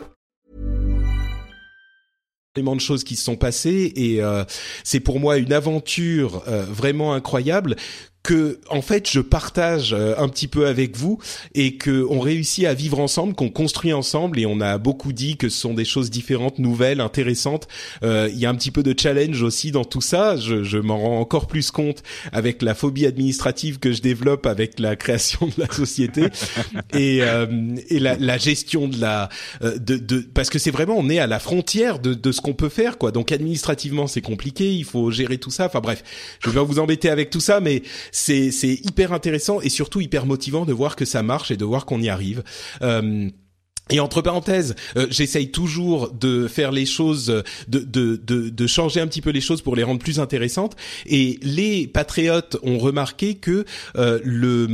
de 2.55 2.81
choses 2.81 3.05
qui 3.05 3.15
se 3.15 3.23
sont 3.23 3.37
passées 3.37 3.93
et 3.95 4.21
euh, 4.21 4.43
c'est 4.83 4.99
pour 4.99 5.21
moi 5.21 5.37
une 5.37 5.53
aventure 5.53 6.43
euh, 6.47 6.65
vraiment 6.65 7.13
incroyable 7.13 7.77
que 8.23 8.59
en 8.69 8.81
fait 8.81 9.09
je 9.09 9.19
partage 9.19 9.93
euh, 9.93 10.13
un 10.17 10.29
petit 10.29 10.47
peu 10.47 10.67
avec 10.67 10.95
vous 10.95 11.17
et 11.55 11.77
que 11.77 12.05
on 12.09 12.19
réussit 12.19 12.65
à 12.65 12.73
vivre 12.73 12.99
ensemble, 12.99 13.33
qu'on 13.33 13.49
construit 13.49 13.93
ensemble 13.93 14.39
et 14.39 14.45
on 14.45 14.61
a 14.61 14.77
beaucoup 14.77 15.11
dit 15.13 15.37
que 15.37 15.49
ce 15.49 15.59
sont 15.59 15.73
des 15.73 15.85
choses 15.85 16.09
différentes, 16.09 16.59
nouvelles, 16.59 17.01
intéressantes. 17.01 17.67
Euh, 18.03 18.29
Il 18.31 18.39
y 18.39 18.45
a 18.45 18.49
un 18.49 18.55
petit 18.55 18.71
peu 18.71 18.83
de 18.83 18.93
challenge 18.97 19.41
aussi 19.41 19.71
dans 19.71 19.85
tout 19.85 20.01
ça. 20.01 20.37
Je, 20.37 20.63
je 20.63 20.77
m'en 20.77 20.99
rends 20.99 21.19
encore 21.19 21.47
plus 21.47 21.71
compte 21.71 22.03
avec 22.31 22.61
la 22.61 22.75
phobie 22.75 23.05
administrative 23.05 23.79
que 23.79 23.91
je 23.91 24.01
développe 24.01 24.45
avec 24.45 24.79
la 24.79 24.95
création 24.95 25.47
de 25.47 25.53
la 25.57 25.71
société 25.71 26.27
et, 26.93 27.19
euh, 27.21 27.47
et 27.89 27.99
la, 27.99 28.17
la 28.17 28.37
gestion 28.37 28.87
de 28.87 28.99
la 28.99 29.29
euh, 29.63 29.77
de, 29.77 29.97
de 29.97 30.19
parce 30.33 30.49
que 30.49 30.59
c'est 30.59 30.71
vraiment 30.71 30.95
on 30.97 31.09
est 31.09 31.19
à 31.19 31.27
la 31.27 31.39
frontière 31.39 31.99
de, 31.99 32.13
de 32.13 32.31
ce 32.31 32.41
qu'on 32.41 32.53
peut 32.53 32.69
faire 32.69 32.97
quoi. 32.97 33.11
Donc 33.11 33.31
administrativement 33.31 34.07
c'est 34.07 34.21
compliqué, 34.21 34.71
il 34.71 34.85
faut 34.85 35.09
gérer 35.11 35.37
tout 35.37 35.51
ça. 35.51 35.65
Enfin 35.65 35.79
bref, 35.79 36.03
je 36.43 36.49
vais 36.49 36.55
pas 36.55 36.63
vous 36.63 36.79
embêter 36.79 37.09
avec 37.09 37.29
tout 37.29 37.39
ça, 37.39 37.59
mais 37.59 37.81
c'est 38.11 38.51
hyper 38.63 39.13
intéressant 39.13 39.61
et 39.61 39.69
surtout 39.69 40.01
hyper 40.01 40.25
motivant 40.25 40.65
de 40.65 40.73
voir 40.73 40.95
que 40.95 41.05
ça 41.05 41.23
marche 41.23 41.51
et 41.51 41.57
de 41.57 41.65
voir 41.65 41.85
qu'on 41.85 42.01
y 42.01 42.09
arrive. 42.09 42.43
Euh, 42.81 43.29
et 43.91 43.99
entre 43.99 44.21
parenthèses, 44.21 44.75
euh, 44.97 45.07
j'essaye 45.09 45.51
toujours 45.51 46.11
de 46.11 46.47
faire 46.47 46.71
les 46.71 46.85
choses, 46.85 47.43
de, 47.67 47.79
de, 47.79 48.15
de, 48.25 48.49
de 48.49 48.67
changer 48.67 49.01
un 49.01 49.07
petit 49.07 49.21
peu 49.21 49.29
les 49.31 49.41
choses 49.41 49.61
pour 49.61 49.75
les 49.75 49.83
rendre 49.83 49.99
plus 49.99 50.19
intéressantes. 50.19 50.75
Et 51.05 51.39
les 51.41 51.87
patriotes 51.87 52.57
ont 52.63 52.77
remarqué 52.77 53.35
que 53.35 53.65
euh, 53.97 54.19
le, 54.23 54.65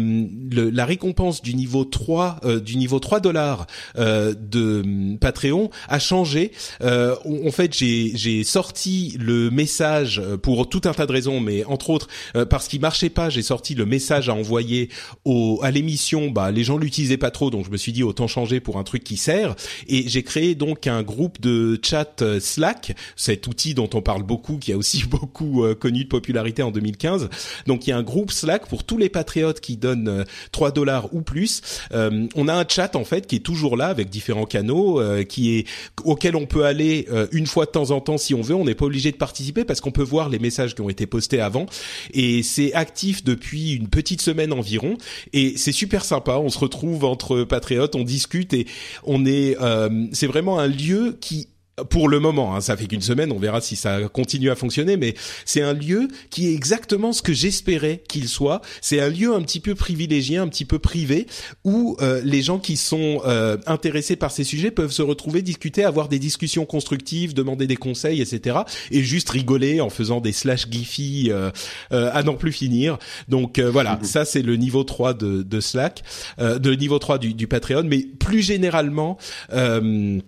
le- 0.52 0.70
la 0.70 0.86
récompense 0.86 1.42
du 1.42 1.54
niveau 1.56 1.84
3, 1.86 2.40
euh, 2.44 2.60
du 2.60 2.78
niveau 2.78 3.00
3 3.00 3.20
dollars 3.20 3.68
euh, 3.98 4.34
de 4.40 4.82
hum, 4.84 5.18
Patreon 5.20 5.70
a 5.90 6.00
changé. 6.00 6.52
Euh, 6.82 7.16
en 7.46 7.52
fait, 7.52 7.74
j'ai 7.76 8.44
sorti 8.44 9.18
le 9.20 9.50
message 9.50 10.20
euh, 10.24 10.38
pour 10.38 10.70
tout 10.70 10.82
un 10.86 10.94
tas 10.94 11.06
de 11.08 11.12
raisons, 11.12 11.40
mais 11.40 11.64
entre 11.66 11.90
autres 11.90 12.08
euh, 12.36 12.46
parce 12.46 12.68
qu'il 12.68 12.82
marchait 12.82 13.10
pas, 13.10 13.30
j'ai 13.30 13.42
sorti 13.42 13.74
le 13.76 13.86
message 13.86 14.30
à 14.30 14.34
envoyer 14.36 14.90
au, 15.26 15.60
à 15.64 15.72
l'émission. 15.72 16.30
Bah, 16.30 16.52
les 16.52 16.64
gens 16.64 16.78
l'utilisaient 16.78 17.18
pas 17.18 17.32
trop, 17.32 17.50
donc 17.50 17.66
je 17.66 17.72
me 17.72 17.78
suis 17.78 17.92
dit 17.92 18.04
autant 18.04 18.28
changer 18.28 18.60
pour 18.60 18.78
un 18.78 18.84
truc 18.84 19.04
qui 19.08 19.18
sert. 19.18 19.56
Et 19.88 20.08
j'ai 20.08 20.24
créé 20.24 20.54
donc 20.54 20.86
un 20.86 21.02
groupe 21.02 21.40
de 21.40 21.80
chat 21.82 22.22
euh, 22.22 22.40
Slack, 22.42 22.94
cet 23.16 23.48
outil 23.48 23.74
dont 23.74 23.90
on 23.94 24.02
parle 24.02 24.24
beaucoup, 24.24 24.58
qui 24.58 24.74
a 24.74 24.78
aussi 24.78 25.04
beaucoup 25.10 25.64
euh, 25.64 25.76
connu 25.76 26.04
de 26.04 26.10
popularité 26.10 26.62
en 26.62 26.72
2015. 26.72 27.30
Donc 27.68 27.88
il 27.88 27.92
y 27.92 27.94
a 27.94 27.98
un 27.98 28.04
groupe 28.04 28.32
Slack 28.32 28.68
pour 28.68 28.84
tous 28.84 28.98
les 28.98 29.10
patriotes 29.10 29.62
qui 29.62 29.78
donnent 29.78 30.10
euh, 30.10 30.24
3 30.52 30.72
dollars 30.72 31.14
ou 31.14 31.22
plus. 31.22 31.62
Euh, 31.94 32.28
on 32.36 32.48
a 32.48 32.54
un 32.54 32.66
chat 32.68 32.96
en 32.96 33.06
fait 33.06 33.28
qui 33.28 33.38
est 33.38 33.46
toujours 33.46 33.78
là 33.78 33.88
avec 33.88 34.10
différents 34.10 34.46
canaux, 34.46 35.00
euh, 35.00 35.24
qui 35.24 35.58
est 35.58 35.68
auquel 36.04 36.36
on 36.36 36.46
peut 36.46 36.66
aller 36.66 37.08
une 37.32 37.48
fois 37.48 37.66
de 37.66 37.72
temps 37.72 37.92
en 37.92 38.02
temps 38.02 38.18
si 38.18 38.34
on 38.34 38.42
veut. 38.42 38.56
On 38.56 38.66
n'est 38.66 38.76
pas 38.76 38.86
obligé 38.86 39.12
de 39.12 39.18
participer 39.18 39.64
parce 39.64 39.82
qu'on 39.82 39.92
peut 39.92 40.04
voir 40.04 40.30
les 40.30 40.40
messages 40.40 40.76
qui 40.76 40.82
ont 40.82 40.90
été 40.90 41.06
postés 41.06 41.40
avant. 41.40 41.66
Et 42.14 42.44
c'est 42.44 42.74
actif 42.74 43.24
depuis 43.24 43.74
une 43.74 43.88
petite 43.88 44.22
semaine 44.22 44.52
environ. 44.52 44.98
Et 45.34 45.58
c'est 45.58 45.72
super 45.72 46.04
sympa. 46.04 46.38
On 46.38 46.50
se 46.50 46.60
retrouve 46.60 47.06
entre 47.06 47.44
patriotes, 47.44 47.96
on 47.96 48.04
discute 48.04 48.54
et 48.54 48.68
on 49.04 49.26
est. 49.26 49.58
euh, 49.62 50.08
c'est 50.14 50.28
vraiment 50.28 50.60
un 50.60 50.68
lieu 50.68 51.18
qui 51.20 51.50
pour 51.90 52.10
le 52.10 52.20
moment, 52.20 52.56
hein, 52.56 52.62
ça 52.62 52.76
fait 52.76 52.88
qu'une 52.88 53.02
semaine, 53.02 53.32
on 53.32 53.40
verra 53.40 53.62
si 53.62 53.76
ça 53.76 54.02
continue 54.10 54.50
à 54.50 54.56
fonctionner, 54.56 54.98
mais 54.98 55.14
c'est 55.46 55.62
un 55.62 55.74
lieu 55.74 56.08
qui 56.30 56.48
est 56.48 56.54
exactement 56.54 57.14
ce 57.14 57.22
que 57.22 57.34
j'espérais 57.34 58.02
qu'il 58.08 58.28
soit. 58.28 58.62
C'est 58.82 59.00
un 59.00 59.10
lieu 59.10 59.34
un 59.34 59.42
petit 59.42 59.60
peu 59.60 59.76
privilégié, 59.76 60.38
un 60.38 60.48
petit 60.48 60.66
peu 60.66 60.80
privé, 60.80 61.28
où 61.64 61.96
euh, 62.02 62.22
les 62.24 62.42
gens 62.42 62.58
qui 62.58 62.78
sont 62.78 63.22
euh, 63.26 63.58
intéressés 63.68 64.16
par 64.16 64.32
ces 64.32 64.44
sujets 64.44 64.72
peuvent 64.72 64.92
se 64.92 65.04
retrouver, 65.04 65.42
discuter, 65.42 65.84
avoir 65.84 66.08
des 66.08 66.20
discussions 66.20 66.66
constructives, 66.66 67.34
demander 67.34 67.68
des 67.68 67.76
conseils, 67.76 68.22
etc. 68.22 68.58
Et 68.90 69.04
juste 69.04 69.30
rigoler 69.30 69.80
en 69.80 69.90
faisant 69.90 70.20
des 70.20 70.32
slash 70.32 70.68
giphy 70.70 71.28
euh, 71.30 71.52
euh, 71.92 72.10
à 72.14 72.24
n'en 72.24 72.36
plus 72.36 72.52
finir. 72.52 72.98
Donc 73.28 73.60
euh, 73.60 73.70
voilà, 73.70 74.00
ça 74.02 74.26
c'est 74.26 74.42
le 74.42 74.56
niveau 74.56 74.84
3 74.84 75.14
de, 75.14 75.44
de 75.44 75.60
Slack, 75.60 76.04
euh, 76.40 76.58
de 76.58 76.74
niveau 76.74 76.98
3 76.98 77.20
du, 77.20 77.34
du 77.34 77.48
Patreon, 77.48 77.84
mais 77.86 78.00
plus 78.00 78.42
généralement... 78.42 79.18
Euh, 79.54 80.20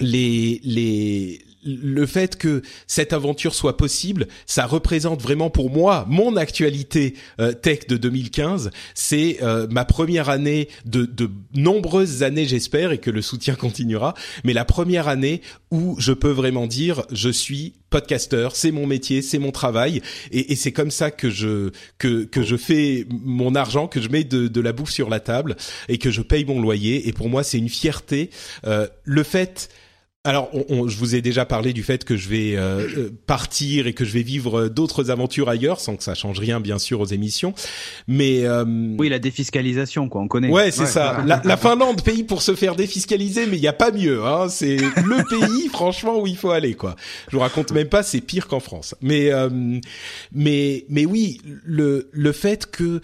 les 0.00 0.60
les 0.64 1.51
le 1.64 2.06
fait 2.06 2.36
que 2.36 2.62
cette 2.86 3.12
aventure 3.12 3.54
soit 3.54 3.76
possible, 3.76 4.26
ça 4.46 4.66
représente 4.66 5.22
vraiment 5.22 5.50
pour 5.50 5.70
moi 5.70 6.04
mon 6.08 6.36
actualité 6.36 7.14
euh, 7.40 7.52
tech 7.52 7.86
de 7.88 7.96
2015. 7.96 8.70
C'est 8.94 9.38
euh, 9.42 9.66
ma 9.70 9.84
première 9.84 10.28
année 10.28 10.68
de, 10.84 11.04
de 11.04 11.30
nombreuses 11.54 12.22
années, 12.22 12.46
j'espère, 12.46 12.92
et 12.92 12.98
que 12.98 13.10
le 13.10 13.22
soutien 13.22 13.54
continuera. 13.62 14.14
Mais 14.44 14.52
la 14.52 14.64
première 14.64 15.08
année 15.08 15.42
où 15.70 15.96
je 15.98 16.12
peux 16.12 16.30
vraiment 16.30 16.66
dire, 16.66 17.02
je 17.10 17.30
suis 17.30 17.74
podcasteur, 17.90 18.56
c'est 18.56 18.72
mon 18.72 18.86
métier, 18.86 19.22
c'est 19.22 19.38
mon 19.38 19.52
travail, 19.52 20.00
et, 20.30 20.52
et 20.52 20.56
c'est 20.56 20.72
comme 20.72 20.90
ça 20.90 21.10
que 21.10 21.30
je 21.30 21.70
que 21.98 22.24
que 22.24 22.42
je 22.42 22.56
fais 22.56 23.06
mon 23.10 23.54
argent, 23.54 23.86
que 23.86 24.00
je 24.00 24.08
mets 24.08 24.24
de, 24.24 24.48
de 24.48 24.60
la 24.60 24.72
bouffe 24.72 24.90
sur 24.90 25.08
la 25.10 25.20
table 25.20 25.56
et 25.88 25.98
que 25.98 26.10
je 26.10 26.22
paye 26.22 26.44
mon 26.44 26.60
loyer. 26.60 27.08
Et 27.08 27.12
pour 27.12 27.28
moi, 27.28 27.44
c'est 27.44 27.58
une 27.58 27.68
fierté. 27.68 28.30
Euh, 28.66 28.88
le 29.04 29.22
fait 29.22 29.68
alors, 30.24 30.50
on, 30.68 30.86
je 30.86 30.96
vous 30.98 31.16
ai 31.16 31.20
déjà 31.20 31.44
parlé 31.44 31.72
du 31.72 31.82
fait 31.82 32.04
que 32.04 32.16
je 32.16 32.28
vais 32.28 32.54
euh, 32.54 32.86
euh, 32.96 33.12
partir 33.26 33.88
et 33.88 33.92
que 33.92 34.04
je 34.04 34.12
vais 34.12 34.22
vivre 34.22 34.68
d'autres 34.68 35.10
aventures 35.10 35.48
ailleurs, 35.48 35.80
sans 35.80 35.96
que 35.96 36.04
ça 36.04 36.14
change 36.14 36.38
rien, 36.38 36.60
bien 36.60 36.78
sûr, 36.78 37.00
aux 37.00 37.06
émissions. 37.06 37.54
Mais 38.06 38.44
euh, 38.44 38.64
oui, 38.96 39.08
la 39.08 39.18
défiscalisation, 39.18 40.08
quoi, 40.08 40.20
on 40.20 40.28
connaît. 40.28 40.48
Ouais, 40.48 40.70
c'est 40.70 40.86
ça. 40.86 41.24
La, 41.26 41.42
la, 41.44 41.56
Finlande, 41.56 42.04
pays 42.04 42.22
pour 42.22 42.42
se 42.42 42.54
faire 42.54 42.76
défiscaliser, 42.76 43.46
mais 43.46 43.56
il 43.56 43.64
y 43.64 43.68
a 43.68 43.72
pas 43.72 43.90
mieux. 43.90 44.24
Hein. 44.24 44.46
C'est 44.48 44.76
le 44.76 45.28
pays, 45.28 45.68
franchement, 45.68 46.20
où 46.20 46.28
il 46.28 46.36
faut 46.36 46.52
aller, 46.52 46.74
quoi. 46.74 46.94
Je 47.28 47.34
vous 47.34 47.42
raconte 47.42 47.72
même 47.72 47.88
pas, 47.88 48.04
c'est 48.04 48.20
pire 48.20 48.46
qu'en 48.46 48.60
France. 48.60 48.94
Mais 49.00 49.32
mais 50.30 50.84
mais 50.88 51.04
oui, 51.04 51.40
le 51.64 52.08
le 52.12 52.32
fait 52.32 52.70
que 52.70 53.00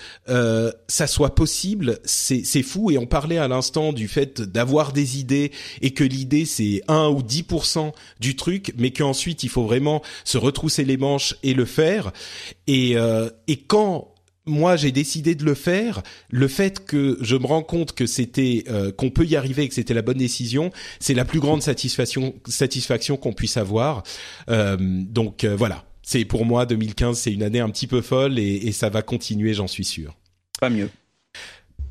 ça 0.87 1.07
soit 1.09 1.35
possible, 1.35 1.99
c'est 2.05 2.45
c'est 2.45 2.63
fou. 2.63 2.93
Et 2.93 2.99
on 2.99 3.07
parlait 3.07 3.39
à 3.39 3.49
l'instant 3.49 3.93
du 3.93 4.07
fait 4.07 4.41
d'avoir 4.41 4.93
des 4.93 5.19
idées 5.19 5.51
et 5.83 5.91
que 5.91 6.05
l'idée 6.05 6.45
c'est 6.45 6.83
un 6.87 7.08
ou 7.11 7.23
10% 7.23 7.93
du 8.21 8.37
truc, 8.37 8.73
mais 8.77 8.91
qu'ensuite 8.91 9.43
il 9.43 9.49
faut 9.49 9.65
vraiment 9.65 10.03
se 10.25 10.39
retrousser 10.39 10.85
les 10.85 10.97
manches 10.97 11.35
et 11.43 11.55
le 11.55 11.65
faire. 11.65 12.13
Et, 12.67 12.97
euh, 12.97 13.31
et 13.47 13.57
quand 13.57 14.15
moi 14.47 14.77
j'ai 14.77 14.93
décidé 14.93 15.35
de 15.35 15.45
le 15.45 15.55
faire, 15.55 16.03
le 16.31 16.49
fait 16.49 16.85
que 16.85 17.19
je 17.21 17.37
me 17.37 17.47
rends 17.47 17.63
compte 17.63 17.93
que 17.93 18.07
c'était 18.07 18.65
euh, 18.69 18.91
qu'on 18.93 19.11
peut 19.11 19.27
y 19.27 19.37
arriver 19.37 19.65
et 19.65 19.69
que 19.69 19.75
c'était 19.75 19.95
la 19.95 20.03
bonne 20.03 20.19
décision, 20.19 20.71
c'est 21.01 21.15
la 21.15 21.25
plus 21.25 21.41
grande 21.41 21.63
satisfaction 21.63 22.35
satisfaction 22.47 23.17
qu'on 23.17 23.35
puisse 23.35 23.57
avoir. 23.57 24.03
Euh, 24.49 24.77
donc 24.79 25.45
voilà, 25.45 25.85
c'est 26.03 26.25
pour 26.25 26.47
moi 26.47 26.65
2015, 26.65 27.19
c'est 27.19 27.33
une 27.33 27.43
année 27.43 27.61
un 27.61 27.71
petit 27.71 27.87
peu 27.87 28.01
folle 28.01 28.39
et 28.39 28.73
ça 28.73 28.89
va 28.89 29.03
continuer, 29.03 29.53
j'en 29.55 29.67
suis 29.67 29.85
sûr. 29.85 30.17
Pas 30.61 30.71
mieux. 30.71 30.89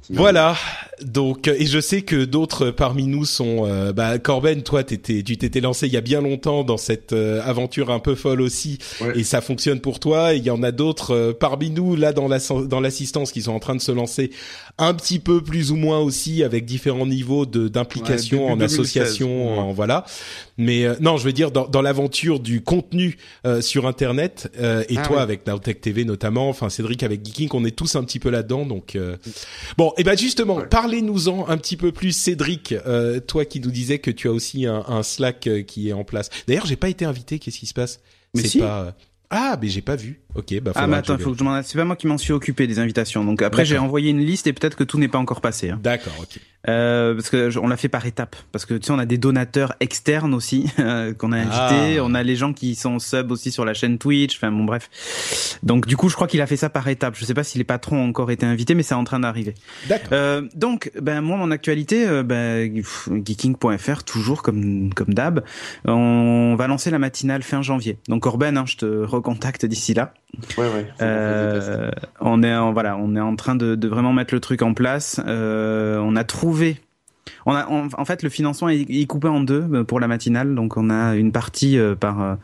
Voilà. 0.10 0.56
Donc, 1.02 1.48
et 1.48 1.66
je 1.66 1.80
sais 1.80 2.02
que 2.02 2.26
d'autres 2.26 2.72
parmi 2.72 3.06
nous 3.06 3.26
sont. 3.26 3.66
Euh, 3.68 3.94
bah, 3.94 4.18
Corben, 4.18 4.64
toi, 4.64 4.84
t'étais, 4.84 5.22
tu 5.22 5.38
t'étais 5.38 5.62
lancé 5.62 5.86
il 5.86 5.94
y 5.94 5.98
a 5.98 6.02
bien 6.02 6.22
longtemps 6.22 6.64
dans 6.64 6.78
cette 6.78 7.14
euh, 7.14 7.42
aventure 7.44 7.92
un 7.92 8.00
peu 8.00 8.16
folle 8.16 8.42
aussi, 8.42 8.80
ouais. 9.02 9.20
et 9.20 9.24
ça 9.24 9.42
fonctionne 9.42 9.80
pour 9.80 10.00
toi. 10.00 10.34
il 10.34 10.44
y 10.44 10.50
en 10.50 10.64
a 10.64 10.72
d'autres 10.72 11.14
euh, 11.14 11.34
parmi 11.34 11.70
nous 11.70 11.96
là 11.96 12.14
dans 12.14 12.28
la 12.28 12.40
dans 12.68 12.80
l'assistance 12.80 13.32
qui 13.32 13.44
sont 13.44 13.52
en 13.52 13.60
train 13.60 13.76
de 13.76 13.82
se 13.82 13.92
lancer 13.92 14.32
un 14.80 14.94
petit 14.96 15.20
peu 15.20 15.42
plus 15.42 15.72
ou 15.72 15.76
moins 15.76 16.00
aussi 16.00 16.44
avec 16.44 16.66
différents 16.66 17.06
niveaux 17.06 17.46
de 17.46 17.68
d'implication 17.68 18.46
ouais, 18.46 18.52
en 18.54 18.58
2016, 18.58 18.80
association, 18.80 19.54
ouais. 19.54 19.60
en 19.60 19.74
voilà. 19.74 20.04
Mais 20.58 20.86
euh, 20.86 20.96
non, 21.00 21.18
je 21.18 21.26
veux 21.26 21.34
dire 21.34 21.52
dans, 21.52 21.68
dans 21.68 21.84
l'aventure 21.84 22.40
du 22.40 22.62
contenu 22.62 23.18
euh, 23.46 23.62
sur 23.62 23.86
Internet 23.86 24.52
et 24.58 24.98
ah, 24.98 25.02
toi 25.04 25.22
avec 25.22 25.46
Nowtech 25.46 25.80
TV 25.80 26.06
notamment, 26.06 26.50
enfin 26.50 26.70
Cédric 26.70 27.04
avec 27.04 27.24
Geeking, 27.24 27.50
on 27.54 27.66
est 27.66 27.76
tous 27.76 27.96
un 27.96 28.04
petit 28.04 28.20
peu 28.20 28.32
là-dedans. 28.32 28.66
Donc 28.66 28.98
bon, 29.78 29.94
et 29.98 30.04
ben 30.04 30.18
justement, 30.18 30.62
parlez-nous-en 30.70 31.48
un 31.48 31.58
petit 31.58 31.78
peu 31.78 31.92
plus, 31.92 32.12
Cédric. 32.12 32.76
toi 33.28 33.46
qui 33.46 33.60
nous 33.60 33.72
disais 33.72 34.00
que 34.00 34.12
tu 34.12 34.28
as 34.28 34.32
aussi 34.32 34.66
un, 34.66 34.84
un 34.88 35.04
Slack 35.04 35.50
qui 35.68 35.90
est 35.90 35.94
en 35.94 36.04
place. 36.04 36.30
D'ailleurs, 36.48 36.66
j'ai 36.66 36.76
pas 36.76 36.90
été 36.90 37.06
invité. 37.06 37.40
Qu'est-ce 37.40 37.60
qui 37.60 37.66
se 37.66 37.74
passe? 37.74 38.02
Mais 38.34 38.44
si. 38.44 38.60
pas. 38.60 38.96
Ah, 39.30 39.58
mais 39.62 39.68
j'ai 39.68 39.82
pas 39.82 39.98
vu. 39.98 40.22
Ok, 40.36 40.58
bah. 40.62 40.72
Ah, 40.76 40.88
mais 40.88 40.98
attends, 40.98 41.18
faut 41.18 41.32
que 41.32 41.38
je 41.38 41.44
m'en. 41.44 41.62
C'est 41.62 41.78
pas 41.78 41.84
moi 41.84 41.96
qui 41.96 42.08
m'en 42.08 42.18
suis 42.18 42.32
occupé 42.32 42.66
des 42.66 42.80
invitations. 42.80 43.26
Donc 43.26 43.42
après, 43.42 43.66
j'ai 43.66 43.78
envoyé 43.78 44.12
une 44.12 44.22
liste 44.22 44.48
et 44.48 44.54
peut-être 44.54 44.78
que 44.78 44.86
tout 44.86 45.00
n'est 45.00 45.10
pas 45.10 45.18
encore 45.18 45.42
passé. 45.42 45.70
Hein. 45.70 45.80
D'accord, 45.84 46.14
ok. 46.22 46.40
Euh, 46.70 47.14
parce 47.16 47.30
que 47.30 47.58
on 47.60 47.68
l'a 47.68 47.78
fait 47.78 47.90
par 47.90 48.06
étapes. 48.06 48.36
Parce 48.52 48.66
que 48.66 48.74
tu 48.74 48.88
sais, 48.88 48.92
on 48.92 49.00
a 49.00 49.06
des 49.06 49.18
donateurs 49.18 49.74
externes 49.80 50.34
aussi 50.34 50.72
euh, 50.80 51.14
qu'on 51.14 51.32
a 51.32 51.38
invités. 51.38 51.98
Ah. 52.00 52.04
On 52.04 52.14
a 52.14 52.24
les 52.24 52.36
gens 52.36 52.54
qui 52.54 52.76
sont 52.76 53.00
sub 53.00 53.32
aussi 53.32 53.52
sur 53.52 53.66
la 53.66 53.74
chaîne 53.74 53.98
Twitch. 53.98 54.36
Enfin 54.38 54.52
bon, 54.52 54.66
bref. 54.66 54.90
Donc 55.64 55.88
du 55.88 55.98
coup, 55.98 56.10
je 56.10 56.16
crois 56.16 56.28
qu'il 56.28 56.42
a 56.42 56.48
fait 56.48 56.58
ça 56.58 56.70
par 56.70 56.88
étapes. 56.88 57.16
Je 57.18 57.26
sais 57.26 57.34
pas 57.34 57.44
si 57.44 57.58
les 57.58 57.64
patrons 57.64 57.98
ont 57.98 58.10
encore 58.10 58.32
été 58.32 58.46
invités, 58.46 58.76
mais 58.76 58.84
c'est 58.84 58.96
en 58.96 59.04
train 59.04 59.20
d'arriver. 59.20 59.56
D'accord. 59.88 60.10
Euh, 60.12 60.42
donc, 60.56 60.92
ben 61.02 61.22
moi, 61.22 61.38
mon 61.38 61.52
actualité, 61.52 62.08
euh, 62.08 62.24
ben, 62.24 62.84
geeking.fr 63.26 64.04
toujours 64.04 64.44
comme 64.44 64.94
comme 64.94 65.14
d'hab. 65.14 65.44
On 65.86 66.56
va 66.58 66.68
lancer 66.68 66.92
la 66.92 67.00
matinale 67.00 67.44
fin 67.44 67.62
janvier. 67.62 68.00
Donc 68.08 68.24
Corben, 68.24 68.58
hein, 68.58 68.66
je 68.68 68.78
te 68.78 68.86
recontacte 68.86 69.66
d'ici 69.66 69.94
là. 69.94 70.14
Ouais, 70.58 70.66
ouais. 70.68 70.88
Euh, 71.02 71.90
on 72.20 72.44
est 72.44 72.54
en, 72.54 72.74
voilà, 72.74 72.98
on 72.98 73.16
est 73.16 73.22
en 73.22 73.36
train 73.36 73.56
de, 73.56 73.76
de 73.76 73.88
vraiment 73.88 74.14
mettre 74.14 74.34
le 74.34 74.40
truc 74.40 74.62
en 74.62 74.74
place. 74.74 75.22
Euh, 75.26 75.98
on 76.00 76.16
a 76.16 76.24
trouvé. 76.24 76.57
On 77.46 77.54
a, 77.54 77.68
en 77.68 78.06
fait, 78.06 78.24
le 78.24 78.30
financement 78.30 78.70
est, 78.70 79.08
coupé 79.08 79.28
en 79.28 79.42
deux 79.42 79.66
euh, 79.72 79.84
pour 79.84 80.00
la 80.00 80.08
matinale. 80.08 80.56
Donc, 80.56 80.78
on 80.78 80.90
a 80.90 81.16
une 81.16 81.32
partie 81.32 81.78
euh, 81.78 81.96
par 81.96 82.22
euh, 82.22 82.36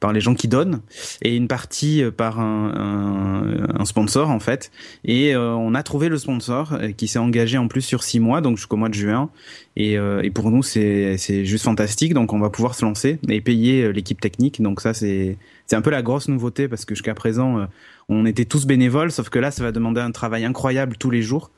par 0.00 0.12
les 0.12 0.20
gens 0.20 0.34
qui 0.34 0.48
donnent 0.48 0.82
et 1.22 1.34
une 1.34 1.48
partie 1.48 2.02
par 2.14 2.38
un, 2.38 3.84
sponsor 3.86 4.28
en 4.28 4.40
fait. 4.40 4.70
Et 5.04 5.34
on 5.34 5.74
a 5.74 5.82
trouvé 5.82 6.10
le 6.10 6.18
sponsor 6.18 6.76
qui 6.98 7.08
s'est 7.08 7.20
engagé 7.20 7.56
en 7.56 7.68
plus 7.68 7.80
sur 7.80 8.02
six 8.02 8.20
mois, 8.20 8.42
donc 8.42 8.58
jusqu'au 8.58 8.76
mois 8.76 8.90
de 8.90 8.94
juin. 8.94 9.30
Et, 9.76 9.94
et 9.94 10.30
pour 10.30 10.50
nous, 10.50 10.62
c'est 10.62 11.16
juste 11.46 11.64
fantastique. 11.64 12.12
Donc 12.12 12.34
on 12.34 12.38
va 12.38 12.50
pouvoir 12.50 12.74
se 12.74 12.84
lancer 12.84 13.18
et 13.30 13.40
payer 13.40 13.94
l'équipe 13.94 14.20
technique. 14.20 14.60
Donc 14.60 14.82
ça, 14.82 14.92
c'est 14.92 15.38
un 15.72 15.80
peu 15.80 15.90
la 15.90 16.02
grosse 16.02 16.28
nouveauté 16.28 16.68
parce 16.68 16.84
que 16.84 16.94
jusqu'à 16.94 17.14
présent, 17.14 17.66
on 18.10 18.26
était 18.26 18.44
tous 18.44 18.66
bénévoles, 18.66 19.10
sauf 19.10 19.30
que 19.30 19.38
là, 19.38 19.50
ça 19.50 19.62
va 19.62 19.72
demander 19.72 20.02
un 20.02 20.10
travail 20.10 20.44
incroyable 20.44 20.98
tous 20.98 21.10
les 21.10 21.22
jours. 21.22 21.50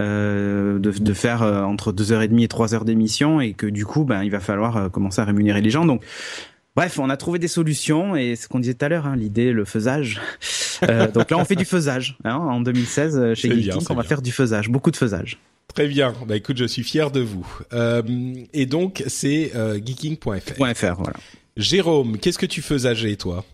Euh, 0.00 0.80
de, 0.80 0.90
de, 0.90 1.12
faire 1.12 1.42
euh, 1.42 1.62
entre 1.62 1.92
2h30 1.92 2.42
et 2.42 2.48
3 2.48 2.74
heures 2.74 2.84
d'émission 2.84 3.40
et 3.40 3.52
que 3.52 3.66
du 3.66 3.86
coup 3.86 4.02
ben 4.02 4.24
il 4.24 4.30
va 4.32 4.40
falloir 4.40 4.76
euh, 4.76 4.88
commencer 4.88 5.20
à 5.20 5.24
rémunérer 5.24 5.60
les 5.60 5.70
gens 5.70 5.84
donc 5.84 6.02
Bref, 6.76 6.98
on 6.98 7.08
a 7.08 7.16
trouvé 7.16 7.38
des 7.38 7.46
solutions 7.46 8.16
et 8.16 8.34
ce 8.34 8.48
qu'on 8.48 8.58
disait 8.58 8.74
tout 8.74 8.84
à 8.84 8.88
l'heure, 8.88 9.06
hein, 9.06 9.14
l'idée, 9.16 9.52
le 9.52 9.64
faisage. 9.64 10.20
Euh, 10.90 11.08
donc 11.08 11.30
là, 11.30 11.38
on 11.38 11.44
fait 11.44 11.54
du 11.54 11.64
faisage. 11.64 12.18
Hein, 12.24 12.34
en 12.34 12.60
2016, 12.60 13.34
chez 13.34 13.48
Geeking, 13.48 13.86
on 13.88 13.94
va 13.94 14.00
bien. 14.00 14.08
faire 14.08 14.20
du 14.20 14.32
faisage, 14.32 14.68
beaucoup 14.68 14.90
de 14.90 14.96
faisage. 14.96 15.38
Très 15.72 15.86
bien. 15.86 16.12
Bah 16.26 16.36
écoute, 16.36 16.56
je 16.56 16.64
suis 16.64 16.82
fier 16.82 17.10
de 17.10 17.20
vous. 17.20 17.46
Euh, 17.72 18.02
et 18.52 18.66
donc, 18.66 19.04
c'est 19.06 19.52
euh, 19.54 19.76
geeking.fr. 19.76 20.74
.fr, 20.74 20.94
voilà. 20.96 21.16
Jérôme, 21.56 22.18
qu'est-ce 22.18 22.38
que 22.38 22.46
tu 22.46 22.60
faisageais, 22.60 23.14
toi? 23.16 23.44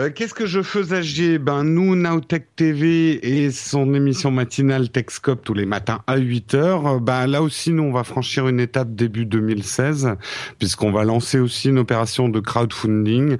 Euh, 0.00 0.10
Qu'est-ce 0.10 0.34
que 0.34 0.46
je 0.46 0.62
faisageais 0.62 1.38
Ben 1.38 1.62
nous, 1.64 1.94
Nowtech 1.94 2.56
TV 2.56 3.44
et 3.44 3.50
son 3.50 3.94
émission 3.94 4.30
matinale 4.30 4.88
Techscope 4.88 5.42
tous 5.44 5.54
les 5.54 5.66
matins 5.66 6.00
à 6.06 6.16
8 6.16 6.54
heures. 6.54 7.00
Ben 7.00 7.26
là 7.26 7.42
aussi, 7.42 7.72
nous, 7.72 7.82
on 7.82 7.92
va 7.92 8.04
franchir 8.04 8.48
une 8.48 8.60
étape 8.60 8.94
début 8.94 9.26
2016 9.26 10.16
puisqu'on 10.58 10.90
va 10.90 11.04
lancer 11.04 11.38
aussi 11.38 11.68
une 11.68 11.78
opération 11.78 12.28
de 12.28 12.40
crowdfunding 12.40 13.36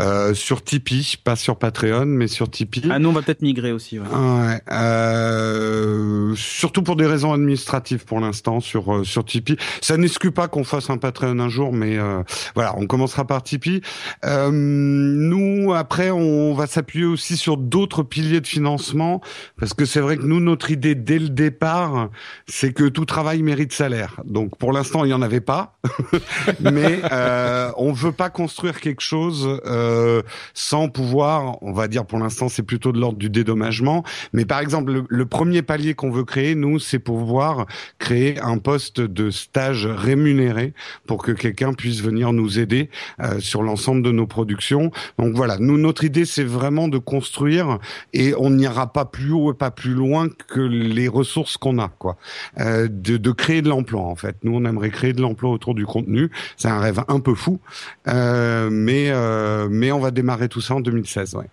euh, 0.00 0.34
sur 0.34 0.62
Tipeee, 0.62 1.16
pas 1.22 1.36
sur 1.36 1.58
Patreon, 1.58 2.06
mais 2.06 2.28
sur 2.28 2.50
Tipeee. 2.50 2.88
Ah, 2.90 2.98
nous, 2.98 3.08
on 3.08 3.12
va 3.12 3.22
peut-être 3.22 3.42
migrer 3.42 3.72
aussi. 3.72 3.98
Ouais. 3.98 4.06
ouais 4.06 4.60
euh, 4.70 6.34
surtout 6.36 6.82
pour 6.82 6.96
des 6.96 7.06
raisons 7.06 7.32
administratives 7.32 8.04
pour 8.04 8.20
l'instant 8.20 8.60
sur 8.60 8.94
euh, 8.94 9.04
sur 9.04 9.24
Tipeee. 9.24 9.56
Ça 9.80 9.96
n'exclut 9.96 10.32
pas 10.32 10.48
qu'on 10.48 10.64
fasse 10.64 10.90
un 10.90 10.98
Patreon 10.98 11.38
un 11.38 11.48
jour, 11.48 11.72
mais 11.72 11.98
euh, 11.98 12.22
voilà, 12.54 12.74
on 12.76 12.86
commencera 12.86 13.26
par 13.26 13.42
Tipeee. 13.42 13.80
nous, 14.22 15.72
après 15.72 16.01
on 16.10 16.54
va 16.54 16.66
s'appuyer 16.66 17.04
aussi 17.04 17.36
sur 17.36 17.56
d'autres 17.56 18.02
piliers 18.02 18.40
de 18.40 18.46
financement, 18.46 19.20
parce 19.58 19.74
que 19.74 19.84
c'est 19.84 20.00
vrai 20.00 20.16
que 20.16 20.24
nous, 20.24 20.40
notre 20.40 20.70
idée 20.70 20.94
dès 20.94 21.18
le 21.18 21.28
départ, 21.28 22.10
c'est 22.46 22.72
que 22.72 22.88
tout 22.88 23.04
travail 23.04 23.42
mérite 23.42 23.72
salaire. 23.72 24.20
Donc, 24.24 24.56
pour 24.56 24.72
l'instant, 24.72 25.04
il 25.04 25.08
n'y 25.08 25.14
en 25.14 25.22
avait 25.22 25.40
pas, 25.40 25.78
mais 26.60 27.00
euh, 27.12 27.70
on 27.76 27.92
veut 27.92 28.12
pas 28.12 28.30
construire 28.30 28.80
quelque 28.80 29.02
chose 29.02 29.60
euh, 29.66 30.22
sans 30.54 30.88
pouvoir, 30.88 31.62
on 31.62 31.72
va 31.72 31.88
dire 31.88 32.04
pour 32.04 32.18
l'instant, 32.18 32.48
c'est 32.48 32.62
plutôt 32.62 32.92
de 32.92 32.98
l'ordre 32.98 33.18
du 33.18 33.30
dédommagement. 33.30 34.04
Mais 34.32 34.44
par 34.44 34.60
exemple, 34.60 34.92
le, 34.92 35.04
le 35.08 35.26
premier 35.26 35.62
palier 35.62 35.94
qu'on 35.94 36.10
veut 36.10 36.24
créer, 36.24 36.54
nous, 36.54 36.78
c'est 36.78 36.98
pouvoir 36.98 37.66
créer 37.98 38.40
un 38.40 38.58
poste 38.58 39.00
de 39.00 39.30
stage 39.30 39.86
rémunéré 39.86 40.72
pour 41.06 41.22
que 41.22 41.32
quelqu'un 41.32 41.72
puisse 41.72 42.00
venir 42.00 42.32
nous 42.32 42.58
aider 42.58 42.90
euh, 43.20 43.40
sur 43.40 43.62
l'ensemble 43.62 44.02
de 44.02 44.10
nos 44.10 44.26
productions. 44.26 44.90
Donc 45.18 45.34
voilà, 45.34 45.56
nous 45.58 45.78
notre 45.82 46.04
idée, 46.04 46.24
c'est 46.24 46.44
vraiment 46.44 46.88
de 46.88 46.98
construire 46.98 47.78
et 48.12 48.34
on 48.38 48.50
n'ira 48.50 48.92
pas 48.92 49.04
plus 49.04 49.32
haut 49.32 49.52
et 49.52 49.56
pas 49.56 49.70
plus 49.70 49.92
loin 49.92 50.28
que 50.28 50.60
les 50.60 51.08
ressources 51.08 51.56
qu'on 51.56 51.78
a, 51.78 51.88
quoi. 51.88 52.16
Euh, 52.58 52.88
de, 52.90 53.16
de, 53.16 53.30
créer 53.32 53.62
de 53.62 53.68
l'emploi, 53.68 54.02
en 54.02 54.16
fait. 54.16 54.36
Nous, 54.42 54.54
on 54.54 54.64
aimerait 54.64 54.90
créer 54.90 55.12
de 55.12 55.20
l'emploi 55.20 55.50
autour 55.50 55.74
du 55.74 55.86
contenu. 55.86 56.30
C'est 56.56 56.68
un 56.68 56.80
rêve 56.80 57.02
un 57.08 57.20
peu 57.20 57.34
fou, 57.34 57.60
euh, 58.08 58.70
mais 58.70 59.10
euh, 59.10 59.68
mais 59.70 59.92
on 59.92 60.00
va 60.00 60.10
démarrer 60.10 60.48
tout 60.48 60.60
ça 60.60 60.74
en 60.74 60.80
2016, 60.80 61.34
ouais. 61.34 61.48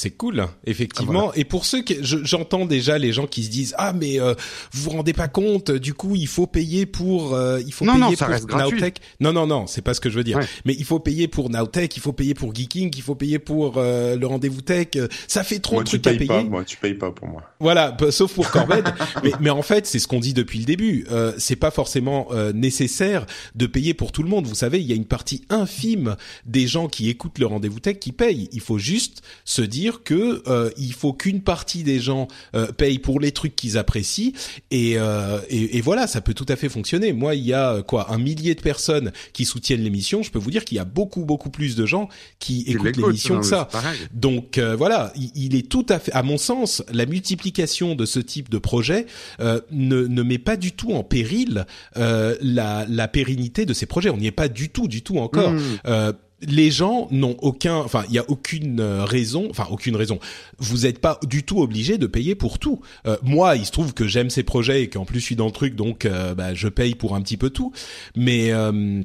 C'est 0.00 0.12
cool, 0.12 0.46
effectivement. 0.64 1.34
Et 1.34 1.42
pour 1.44 1.64
ceux 1.64 1.82
que 1.82 1.92
j'entends 2.04 2.66
déjà 2.66 2.98
les 2.98 3.12
gens 3.12 3.26
qui 3.26 3.42
se 3.42 3.50
disent 3.50 3.74
ah 3.78 3.92
mais 3.92 4.20
euh, 4.20 4.32
vous 4.70 4.82
vous 4.84 4.90
rendez 4.90 5.12
pas 5.12 5.26
compte, 5.26 5.72
du 5.72 5.92
coup 5.92 6.14
il 6.14 6.28
faut 6.28 6.46
payer 6.46 6.86
pour 6.86 7.34
euh, 7.34 7.60
il 7.66 7.72
faut 7.72 7.84
non, 7.84 7.94
payer 7.94 8.04
non, 8.04 8.14
ça 8.14 8.26
pour 8.26 8.34
reste. 8.34 8.48
Nowtech. 8.48 8.98
Non 9.18 9.32
non 9.32 9.48
non, 9.48 9.66
c'est 9.66 9.82
pas 9.82 9.94
ce 9.94 10.00
que 10.00 10.08
je 10.08 10.16
veux 10.16 10.22
dire. 10.22 10.38
Ouais. 10.38 10.46
Mais 10.64 10.76
il 10.78 10.84
faut 10.84 11.00
payer 11.00 11.26
pour 11.26 11.50
Nowtech, 11.50 11.96
il 11.96 12.00
faut 12.00 12.12
payer 12.12 12.34
pour 12.34 12.54
Geeking, 12.54 12.92
il 12.96 13.02
faut 13.02 13.16
payer 13.16 13.40
pour 13.40 13.74
euh, 13.78 14.14
le 14.14 14.24
rendez-vous 14.24 14.60
tech. 14.60 14.86
Ça 15.26 15.42
fait 15.42 15.58
trop 15.58 15.74
Moi, 15.74 15.82
de 15.82 15.88
trucs 15.88 16.06
à 16.06 16.12
payer. 16.12 16.26
pas. 16.28 16.44
Moi, 16.44 16.62
tu 16.64 16.76
payes 16.76 16.94
pas 16.94 17.10
pour 17.10 17.26
moi. 17.26 17.42
Voilà, 17.58 17.90
p- 17.90 18.12
sauf 18.12 18.32
pour 18.32 18.48
Corben. 18.52 18.84
mais, 19.24 19.32
mais 19.40 19.50
en 19.50 19.62
fait, 19.62 19.84
c'est 19.84 19.98
ce 19.98 20.06
qu'on 20.06 20.20
dit 20.20 20.32
depuis 20.32 20.60
le 20.60 20.64
début. 20.64 21.06
Euh, 21.10 21.32
c'est 21.38 21.56
pas 21.56 21.72
forcément 21.72 22.28
euh, 22.30 22.52
nécessaire 22.52 23.26
de 23.56 23.66
payer 23.66 23.94
pour 23.94 24.12
tout 24.12 24.22
le 24.22 24.28
monde. 24.28 24.46
Vous 24.46 24.54
savez, 24.54 24.78
il 24.80 24.86
y 24.86 24.92
a 24.92 24.96
une 24.96 25.06
partie 25.06 25.42
infime 25.50 26.14
des 26.46 26.68
gens 26.68 26.86
qui 26.86 27.08
écoutent 27.10 27.40
le 27.40 27.46
rendez-vous 27.46 27.80
tech 27.80 27.98
qui 27.98 28.12
payent. 28.12 28.48
Il 28.52 28.60
faut 28.60 28.78
juste 28.78 29.22
se 29.44 29.60
dire 29.62 29.87
que 30.02 30.42
euh, 30.46 30.70
il 30.76 30.92
faut 30.92 31.12
qu'une 31.12 31.42
partie 31.42 31.82
des 31.82 32.00
gens 32.00 32.28
euh, 32.54 32.66
payent 32.72 32.98
pour 32.98 33.20
les 33.20 33.32
trucs 33.32 33.56
qu'ils 33.56 33.76
apprécient. 33.78 34.32
Et, 34.70 34.94
euh, 34.96 35.40
et, 35.48 35.76
et 35.76 35.80
voilà, 35.80 36.06
ça 36.06 36.20
peut 36.20 36.34
tout 36.34 36.46
à 36.48 36.56
fait 36.56 36.68
fonctionner. 36.68 37.12
Moi, 37.12 37.34
il 37.34 37.44
y 37.44 37.52
a 37.52 37.74
euh, 37.74 37.82
quoi, 37.82 38.12
un 38.12 38.18
millier 38.18 38.54
de 38.54 38.60
personnes 38.60 39.12
qui 39.32 39.44
soutiennent 39.44 39.82
l'émission. 39.82 40.22
Je 40.22 40.30
peux 40.30 40.38
vous 40.38 40.50
dire 40.50 40.64
qu'il 40.64 40.76
y 40.76 40.80
a 40.80 40.84
beaucoup, 40.84 41.24
beaucoup 41.24 41.50
plus 41.50 41.76
de 41.76 41.86
gens 41.86 42.08
qui 42.38 42.64
écoutent 42.66 42.96
l'émission 42.96 43.34
non, 43.34 43.40
que 43.40 43.46
ça. 43.46 43.68
Donc 44.12 44.58
voilà, 44.58 45.12
il, 45.16 45.30
il 45.34 45.54
est 45.54 45.68
tout 45.68 45.86
à 45.88 45.98
fait, 45.98 46.12
à 46.12 46.22
mon 46.22 46.38
sens, 46.38 46.82
la 46.92 47.06
multiplication 47.06 47.94
de 47.94 48.04
ce 48.04 48.20
type 48.20 48.48
de 48.50 48.58
projet 48.58 49.06
ne, 49.40 50.06
ne 50.06 50.22
met 50.22 50.38
pas 50.38 50.56
du 50.56 50.72
tout 50.72 50.92
en 50.92 51.02
péril 51.04 51.66
la, 51.96 52.86
la 52.88 53.08
pérennité 53.08 53.66
de 53.66 53.72
ces 53.72 53.86
projets. 53.86 54.10
On 54.10 54.16
n'y 54.16 54.26
est 54.26 54.32
pas 54.32 54.48
du 54.48 54.68
tout, 54.68 54.88
du 54.88 55.02
tout 55.02 55.18
encore. 55.18 55.52
Mmh. 55.52 56.12
Les 56.40 56.70
gens 56.70 57.08
n'ont 57.10 57.36
aucun, 57.40 57.76
enfin, 57.76 58.04
il 58.08 58.14
y 58.14 58.18
a 58.18 58.24
aucune 58.28 58.80
euh, 58.80 59.04
raison, 59.04 59.48
enfin 59.50 59.66
aucune 59.70 59.96
raison. 59.96 60.20
Vous 60.58 60.78
n'êtes 60.78 61.00
pas 61.00 61.18
du 61.26 61.42
tout 61.42 61.60
obligé 61.60 61.98
de 61.98 62.06
payer 62.06 62.34
pour 62.34 62.58
tout. 62.58 62.80
Euh, 63.06 63.16
moi, 63.22 63.56
il 63.56 63.66
se 63.66 63.72
trouve 63.72 63.92
que 63.94 64.06
j'aime 64.06 64.30
ces 64.30 64.44
projets 64.44 64.82
et 64.82 64.88
qu'en 64.88 65.04
plus 65.04 65.20
je 65.20 65.24
suis 65.24 65.36
dans 65.36 65.46
le 65.46 65.52
truc, 65.52 65.74
donc 65.74 66.04
euh, 66.04 66.34
bah, 66.34 66.54
je 66.54 66.68
paye 66.68 66.94
pour 66.94 67.16
un 67.16 67.22
petit 67.22 67.36
peu 67.36 67.50
tout. 67.50 67.72
Mais 68.14 68.52
euh, 68.52 69.02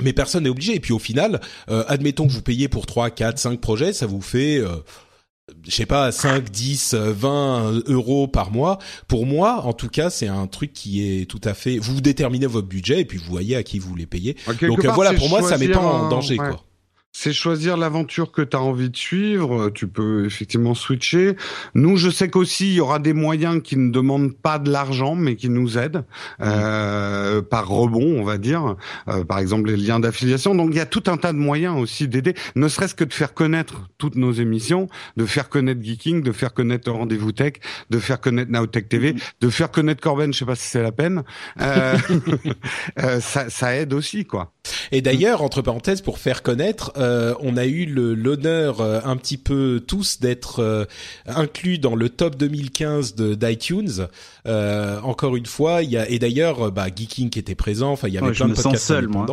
mais 0.00 0.12
personne 0.12 0.44
n'est 0.44 0.50
obligé. 0.50 0.74
Et 0.74 0.80
puis 0.80 0.92
au 0.92 0.98
final, 0.98 1.40
euh, 1.70 1.84
admettons 1.88 2.26
que 2.26 2.32
vous 2.32 2.42
payez 2.42 2.68
pour 2.68 2.86
3, 2.86 3.10
4, 3.10 3.38
5 3.38 3.60
projets, 3.60 3.92
ça 3.92 4.06
vous 4.06 4.22
fait, 4.22 4.62
je 5.66 5.70
sais 5.70 5.86
pas, 5.86 6.12
5, 6.12 6.50
10, 6.50 6.94
euh, 6.94 7.12
20 7.12 7.82
euros 7.86 8.28
par 8.28 8.50
mois. 8.50 8.78
Pour 9.08 9.26
moi, 9.26 9.62
en 9.64 9.72
tout 9.72 9.88
cas, 9.88 10.10
c'est 10.10 10.28
un 10.28 10.46
truc 10.46 10.72
qui 10.72 11.02
est 11.02 11.26
tout 11.26 11.40
à 11.44 11.54
fait... 11.54 11.78
Vous 11.78 12.00
déterminez 12.00 12.46
votre 12.46 12.68
budget 12.68 13.00
et 13.00 13.04
puis 13.04 13.18
vous 13.18 13.30
voyez 13.30 13.56
à 13.56 13.62
qui 13.62 13.78
vous 13.78 13.94
les 13.94 14.06
payez. 14.06 14.36
Donc 14.46 14.62
euh, 14.62 14.82
part, 14.82 14.94
voilà, 14.94 15.12
pour 15.14 15.28
moi, 15.28 15.42
ça 15.42 15.58
met 15.58 15.68
pas 15.68 15.80
en 15.80 16.08
danger, 16.08 16.38
ouais. 16.38 16.48
quoi. 16.48 16.64
C'est 17.14 17.34
choisir 17.34 17.76
l'aventure 17.76 18.32
que 18.32 18.40
tu 18.40 18.56
as 18.56 18.60
envie 18.60 18.88
de 18.88 18.96
suivre. 18.96 19.68
Tu 19.68 19.86
peux 19.86 20.24
effectivement 20.24 20.74
switcher. 20.74 21.36
Nous, 21.74 21.98
je 21.98 22.08
sais 22.08 22.30
qu'aussi, 22.30 22.68
il 22.68 22.74
y 22.74 22.80
aura 22.80 22.98
des 22.98 23.12
moyens 23.12 23.60
qui 23.62 23.76
ne 23.76 23.90
demandent 23.90 24.34
pas 24.34 24.58
de 24.58 24.70
l'argent, 24.70 25.14
mais 25.14 25.36
qui 25.36 25.50
nous 25.50 25.76
aident 25.76 26.04
euh, 26.40 27.42
par 27.42 27.68
rebond, 27.68 28.18
on 28.18 28.24
va 28.24 28.38
dire. 28.38 28.76
Euh, 29.08 29.24
par 29.24 29.38
exemple, 29.40 29.70
les 29.70 29.76
liens 29.76 30.00
d'affiliation. 30.00 30.54
Donc, 30.54 30.70
il 30.72 30.76
y 30.76 30.80
a 30.80 30.86
tout 30.86 31.02
un 31.06 31.18
tas 31.18 31.34
de 31.34 31.38
moyens 31.38 31.78
aussi 31.78 32.08
d'aider, 32.08 32.34
ne 32.56 32.66
serait-ce 32.66 32.94
que 32.94 33.04
de 33.04 33.12
faire 33.12 33.34
connaître 33.34 33.88
toutes 33.98 34.16
nos 34.16 34.32
émissions, 34.32 34.88
de 35.18 35.26
faire 35.26 35.50
connaître 35.50 35.82
Geeking, 35.82 36.22
de 36.22 36.32
faire 36.32 36.54
connaître 36.54 36.90
Rendez-vous 36.90 37.32
Tech, 37.32 37.54
de 37.90 37.98
faire 37.98 38.20
connaître 38.20 38.50
Nowtech 38.50 38.88
TV, 38.88 39.14
de 39.40 39.48
faire 39.50 39.70
connaître 39.70 40.00
Corben. 40.00 40.32
Je 40.32 40.38
sais 40.38 40.44
pas 40.46 40.56
si 40.56 40.66
c'est 40.66 40.82
la 40.82 40.92
peine. 40.92 41.24
Euh, 41.60 41.96
euh, 43.00 43.20
ça, 43.20 43.50
ça 43.50 43.76
aide 43.76 43.92
aussi, 43.92 44.24
quoi. 44.24 44.52
Et 44.92 45.00
d'ailleurs, 45.02 45.42
entre 45.42 45.60
parenthèses, 45.62 46.02
pour 46.02 46.18
faire 46.18 46.42
connaître, 46.42 46.92
euh, 46.96 47.34
on 47.40 47.56
a 47.56 47.64
eu 47.66 47.86
le- 47.86 48.14
l'honneur 48.14 48.80
euh, 48.80 49.00
un 49.04 49.16
petit 49.16 49.36
peu 49.38 49.82
tous 49.86 50.20
d'être 50.20 50.60
euh, 50.60 50.84
inclus 51.26 51.78
dans 51.78 51.96
le 51.96 52.08
top 52.08 52.36
2015 52.36 53.14
de 53.14 53.34
d'iTunes. 53.34 54.06
Euh, 54.46 55.00
encore 55.00 55.34
une 55.36 55.46
fois, 55.46 55.82
il 55.82 55.90
y 55.90 55.96
a 55.96 56.08
et 56.08 56.18
d'ailleurs, 56.18 56.66
euh, 56.66 56.70
bah, 56.70 56.86
Geeking 56.94 57.30
qui 57.30 57.38
était 57.38 57.54
présent. 57.54 57.90
Enfin, 57.92 58.08
il 58.08 58.14
y 58.14 58.18
avait 58.18 58.28
Ouais, 58.28 58.34
je 58.34 58.38
plein 58.38 58.46
de 58.46 58.50
me 58.52 58.56
sens 58.56 58.76
seul, 58.78 59.08
moi. 59.08 59.26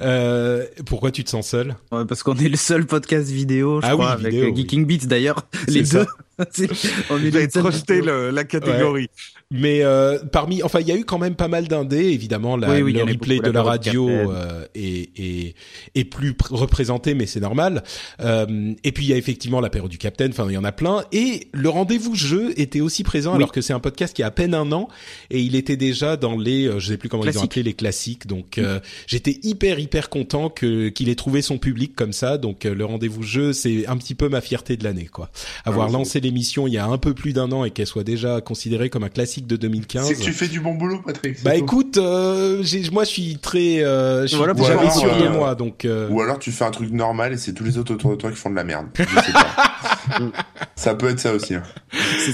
Euh, 0.00 0.66
pourquoi 0.86 1.10
tu 1.10 1.24
te 1.24 1.30
sens 1.30 1.48
seul? 1.48 1.76
Ouais, 1.92 2.04
parce 2.04 2.22
qu'on 2.22 2.36
est 2.36 2.48
le 2.48 2.56
seul 2.56 2.86
podcast 2.86 3.28
vidéo, 3.30 3.80
je 3.80 3.86
Ah 3.86 3.90
oui, 3.96 4.02
crois, 4.02 4.10
avec 4.12 4.32
vidéo, 4.32 4.50
euh, 4.52 4.54
Geeking 4.56 4.86
Beats 4.86 5.06
d'ailleurs, 5.06 5.46
les 5.68 5.84
ça. 5.84 6.04
deux. 6.04 6.06
On 7.10 7.16
est 7.18 7.30
vidéos. 7.30 8.04
le- 8.04 8.30
la 8.30 8.44
catégorie. 8.44 9.08
Mais 9.52 9.82
euh, 9.82 10.18
parmi, 10.30 10.62
enfin, 10.62 10.78
il 10.80 10.86
y 10.86 10.92
a 10.92 10.96
eu 10.96 11.04
quand 11.04 11.18
même 11.18 11.34
pas 11.34 11.48
mal 11.48 11.66
d'indés. 11.66 12.10
Évidemment, 12.10 12.56
la, 12.56 12.70
Oui, 12.70 12.82
oui, 12.82 12.92
le 12.92 13.02
replay 13.02 13.36
beaucoup, 13.36 13.48
de 13.48 13.52
la 13.52 13.62
la 13.64 13.68
radio 13.68 14.08
euh, 14.08 14.64
est, 14.76 15.10
est, 15.18 15.54
est 15.96 16.04
plus 16.04 16.32
pr- 16.32 16.54
représenté, 16.54 17.14
mais 17.14 17.26
c'est 17.26 17.40
normal. 17.40 17.82
Euh, 18.20 18.72
et 18.84 18.92
puis 18.92 19.04
il 19.06 19.10
y 19.10 19.12
a 19.12 19.16
effectivement 19.16 19.60
l'apéro 19.60 19.88
du 19.88 19.98
Capitaine. 19.98 20.30
Enfin, 20.30 20.46
il 20.48 20.54
y 20.54 20.56
en 20.56 20.62
a 20.62 20.70
plein. 20.70 21.02
Et 21.10 21.48
le 21.52 21.68
rendez-vous 21.68 22.14
jeu 22.14 22.52
était 22.60 22.80
aussi 22.80 23.02
présent, 23.02 23.32
Oui. 23.32 23.38
alors 23.38 23.50
que 23.50 23.60
c'est 23.60 23.72
un 23.72 23.80
podcast 23.80 24.14
qui 24.14 24.22
a 24.22 24.26
à 24.26 24.30
peine 24.30 24.54
un 24.54 24.70
an 24.70 24.86
et 25.30 25.40
il 25.40 25.56
était 25.56 25.76
déjà 25.76 26.16
dans 26.16 26.36
les, 26.36 26.66
euh, 26.68 26.78
je 26.78 26.86
sais 26.92 26.96
plus 26.96 27.08
comment 27.08 27.24
ils 27.24 27.36
ont 27.36 27.42
appelé 27.42 27.64
les 27.64 27.74
classiques. 27.74 28.28
Donc 28.28 28.58
euh, 28.58 28.78
j'étais 29.08 29.40
hyper 29.42 29.80
hyper 29.80 30.08
content 30.10 30.48
que 30.48 30.88
qu'il 30.90 31.08
ait 31.08 31.16
trouvé 31.16 31.42
son 31.42 31.58
public 31.58 31.96
comme 31.96 32.12
ça. 32.12 32.38
Donc 32.38 32.64
euh, 32.66 32.74
le 32.74 32.84
rendez-vous 32.84 33.24
jeu, 33.24 33.52
c'est 33.52 33.84
un 33.88 33.96
petit 33.96 34.14
peu 34.14 34.28
ma 34.28 34.40
fierté 34.40 34.76
de 34.76 34.84
l'année, 34.84 35.06
quoi. 35.06 35.30
Avoir 35.64 35.88
Ah, 35.88 35.92
lancé 35.92 36.20
l'émission 36.20 36.68
il 36.68 36.74
y 36.74 36.78
a 36.78 36.86
un 36.86 36.98
peu 36.98 37.14
plus 37.14 37.32
d'un 37.32 37.50
an 37.50 37.64
et 37.64 37.72
qu'elle 37.72 37.88
soit 37.88 38.04
déjà 38.04 38.40
considérée 38.40 38.88
comme 38.90 39.02
un 39.02 39.08
classique 39.08 39.39
de 39.46 39.56
2015. 39.56 40.06
C'est 40.06 40.14
que 40.14 40.22
tu 40.22 40.32
fais 40.32 40.48
du 40.48 40.60
bon 40.60 40.74
boulot, 40.74 41.00
Patrick. 41.04 41.42
Bah 41.42 41.52
tout. 41.52 41.64
écoute, 41.64 41.96
euh, 41.98 42.62
moi 42.92 43.04
je 43.04 43.08
suis 43.08 43.38
très, 43.38 43.82
euh, 43.82 44.22
je 44.22 44.26
suis 44.28 44.36
Voilà, 44.36 44.54
jamais 44.54 44.74
voilà, 44.74 44.90
sûr 44.90 45.16
de 45.16 45.28
moi, 45.28 45.54
donc 45.54 45.84
euh, 45.84 46.08
Ou 46.10 46.20
alors 46.20 46.38
tu 46.38 46.52
fais 46.52 46.64
un 46.64 46.70
truc 46.70 46.90
normal 46.90 47.32
et 47.32 47.36
c'est 47.36 47.52
tous 47.52 47.64
les 47.64 47.78
autres 47.78 47.94
autour 47.94 48.10
de 48.12 48.16
toi 48.16 48.30
qui 48.30 48.36
font 48.36 48.50
de 48.50 48.56
la 48.56 48.64
merde. 48.64 48.86
Je 48.98 49.02
sais 49.04 49.32
pas. 49.32 49.72
ça 50.76 50.94
peut 50.94 51.08
être 51.08 51.20
ça 51.20 51.32
aussi. 51.34 51.54
hein. 51.54 51.62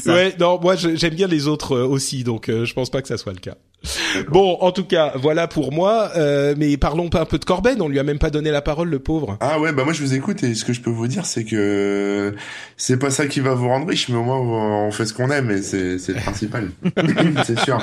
Ça. 0.02 0.14
ouais, 0.14 0.34
non, 0.38 0.60
moi 0.60 0.76
j'aime 0.76 1.14
bien 1.14 1.26
les 1.26 1.46
autres 1.48 1.78
aussi, 1.78 2.24
donc 2.24 2.48
euh, 2.48 2.64
je 2.64 2.74
pense 2.74 2.90
pas 2.90 3.02
que 3.02 3.08
ça 3.08 3.16
soit 3.16 3.32
le 3.32 3.38
cas. 3.40 3.56
Bon, 4.30 4.56
en 4.60 4.72
tout 4.72 4.84
cas, 4.84 5.12
voilà 5.16 5.46
pour 5.46 5.72
moi. 5.72 6.10
euh, 6.16 6.54
mais 6.56 6.76
parlons 6.76 7.08
pas 7.08 7.20
un 7.20 7.24
peu 7.24 7.38
de 7.38 7.44
Corben. 7.44 7.80
On 7.80 7.88
lui 7.88 7.98
a 7.98 8.02
même 8.02 8.18
pas 8.18 8.30
donné 8.30 8.50
la 8.50 8.62
parole, 8.62 8.88
le 8.88 8.98
pauvre. 8.98 9.36
Ah 9.40 9.60
ouais, 9.60 9.72
bah 9.72 9.84
moi 9.84 9.92
je 9.92 10.02
vous 10.02 10.14
écoute 10.14 10.42
et 10.42 10.54
ce 10.54 10.64
que 10.64 10.72
je 10.72 10.80
peux 10.80 10.90
vous 10.90 11.06
dire 11.06 11.24
c'est 11.24 11.44
que 11.44 12.34
c'est 12.76 12.98
pas 12.98 13.10
ça 13.10 13.26
qui 13.26 13.40
va 13.40 13.54
vous 13.54 13.68
rendre 13.68 13.86
riche, 13.86 14.08
mais 14.08 14.16
au 14.16 14.24
moins 14.24 14.38
on 14.40 14.90
fait 14.90 15.06
ce 15.06 15.14
qu'on 15.14 15.30
aime 15.30 15.50
et 15.50 15.62
c'est 15.62 15.98
c'est 15.98 16.14
le 16.14 16.20
principal. 16.20 16.70
c'est 17.44 17.58
sûr. 17.60 17.78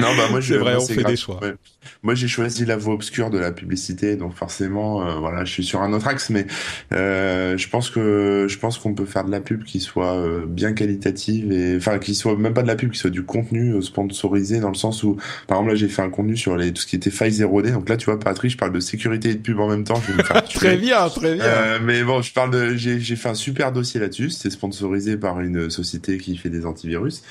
Non 0.00 0.14
bah 0.16 0.28
moi 0.30 0.40
je 0.40 0.54
C'est 0.54 0.60
vrai, 0.60 0.76
on 0.76 0.86
fait 0.86 0.94
grave. 0.96 1.10
des 1.12 1.16
choix. 1.16 1.40
Ouais. 1.42 1.54
Moi 2.02 2.14
j'ai 2.14 2.28
choisi 2.28 2.64
la 2.64 2.76
voie 2.76 2.94
obscure 2.94 3.30
de 3.30 3.38
la 3.38 3.50
publicité, 3.52 4.16
donc 4.16 4.34
forcément 4.34 5.02
euh, 5.06 5.14
voilà, 5.14 5.44
je 5.44 5.50
suis 5.52 5.64
sur 5.64 5.80
un 5.82 5.92
autre 5.92 6.06
axe, 6.06 6.30
mais 6.30 6.46
euh, 6.92 7.56
je 7.56 7.68
pense 7.68 7.90
que 7.90 8.46
je 8.48 8.58
pense 8.58 8.78
qu'on 8.78 8.94
peut 8.94 9.06
faire 9.06 9.24
de 9.24 9.30
la 9.32 9.40
pub 9.40 9.64
qui 9.64 9.80
soit 9.80 10.14
euh, 10.14 10.44
bien 10.46 10.72
qualitative 10.72 11.50
et 11.50 11.76
enfin 11.76 11.98
qui 11.98 12.14
soit 12.14 12.36
même 12.36 12.54
pas 12.54 12.62
de 12.62 12.68
la 12.68 12.76
pub, 12.76 12.92
qui 12.92 12.98
soit 12.98 13.10
du 13.10 13.24
contenu 13.24 13.72
euh, 13.74 13.80
sponsorisé 13.80 14.60
dans 14.60 14.68
le 14.68 14.74
sens 14.74 15.02
où 15.02 15.05
par 15.46 15.58
exemple 15.58 15.70
là 15.72 15.76
j'ai 15.76 15.88
fait 15.88 16.02
un 16.02 16.10
contenu 16.10 16.36
sur 16.36 16.56
les 16.56 16.72
tout 16.72 16.82
ce 16.82 16.86
qui 16.86 16.96
était 16.96 17.10
failles 17.10 17.32
0D, 17.32 17.72
donc 17.72 17.88
là 17.88 17.96
tu 17.96 18.06
vois 18.06 18.18
Patrick, 18.18 18.50
je 18.50 18.56
parle 18.56 18.72
de 18.72 18.80
sécurité 18.80 19.30
et 19.30 19.34
de 19.34 19.40
pub 19.40 19.60
en 19.60 19.68
même 19.68 19.84
temps, 19.84 20.00
je 20.06 20.12
vais 20.12 20.18
me 20.18 20.22
faire 20.22 20.42
tuer. 20.48 20.58
Très 20.58 20.76
bien, 20.76 21.08
très 21.08 21.34
bien. 21.34 21.44
Euh, 21.44 21.78
mais 21.82 22.02
bon, 22.02 22.22
je 22.22 22.32
parle 22.32 22.50
de, 22.50 22.74
j'ai, 22.76 23.00
j'ai 23.00 23.16
fait 23.16 23.28
un 23.28 23.34
super 23.34 23.72
dossier 23.72 24.00
là-dessus. 24.00 24.30
C'était 24.30 24.50
sponsorisé 24.50 25.16
par 25.16 25.40
une 25.40 25.70
société 25.70 26.18
qui 26.18 26.36
fait 26.36 26.50
des 26.50 26.66
antivirus 26.66 27.22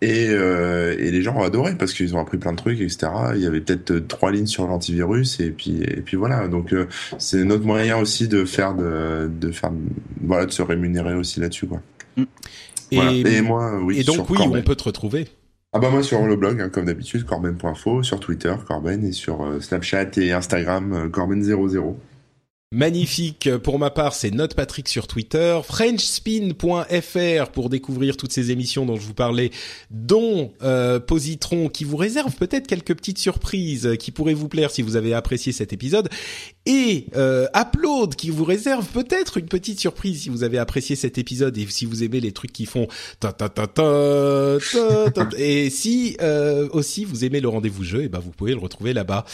et, 0.00 0.28
euh, 0.30 0.96
et 0.98 1.10
les 1.10 1.22
gens 1.22 1.36
ont 1.36 1.42
adoré 1.42 1.74
parce 1.74 1.92
qu'ils 1.92 2.14
ont 2.14 2.20
appris 2.20 2.38
plein 2.38 2.52
de 2.52 2.56
trucs, 2.56 2.80
etc. 2.80 3.08
Il 3.34 3.40
y 3.40 3.46
avait 3.46 3.60
peut-être 3.60 3.90
euh, 3.90 4.00
trois 4.00 4.30
lignes 4.30 4.46
sur 4.46 4.66
l'antivirus 4.66 5.40
et 5.40 5.50
puis 5.50 5.82
et 5.82 6.00
puis 6.02 6.16
voilà. 6.16 6.46
Donc 6.48 6.72
euh, 6.72 6.86
c'est 7.18 7.44
notre 7.44 7.64
moyen 7.64 7.98
aussi 7.98 8.28
de 8.28 8.44
faire 8.44 8.74
de, 8.74 9.28
de 9.28 9.50
faire 9.50 9.72
voilà 10.22 10.46
de 10.46 10.52
se 10.52 10.62
rémunérer 10.62 11.14
aussi 11.14 11.40
là-dessus 11.40 11.66
quoi. 11.66 11.80
et, 12.16 12.24
Voilà. 12.92 13.12
Et 13.12 13.40
moi, 13.40 13.78
oui. 13.82 13.98
et 14.00 14.04
donc 14.04 14.30
oui, 14.30 14.38
on 14.40 14.62
peut 14.62 14.76
te 14.76 14.84
retrouver. 14.84 15.28
Ah 15.74 15.80
bah 15.80 15.90
moi 15.90 16.02
sur 16.02 16.26
le 16.26 16.34
blog, 16.34 16.62
hein, 16.62 16.70
comme 16.70 16.86
d'habitude, 16.86 17.24
corben.info, 17.26 18.02
sur 18.02 18.20
Twitter, 18.20 18.54
Corben, 18.66 19.04
et 19.04 19.12
sur 19.12 19.44
euh, 19.44 19.60
Snapchat 19.60 20.16
et 20.16 20.32
Instagram, 20.32 20.92
euh, 20.94 21.08
Corben00. 21.10 21.94
Magnifique. 22.70 23.48
Pour 23.62 23.78
ma 23.78 23.88
part, 23.88 24.12
c'est 24.12 24.30
Note 24.30 24.52
Patrick 24.52 24.90
sur 24.90 25.06
Twitter, 25.06 25.58
FrenchSpin.fr 25.64 27.50
pour 27.50 27.70
découvrir 27.70 28.18
toutes 28.18 28.32
ces 28.32 28.50
émissions 28.50 28.84
dont 28.84 28.96
je 28.96 29.06
vous 29.06 29.14
parlais, 29.14 29.52
dont 29.90 30.52
euh, 30.62 31.00
Positron 31.00 31.70
qui 31.70 31.84
vous 31.84 31.96
réserve 31.96 32.34
peut-être 32.36 32.66
quelques 32.66 32.94
petites 32.94 33.16
surprises 33.16 33.96
qui 33.98 34.10
pourraient 34.10 34.34
vous 34.34 34.48
plaire 34.48 34.70
si 34.70 34.82
vous 34.82 34.96
avez 34.96 35.14
apprécié 35.14 35.50
cet 35.50 35.72
épisode, 35.72 36.10
et 36.66 37.06
euh, 37.16 37.46
Upload 37.56 38.14
qui 38.16 38.28
vous 38.28 38.44
réserve 38.44 38.84
peut-être 38.88 39.38
une 39.38 39.48
petite 39.48 39.80
surprise 39.80 40.24
si 40.24 40.28
vous 40.28 40.42
avez 40.42 40.58
apprécié 40.58 40.94
cet 40.94 41.16
épisode 41.16 41.56
et 41.56 41.66
si 41.70 41.86
vous 41.86 42.04
aimez 42.04 42.20
les 42.20 42.32
trucs 42.32 42.52
qui 42.52 42.66
font 42.66 42.86
ta 43.18 43.32
ta 43.32 43.48
ta 43.48 43.66
ta 43.66 44.58
ta, 44.60 45.10
ta, 45.10 45.28
et 45.38 45.70
si 45.70 46.18
euh, 46.20 46.68
aussi 46.72 47.06
vous 47.06 47.24
aimez 47.24 47.40
le 47.40 47.48
rendez-vous 47.48 47.84
jeu, 47.84 48.02
et 48.02 48.08
ben 48.10 48.18
vous 48.18 48.32
pouvez 48.32 48.52
le 48.52 48.60
retrouver 48.60 48.92
là-bas. 48.92 49.24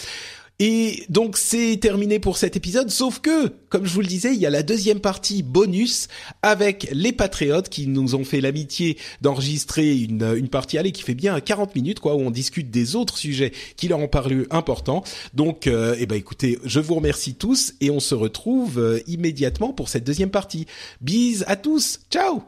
Et 0.60 1.04
donc 1.08 1.36
c'est 1.36 1.78
terminé 1.80 2.20
pour 2.20 2.36
cet 2.36 2.56
épisode, 2.56 2.88
sauf 2.88 3.18
que, 3.18 3.48
comme 3.68 3.86
je 3.86 3.92
vous 3.92 4.00
le 4.00 4.06
disais, 4.06 4.32
il 4.34 4.40
y 4.40 4.46
a 4.46 4.50
la 4.50 4.62
deuxième 4.62 5.00
partie 5.00 5.42
bonus 5.42 6.06
avec 6.42 6.88
les 6.92 7.12
patriotes 7.12 7.68
qui 7.68 7.88
nous 7.88 8.14
ont 8.14 8.24
fait 8.24 8.40
l'amitié 8.40 8.96
d'enregistrer 9.20 9.96
une, 9.96 10.34
une 10.36 10.48
partie 10.48 10.78
allez 10.78 10.92
qui 10.92 11.02
fait 11.02 11.14
bien 11.14 11.40
40 11.40 11.74
minutes 11.74 11.98
quoi 11.98 12.14
où 12.14 12.20
on 12.20 12.30
discute 12.30 12.70
des 12.70 12.94
autres 12.94 13.18
sujets 13.18 13.52
qui 13.76 13.88
leur 13.88 13.98
ont 13.98 14.08
paru 14.08 14.46
importants. 14.50 15.02
Donc 15.34 15.66
euh, 15.66 15.96
eh 15.98 16.06
ben 16.06 16.16
écoutez, 16.16 16.58
je 16.64 16.78
vous 16.78 16.94
remercie 16.94 17.34
tous 17.34 17.74
et 17.80 17.90
on 17.90 18.00
se 18.00 18.14
retrouve 18.14 18.78
euh, 18.78 19.00
immédiatement 19.08 19.72
pour 19.72 19.88
cette 19.88 20.04
deuxième 20.04 20.30
partie. 20.30 20.66
Bise 21.00 21.44
à 21.48 21.56
tous. 21.56 22.00
Ciao. 22.10 22.44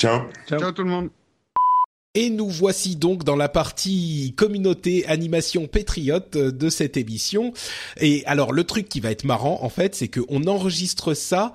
Ciao. 0.00 0.22
Ciao 0.48 0.70
tout 0.70 0.84
le 0.84 0.90
monde. 0.90 1.10
Et 2.14 2.30
nous 2.30 2.48
voici 2.48 2.96
donc 2.96 3.22
dans 3.22 3.36
la 3.36 3.48
partie 3.48 4.34
communauté 4.36 5.06
animation 5.06 5.66
patriote 5.66 6.36
de 6.36 6.68
cette 6.70 6.96
émission. 6.96 7.52
Et 8.00 8.24
alors 8.26 8.52
le 8.52 8.64
truc 8.64 8.88
qui 8.88 9.00
va 9.00 9.10
être 9.10 9.24
marrant 9.24 9.60
en 9.62 9.68
fait, 9.68 9.94
c'est 9.94 10.08
qu'on 10.08 10.46
enregistre 10.46 11.14
ça 11.14 11.52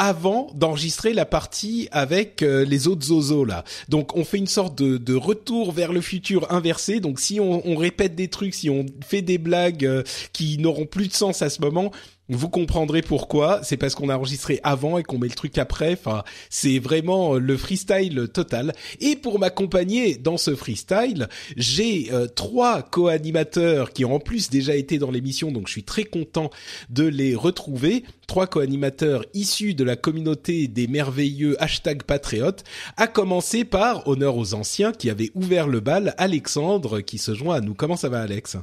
avant 0.00 0.50
d'enregistrer 0.54 1.12
la 1.12 1.26
partie 1.26 1.86
avec 1.92 2.40
euh, 2.40 2.64
les 2.64 2.88
autres 2.88 3.04
zozos 3.04 3.44
là. 3.44 3.64
Donc 3.90 4.16
on 4.16 4.24
fait 4.24 4.38
une 4.38 4.46
sorte 4.46 4.74
de, 4.74 5.14
retour 5.14 5.72
vers 5.72 5.92
le 5.92 6.00
futur 6.00 6.50
inversé. 6.50 7.00
Donc 7.00 7.20
si 7.20 7.38
on, 7.38 7.68
on 7.68 7.76
répète 7.76 8.14
des 8.14 8.28
trucs, 8.28 8.54
si 8.54 8.70
on 8.70 8.86
fait 9.06 9.20
des 9.20 9.36
blagues 9.36 9.84
euh, 9.84 10.02
qui 10.32 10.56
n'auront 10.56 10.86
plus 10.86 11.08
de 11.08 11.12
sens 11.12 11.42
à 11.42 11.50
ce 11.50 11.60
moment, 11.60 11.92
vous 12.34 12.48
comprendrez 12.48 13.02
pourquoi. 13.02 13.60
C'est 13.62 13.76
parce 13.76 13.94
qu'on 13.94 14.08
a 14.08 14.16
enregistré 14.16 14.60
avant 14.62 14.98
et 14.98 15.02
qu'on 15.02 15.18
met 15.18 15.28
le 15.28 15.34
truc 15.34 15.58
après. 15.58 15.92
Enfin, 15.92 16.22
c'est 16.48 16.78
vraiment 16.78 17.34
euh, 17.34 17.38
le 17.38 17.56
freestyle 17.56 18.28
total. 18.32 18.72
Et 19.00 19.16
pour 19.16 19.38
m'accompagner 19.38 20.16
dans 20.16 20.36
ce 20.36 20.54
freestyle, 20.54 21.28
j'ai 21.56 22.08
euh, 22.12 22.26
trois 22.26 22.82
co-animateurs 22.82 23.92
qui 23.92 24.04
ont 24.04 24.14
en 24.14 24.20
plus 24.20 24.50
déjà 24.50 24.74
été 24.74 24.98
dans 24.98 25.10
l'émission, 25.10 25.50
donc 25.52 25.66
je 25.66 25.72
suis 25.72 25.84
très 25.84 26.04
content 26.04 26.50
de 26.88 27.04
les 27.04 27.34
retrouver. 27.34 28.04
Trois 28.26 28.46
co-animateurs 28.46 29.24
issus 29.34 29.74
de 29.74 29.84
la 29.84 29.96
communauté 29.96 30.68
des 30.68 30.86
merveilleux 30.86 31.60
hashtag 31.62 32.04
patriotes, 32.04 32.64
à 32.96 33.06
commencer 33.08 33.64
par 33.64 34.06
honneur 34.06 34.36
aux 34.36 34.54
anciens 34.54 34.92
qui 34.92 35.10
avaient 35.10 35.30
ouvert 35.34 35.66
le 35.66 35.80
bal, 35.80 36.14
Alexandre 36.16 37.00
qui 37.00 37.18
se 37.18 37.34
joint 37.34 37.56
à 37.56 37.60
nous. 37.60 37.74
Comment 37.74 37.96
ça 37.96 38.08
va, 38.08 38.20
Alex? 38.20 38.56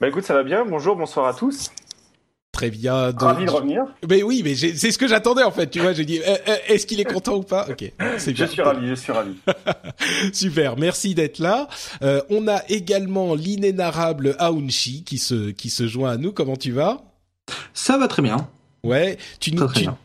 Bah 0.00 0.08
écoute, 0.08 0.24
ça 0.24 0.34
va 0.34 0.42
bien. 0.42 0.64
Bonjour, 0.64 0.96
bonsoir 0.96 1.26
à 1.26 1.34
tous. 1.34 1.70
Très 2.52 2.70
bien. 2.70 3.12
Donc, 3.12 3.22
Ravi 3.22 3.46
de 3.46 3.50
revenir. 3.50 3.82
Mais 4.08 4.22
oui, 4.22 4.42
mais 4.44 4.54
c'est 4.54 4.90
ce 4.90 4.98
que 4.98 5.08
j'attendais 5.08 5.42
en 5.42 5.50
fait. 5.50 5.70
Tu 5.70 5.80
vois, 5.80 5.94
j'ai 5.94 6.04
dit, 6.04 6.20
euh, 6.20 6.36
euh, 6.48 6.56
est-ce 6.68 6.86
qu'il 6.86 7.00
est 7.00 7.04
content 7.04 7.36
ou 7.36 7.42
pas? 7.42 7.66
Ok, 7.68 7.90
c'est 8.18 8.36
Je 8.36 8.44
suis 8.44 8.60
ravi, 8.60 8.88
je 8.88 8.94
suis 8.94 9.10
ravi. 9.10 9.36
Super, 10.34 10.76
merci 10.76 11.14
d'être 11.14 11.38
là. 11.38 11.66
Euh, 12.02 12.20
on 12.28 12.46
a 12.48 12.62
également 12.68 13.34
l'inénarrable 13.34 14.36
Aounchi 14.38 15.02
qui 15.02 15.16
se 15.16 15.50
qui 15.50 15.70
se 15.70 15.88
joint 15.88 16.10
à 16.12 16.16
nous. 16.18 16.32
Comment 16.32 16.56
tu 16.56 16.72
vas? 16.72 17.02
Ça 17.72 17.96
va 17.96 18.06
très 18.06 18.20
bien. 18.20 18.48
Ouais, 18.84 19.16
tu 19.40 19.54
nous 19.54 19.66
tu, 19.68 19.80
bien. 19.80 19.96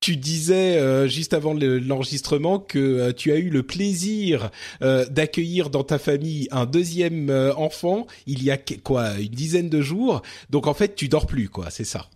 Tu 0.00 0.16
disais 0.16 0.76
euh, 0.76 1.08
juste 1.08 1.32
avant 1.32 1.54
le- 1.54 1.78
l'enregistrement 1.78 2.58
que 2.58 2.78
euh, 2.78 3.12
tu 3.12 3.32
as 3.32 3.36
eu 3.36 3.48
le 3.50 3.62
plaisir 3.62 4.50
euh, 4.82 5.06
d'accueillir 5.06 5.70
dans 5.70 5.84
ta 5.84 5.98
famille 5.98 6.48
un 6.50 6.66
deuxième 6.66 7.30
euh, 7.30 7.54
enfant 7.54 8.06
il 8.26 8.42
y 8.44 8.50
a 8.50 8.58
quoi 8.84 9.18
une 9.18 9.28
dizaine 9.28 9.68
de 9.68 9.80
jours. 9.80 10.22
Donc 10.50 10.66
en 10.66 10.74
fait, 10.74 10.94
tu 10.94 11.08
dors 11.08 11.26
plus 11.26 11.48
quoi, 11.48 11.70
c'est 11.70 11.84
ça? 11.84 12.06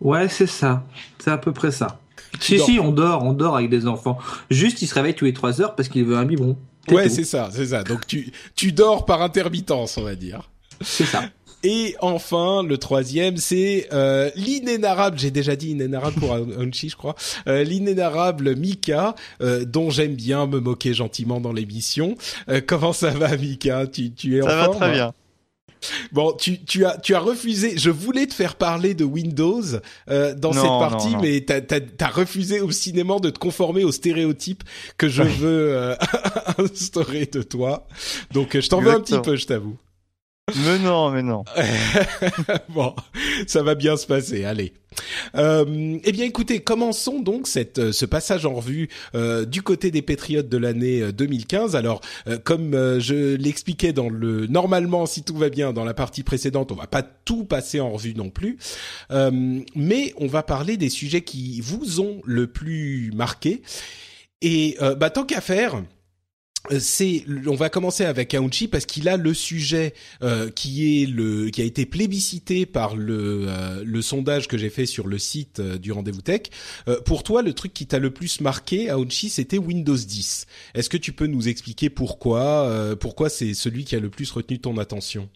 Ouais, 0.00 0.28
c'est 0.28 0.46
ça. 0.46 0.84
C'est 1.18 1.30
à 1.30 1.38
peu 1.38 1.52
près 1.52 1.70
ça. 1.70 2.00
Si, 2.40 2.56
dors. 2.56 2.66
si, 2.66 2.78
on 2.78 2.92
dort, 2.92 3.24
on 3.24 3.32
dort 3.32 3.56
avec 3.56 3.70
des 3.70 3.86
enfants. 3.86 4.18
Juste, 4.50 4.82
il 4.82 4.86
se 4.86 4.94
réveille 4.94 5.14
tous 5.14 5.24
les 5.24 5.32
trois 5.32 5.60
heures 5.60 5.74
parce 5.76 5.88
qu'il 5.88 6.04
veut 6.04 6.16
un 6.16 6.24
biberon. 6.24 6.56
Ouais, 6.90 7.08
c'est 7.08 7.24
ça, 7.24 7.50
c'est 7.52 7.66
ça. 7.66 7.82
Donc 7.84 8.06
tu 8.06 8.32
tu 8.54 8.72
dors 8.72 9.04
par 9.04 9.20
intermittence, 9.22 9.98
on 9.98 10.02
va 10.02 10.14
dire. 10.14 10.50
C'est 10.80 11.04
ça. 11.04 11.24
Et 11.64 11.96
enfin, 12.00 12.62
le 12.62 12.78
troisième, 12.78 13.36
c'est 13.36 13.88
euh, 13.92 14.30
l'inénarrable, 14.36 15.18
j'ai 15.18 15.30
déjà 15.30 15.56
dit 15.56 15.70
inénarrable 15.70 16.20
pour 16.20 16.30
Onchi, 16.58 16.88
je 16.88 16.96
crois, 16.96 17.16
euh, 17.48 17.64
l'inénarrable 17.64 18.54
Mika, 18.56 19.14
euh, 19.42 19.64
dont 19.64 19.90
j'aime 19.90 20.14
bien 20.14 20.46
me 20.46 20.60
moquer 20.60 20.94
gentiment 20.94 21.40
dans 21.40 21.52
l'émission. 21.52 22.14
Euh, 22.48 22.60
comment 22.64 22.92
ça 22.92 23.10
va, 23.10 23.36
Mika? 23.36 23.86
Tu, 23.88 24.12
tu 24.12 24.36
es 24.38 24.42
en 24.42 24.46
Ça 24.48 24.56
va 24.56 24.64
forme? 24.66 24.76
très 24.76 24.92
bien. 24.92 25.12
Bon, 26.10 26.32
tu, 26.32 26.64
tu 26.64 26.84
as 26.84 26.96
tu 26.98 27.14
as 27.14 27.20
refusé. 27.20 27.78
Je 27.78 27.90
voulais 27.90 28.26
te 28.26 28.34
faire 28.34 28.56
parler 28.56 28.94
de 28.94 29.04
Windows 29.04 29.62
euh, 30.10 30.34
dans 30.34 30.52
Non, 30.52 30.60
cette 30.60 30.90
partie, 30.90 31.12
non. 31.12 31.20
mais 31.22 31.40
t'as 31.42 31.60
t'as 31.60 32.08
refusé 32.08 32.60
obstinément 32.60 33.20
de 33.20 33.30
te 33.30 33.38
conformer 33.38 33.84
aux 33.84 33.92
stéréotypes 33.92 34.64
que 34.96 35.08
je 35.08 35.22
veux 35.22 35.68
euh, 35.76 35.94
instaurer 36.58 37.26
de 37.26 37.42
toi. 37.42 37.86
Donc, 38.32 38.56
euh, 38.56 38.60
je 38.60 38.68
t'en 38.68 38.80
veux 38.80 38.90
un 38.90 39.00
petit 39.00 39.20
peu, 39.20 39.36
je 39.36 39.46
t'avoue. 39.46 39.76
Mais 40.56 40.78
non, 40.78 41.10
mais 41.10 41.22
non. 41.22 41.44
bon, 42.68 42.94
ça 43.46 43.62
va 43.62 43.74
bien 43.74 43.96
se 43.96 44.06
passer. 44.06 44.44
Allez. 44.44 44.72
Euh, 45.36 45.98
eh 46.02 46.12
bien, 46.12 46.24
écoutez, 46.24 46.60
commençons 46.60 47.20
donc 47.20 47.46
cette, 47.46 47.78
euh, 47.78 47.92
ce 47.92 48.04
passage 48.06 48.46
en 48.46 48.54
revue 48.54 48.88
euh, 49.14 49.44
du 49.44 49.62
côté 49.62 49.90
des 49.90 50.02
Patriotes 50.02 50.48
de 50.48 50.56
l'année 50.56 51.02
euh, 51.02 51.12
2015. 51.12 51.76
Alors, 51.76 52.00
euh, 52.26 52.38
comme 52.42 52.74
euh, 52.74 52.98
je 52.98 53.36
l'expliquais 53.36 53.92
dans 53.92 54.08
le 54.08 54.46
normalement, 54.46 55.06
si 55.06 55.22
tout 55.22 55.36
va 55.36 55.50
bien, 55.50 55.72
dans 55.72 55.84
la 55.84 55.94
partie 55.94 56.22
précédente, 56.22 56.72
on 56.72 56.76
va 56.76 56.86
pas 56.86 57.02
tout 57.02 57.44
passer 57.44 57.80
en 57.80 57.90
revue 57.92 58.14
non 58.14 58.30
plus, 58.30 58.58
Euh, 59.10 59.60
mais 59.74 60.12
on 60.18 60.26
va 60.26 60.42
parler 60.42 60.76
des 60.76 60.90
sujets 60.90 61.22
qui 61.22 61.60
vous 61.60 62.00
ont 62.00 62.20
le 62.24 62.46
plus 62.46 63.10
marqué. 63.14 63.62
Et 64.42 64.76
euh, 64.80 64.94
bah, 64.94 65.10
tant 65.10 65.24
qu'à 65.24 65.40
faire. 65.40 65.82
Euh, 66.70 66.78
C'est, 66.80 67.24
on 67.46 67.54
va 67.54 67.68
commencer 67.68 68.04
avec 68.04 68.34
Aounchi 68.34 68.68
parce 68.68 68.86
qu'il 68.86 69.08
a 69.08 69.16
le 69.16 69.34
sujet 69.34 69.94
euh, 70.22 70.50
qui 70.50 71.02
est 71.02 71.06
le, 71.06 71.50
qui 71.50 71.60
a 71.60 71.64
été 71.64 71.86
plébiscité 71.86 72.66
par 72.66 72.96
le, 72.96 73.46
euh, 73.48 73.82
le 73.84 74.02
sondage 74.02 74.48
que 74.48 74.58
j'ai 74.58 74.70
fait 74.70 74.86
sur 74.86 75.06
le 75.06 75.18
site 75.18 75.60
euh, 75.60 75.78
du 75.78 75.92
rendez-vous 75.92 76.22
tech. 76.22 76.42
Euh, 76.88 77.00
pour 77.00 77.22
toi, 77.22 77.42
le 77.42 77.52
truc 77.52 77.72
qui 77.72 77.86
t'a 77.86 77.98
le 77.98 78.10
plus 78.10 78.40
marqué, 78.40 78.90
Aounchi, 78.90 79.28
c'était 79.28 79.58
Windows 79.58 79.96
10. 79.96 80.46
Est-ce 80.74 80.88
que 80.88 80.96
tu 80.96 81.12
peux 81.12 81.26
nous 81.26 81.48
expliquer 81.48 81.90
pourquoi, 81.90 82.96
pourquoi 83.00 83.28
c'est 83.28 83.54
celui 83.54 83.84
qui 83.84 83.96
a 83.96 84.00
le 84.00 84.10
plus 84.10 84.30
retenu 84.30 84.58
ton 84.58 84.78
attention? 84.78 85.28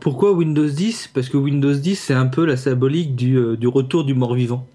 Pourquoi 0.00 0.32
Windows 0.32 0.68
10 0.68 1.10
Parce 1.14 1.28
que 1.28 1.36
Windows 1.38 1.72
10, 1.72 1.96
c'est 1.96 2.14
un 2.14 2.26
peu 2.26 2.44
la 2.44 2.56
symbolique 2.56 3.16
du, 3.16 3.56
du 3.56 3.66
retour 3.68 4.04
du 4.04 4.14
mort-vivant. 4.14 4.66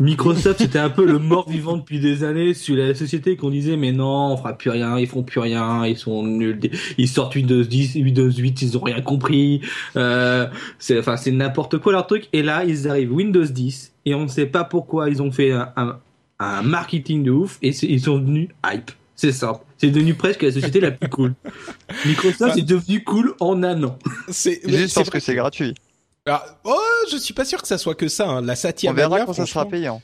Microsoft, 0.00 0.60
c'était 0.60 0.78
un 0.78 0.90
peu 0.90 1.04
le 1.04 1.18
mort-vivant 1.18 1.76
depuis 1.76 2.00
des 2.00 2.24
années 2.24 2.54
sur 2.54 2.76
la 2.76 2.94
société 2.94 3.36
qu'on 3.36 3.50
disait 3.50 3.76
mais 3.76 3.92
non, 3.92 4.32
on 4.32 4.36
fera 4.36 4.56
plus 4.56 4.70
rien, 4.70 4.98
ils 4.98 5.06
font 5.06 5.22
plus 5.22 5.40
rien, 5.40 5.86
ils 5.86 5.96
sont 5.96 6.22
nuls, 6.22 6.60
ils 6.98 7.08
sortent 7.08 7.34
Windows 7.34 7.62
10, 7.62 7.96
Windows 7.96 8.30
8, 8.30 8.62
ils 8.62 8.78
ont 8.78 8.82
rien 8.82 9.00
compris, 9.00 9.60
euh, 9.96 10.46
c'est 10.78 10.98
enfin 10.98 11.16
c'est 11.16 11.32
n'importe 11.32 11.78
quoi 11.78 11.92
leur 11.92 12.06
truc. 12.06 12.28
Et 12.32 12.42
là, 12.42 12.64
ils 12.64 12.88
arrivent 12.88 13.12
Windows 13.12 13.44
10 13.44 13.92
et 14.06 14.14
on 14.14 14.22
ne 14.22 14.28
sait 14.28 14.46
pas 14.46 14.64
pourquoi 14.64 15.08
ils 15.10 15.22
ont 15.22 15.30
fait 15.30 15.52
un, 15.52 15.72
un, 15.76 15.98
un 16.38 16.62
marketing 16.62 17.24
de 17.24 17.30
ouf 17.30 17.58
et 17.62 17.70
ils 17.70 18.00
sont 18.00 18.18
devenus 18.18 18.48
hype. 18.64 18.90
C'est 19.18 19.32
simple. 19.32 19.64
C'est 19.78 19.90
devenu 19.90 20.14
presque 20.14 20.42
la 20.42 20.52
société 20.52 20.78
la 20.78 20.92
plus 20.92 21.08
cool. 21.08 21.34
Microsoft 22.06 22.56
est 22.56 22.62
devenu 22.62 23.02
cool 23.02 23.34
en 23.40 23.64
un 23.64 23.82
an. 23.82 23.98
C'est 24.28 24.60
Juste 24.64 24.94
parce 24.94 25.10
que 25.10 25.18
c'est 25.18 25.34
gratuit. 25.34 25.74
Ah, 26.26 26.44
oh, 26.64 26.76
je 27.10 27.16
suis 27.16 27.32
pas 27.32 27.44
sûr 27.44 27.62
que 27.62 27.68
ça 27.68 27.78
soit 27.78 27.94
que 27.94 28.08
ça. 28.08 28.28
Hein. 28.28 28.42
La 28.42 28.54
Satya 28.54 28.90
On 28.90 28.94
verra 28.94 29.08
Mania, 29.10 29.24
quand 29.26 29.32
ça 29.32 29.46
sera 29.46 29.66
payant. 29.66 30.02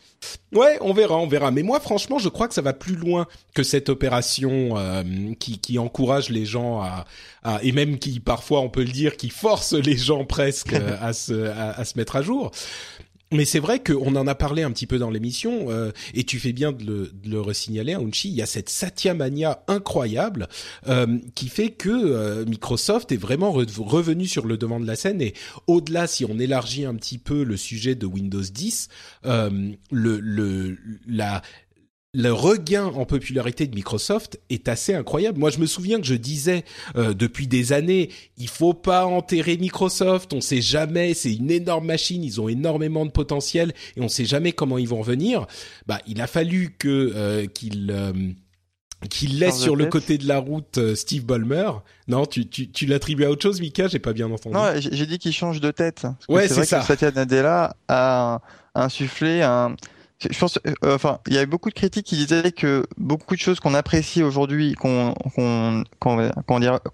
Ouais, 0.52 0.78
on 0.80 0.94
verra, 0.94 1.16
on 1.16 1.26
verra. 1.26 1.50
Mais 1.50 1.62
moi, 1.62 1.80
franchement, 1.80 2.18
je 2.18 2.28
crois 2.28 2.48
que 2.48 2.54
ça 2.54 2.62
va 2.62 2.72
plus 2.72 2.96
loin 2.96 3.26
que 3.54 3.62
cette 3.62 3.88
opération 3.90 4.78
euh, 4.78 5.02
qui, 5.38 5.58
qui 5.58 5.78
encourage 5.78 6.30
les 6.30 6.46
gens 6.46 6.80
à, 6.80 7.04
à 7.42 7.62
et 7.62 7.72
même 7.72 7.98
qui 7.98 8.20
parfois, 8.20 8.60
on 8.60 8.70
peut 8.70 8.84
le 8.84 8.92
dire, 8.92 9.16
qui 9.16 9.28
force 9.28 9.74
les 9.74 9.96
gens 9.98 10.24
presque 10.24 10.72
euh, 10.72 10.96
à 11.00 11.12
se 11.12 11.50
à, 11.50 11.72
à 11.72 11.84
se 11.84 11.98
mettre 11.98 12.16
à 12.16 12.22
jour. 12.22 12.52
Mais 13.34 13.44
c'est 13.44 13.58
vrai 13.58 13.82
qu'on 13.82 14.14
en 14.14 14.26
a 14.28 14.34
parlé 14.36 14.62
un 14.62 14.70
petit 14.70 14.86
peu 14.86 14.98
dans 14.98 15.10
l'émission, 15.10 15.66
euh, 15.70 15.90
et 16.14 16.22
tu 16.22 16.38
fais 16.38 16.52
bien 16.52 16.70
de 16.70 16.84
le, 16.84 17.10
de 17.12 17.28
le 17.30 17.40
resignaler, 17.40 17.94
Aounchi, 17.94 18.28
il 18.28 18.34
y 18.34 18.42
a 18.42 18.46
cette 18.46 18.68
Satya 18.68 19.12
Mania 19.12 19.64
incroyable 19.66 20.48
euh, 20.86 21.18
qui 21.34 21.48
fait 21.48 21.70
que 21.70 21.90
euh, 21.90 22.44
Microsoft 22.46 23.10
est 23.10 23.16
vraiment 23.16 23.52
re- 23.52 23.66
revenu 23.82 24.26
sur 24.28 24.46
le 24.46 24.56
devant 24.56 24.78
de 24.78 24.86
la 24.86 24.94
scène, 24.94 25.20
et 25.20 25.34
au-delà, 25.66 26.06
si 26.06 26.24
on 26.24 26.38
élargit 26.38 26.84
un 26.84 26.94
petit 26.94 27.18
peu 27.18 27.42
le 27.42 27.56
sujet 27.56 27.96
de 27.96 28.06
Windows 28.06 28.40
10, 28.40 28.88
euh, 29.26 29.50
le, 29.90 30.20
le, 30.20 30.78
la, 31.08 31.42
le 32.14 32.32
regain 32.32 32.86
en 32.86 33.04
popularité 33.04 33.66
de 33.66 33.74
Microsoft 33.74 34.40
est 34.48 34.68
assez 34.68 34.94
incroyable. 34.94 35.38
Moi, 35.38 35.50
je 35.50 35.58
me 35.58 35.66
souviens 35.66 36.00
que 36.00 36.06
je 36.06 36.14
disais 36.14 36.64
euh, 36.96 37.12
depuis 37.12 37.48
des 37.48 37.72
années, 37.72 38.10
il 38.38 38.48
faut 38.48 38.72
pas 38.72 39.04
enterrer 39.04 39.56
Microsoft. 39.56 40.32
On 40.32 40.40
sait 40.40 40.62
jamais, 40.62 41.12
c'est 41.14 41.34
une 41.34 41.50
énorme 41.50 41.86
machine, 41.86 42.22
ils 42.22 42.40
ont 42.40 42.48
énormément 42.48 43.04
de 43.04 43.10
potentiel 43.10 43.72
et 43.96 44.00
on 44.00 44.08
sait 44.08 44.24
jamais 44.24 44.52
comment 44.52 44.78
ils 44.78 44.88
vont 44.88 45.00
revenir. 45.00 45.46
Bah, 45.86 46.00
il 46.06 46.20
a 46.20 46.28
fallu 46.28 46.76
que 46.78 47.12
euh, 47.14 47.46
qu'il 47.46 47.90
euh, 47.90 48.12
qu'il 49.10 49.38
laisse 49.40 49.50
Change 49.50 49.58
de 49.58 49.64
sur 49.64 49.76
le 49.76 49.84
tête. 49.84 49.92
côté 49.92 50.18
de 50.18 50.28
la 50.28 50.38
route 50.38 50.78
euh, 50.78 50.94
Steve 50.94 51.26
Ballmer. 51.26 51.70
Non, 52.06 52.26
tu 52.26 52.48
tu, 52.48 52.70
tu 52.70 52.86
l'attribues 52.86 53.24
à 53.24 53.30
autre 53.30 53.42
chose, 53.42 53.60
Mika? 53.60 53.88
J'ai 53.88 53.98
pas 53.98 54.12
bien 54.12 54.30
entendu. 54.30 54.54
Non, 54.54 54.72
j'ai 54.76 55.06
dit 55.06 55.18
qu'il 55.18 55.32
change 55.32 55.60
de 55.60 55.72
tête. 55.72 56.02
Parce 56.02 56.28
Ouais, 56.28 56.48
c'est 56.48 56.64
ça. 56.64 56.78
que 56.78 56.86
Satya 56.86 57.10
Nadella 57.10 57.76
a 57.88 58.40
insufflé 58.74 59.42
un, 59.42 59.74
je 60.20 60.38
pense, 60.38 60.58
euh, 60.66 60.94
enfin, 60.94 61.18
il 61.26 61.34
y 61.34 61.36
avait 61.36 61.46
beaucoup 61.46 61.68
de 61.68 61.74
critiques 61.74 62.06
qui 62.06 62.16
disaient 62.16 62.52
que 62.52 62.86
beaucoup 62.96 63.34
de 63.34 63.40
choses 63.40 63.60
qu'on 63.60 63.74
apprécie 63.74 64.22
aujourd'hui, 64.22 64.74
qu'on, 64.74 65.14
qu'on, 65.34 65.84
qu'on, 66.00 66.30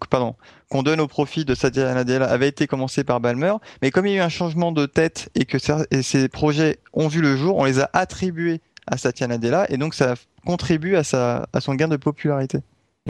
pardon, 0.09 0.35
qu'on 0.69 0.83
donne 0.83 1.01
au 1.01 1.07
profit 1.07 1.45
de 1.45 1.55
Satya 1.55 1.95
Nadella 1.95 2.27
avaient 2.27 2.49
été 2.49 2.67
commencées 2.67 3.05
par 3.05 3.21
Balmer, 3.21 3.55
mais 3.83 3.91
comme 3.91 4.07
il 4.07 4.13
y 4.13 4.17
a 4.17 4.19
eu 4.19 4.25
un 4.25 4.29
changement 4.29 4.73
de 4.73 4.87
tête 4.87 5.31
et 5.35 5.45
que 5.45 5.59
ces 5.59 6.29
projets 6.29 6.79
ont 6.93 7.09
vu 7.09 7.21
le 7.21 7.37
jour, 7.37 7.57
on 7.57 7.65
les 7.65 7.81
a 7.81 7.91
attribués 7.93 8.61
à 8.87 8.97
Satya 8.97 9.27
Nadella 9.27 9.71
et 9.71 9.77
donc 9.77 9.95
ça 9.95 10.15
contribue 10.45 10.97
à 10.97 11.05
sa, 11.05 11.49
à 11.53 11.61
son 11.61 11.75
gain 11.75 11.89
de 11.89 11.97
popularité. 11.97 12.59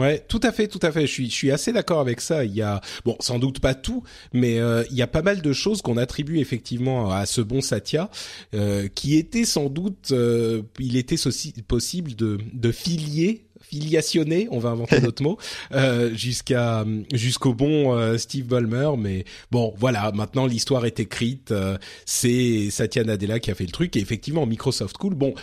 Ouais, 0.01 0.25
tout 0.27 0.39
à 0.41 0.51
fait, 0.51 0.67
tout 0.67 0.79
à 0.81 0.91
fait. 0.91 1.01
Je 1.01 1.11
suis, 1.11 1.29
je 1.29 1.35
suis 1.35 1.51
assez 1.51 1.71
d'accord 1.71 1.99
avec 1.99 2.21
ça. 2.21 2.43
Il 2.43 2.55
y 2.55 2.63
a, 2.63 2.81
bon, 3.05 3.15
sans 3.19 3.37
doute 3.37 3.59
pas 3.59 3.75
tout, 3.75 4.03
mais 4.33 4.59
euh, 4.59 4.83
il 4.89 4.97
y 4.97 5.03
a 5.03 5.07
pas 5.07 5.21
mal 5.21 5.41
de 5.41 5.53
choses 5.53 5.83
qu'on 5.83 5.97
attribue 5.97 6.39
effectivement 6.39 7.11
à 7.11 7.27
ce 7.27 7.39
bon 7.41 7.61
Satya, 7.61 8.09
euh, 8.55 8.87
qui 8.95 9.15
était 9.15 9.45
sans 9.45 9.69
doute, 9.69 10.09
euh, 10.11 10.63
il 10.79 10.97
était 10.97 11.27
aussi 11.27 11.53
possible 11.67 12.15
de, 12.15 12.39
de 12.51 12.71
filier 12.71 13.45
filiationner, 13.63 14.47
on 14.51 14.59
va 14.59 14.69
inventer 14.69 14.99
d'autres 15.01 15.23
mots, 15.23 15.37
euh, 15.71 16.13
jusqu'à 16.13 16.83
jusqu'au 17.13 17.53
bon 17.53 17.95
euh, 17.95 18.17
Steve 18.17 18.45
Ballmer. 18.47 18.89
Mais 18.97 19.23
bon, 19.51 19.73
voilà, 19.77 20.11
maintenant 20.13 20.45
l'histoire 20.45 20.85
est 20.85 20.99
écrite. 20.99 21.51
euh, 21.51 21.77
c'est 22.05 22.69
Satya 22.69 23.03
Nadella 23.03 23.39
qui 23.39 23.51
a 23.51 23.55
fait 23.55 23.63
le 23.65 23.71
truc. 23.71 23.95
Et 23.95 23.99
effectivement, 23.99 24.45
Microsoft 24.45 24.97
Cool. 24.97 25.13
Bon, 25.13 25.33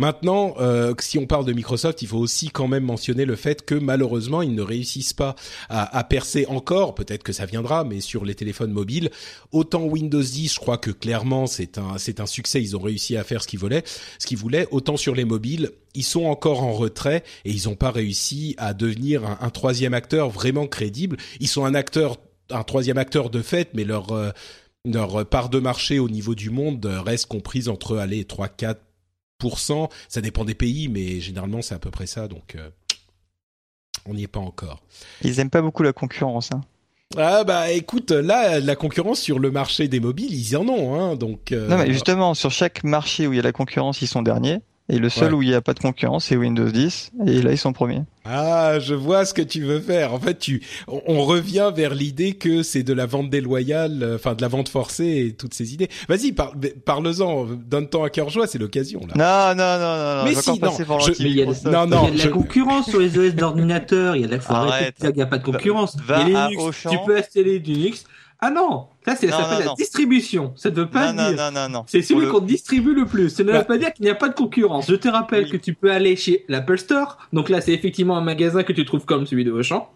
Maintenant, 0.00 0.54
euh, 0.58 0.94
si 0.98 1.18
on 1.18 1.26
parle 1.26 1.44
de 1.44 1.52
Microsoft, 1.52 2.00
il 2.00 2.08
faut 2.08 2.16
aussi 2.16 2.48
quand 2.48 2.66
même 2.68 2.84
mentionner 2.84 3.26
le 3.26 3.36
fait 3.36 3.66
que 3.66 3.74
malheureusement, 3.74 4.40
ils 4.40 4.54
ne 4.54 4.62
réussissent 4.62 5.12
pas 5.12 5.34
à, 5.68 6.02
percer 6.04 6.46
encore. 6.46 6.94
Peut-être 6.94 7.22
que 7.22 7.34
ça 7.34 7.44
viendra, 7.44 7.84
mais 7.84 8.00
sur 8.00 8.24
les 8.24 8.34
téléphones 8.34 8.72
mobiles, 8.72 9.10
autant 9.52 9.82
Windows 9.82 10.22
10, 10.22 10.54
je 10.54 10.58
crois 10.58 10.78
que 10.78 10.90
clairement 10.90 11.46
c'est 11.46 11.78
un 11.78 12.24
succès. 12.24 12.62
Ils 12.62 12.78
ont 12.78 12.80
réussi 12.80 13.18
à 13.18 13.24
faire 13.24 13.42
ce 13.42 13.46
qu'ils 13.46 13.58
voulaient, 13.58 13.84
ce 14.18 14.26
qu'ils 14.26 14.38
voulaient. 14.38 14.66
Autant 14.70 14.96
sur 14.96 15.14
les 15.14 15.26
mobiles, 15.26 15.70
ils 15.94 16.02
sont 16.02 16.24
encore 16.24 16.62
en 16.62 16.72
retrait 16.72 17.22
et 17.44 17.50
ils 17.50 17.68
n'ont 17.68 17.76
pas 17.76 17.90
réussi 17.90 18.54
à 18.56 18.72
devenir 18.72 19.26
un, 19.26 19.36
un 19.42 19.50
troisième 19.50 19.92
acteur 19.92 20.30
vraiment 20.30 20.66
crédible. 20.66 21.18
Ils 21.40 21.48
sont 21.48 21.66
un 21.66 21.74
acteur, 21.74 22.16
un 22.48 22.62
troisième 22.62 22.96
acteur 22.96 23.28
de 23.28 23.42
fait, 23.42 23.68
mais 23.74 23.84
leur 23.84 24.12
euh, 24.12 24.30
leur 24.86 25.26
part 25.26 25.50
de 25.50 25.58
marché 25.58 25.98
au 25.98 26.08
niveau 26.08 26.34
du 26.34 26.48
monde 26.48 26.86
reste 26.86 27.26
comprise 27.26 27.68
entre 27.68 27.98
allez 27.98 28.24
3 28.24 28.48
4 28.48 28.80
ça 30.08 30.20
dépend 30.20 30.44
des 30.44 30.54
pays, 30.54 30.88
mais 30.88 31.20
généralement 31.20 31.62
c'est 31.62 31.74
à 31.74 31.78
peu 31.78 31.90
près 31.90 32.06
ça, 32.06 32.28
donc 32.28 32.54
euh, 32.56 32.68
on 34.06 34.14
n'y 34.14 34.22
est 34.24 34.28
pas 34.28 34.40
encore. 34.40 34.82
Ils 35.22 35.40
aiment 35.40 35.50
pas 35.50 35.62
beaucoup 35.62 35.82
la 35.82 35.92
concurrence. 35.92 36.50
Hein. 36.52 36.62
Ah 37.16 37.42
bah 37.44 37.72
écoute, 37.72 38.12
là 38.12 38.60
la 38.60 38.76
concurrence 38.76 39.20
sur 39.20 39.38
le 39.40 39.50
marché 39.50 39.88
des 39.88 39.98
mobiles, 40.00 40.32
ils 40.32 40.56
en 40.56 40.66
ont, 40.68 40.94
hein, 40.94 41.16
donc. 41.16 41.50
euh, 41.52 41.66
Non, 41.68 41.76
mais 41.78 41.92
justement, 41.92 42.34
sur 42.34 42.50
chaque 42.52 42.84
marché 42.84 43.26
où 43.26 43.32
il 43.32 43.36
y 43.36 43.40
a 43.40 43.42
la 43.42 43.52
concurrence, 43.52 44.00
ils 44.00 44.06
sont 44.06 44.22
derniers. 44.22 44.60
Et 44.92 44.98
le 44.98 45.08
seul 45.08 45.32
Ouais. 45.32 45.38
où 45.38 45.42
il 45.42 45.48
n'y 45.48 45.54
a 45.54 45.60
pas 45.60 45.72
de 45.72 45.78
concurrence, 45.78 46.24
c'est 46.26 46.36
Windows 46.36 46.68
10. 46.68 47.12
Et 47.26 47.42
là, 47.42 47.52
ils 47.52 47.58
sont 47.58 47.72
premiers. 47.72 48.02
Ah, 48.24 48.78
je 48.80 48.94
vois 48.94 49.24
ce 49.24 49.32
que 49.32 49.40
tu 49.42 49.62
veux 49.62 49.78
faire. 49.80 50.12
En 50.12 50.18
fait, 50.18 50.38
tu, 50.38 50.62
on, 50.88 51.00
on 51.06 51.24
revient 51.24 51.70
vers 51.74 51.94
l'idée 51.94 52.32
que 52.34 52.62
c'est 52.64 52.82
de 52.82 52.92
la 52.92 53.06
vente 53.06 53.30
déloyale, 53.30 54.02
euh, 54.02 54.16
enfin 54.16 54.34
de 54.34 54.42
la 54.42 54.48
vente 54.48 54.68
forcée 54.68 55.26
et 55.28 55.32
toutes 55.34 55.54
ces 55.54 55.72
idées. 55.74 55.88
Vas-y, 56.08 56.32
par, 56.32 56.52
parle-en. 56.84 57.46
Donne-toi 57.68 58.06
à 58.06 58.10
cœur 58.10 58.28
joie, 58.30 58.46
c'est 58.46 58.58
l'occasion 58.58 59.00
là. 59.14 59.54
Non, 59.54 59.56
non, 59.56 59.78
non, 59.78 59.96
non, 59.96 60.16
non. 60.16 60.24
Mais 60.24 60.34
si, 60.34 60.60
non, 60.60 61.00
je- 61.00 61.22
Mais 61.22 61.30
il 61.30 61.36
y 61.36 61.42
a, 61.42 61.46
de-. 61.46 61.70
Non, 61.70 61.86
non, 61.86 62.02
il 62.02 62.04
y 62.04 62.08
a 62.08 62.10
de 62.12 62.18
la 62.18 62.24
je- 62.24 62.28
concurrence 62.30 62.90
sur 62.90 62.98
les 63.00 63.16
OS 63.16 63.34
d'ordinateur. 63.34 64.16
Il 64.16 64.22
y 64.22 64.24
a 64.24 64.26
de 64.28 64.36
la 64.36 64.40
Arrête. 64.48 64.96
qu'il 65.00 65.10
n'y 65.14 65.22
a 65.22 65.26
pas 65.26 65.38
de 65.38 65.44
concurrence. 65.44 65.96
Va 66.04 66.22
Il 66.22 66.32
y 66.32 66.34
a 66.34 66.44
à 66.44 66.48
Linux, 66.48 66.62
Auchan. 66.64 66.90
tu 66.90 66.98
peux 67.06 67.16
installer 67.16 67.60
du 67.60 67.72
Linux. 67.72 68.04
Ah 68.42 68.50
non, 68.50 68.86
ça 69.04 69.16
c'est 69.16 69.28
ça 69.28 69.38
Non, 69.38 69.44
s'appelle 69.44 69.64
non, 69.66 69.70
la 69.72 69.74
distribution. 69.76 70.52
Ça 70.56 70.70
ne 70.70 70.74
veut 70.76 70.88
pas 70.88 71.12
Non, 71.12 71.22
non, 71.24 71.28
dire. 71.32 71.38
non, 71.38 71.50
non, 71.52 71.68
non. 71.68 71.84
C'est 71.86 72.00
celui 72.02 72.22
le- 72.26 72.30
qu'on 72.32 72.40
distribue 72.40 72.94
le 72.94 73.04
plus. 73.04 73.28
Ça 73.28 73.42
ne 73.44 73.52
Bah. 73.52 73.58
veut 73.58 73.64
pas 73.66 73.76
dire 73.78 73.92
qu'il 73.92 74.04
n'y 74.06 74.10
a 74.10 74.14
pas 74.14 74.28
de 74.30 74.34
concurrence. 74.34 74.86
Je 74.88 74.94
te 74.94 75.08
rappelle 75.08 75.44
Oui. 75.44 75.50
que 75.50 75.56
tu 75.58 75.74
peux 75.74 75.90
aller 75.92 76.16
chez 76.16 76.44
l'Apple 76.48 76.78
Store. 76.78 77.18
Donc 77.32 77.48
là, 77.50 77.60
c'est 77.60 77.72
effectivement 77.72 78.16
un 78.16 78.22
magasin 78.22 78.62
que 78.62 78.72
tu 78.72 78.84
trouves 78.86 79.04
comme 79.04 79.26
celui 79.26 79.44
de 79.44 79.52
Auchan. 79.52 79.90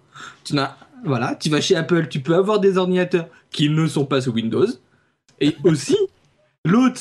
Tu 0.44 0.54
n'as, 0.54 0.76
voilà, 1.04 1.34
tu 1.36 1.48
vas 1.48 1.60
chez 1.62 1.74
Apple, 1.74 2.08
tu 2.08 2.20
peux 2.20 2.34
avoir 2.34 2.60
des 2.60 2.76
ordinateurs 2.76 3.28
qui 3.50 3.70
ne 3.70 3.86
sont 3.86 4.04
pas 4.04 4.20
sous 4.20 4.32
Windows. 4.32 4.66
Et 5.40 5.56
aussi, 5.64 5.96
l'autre 6.66 7.00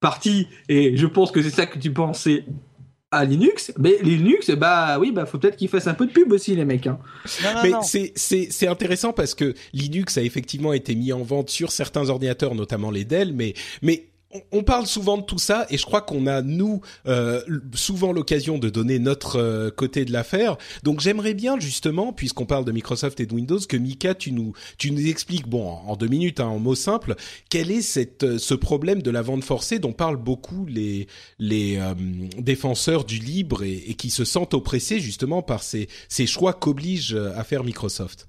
partie, 0.00 0.46
et 0.68 0.96
je 0.96 1.06
pense 1.06 1.32
que 1.32 1.42
c'est 1.42 1.50
ça 1.50 1.66
que 1.66 1.78
tu 1.78 1.92
pensais 1.92 2.44
à 3.16 3.24
Linux, 3.24 3.72
mais 3.78 3.96
Linux, 4.02 4.50
bah 4.50 4.98
oui, 4.98 5.12
bah 5.12 5.26
faut 5.26 5.38
peut-être 5.38 5.56
qu'ils 5.56 5.68
fassent 5.68 5.86
un 5.86 5.94
peu 5.94 6.06
de 6.06 6.12
pub 6.12 6.32
aussi, 6.32 6.54
les 6.54 6.64
mecs. 6.64 6.86
Hein. 6.86 6.98
Non, 7.42 7.54
non, 7.54 7.60
Mais 7.62 7.70
non. 7.70 7.82
c'est 7.82 8.12
c'est 8.16 8.48
c'est 8.50 8.68
intéressant 8.68 9.12
parce 9.12 9.34
que 9.34 9.54
Linux 9.72 10.18
a 10.18 10.22
effectivement 10.22 10.72
été 10.72 10.94
mis 10.94 11.12
en 11.12 11.22
vente 11.22 11.50
sur 11.50 11.72
certains 11.72 12.08
ordinateurs, 12.08 12.54
notamment 12.54 12.90
les 12.90 13.04
Dell, 13.04 13.32
mais 13.32 13.54
mais 13.82 14.06
on- 14.52 14.62
parle 14.62 14.86
souvent 14.86 15.16
de 15.16 15.22
tout 15.22 15.38
ça 15.38 15.66
et 15.70 15.78
je 15.78 15.84
crois 15.84 16.00
qu'on 16.00 16.26
a 16.26 16.42
nous 16.42 16.80
euh, 17.06 17.40
souvent 17.74 18.12
l'occasion 18.12 18.58
de 18.58 18.68
donner 18.68 18.98
notre 18.98 19.38
euh, 19.38 19.70
côté 19.70 20.04
de 20.04 20.12
l'affaire. 20.12 20.56
Donc 20.82 21.00
j'aimerais 21.00 21.34
bien 21.34 21.58
justement, 21.60 22.12
puisqu'on 22.12 22.46
parle 22.46 22.64
de 22.64 22.72
Microsoft 22.72 23.20
et 23.20 23.26
de 23.26 23.32
Windows, 23.34 23.60
que 23.60 23.76
Mika 23.76 24.14
tu 24.14 24.32
nous 24.32 24.54
expliques, 24.82 25.48
bon 25.48 25.68
en 25.68 25.94
deux 25.96 26.08
minutes, 26.08 26.40
hein, 26.40 26.48
en 26.48 26.58
mots 26.58 26.74
simples, 26.74 27.14
quel 27.48 27.70
est 27.70 27.96
euh, 28.24 28.38
ce 28.38 28.54
problème 28.54 29.02
de 29.02 29.10
la 29.10 29.22
vente 29.22 29.44
forcée 29.44 29.78
dont 29.78 29.92
parlent 29.92 30.16
beaucoup 30.16 30.66
les 30.66 31.06
défenseurs 32.38 33.04
du 33.04 33.18
libre 33.18 33.62
et, 33.62 33.94
qui 33.94 34.10
se 34.10 34.24
sentent 34.24 34.54
oppressés 34.54 35.00
justement 35.00 35.42
par 35.42 35.62
ces 35.62 35.88
ces 36.08 36.26
choix 36.26 36.52
qu'oblige 36.52 37.14
à 37.14 37.44
faire 37.44 37.64
Microsoft? 37.64 38.28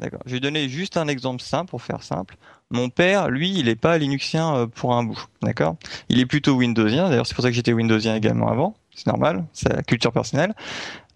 D'accord. 0.00 0.20
Je 0.26 0.32
vais 0.32 0.40
donner 0.40 0.68
juste 0.68 0.96
un 0.96 1.08
exemple 1.08 1.42
simple 1.42 1.70
pour 1.70 1.82
faire 1.82 2.02
simple. 2.02 2.36
Mon 2.72 2.88
père, 2.88 3.30
lui, 3.30 3.58
il 3.58 3.68
est 3.68 3.76
pas 3.76 3.98
Linuxien 3.98 4.54
euh, 4.54 4.66
pour 4.66 4.94
un 4.94 5.02
bout, 5.02 5.26
d'accord? 5.42 5.76
Il 6.08 6.20
est 6.20 6.26
plutôt 6.26 6.54
Windowsien. 6.54 7.08
D'ailleurs, 7.08 7.26
c'est 7.26 7.34
pour 7.34 7.42
ça 7.42 7.50
que 7.50 7.56
j'étais 7.56 7.72
Windowsien 7.72 8.14
également 8.14 8.48
avant. 8.48 8.76
C'est 8.94 9.06
normal, 9.06 9.44
c'est 9.52 9.72
la 9.72 9.82
culture 9.82 10.12
personnelle. 10.12 10.54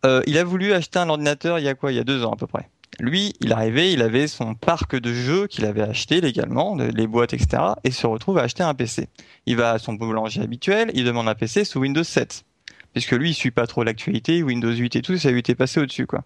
Euh, 0.05 0.21
il 0.27 0.37
a 0.37 0.45
voulu 0.45 0.73
acheter 0.73 0.99
un 0.99 1.09
ordinateur 1.09 1.59
il 1.59 1.65
y 1.65 1.69
a 1.69 1.75
quoi? 1.75 1.93
Il 1.93 1.97
y 1.97 2.01
a 2.01 2.05
deux 2.05 2.25
ans 2.25 2.33
à 2.33 2.37
peu 2.37 2.47
près. 2.47 2.69
Lui, 3.01 3.35
il 3.41 3.53
arrivait, 3.53 3.93
il 3.93 4.03
avait 4.03 4.27
son 4.27 4.55
parc 4.55 4.97
de 4.97 5.13
jeux 5.13 5.47
qu'il 5.47 5.65
avait 5.65 5.83
acheté 5.83 6.21
légalement, 6.21 6.77
les 6.77 7.07
boîtes, 7.07 7.35
etc., 7.35 7.63
et 7.83 7.91
se 7.91 8.07
retrouve 8.07 8.39
à 8.39 8.43
acheter 8.43 8.63
un 8.63 8.75
PC. 8.75 9.09
Il 9.47 9.57
va 9.57 9.73
à 9.73 9.79
son 9.79 9.95
boulanger 9.95 10.43
habituel, 10.43 10.91
il 10.95 11.05
demande 11.05 11.29
un 11.29 11.35
PC 11.35 11.65
sous 11.65 11.81
Windows 11.81 12.05
7, 12.05 12.45
puisque 12.93 13.13
lui, 13.13 13.31
il 13.31 13.35
suit 13.35 13.51
pas 13.51 13.67
trop 13.67 13.83
l'actualité, 13.83 14.43
Windows 14.43 14.73
8 14.73 14.97
et 14.97 15.03
tout, 15.03 15.17
ça 15.19 15.31
lui 15.31 15.41
était 15.41 15.57
passé 15.57 15.81
au-dessus, 15.81 16.07
quoi. 16.07 16.23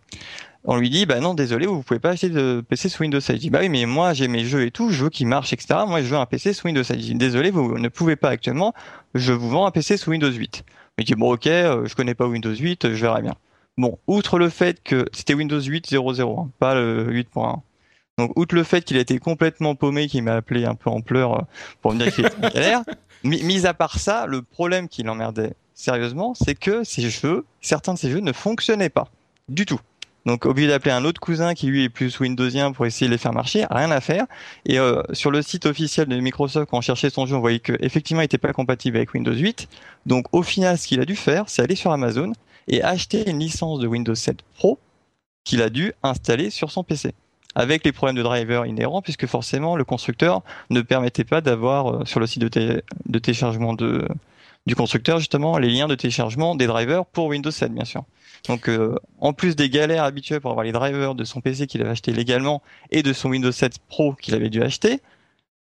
On 0.70 0.77
lui 0.77 0.90
dit, 0.90 1.07
bah 1.07 1.19
non, 1.20 1.32
désolé, 1.32 1.65
vous 1.65 1.82
pouvez 1.82 1.99
pas 1.99 2.11
acheter 2.11 2.28
de 2.28 2.62
PC 2.69 2.90
sous 2.90 3.03
Windows 3.03 3.20
7. 3.20 3.36
Il 3.36 3.39
dit, 3.39 3.49
bah 3.51 3.61
oui, 3.62 3.70
mais 3.70 3.86
moi, 3.86 4.12
j'ai 4.12 4.28
mes 4.28 4.45
jeux 4.45 4.66
et 4.66 4.70
tout, 4.70 4.90
je 4.90 5.05
veux 5.05 5.09
qu'ils 5.11 5.27
marchent, 5.27 5.55
etc. 5.55 5.81
Moi, 5.86 6.03
je 6.03 6.09
veux 6.09 6.16
un 6.19 6.27
PC 6.27 6.53
sous 6.53 6.66
Windows 6.66 6.82
7. 6.82 6.97
Il 6.99 7.03
dit, 7.05 7.15
désolé, 7.15 7.51
vous 7.51 7.78
ne 7.78 7.89
pouvez 7.89 8.16
pas 8.16 8.28
actuellement, 8.28 8.74
je 9.15 9.32
vous 9.32 9.49
vends 9.49 9.65
un 9.66 9.70
PC 9.70 9.97
sous 9.97 10.11
Windows 10.11 10.31
8. 10.31 10.65
Il 10.99 11.05
dit, 11.07 11.15
bon, 11.15 11.32
ok, 11.32 11.47
euh, 11.47 11.86
je 11.86 11.95
connais 11.95 12.15
pas 12.15 12.27
Windows 12.27 12.55
8, 12.55 12.85
euh, 12.85 12.95
je 12.95 13.01
verrai 13.01 13.23
bien. 13.23 13.35
Bon, 13.78 13.99
outre 14.07 14.39
le 14.39 14.51
fait 14.51 14.82
que 14.82 15.07
c'était 15.15 15.32
Windows 15.32 15.59
8.0.0, 15.61 16.39
hein, 16.39 16.51
pas 16.59 16.74
le 16.74 17.07
8.1. 17.15 17.61
Donc, 18.19 18.32
outre 18.39 18.55
le 18.55 18.62
fait 18.62 18.82
qu'il 18.85 18.99
a 18.99 19.01
été 19.01 19.19
complètement 19.20 19.74
paumé, 19.74 20.07
qu'il 20.07 20.23
m'a 20.24 20.35
appelé 20.35 20.66
un 20.66 20.74
peu 20.74 20.90
en 20.90 21.01
pleurs 21.01 21.35
euh, 21.39 21.43
pour 21.81 21.95
me 21.95 21.99
dire 22.03 22.12
qu'il 22.15 22.27
était 22.27 22.45
en 22.45 22.51
galère, 22.51 22.82
mi- 23.24 23.43
mis 23.43 23.66
à 23.66 23.73
part 23.73 23.99
ça, 23.99 24.27
le 24.27 24.43
problème 24.43 24.89
qui 24.89 25.03
l'emmerdait 25.03 25.55
sérieusement, 25.73 26.35
c'est 26.35 26.57
que 26.57 26.85
ces 26.85 27.09
jeux, 27.09 27.47
certains 27.62 27.95
de 27.95 27.99
ces 27.99 28.11
jeux 28.11 28.20
ne 28.20 28.32
fonctionnaient 28.32 28.90
pas. 28.90 29.09
Du 29.49 29.65
tout. 29.65 29.81
Donc 30.29 30.45
obligé 30.45 30.69
d'appeler 30.69 30.91
un 30.93 31.05
autre 31.07 31.21
cousin 31.21 31.55
qui 31.55 31.69
lui 31.69 31.85
est 31.85 31.89
plus 31.89 32.21
Windowsien 32.21 32.73
pour 32.73 32.85
essayer 32.85 33.07
de 33.07 33.13
les 33.13 33.19
faire 33.19 33.33
marcher, 33.33 33.67
rien 33.71 33.91
à 33.91 34.01
faire. 34.03 34.27
Et 34.67 34.79
euh, 34.79 35.03
sur 35.15 35.31
le 35.31 35.41
site 35.41 35.65
officiel 35.65 36.07
de 36.07 36.21
Microsoft, 36.21 36.69
quand 36.71 36.77
on 36.77 36.83
cherchait 36.83 37.09
son 37.09 37.25
jeu, 37.25 37.35
on 37.35 37.41
voyait 37.41 37.61
qu'effectivement 37.61 38.21
il 38.21 38.25
n'était 38.25 38.37
pas 38.37 38.53
compatible 38.53 38.99
avec 38.99 39.15
Windows 39.15 39.33
8. 39.33 39.69
Donc 40.05 40.27
au 40.33 40.43
final, 40.43 40.77
ce 40.77 40.87
qu'il 40.87 41.01
a 41.01 41.07
dû 41.07 41.17
faire, 41.17 41.45
c'est 41.49 41.63
aller 41.63 41.77
sur 41.77 41.93
Amazon 41.93 42.33
et 42.69 42.83
acheter 42.83 43.29
une 43.31 43.39
licence 43.39 43.81
de 43.81 43.87
Windows 43.87 44.15
7 44.15 44.37
Pro 44.59 44.79
qu'il 45.45 45.63
a 45.63 45.71
dû 45.71 45.95
installer 46.03 46.51
sur 46.51 46.71
son 46.71 46.85
PC. 46.85 47.15
Avec 47.55 47.83
les 47.85 47.93
problèmes 47.93 48.17
de 48.17 48.23
driver 48.23 48.67
inhérents, 48.67 49.01
puisque 49.01 49.27
forcément 49.27 49.77
le 49.77 49.85
constructeur 49.85 50.43
ne 50.69 50.83
permettait 50.83 51.25
pas 51.25 51.41
d'avoir 51.41 51.89
euh, 52.03 52.05
sur 52.05 52.21
le 52.21 52.27
site 52.27 52.43
de, 52.43 52.49
té- 52.49 52.83
de 53.07 53.19
téléchargement 53.19 53.73
de, 53.73 54.07
du 54.66 54.74
constructeur 54.74 55.18
justement 55.18 55.59
les 55.59 55.70
liens 55.70 55.89
de 55.89 55.94
téléchargement 55.94 56.55
des 56.55 56.66
drivers 56.66 57.06
pour 57.06 57.26
Windows 57.26 57.51
7 57.51 57.72
bien 57.72 57.85
sûr. 57.85 58.05
Donc 58.47 58.68
euh, 58.68 58.97
en 59.18 59.32
plus 59.32 59.56
des 59.56 59.70
galères 59.70 60.05
habituelles 60.05 60.40
pour 60.40 60.51
avoir 60.51 60.64
les 60.64 60.72
drivers 60.72 61.14
de 61.14 61.24
son 61.24 61.40
PC 61.40 61.66
qu'il 61.66 61.80
avait 61.80 61.90
acheté 61.90 62.12
légalement 62.12 62.62
et 62.90 63.02
de 63.02 63.12
son 63.12 63.30
Windows 63.30 63.52
7 63.52 63.78
Pro 63.89 64.14
qu'il 64.14 64.35
avait 64.35 64.51
dû 64.51 64.62
acheter, 64.62 65.01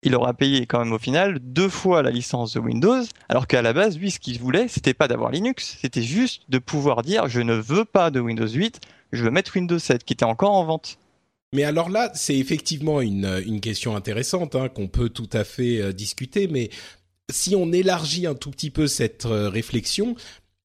il 0.04 0.14
aura 0.14 0.34
payé 0.34 0.66
quand 0.66 0.78
même 0.80 0.92
au 0.92 0.98
final 0.98 1.38
deux 1.40 1.68
fois 1.68 2.02
la 2.02 2.10
licence 2.10 2.52
de 2.52 2.60
Windows, 2.60 3.02
alors 3.28 3.46
qu'à 3.46 3.62
la 3.62 3.72
base, 3.72 3.98
lui, 3.98 4.10
ce 4.10 4.20
qu'il 4.20 4.38
voulait, 4.38 4.68
c'était 4.68 4.94
pas 4.94 5.08
d'avoir 5.08 5.30
Linux, 5.30 5.78
c'était 5.80 6.02
juste 6.02 6.42
de 6.50 6.58
pouvoir 6.58 7.02
dire 7.02 7.26
je 7.26 7.40
ne 7.40 7.54
veux 7.54 7.86
pas 7.86 8.10
de 8.10 8.20
Windows 8.20 8.46
8, 8.46 8.80
je 9.12 9.24
veux 9.24 9.30
mettre 9.30 9.56
Windows 9.56 9.78
7 9.78 10.04
qui 10.04 10.12
était 10.12 10.24
encore 10.24 10.52
en 10.52 10.64
vente. 10.64 10.98
Mais 11.54 11.64
alors 11.64 11.88
là, 11.88 12.10
c'est 12.14 12.36
effectivement 12.36 13.00
une, 13.00 13.42
une 13.46 13.60
question 13.60 13.96
intéressante 13.96 14.56
hein, 14.56 14.68
qu'on 14.68 14.88
peut 14.88 15.08
tout 15.08 15.30
à 15.32 15.44
fait 15.44 15.80
euh, 15.80 15.92
discuter, 15.92 16.48
mais 16.48 16.68
si 17.30 17.56
on 17.56 17.72
élargit 17.72 18.26
un 18.26 18.34
tout 18.34 18.50
petit 18.50 18.70
peu 18.70 18.86
cette 18.86 19.26
euh, 19.26 19.48
réflexion, 19.48 20.16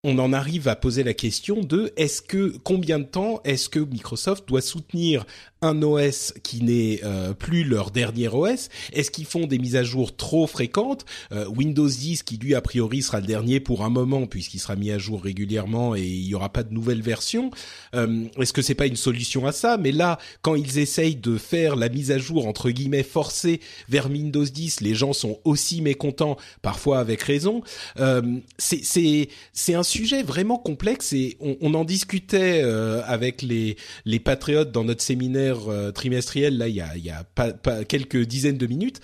on 0.03 0.17
en 0.17 0.31
arrive 0.31 0.67
à 0.67 0.75
poser 0.75 1.03
la 1.03 1.13
question 1.13 1.61
de 1.61 1.91
est-ce 1.97 2.21
que 2.21 2.57
combien 2.63 2.99
de 2.99 3.05
temps 3.05 3.41
est-ce 3.43 3.67
que 3.67 3.79
Microsoft 3.79 4.47
doit 4.47 4.61
soutenir 4.61 5.25
un 5.61 5.81
OS 5.81 6.33
qui 6.43 6.63
n'est 6.63 7.01
euh, 7.03 7.33
plus 7.33 7.63
leur 7.63 7.91
dernier 7.91 8.29
OS 8.29 8.69
Est-ce 8.93 9.11
qu'ils 9.11 9.25
font 9.25 9.45
des 9.45 9.59
mises 9.59 9.75
à 9.75 9.83
jour 9.83 10.15
trop 10.15 10.47
fréquentes? 10.47 11.05
Euh, 11.31 11.45
Windows 11.47 11.87
10, 11.87 12.23
qui 12.23 12.37
lui 12.37 12.55
a 12.55 12.61
priori 12.61 13.01
sera 13.01 13.19
le 13.19 13.27
dernier 13.27 13.59
pour 13.59 13.83
un 13.83 13.89
moment 13.89 14.25
puisqu'il 14.25 14.59
sera 14.59 14.75
mis 14.75 14.91
à 14.91 14.97
jour 14.97 15.21
régulièrement 15.21 15.95
et 15.95 16.03
il 16.03 16.25
y 16.25 16.35
aura 16.35 16.49
pas 16.49 16.63
de 16.63 16.73
nouvelles 16.73 17.01
versions. 17.01 17.51
Euh, 17.93 18.25
Est-ce 18.39 18.53
que 18.53 18.61
c'est 18.61 18.75
pas 18.75 18.85
une 18.85 18.95
solution 18.95 19.45
à 19.45 19.51
ça? 19.51 19.77
Mais 19.77 19.91
là, 19.91 20.17
quand 20.41 20.55
ils 20.55 20.79
essayent 20.79 21.15
de 21.15 21.37
faire 21.37 21.75
la 21.75 21.89
mise 21.89 22.11
à 22.11 22.17
jour 22.17 22.47
entre 22.47 22.69
guillemets 22.69 23.03
forcée 23.03 23.59
vers 23.89 24.09
Windows 24.09 24.45
10, 24.45 24.81
les 24.81 24.95
gens 24.95 25.13
sont 25.13 25.39
aussi 25.43 25.81
mécontents, 25.81 26.37
parfois 26.61 26.99
avec 26.99 27.21
raison. 27.21 27.61
Euh, 27.99 28.21
c'est 28.57 29.27
un 29.73 29.83
sujet 29.83 30.23
vraiment 30.23 30.57
complexe 30.57 31.13
et 31.13 31.37
on, 31.39 31.57
on 31.61 31.73
en 31.73 31.83
discutait 31.83 32.61
euh, 32.63 33.01
avec 33.05 33.41
les 33.41 33.75
les 34.05 34.19
patriotes 34.19 34.71
dans 34.71 34.83
notre 34.83 35.01
séminaire 35.01 35.48
euh, 35.57 35.91
trimestriel 35.91 36.57
là 36.57 36.67
il 36.67 36.75
y 36.75 37.09
a 37.09 37.23
pas 37.23 37.51
quelques 37.83 38.21
dizaines 38.23 38.57
de 38.57 38.67
minutes. 38.67 39.01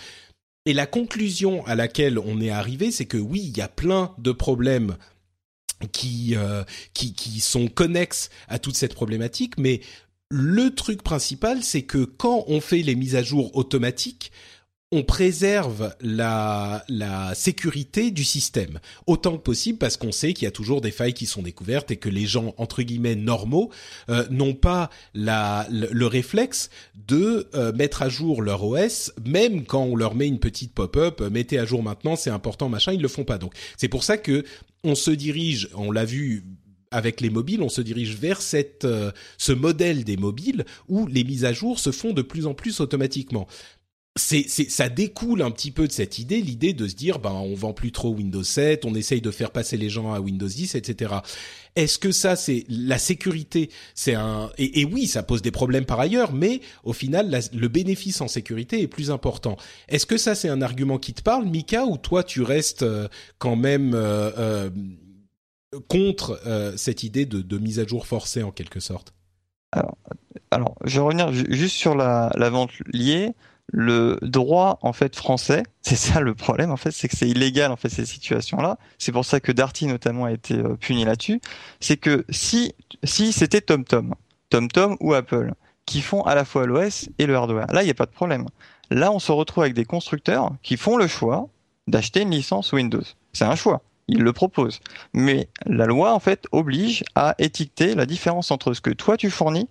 Et 0.66 0.74
la 0.74 0.88
conclusion 0.88 1.66
à 1.68 1.76
laquelle 1.76 2.18
on 2.18 2.42
est 2.42 2.50
arrivé, 2.50 2.92
c'est 2.92 3.06
que 3.06 3.18
oui, 3.18 3.42
il 3.44 3.58
y 3.58 3.62
a 3.62 3.68
plein 3.68 4.16
de 4.18 4.32
problèmes 4.32 4.98
qui, 5.92 6.36
euh, 6.36 6.64
qui, 6.94 7.14
qui 7.14 7.40
sont 7.40 7.68
connexes 7.68 8.30
à 8.48 8.58
toute 8.58 8.76
cette 8.76 8.96
problématique, 8.96 9.58
mais 9.60 9.82
le 10.32 10.74
truc 10.74 11.04
principal, 11.04 11.64
c'est 11.64 11.84
que 11.84 12.04
quand 12.04 12.46
on 12.48 12.62
fait 12.62 12.82
les 12.82 12.96
mises 12.96 13.16
à 13.16 13.22
jour 13.22 13.56
automatiques, 13.56 14.32
on 14.92 15.04
préserve 15.04 15.96
la, 16.00 16.86
la 16.90 17.34
sécurité 17.34 18.12
du 18.12 18.24
système. 18.24 18.80
Autant 19.08 19.38
que 19.38 19.42
possible 19.42 19.80
parce 19.80 19.98
qu'on 19.98 20.12
sait 20.12 20.34
qu'il 20.34 20.46
y 20.46 20.48
a 20.48 20.52
toujours 20.52 20.80
des 20.80 20.92
failles 20.92 21.14
qui 21.14 21.26
sont 21.26 21.42
découvertes 21.42 21.90
et 21.92 21.98
que 21.98 22.10
les 22.10 22.26
gens 22.26 22.54
entre 22.58 22.84
guillemets 22.84 23.16
normaux 23.16 23.72
euh, 24.10 24.26
n'ont 24.30 24.54
pas 24.54 24.92
la, 25.14 25.68
le, 25.72 25.90
le 25.92 26.08
réflexe 26.08 26.70
de 27.08 27.48
euh, 27.56 27.74
mettre 27.74 28.04
à 28.04 28.10
jour 28.10 28.42
leur 28.42 28.64
OS 28.64 29.12
même 29.26 29.66
quand 29.66 29.84
on 29.84 29.96
leur 29.96 30.14
met 30.14 30.28
une 30.28 30.40
petite 30.40 30.74
pop-up 30.74 31.20
euh, 31.20 31.30
mettez 31.30 31.58
à 31.58 31.66
jour 31.66 31.82
maintenant 31.82 32.16
c'est 32.16 32.30
important 32.30 32.70
machin 32.70 32.94
ils 32.94 33.02
le 33.02 33.08
font 33.08 33.26
pas. 33.26 33.40
Donc 33.40 33.54
c'est 33.78 33.90
pour 33.90 34.04
ça 34.04 34.18
que 34.18 34.46
on 34.84 34.94
se 34.94 35.12
dirige 35.12 35.70
on 35.74 35.92
l'a 35.92 36.06
vu 36.06 36.44
avec 36.96 37.20
les 37.20 37.30
mobiles, 37.30 37.62
on 37.62 37.70
se 37.70 37.82
dirige 37.82 38.16
vers 38.16 38.42
cette, 38.42 38.86
euh, 38.86 39.12
ce 39.38 39.52
modèle 39.52 40.06
des 40.06 40.16
mobiles 40.16 40.66
où 40.88 41.08
les 41.08 41.26
mises 41.26 41.44
à 41.44 41.52
jour 41.52 41.78
se 41.78 41.92
font 41.92 42.14
de 42.14 42.22
plus 42.22 42.46
en 42.46 42.54
plus 42.54 42.80
automatiquement 42.80 43.48
c'est, 44.18 44.48
ça 44.48 44.88
découle 44.88 45.42
un 45.42 45.52
petit 45.52 45.72
peu 45.72 45.88
de 45.88 45.92
cette 45.92 46.20
idée, 46.20 46.42
l'idée 46.42 46.72
de 46.72 46.88
se 46.88 46.96
dire, 46.96 47.20
ben, 47.20 47.32
on 47.32 47.54
vend 47.54 47.74
plus 47.74 47.92
trop 47.92 48.12
Windows 48.12 48.44
7, 48.44 48.86
on 48.86 48.96
essaye 48.96 49.20
de 49.20 49.30
faire 49.30 49.52
passer 49.52 49.76
les 49.76 49.90
gens 49.90 50.14
à 50.14 50.22
Windows 50.22 50.48
10, 50.48 50.76
etc. 50.76 51.16
Est-ce 51.76 52.00
que 52.00 52.14
ça, 52.14 52.38
c'est 52.38 52.64
la 52.70 52.98
sécurité? 52.98 53.70
C'est 53.94 54.16
un 54.16 54.52
et, 54.58 54.86
oui, 54.86 55.08
ça 55.08 55.22
pose 55.22 55.42
des 55.42 55.52
problèmes 55.52 55.86
par 55.86 56.00
ailleurs, 56.00 56.32
mais 56.32 56.62
au 56.86 56.94
final, 56.94 57.38
le 57.54 57.68
bénéfice 57.68 58.22
en 58.22 58.30
sécurité 58.30 58.82
est 58.82 58.88
plus 58.88 59.12
important. 59.12 59.58
Est-ce 59.90 60.06
que 60.06 60.16
ça, 60.16 60.34
c'est 60.34 60.50
un 60.50 60.62
argument 60.62 60.98
qui 60.98 61.14
te 61.14 61.22
parle, 61.22 61.46
Mika, 61.46 61.84
ou 61.84 61.98
toi, 61.98 62.24
tu 62.24 62.42
restes 62.42 62.84
euh, 62.84 63.10
quand 63.38 63.58
même 63.58 63.94
euh, 63.96 64.32
euh, 64.38 64.70
contre 65.90 66.40
euh, 66.46 66.78
cette 66.78 67.04
idée 67.04 67.26
de, 67.26 67.42
de, 67.42 67.58
mise 67.58 67.80
à 67.80 67.86
jour 67.86 68.08
forcée 68.08 68.44
en 68.44 68.52
quelque 68.52 68.80
sorte? 68.80 69.14
Alors, 69.74 69.98
alors, 70.52 70.76
je 70.86 71.02
vais 71.02 71.06
revenir 71.06 71.34
juste 71.34 71.76
sur 71.76 71.96
la, 71.96 72.32
la 72.38 72.50
vente 72.50 72.72
liée 72.94 73.34
le 73.74 74.18
droit 74.22 74.80
en 74.82 74.94
fait 74.94 75.16
français, 75.16 75.64
c'est 75.82 75.96
ça 75.96 76.20
le 76.20 76.36
problème 76.36 76.72
en 76.72 76.78
fait, 76.78 76.92
c'est 76.92 77.08
que 77.08 77.18
c'est 77.18 77.30
illégal 77.30 77.72
en 77.72 77.76
fait 77.76 77.90
ces 77.90 78.06
situations-là. 78.06 78.78
C'est 78.98 79.12
pour 79.12 79.26
ça 79.26 79.40
que 79.40 79.52
Darty 79.52 79.88
notamment 79.88 80.26
a 80.26 80.32
été 80.32 80.56
euh, 80.56 80.76
puni 80.76 81.06
là-dessus. 81.06 81.42
C'est 81.80 81.98
que 81.98 82.26
si 82.30 82.74
si 83.04 83.34
c'était 83.34 83.62
TomTom, 83.62 84.14
TomTom 84.50 84.98
ou 85.00 85.14
Apple 85.14 85.54
qui 85.86 86.02
font 86.02 86.22
à 86.24 86.36
la 86.36 86.46
fois 86.46 86.66
l'OS 86.66 87.10
et 87.20 87.26
le 87.26 87.36
hardware, 87.36 87.68
là 87.72 87.82
il 87.82 87.86
n'y 87.86 87.92
a 87.92 87.96
pas 87.96 88.06
de 88.06 88.12
problème. 88.12 88.46
Là 88.90 89.12
on 89.12 89.20
se 89.20 89.32
retrouve 89.32 89.64
avec 89.64 89.76
des 89.76 89.86
constructeurs 89.86 90.52
qui 90.64 90.78
font 90.78 90.98
le 90.98 91.08
choix 91.08 91.50
d'acheter 91.88 92.22
une 92.22 92.32
licence 92.32 92.72
Windows. 92.74 93.04
C'est 93.34 93.46
un 93.46 93.56
choix. 93.56 93.82
Ils 94.08 94.22
le 94.22 94.34
proposent. 94.34 94.80
Mais 95.14 95.50
la 95.66 95.86
loi, 95.86 96.14
en 96.14 96.20
fait, 96.20 96.46
oblige 96.52 97.04
à 97.16 97.36
étiqueter 97.40 97.96
la 97.96 98.06
différence 98.06 98.52
entre 98.52 98.74
ce 98.74 98.82
que 98.82 98.92
toi 98.92 99.18
tu 99.18 99.30
fournis 99.30 99.68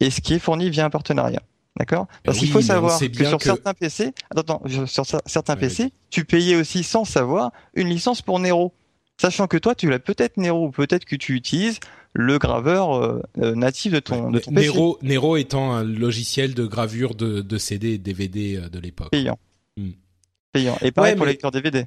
et 0.00 0.10
ce 0.10 0.20
qui 0.20 0.34
est 0.34 0.38
fourni 0.38 0.70
via 0.70 0.84
un 0.84 0.90
partenariat. 0.90 1.42
D'accord 1.78 2.06
Parce 2.24 2.38
qu'il 2.38 2.48
oui, 2.48 2.52
faut 2.52 2.62
savoir 2.62 2.98
que 2.98 3.24
sur 3.24 3.38
que... 3.38 3.44
certains 3.44 3.74
PC, 3.74 4.12
attends, 4.30 4.62
attends 4.64 4.86
sur 4.86 5.04
certains 5.04 5.54
ouais, 5.54 5.60
PC, 5.60 5.92
tu 6.10 6.24
payais 6.24 6.56
aussi 6.56 6.82
sans 6.82 7.04
savoir 7.04 7.52
une 7.74 7.88
licence 7.88 8.22
pour 8.22 8.38
Nero. 8.38 8.72
Sachant 9.18 9.46
que 9.46 9.56
toi, 9.56 9.74
tu 9.74 9.88
l'as 9.88 9.98
peut-être 9.98 10.36
Nero, 10.36 10.66
ou 10.66 10.70
peut-être 10.70 11.04
que 11.04 11.16
tu 11.16 11.34
utilises 11.34 11.80
le 12.12 12.38
graveur 12.38 12.94
euh, 12.94 13.20
natif 13.54 13.92
de 13.92 14.00
ton, 14.00 14.30
de 14.30 14.38
ton 14.38 14.52
PC. 14.52 14.66
Nero, 14.66 14.98
Nero 15.02 15.36
étant 15.36 15.72
un 15.72 15.84
logiciel 15.84 16.54
de 16.54 16.64
gravure 16.64 17.14
de, 17.14 17.40
de 17.40 17.58
CD 17.58 17.92
et 17.92 17.98
DVD 17.98 18.68
de 18.70 18.78
l'époque. 18.78 19.10
Payant. 19.10 19.38
Hmm. 19.76 19.90
Payant. 20.52 20.78
Et 20.82 20.92
pareil 20.92 21.14
pour 21.14 21.26
mais... 21.26 21.32
lecteur 21.32 21.50
DVD. 21.50 21.86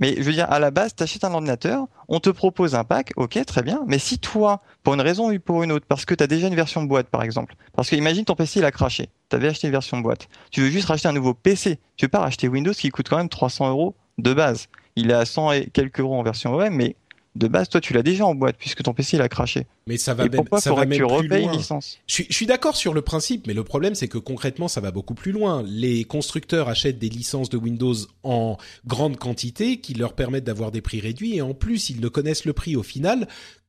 Mais 0.00 0.14
je 0.16 0.22
veux 0.22 0.32
dire, 0.32 0.50
à 0.50 0.58
la 0.58 0.70
base, 0.70 0.94
tu 0.94 1.04
un 1.22 1.34
ordinateur, 1.34 1.86
on 2.08 2.20
te 2.20 2.30
propose 2.30 2.74
un 2.74 2.84
pack, 2.84 3.12
ok, 3.16 3.44
très 3.44 3.62
bien. 3.62 3.82
Mais 3.86 3.98
si 3.98 4.18
toi, 4.18 4.62
pour 4.82 4.94
une 4.94 5.00
raison 5.00 5.32
ou 5.32 5.38
pour 5.40 5.62
une 5.62 5.72
autre, 5.72 5.86
parce 5.88 6.04
que 6.04 6.14
tu 6.14 6.22
as 6.22 6.26
déjà 6.26 6.46
une 6.46 6.54
version 6.54 6.82
boîte, 6.84 7.08
par 7.08 7.22
exemple, 7.22 7.56
parce 7.74 7.90
que 7.90 7.96
imagine 7.96 8.24
ton 8.24 8.34
PC, 8.34 8.60
il 8.60 8.64
a 8.64 8.70
craché, 8.70 9.10
tu 9.28 9.36
avais 9.36 9.48
acheté 9.48 9.66
une 9.66 9.72
version 9.72 9.98
boîte, 9.98 10.28
tu 10.50 10.60
veux 10.60 10.70
juste 10.70 10.86
racheter 10.88 11.08
un 11.08 11.12
nouveau 11.12 11.34
PC, 11.34 11.78
tu 11.96 12.04
veux 12.04 12.10
pas 12.10 12.20
racheter 12.20 12.48
Windows 12.48 12.72
qui 12.72 12.90
coûte 12.90 13.08
quand 13.08 13.16
même 13.16 13.28
300 13.28 13.70
euros 13.70 13.94
de 14.18 14.32
base. 14.32 14.68
Il 14.96 15.10
est 15.10 15.14
à 15.14 15.24
100 15.24 15.52
et 15.52 15.66
quelques 15.66 16.00
euros 16.00 16.18
en 16.18 16.22
version 16.22 16.54
OM, 16.54 16.70
mais 16.70 16.96
de 17.38 17.48
base, 17.48 17.68
toi, 17.68 17.80
tu 17.80 17.92
l'as 17.92 18.02
déjà 18.02 18.26
en 18.26 18.34
boîte 18.34 18.56
puisque 18.58 18.82
ton 18.82 18.92
PC 18.92 19.16
il 19.16 19.22
a 19.22 19.28
craché. 19.28 19.66
Mais 19.86 19.96
ça 19.96 20.14
va 20.14 20.24
et 20.24 20.28
même, 20.28 20.36
pourquoi 20.36 20.60
ça 20.60 20.74
va 20.74 20.84
que 20.84 20.94
tu 20.94 21.04
repayes 21.04 21.44
une 21.44 21.52
licence? 21.52 21.98
Je 22.06 22.14
suis, 22.14 22.26
je 22.28 22.34
suis 22.34 22.46
d'accord 22.46 22.76
sur 22.76 22.92
le 22.92 23.02
principe, 23.02 23.46
mais 23.46 23.54
le 23.54 23.64
problème 23.64 23.94
c'est 23.94 24.08
que 24.08 24.18
concrètement 24.18 24.68
ça 24.68 24.80
va 24.80 24.90
beaucoup 24.90 25.14
plus 25.14 25.32
loin. 25.32 25.62
Les 25.66 26.04
constructeurs 26.04 26.68
achètent 26.68 26.98
des 26.98 27.08
licences 27.08 27.48
de 27.48 27.56
Windows 27.56 27.94
en 28.22 28.58
grande 28.86 29.16
quantité 29.16 29.80
qui 29.80 29.94
leur 29.94 30.12
permettent 30.14 30.44
d'avoir 30.44 30.70
des 30.70 30.80
prix 30.80 31.00
réduits 31.00 31.36
et 31.36 31.42
en 31.42 31.54
plus 31.54 31.90
ils 31.90 32.00
ne 32.00 32.08
connaissent 32.08 32.44
le 32.44 32.52
prix 32.52 32.76
au 32.76 32.82
final 32.82 33.28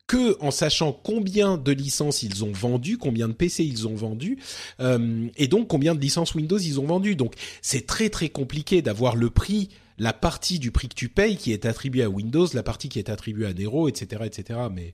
que 0.09 0.35
en 0.43 0.49
sachant 0.49 0.91
combien 0.91 1.57
de 1.57 1.71
licences 1.71 2.23
ils 2.23 2.43
ont 2.43 2.51
vendu, 2.51 2.97
combien 2.97 3.27
de 3.27 3.33
PC 3.33 3.63
ils 3.63 3.87
ont 3.87 3.93
vendu, 3.93 4.39
euh, 4.79 5.27
et 5.37 5.47
donc 5.47 5.67
combien 5.67 5.93
de 5.93 5.99
licences 6.01 6.33
Windows 6.33 6.57
ils 6.57 6.79
ont 6.79 6.85
vendu. 6.87 7.15
Donc 7.15 7.35
c'est 7.61 7.85
très 7.85 8.09
très 8.09 8.29
compliqué 8.29 8.81
d'avoir 8.81 9.15
le 9.15 9.29
prix 9.29 9.69
la 9.99 10.13
partie 10.13 10.59
du 10.59 10.71
prix 10.71 10.87
que 10.87 10.95
tu 10.95 11.09
payes 11.09 11.37
qui 11.37 11.51
est 11.51 11.65
attribuée 11.65 12.03
à 12.03 12.09
Windows, 12.09 12.47
la 12.53 12.63
partie 12.63 12.89
qui 12.89 12.99
est 12.99 13.09
attribuée 13.09 13.45
à 13.45 13.53
Nero, 13.53 13.87
etc., 13.87 14.23
etc. 14.25 14.59
Mais 14.73 14.93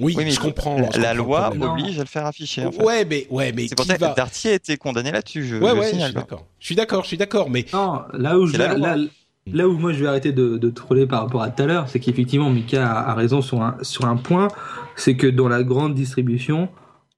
oui, 0.00 0.14
oui 0.16 0.24
mais 0.24 0.30
je 0.30 0.40
comprends. 0.40 0.78
La, 0.80 0.90
je 0.90 1.00
la 1.00 1.14
comprends 1.14 1.54
loi 1.54 1.72
oblige 1.72 1.98
à 1.98 2.02
le 2.02 2.08
faire 2.08 2.26
afficher. 2.26 2.64
En 2.64 2.72
fait. 2.72 2.82
Ouais, 2.82 3.04
mais 3.04 3.26
ouais, 3.30 3.52
mais 3.52 3.68
c'est 3.68 3.74
pour 3.74 3.84
ça 3.84 3.96
va... 3.96 4.10
que 4.10 4.16
Darty 4.16 4.48
a 4.48 4.54
été 4.54 4.76
condamné 4.76 5.12
là-dessus. 5.12 5.44
Je, 5.44 5.56
ouais, 5.56 5.70
je 5.70 5.76
ouais, 5.76 5.90
signale, 5.90 6.08
je 6.08 6.12
suis 6.12 6.14
d'accord. 6.14 6.46
Je 6.58 6.66
suis 6.66 6.74
d'accord, 6.74 7.02
je 7.02 7.08
suis 7.08 7.16
d'accord, 7.16 7.50
mais 7.50 7.66
non, 7.72 8.02
là 8.12 8.38
où 8.38 8.46
je 8.46 8.56
la 8.56 8.76
là, 8.76 8.96
là, 9.46 9.68
où 9.68 9.76
moi 9.76 9.92
je 9.92 10.00
vais 10.00 10.08
arrêter 10.08 10.32
de, 10.32 10.56
de 10.56 10.70
troller 10.70 11.06
par 11.06 11.22
rapport 11.22 11.42
à 11.42 11.50
tout 11.50 11.62
à 11.62 11.66
l'heure, 11.66 11.88
c'est 11.88 12.00
qu'effectivement 12.00 12.50
Mika 12.50 12.90
a, 12.90 13.10
a, 13.10 13.14
raison 13.14 13.42
sur 13.42 13.62
un 13.62 13.76
sur 13.82 14.06
un 14.06 14.16
point, 14.16 14.48
c'est 14.96 15.16
que 15.16 15.26
dans 15.26 15.48
la 15.48 15.62
grande 15.62 15.94
distribution, 15.94 16.68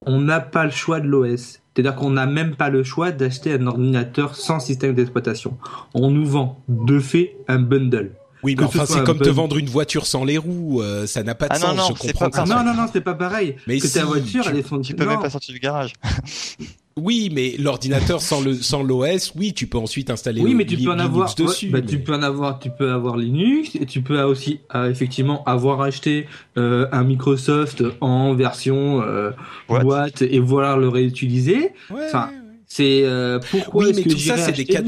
on 0.04 0.20
n'a 0.20 0.40
pas 0.40 0.64
le 0.64 0.70
choix 0.70 1.00
de 1.00 1.06
l'OS. 1.06 1.61
C'est-à-dire 1.74 1.94
qu'on 1.94 2.10
n'a 2.10 2.26
même 2.26 2.54
pas 2.54 2.68
le 2.68 2.84
choix 2.84 3.12
d'acheter 3.12 3.54
un 3.54 3.66
ordinateur 3.66 4.36
sans 4.36 4.60
système 4.60 4.94
d'exploitation. 4.94 5.56
On 5.94 6.10
nous 6.10 6.26
vend 6.26 6.62
de 6.68 7.00
fait 7.00 7.36
un 7.48 7.58
bundle. 7.58 8.12
Oui, 8.42 8.56
mais 8.58 8.64
enfin, 8.64 8.84
c'est 8.86 9.04
comme 9.04 9.18
te 9.18 9.28
vendre 9.28 9.56
une 9.56 9.68
voiture 9.68 10.04
sans 10.04 10.24
les 10.24 10.36
roues, 10.36 10.82
euh, 10.82 11.06
ça 11.06 11.22
n'a 11.22 11.36
pas 11.36 11.46
de 11.48 11.54
ah, 11.54 11.58
sens, 11.58 11.76
non, 11.76 11.76
non, 11.76 11.94
je 11.94 12.00
comprends 12.00 12.28
pas, 12.28 12.44
Non, 12.44 12.64
non, 12.64 12.74
non, 12.74 12.86
c'est 12.92 13.00
pas 13.00 13.14
pareil. 13.14 13.56
Mais 13.68 13.78
que 13.78 13.86
si, 13.86 13.94
ta 13.94 14.04
voiture, 14.04 14.42
tu, 14.44 14.50
elle 14.50 14.58
est 14.58 14.68
son... 14.68 14.80
Tu 14.80 14.94
peux 14.94 15.04
non. 15.04 15.12
même 15.12 15.20
pas 15.20 15.30
sortir 15.30 15.54
du 15.54 15.60
garage. 15.60 15.92
Oui, 16.96 17.30
mais 17.32 17.54
l'ordinateur 17.58 18.20
sans 18.20 18.40
le 18.40 18.54
sans 18.62 18.82
l'OS, 18.82 19.32
oui, 19.36 19.52
tu 19.52 19.66
peux 19.66 19.78
ensuite 19.78 20.10
installer 20.10 20.40
Oui, 20.40 20.54
mais 20.54 20.66
tu 20.66 20.76
li, 20.76 20.84
peux 20.84 20.90
en 20.90 20.94
Linux 20.94 21.08
avoir 21.08 21.34
dessus. 21.34 21.66
Ouais, 21.66 21.72
bah, 21.72 21.78
mais... 21.82 21.90
tu 21.90 21.98
peux 22.00 22.14
en 22.14 22.22
avoir, 22.22 22.58
tu 22.58 22.70
peux 22.70 22.90
avoir 22.90 23.16
Linux 23.16 23.74
et 23.76 23.86
tu 23.86 24.02
peux 24.02 24.20
aussi 24.22 24.60
euh, 24.74 24.90
effectivement 24.90 25.42
avoir 25.44 25.80
acheté 25.80 26.26
euh, 26.58 26.86
un 26.92 27.04
Microsoft 27.04 27.82
en 28.00 28.34
version 28.34 29.02
euh, 29.02 29.30
boîte. 29.68 29.82
boîte. 29.82 30.22
et 30.22 30.38
vouloir 30.38 30.78
le 30.78 30.88
réutiliser. 30.88 31.72
Ouais, 31.90 32.06
enfin, 32.06 32.28
ouais, 32.28 32.34
ouais. 32.34 32.58
c'est 32.66 33.02
euh, 33.04 33.38
pourquoi 33.50 33.84
oui, 33.84 33.90
est-ce 33.90 33.98
mais 33.98 34.04
que 34.04 34.10
tout 34.10 34.18
ça, 34.18 34.36
c'est 34.36 34.52
des 34.52 34.64
cas. 34.64 34.82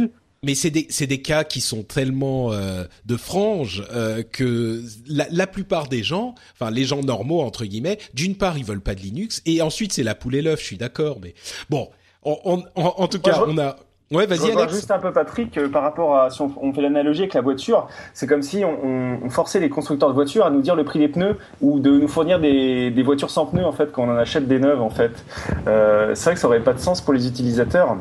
Mais 0.44 0.54
c'est 0.54 0.70
des 0.70 0.86
c'est 0.90 1.06
des 1.06 1.22
cas 1.22 1.44
qui 1.44 1.60
sont 1.60 1.82
tellement 1.82 2.52
euh, 2.52 2.84
de 3.06 3.16
franges 3.16 3.84
euh, 3.92 4.22
que 4.22 4.82
la, 5.08 5.26
la 5.30 5.46
plupart 5.46 5.88
des 5.88 6.02
gens, 6.02 6.34
enfin 6.54 6.70
les 6.70 6.84
gens 6.84 7.02
normaux 7.02 7.40
entre 7.40 7.64
guillemets, 7.64 7.98
d'une 8.12 8.36
part 8.36 8.58
ils 8.58 8.64
veulent 8.64 8.80
pas 8.80 8.94
de 8.94 9.00
Linux 9.00 9.42
et 9.46 9.62
ensuite 9.62 9.92
c'est 9.92 10.02
la 10.02 10.14
poule 10.14 10.36
et 10.36 10.42
l'œuf. 10.42 10.60
Je 10.60 10.66
suis 10.66 10.76
d'accord, 10.76 11.18
mais 11.22 11.34
bon, 11.70 11.88
on, 12.22 12.38
on, 12.44 12.58
en, 12.76 12.94
en, 12.98 13.08
tout 13.08 13.20
cas 13.20 13.42
on 13.46 13.58
a. 13.58 13.76
Ouais, 14.10 14.26
vas-y 14.26 14.52
Alex. 14.52 14.72
juste 14.72 14.90
un 14.90 14.98
peu 14.98 15.12
Patrick 15.12 15.56
euh, 15.56 15.68
par 15.68 15.82
rapport 15.82 16.16
à 16.16 16.30
si 16.30 16.42
on, 16.42 16.52
on 16.60 16.72
fait 16.72 16.82
l'analogie 16.82 17.22
avec 17.22 17.34
la 17.34 17.40
voiture, 17.40 17.88
c'est 18.12 18.26
comme 18.26 18.42
si 18.42 18.64
on, 18.64 19.24
on, 19.24 19.30
forçait 19.30 19.60
les 19.60 19.70
constructeurs 19.70 20.10
de 20.10 20.14
voitures 20.14 20.44
à 20.44 20.50
nous 20.50 20.60
dire 20.60 20.76
le 20.76 20.84
prix 20.84 20.98
des 20.98 21.08
pneus 21.08 21.36
ou 21.62 21.80
de 21.80 21.98
nous 21.98 22.08
fournir 22.08 22.38
des, 22.38 22.90
des 22.90 23.02
voitures 23.02 23.30
sans 23.30 23.46
pneus 23.46 23.64
en 23.64 23.72
fait 23.72 23.90
quand 23.90 24.04
on 24.04 24.10
en 24.12 24.16
achète 24.16 24.46
des 24.46 24.58
neuves 24.60 24.82
en 24.82 24.90
fait. 24.90 25.24
C'est 25.64 26.24
vrai 26.24 26.34
que 26.34 26.40
ça 26.40 26.46
aurait 26.46 26.60
pas 26.60 26.74
de 26.74 26.80
sens 26.80 27.00
pour 27.00 27.14
les 27.14 27.26
utilisateurs 27.26 27.96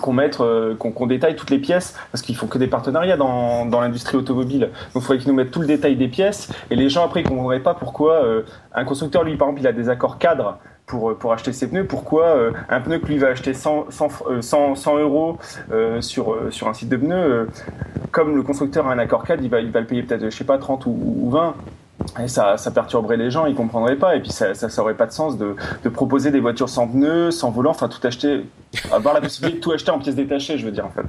qu'on 0.00 0.12
mette, 0.12 0.40
euh, 0.40 0.74
qu'on 0.74 0.92
qu 0.92 1.06
détaille 1.06 1.36
toutes 1.36 1.50
les 1.50 1.58
pièces, 1.58 1.96
parce 2.12 2.22
qu'ils 2.22 2.36
font 2.36 2.46
que 2.46 2.58
des 2.58 2.66
partenariats 2.66 3.16
dans, 3.16 3.66
dans 3.66 3.80
l'industrie 3.80 4.16
automobile. 4.16 4.70
Donc 4.94 4.96
il 4.96 5.00
faudrait 5.02 5.18
qu'ils 5.18 5.28
nous 5.28 5.34
mettent 5.34 5.50
tout 5.50 5.60
le 5.60 5.66
détail 5.66 5.96
des 5.96 6.08
pièces, 6.08 6.52
et 6.70 6.76
les 6.76 6.88
gens 6.88 7.04
après 7.04 7.20
ils 7.20 7.28
comprendraient 7.28 7.60
pas 7.60 7.74
pourquoi 7.74 8.14
euh, 8.24 8.42
un 8.74 8.84
constructeur, 8.84 9.24
lui 9.24 9.36
par 9.36 9.48
exemple, 9.48 9.62
il 9.62 9.66
a 9.66 9.72
des 9.72 9.88
accords 9.88 10.18
cadres 10.18 10.58
pour, 10.86 11.16
pour 11.18 11.32
acheter 11.32 11.52
ses 11.52 11.68
pneus. 11.68 11.84
Pourquoi 11.84 12.24
euh, 12.26 12.52
un 12.68 12.80
pneu 12.80 12.98
que 12.98 13.06
lui 13.06 13.18
va 13.18 13.28
acheter 13.28 13.52
100, 13.52 13.86
100, 13.90 14.08
euh, 14.28 14.42
100, 14.42 14.74
100 14.76 14.98
euros 14.98 15.38
euh, 15.72 16.00
sur, 16.00 16.32
euh, 16.32 16.50
sur 16.50 16.68
un 16.68 16.74
site 16.74 16.88
de 16.88 16.96
pneus, 16.96 17.14
euh, 17.14 17.46
comme 18.12 18.36
le 18.36 18.42
constructeur 18.42 18.86
a 18.86 18.92
un 18.92 18.98
accord 18.98 19.24
cadre, 19.24 19.42
il 19.42 19.50
va, 19.50 19.60
il 19.60 19.70
va 19.70 19.80
le 19.80 19.86
payer 19.86 20.02
peut-être, 20.02 20.24
je 20.24 20.30
sais 20.30 20.44
pas, 20.44 20.58
30 20.58 20.86
ou, 20.86 20.96
ou 21.22 21.30
20. 21.30 21.54
Et 22.22 22.28
ça, 22.28 22.56
ça 22.56 22.70
perturberait 22.70 23.16
les 23.16 23.30
gens, 23.30 23.46
ils 23.46 23.54
comprendraient 23.54 23.96
pas. 23.96 24.16
Et 24.16 24.20
puis 24.20 24.30
ça, 24.30 24.54
ça, 24.54 24.68
ça 24.68 24.82
aurait 24.82 24.96
pas 24.96 25.06
de 25.06 25.12
sens 25.12 25.38
de, 25.38 25.56
de 25.82 25.88
proposer 25.88 26.30
des 26.30 26.40
voitures 26.40 26.68
sans 26.68 26.86
pneus, 26.86 27.30
sans 27.30 27.50
volant, 27.50 27.70
enfin 27.70 27.88
tout 27.88 28.04
acheter, 28.06 28.42
avoir 28.92 29.14
la 29.14 29.20
possibilité 29.20 29.58
de 29.58 29.62
tout 29.62 29.72
acheter 29.72 29.90
en 29.90 29.98
pièces 29.98 30.14
détachées, 30.14 30.58
je 30.58 30.64
veux 30.66 30.72
dire 30.72 30.86
en 30.86 30.90
fait. 30.90 31.04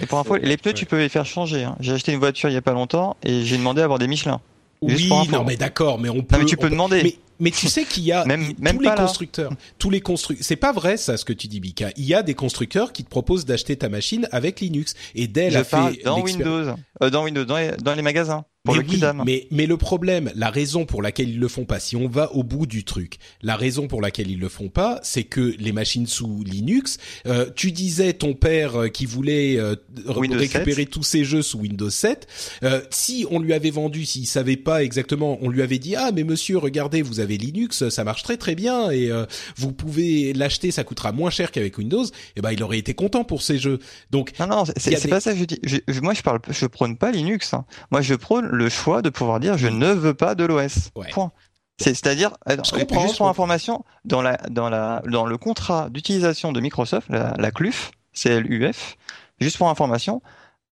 Et 0.00 0.06
pour 0.06 0.18
info, 0.20 0.36
les 0.36 0.56
pneus, 0.56 0.72
tu 0.74 0.86
peux 0.86 0.98
les 0.98 1.08
faire 1.08 1.26
changer. 1.26 1.64
hein. 1.64 1.76
J'ai 1.80 1.92
acheté 1.92 2.12
une 2.12 2.20
voiture 2.20 2.48
il 2.48 2.52
y 2.52 2.56
a 2.56 2.62
pas 2.62 2.72
longtemps 2.72 3.16
et 3.24 3.42
j'ai 3.42 3.56
demandé 3.56 3.80
à 3.80 3.84
avoir 3.84 3.98
des 3.98 4.06
Michelin. 4.06 4.40
Juste 4.86 5.02
Oui, 5.02 5.08
pour 5.08 5.20
info. 5.20 5.32
non 5.32 5.44
mais 5.44 5.56
d'accord, 5.56 5.98
mais 6.00 6.08
on 6.08 6.22
peut. 6.22 6.36
mais 6.38 6.44
tu 6.44 6.56
peux 6.56 6.66
on 6.68 6.70
demander. 6.70 7.02
Mais, 7.02 7.16
mais 7.40 7.50
tu 7.50 7.68
sais 7.68 7.84
qu'il 7.84 8.04
y 8.04 8.12
a 8.12 8.24
Même- 8.26 8.54
tous 8.54 8.78
les 8.80 8.88
pas 8.88 8.94
constructeurs, 8.96 9.52
tous 9.78 9.90
les 9.90 10.00
constructeurs. 10.00 10.44
C'est 10.46 10.56
pas 10.56 10.72
vrai 10.72 10.96
ça 10.96 11.16
ce 11.16 11.24
que 11.24 11.32
tu 11.32 11.46
dis, 11.48 11.60
Bika. 11.60 11.88
Il 11.96 12.04
y 12.04 12.14
a 12.14 12.22
des 12.22 12.34
constructeurs 12.34 12.92
qui 12.92 13.04
te 13.04 13.10
proposent 13.10 13.44
d'acheter 13.44 13.76
ta 13.76 13.88
machine 13.88 14.28
avec 14.32 14.60
Linux. 14.60 14.94
Et 15.14 15.26
Dell 15.28 15.52
Je 15.52 15.58
a 15.58 15.64
fait 15.64 16.02
dans 16.04 16.20
Windows, 16.20 16.74
euh, 17.02 17.10
dans 17.10 17.24
Windows, 17.24 17.44
dans 17.44 17.56
les, 17.58 17.70
dans 17.82 17.94
les 17.94 18.02
magasins, 18.02 18.44
pour 18.64 18.76
mais 18.76 18.82
le 18.82 18.88
oui, 18.88 19.00
mais 19.24 19.46
mais 19.50 19.66
le 19.66 19.76
problème, 19.76 20.30
la 20.36 20.48
raison 20.48 20.84
pour 20.86 21.02
laquelle 21.02 21.28
ils 21.28 21.40
le 21.40 21.48
font 21.48 21.64
pas, 21.64 21.80
si 21.80 21.96
on 21.96 22.06
va 22.06 22.32
au 22.32 22.44
bout 22.44 22.66
du 22.66 22.84
truc, 22.84 23.16
la 23.42 23.56
raison 23.56 23.88
pour 23.88 24.00
laquelle 24.00 24.30
ils 24.30 24.38
le 24.38 24.48
font 24.48 24.68
pas, 24.68 25.00
c'est 25.02 25.24
que 25.24 25.54
les 25.58 25.72
machines 25.72 26.06
sous 26.06 26.44
Linux, 26.44 26.98
euh, 27.26 27.46
tu 27.56 27.72
disais 27.72 28.12
ton 28.12 28.34
père 28.34 28.82
euh, 28.82 28.88
qui 28.88 29.04
voulait 29.04 29.56
euh, 29.58 29.74
récupérer 30.06 30.82
7. 30.82 30.90
tous 30.90 31.02
ses 31.02 31.24
jeux 31.24 31.42
sous 31.42 31.58
Windows 31.58 31.90
7, 31.90 32.28
euh, 32.62 32.80
si 32.90 33.26
on 33.32 33.40
lui 33.40 33.52
avait 33.52 33.70
vendu, 33.72 34.04
s'il 34.04 34.28
savait 34.28 34.56
pas 34.56 34.84
exactement, 34.84 35.38
on 35.42 35.48
lui 35.48 35.62
avait 35.62 35.80
dit 35.80 35.96
ah 35.96 36.12
mais 36.14 36.22
monsieur 36.22 36.56
regardez 36.58 37.02
vous 37.02 37.18
avez 37.18 37.38
Linux, 37.38 37.88
ça 37.88 38.04
marche 38.04 38.22
très 38.22 38.36
très 38.36 38.54
bien 38.54 38.92
et 38.92 39.10
euh, 39.10 39.26
vous 39.56 39.72
pouvez 39.72 40.32
l'acheter, 40.34 40.70
ça 40.70 40.84
coûtera 40.84 41.10
moins 41.10 41.30
cher 41.30 41.50
qu'avec 41.50 41.78
Windows, 41.78 42.04
et 42.36 42.40
ben 42.40 42.52
il 42.52 42.62
aurait 42.62 42.78
été 42.78 42.94
content 42.94 43.24
pour 43.24 43.42
ces 43.42 43.58
jeux. 43.58 43.80
Donc 44.12 44.38
Non, 44.38 44.46
non, 44.46 44.64
c'est- 44.76 45.08
pas 45.08 45.18
ça 45.20 45.34
je 45.34 45.44
dis. 45.44 45.58
Je- 45.64 46.00
moi, 46.00 46.14
je 46.14 46.22
parle, 46.22 46.38
je 46.48 46.66
prône 46.66 46.96
pas 46.96 47.10
Linux. 47.10 47.54
hein. 47.54 47.64
Moi, 47.90 48.02
je 48.02 48.14
prône 48.14 48.50
le 48.52 48.68
choix 48.68 49.02
de 49.02 49.08
pouvoir 49.10 49.40
dire 49.40 49.56
je 49.58 49.66
ne 49.68 49.88
veux 49.88 50.14
pas 50.14 50.34
de 50.34 50.44
l'OS. 50.44 50.90
Ouais. 50.94 51.08
Point. 51.10 51.32
C'est- 51.78 51.94
C'est-à-dire, 51.94 52.36
juste 52.48 53.16
pour 53.16 53.28
information, 53.28 53.84
dans 54.04 54.22
la, 54.22 54.36
dans 54.50 54.68
la, 54.68 55.02
dans 55.08 55.26
le 55.26 55.38
contrat 55.38 55.88
d'utilisation 55.90 56.52
de 56.52 56.60
Microsoft, 56.60 57.08
la, 57.08 57.34
la 57.38 57.50
CLUF, 57.50 57.90
CLUF, 58.14 58.96
juste 59.40 59.56
pour 59.56 59.68
information, 59.68 60.22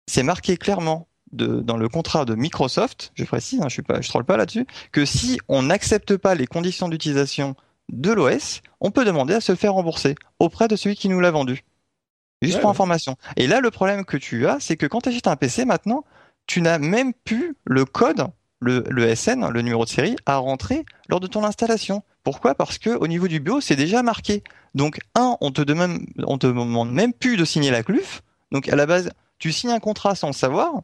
c'est 0.07 0.23
marqué 0.23 0.57
clairement 0.57 1.09
de, 1.33 1.47
dans 1.61 1.77
le 1.77 1.89
contrat 1.89 2.25
de 2.25 2.35
Microsoft, 2.35 3.13
je 3.15 3.25
précise, 3.25 3.61
hein, 3.63 3.69
je 3.69 3.81
je 4.01 4.09
troll 4.09 4.25
pas 4.25 4.37
là-dessus, 4.37 4.67
que 4.93 5.05
si 5.05 5.41
on 5.49 5.63
n'accepte 5.63 6.17
pas 6.17 6.35
les 6.35 6.47
conditions 6.47 6.89
d'utilisation 6.89 7.55
de 7.89 8.13
l'OS, 8.13 8.61
on 8.81 8.91
peut 8.91 9.05
demander 9.05 9.35
à 9.35 9.41
se 9.41 9.53
le 9.53 9.57
faire 9.57 9.73
rembourser 9.75 10.15
auprès 10.39 10.69
de 10.69 10.77
celui 10.77 10.97
qui 10.97 11.09
nous 11.09 11.19
l'a 11.21 11.31
vendu. 11.31 11.65
Juste 12.43 12.57
Ouais, 12.57 12.61
pour 12.61 12.69
ouais. 12.71 12.75
information. 12.75 13.17
Et 13.37 13.47
là, 13.47 13.61
le 13.61 13.71
problème 13.71 14.05
que 14.05 14.17
tu 14.17 14.47
as, 14.47 14.59
c'est 14.61 14.77
que 14.77 14.87
quand 14.87 15.01
tu 15.03 15.09
achètes 15.09 15.27
un 15.27 15.37
PC 15.37 15.65
maintenant, 15.65 16.05
tu 16.47 16.61
n'as 16.61 16.79
même 16.79 17.13
plus 17.13 17.57
le 17.65 17.85
code, 17.85 18.27
le, 18.61 18.85
le 18.89 19.15
SN, 19.15 19.49
le 19.49 19.63
numéro 19.63 19.85
de 19.85 19.91
série, 19.91 20.17
à 20.27 20.37
rentrer 20.37 20.85
lors 21.09 21.21
de 21.21 21.27
ton 21.27 21.45
installation. 21.45 22.03
Pourquoi? 22.23 22.55
Parce 22.55 22.79
que 22.79 22.91
au 22.91 23.07
niveau 23.07 23.29
du 23.29 23.41
BIOS, 23.41 23.63
c'est 23.63 23.77
déjà 23.77 24.03
marqué. 24.03 24.43
Donc, 24.75 24.99
un, 25.15 25.37
on 25.41 25.51
te 25.51 25.63
demande, 25.63 26.01
on 26.25 26.39
te 26.39 26.47
demande 26.47 26.93
même 26.93 27.13
plus 27.13 27.37
de 27.37 27.45
signer 27.45 27.71
la 27.71 27.83
CLUF. 27.83 28.23
Donc, 28.53 28.69
à 28.69 28.77
la 28.77 28.87
base, 28.87 29.11
tu 29.39 29.53
signes 29.53 29.71
un 29.71 29.81
contrat 29.81 30.15
sans 30.15 30.29
le 30.29 30.33
savoir. 30.33 30.83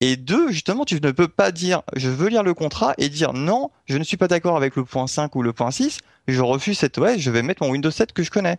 Et 0.00 0.16
deux, 0.16 0.50
justement, 0.50 0.84
tu 0.86 0.98
ne 1.00 1.10
peux 1.10 1.28
pas 1.28 1.52
dire 1.52 1.82
je 1.94 2.08
veux 2.08 2.28
lire 2.28 2.42
le 2.42 2.54
contrat 2.54 2.94
et 2.96 3.10
dire 3.10 3.34
non, 3.34 3.70
je 3.84 3.98
ne 3.98 4.04
suis 4.04 4.16
pas 4.16 4.28
d'accord 4.28 4.56
avec 4.56 4.76
le 4.76 4.84
point 4.84 5.06
5 5.06 5.34
ou 5.36 5.42
le 5.42 5.52
point 5.52 5.70
6, 5.70 5.98
je 6.26 6.40
refuse 6.40 6.78
cette 6.78 6.96
OS, 6.96 7.18
je 7.18 7.30
vais 7.30 7.42
mettre 7.42 7.62
mon 7.62 7.70
Windows 7.70 7.90
7 7.90 8.12
que 8.12 8.22
je 8.22 8.30
connais. 8.30 8.56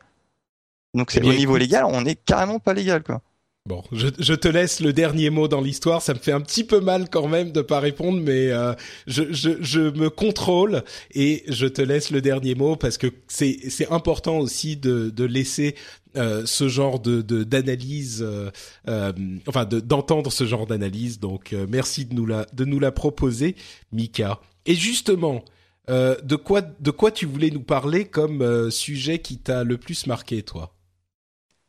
Donc 0.94 1.10
c'est 1.10 1.18
Eh 1.18 1.22
bien, 1.22 1.32
au 1.32 1.36
niveau 1.36 1.58
légal, 1.58 1.86
on 1.86 2.06
est 2.06 2.16
carrément 2.16 2.60
pas 2.60 2.74
légal 2.74 3.02
quoi. 3.02 3.22
Bon, 3.68 3.84
je, 3.92 4.08
je 4.18 4.34
te 4.34 4.48
laisse 4.48 4.80
le 4.80 4.92
dernier 4.92 5.30
mot 5.30 5.48
dans 5.48 5.62
l'histoire. 5.62 6.02
Ça 6.02 6.16
me 6.16 6.20
fait 6.20 6.32
un 6.32 6.42
petit 6.42 6.64
peu 6.64 6.80
mal 6.80 7.10
quand 7.12 7.28
même 7.28 7.52
de 7.52 7.62
pas 7.62 7.80
répondre, 7.80 8.20
mais 8.20 8.52
euh, 8.52 8.74
je, 9.06 9.32
je, 9.32 9.52
je 9.62 9.82
me 9.82 10.10
contrôle 10.10 10.84
et 11.14 11.44
je 11.48 11.68
te 11.68 11.82
laisse 11.84 12.10
le 12.10 12.22
dernier 12.22 12.56
mot 12.56 12.76
parce 12.76 12.98
que 12.98 13.08
c'est 13.28 13.60
c'est 13.70 13.88
important 13.92 14.40
aussi 14.40 14.78
de, 14.78 15.12
de 15.12 15.24
laisser 15.26 15.76
euh, 16.18 16.42
ce 16.48 16.70
genre 16.70 17.00
de 17.00 17.22
de- 17.22 17.44
d'analyse, 17.44 18.26
euh, 18.28 19.14
enfin 19.48 19.66
de- 19.66 19.80
d'entendre 19.80 20.32
ce 20.32 20.44
genre 20.46 20.66
d'analyse. 20.66 21.20
Donc 21.20 21.56
merci 21.70 22.06
de 22.06 22.16
nous 22.16 22.26
la 22.26 22.48
de 22.54 22.66
nous 22.66 22.80
la 22.80 22.92
proposer, 22.92 23.56
Mika. 23.92 24.40
Et 24.66 24.74
justement. 24.76 25.46
de 25.88 26.36
quoi 26.36 26.62
de 26.62 26.90
quoi 26.92 27.12
tu 27.12 27.26
voulais 27.28 27.50
nous 27.52 27.64
parler 27.64 28.06
comme 28.06 28.72
sujet 28.72 29.20
qui 29.20 29.38
t'a 29.38 29.64
le 29.64 29.78
plus 29.78 30.08
marqué 30.08 30.42
toi 30.42 30.74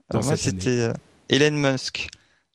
Alors 0.08 0.24
moi 0.24 0.36
c'était 0.38 0.92
Elon 1.32 1.56
Musk. 1.56 2.08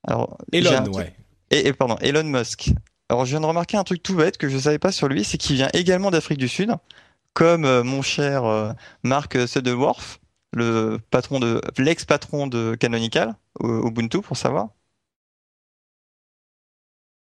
Alors 0.08 0.38
Elon, 0.54 0.70
j'ai 0.70 0.76
un 0.76 0.84
truc- 0.84 0.96
ouais. 0.96 1.16
Et, 1.52 1.68
et 1.68 1.74
pardon, 1.74 1.98
Elon 2.02 2.24
Musk. 2.24 2.72
Alors 3.10 3.26
je 3.26 3.32
viens 3.32 3.42
de 3.42 3.46
remarquer 3.46 3.78
un 3.78 3.84
truc 3.84 4.04
tout 4.04 4.16
bête 4.16 4.38
que 4.38 4.50
je 4.50 4.58
savais 4.58 4.80
pas 4.80 4.92
sur 4.92 5.08
lui, 5.08 5.24
c'est 5.24 5.38
qu'il 5.38 5.56
vient 5.56 5.70
également 5.74 6.12
d'Afrique 6.12 6.40
du 6.40 6.48
Sud, 6.48 6.72
comme 7.34 7.66
euh, 7.66 7.84
mon 7.84 8.02
cher 8.02 8.44
euh, 8.46 8.72
Mark 9.04 9.38
le 10.54 10.98
patron 11.12 11.40
de 11.40 11.62
l'ex-patron 11.78 12.48
de 12.48 12.76
Canonical, 12.76 13.36
Ubuntu 13.62 14.22
pour 14.22 14.38
savoir. 14.38 14.70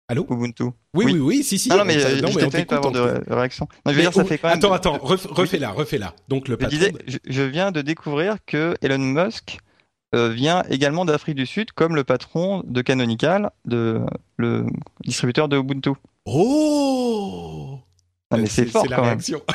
Allô? 0.09 0.27
Ubuntu. 0.31 0.65
Oui, 0.93 1.07
oui, 1.07 1.19
oui, 1.19 1.43
si, 1.43 1.59
si. 1.59 1.71
Ah 1.73 1.77
non, 1.79 1.85
mais 1.87 1.97
euh, 2.05 2.21
non, 2.21 2.29
mais 2.35 2.45
on 2.45 2.51
pas 2.51 2.77
avoir 2.77 2.93
de 2.93 3.01
ré- 3.01 3.21
réaction. 3.27 3.67
Non, 3.87 3.93
je 3.93 3.97
veux 3.97 3.97
Mais 3.97 4.03
dire, 4.03 4.13
ça 4.13 4.23
où- 4.23 4.27
fait 4.27 4.37
quand 4.39 4.49
même. 4.49 4.59
Attends, 4.59 4.73
attends, 4.73 4.97
ref- 4.99 5.27
refais-la, 5.27 5.71
refais-la. 5.71 6.15
Donc 6.29 6.47
le 6.49 6.57
disais, 6.59 6.93
je, 7.07 7.17
je 7.25 7.43
viens 7.43 7.73
de 7.73 7.81
découvrir 7.81 8.37
que 8.45 8.75
Elon 8.83 8.99
Musk 8.99 9.59
euh, 10.15 10.29
vient 10.31 10.63
également 10.71 11.05
d'Afrique 11.05 11.35
du 11.37 11.45
Sud, 11.47 11.73
comme 11.73 11.95
le 11.97 12.05
patron 12.05 12.63
de 12.67 12.81
Canonical, 12.83 13.51
de 13.67 14.01
le 14.37 14.65
distributeur 15.05 15.49
de 15.49 15.59
Ubuntu. 15.59 15.91
Oh 16.27 17.79
Ah, 18.31 18.37
mais 18.39 18.47
c'est 18.47 18.67
fort 18.67 18.87
la 18.87 18.97
quand 18.97 19.03
même. 19.03 19.11
réaction. 19.19 19.43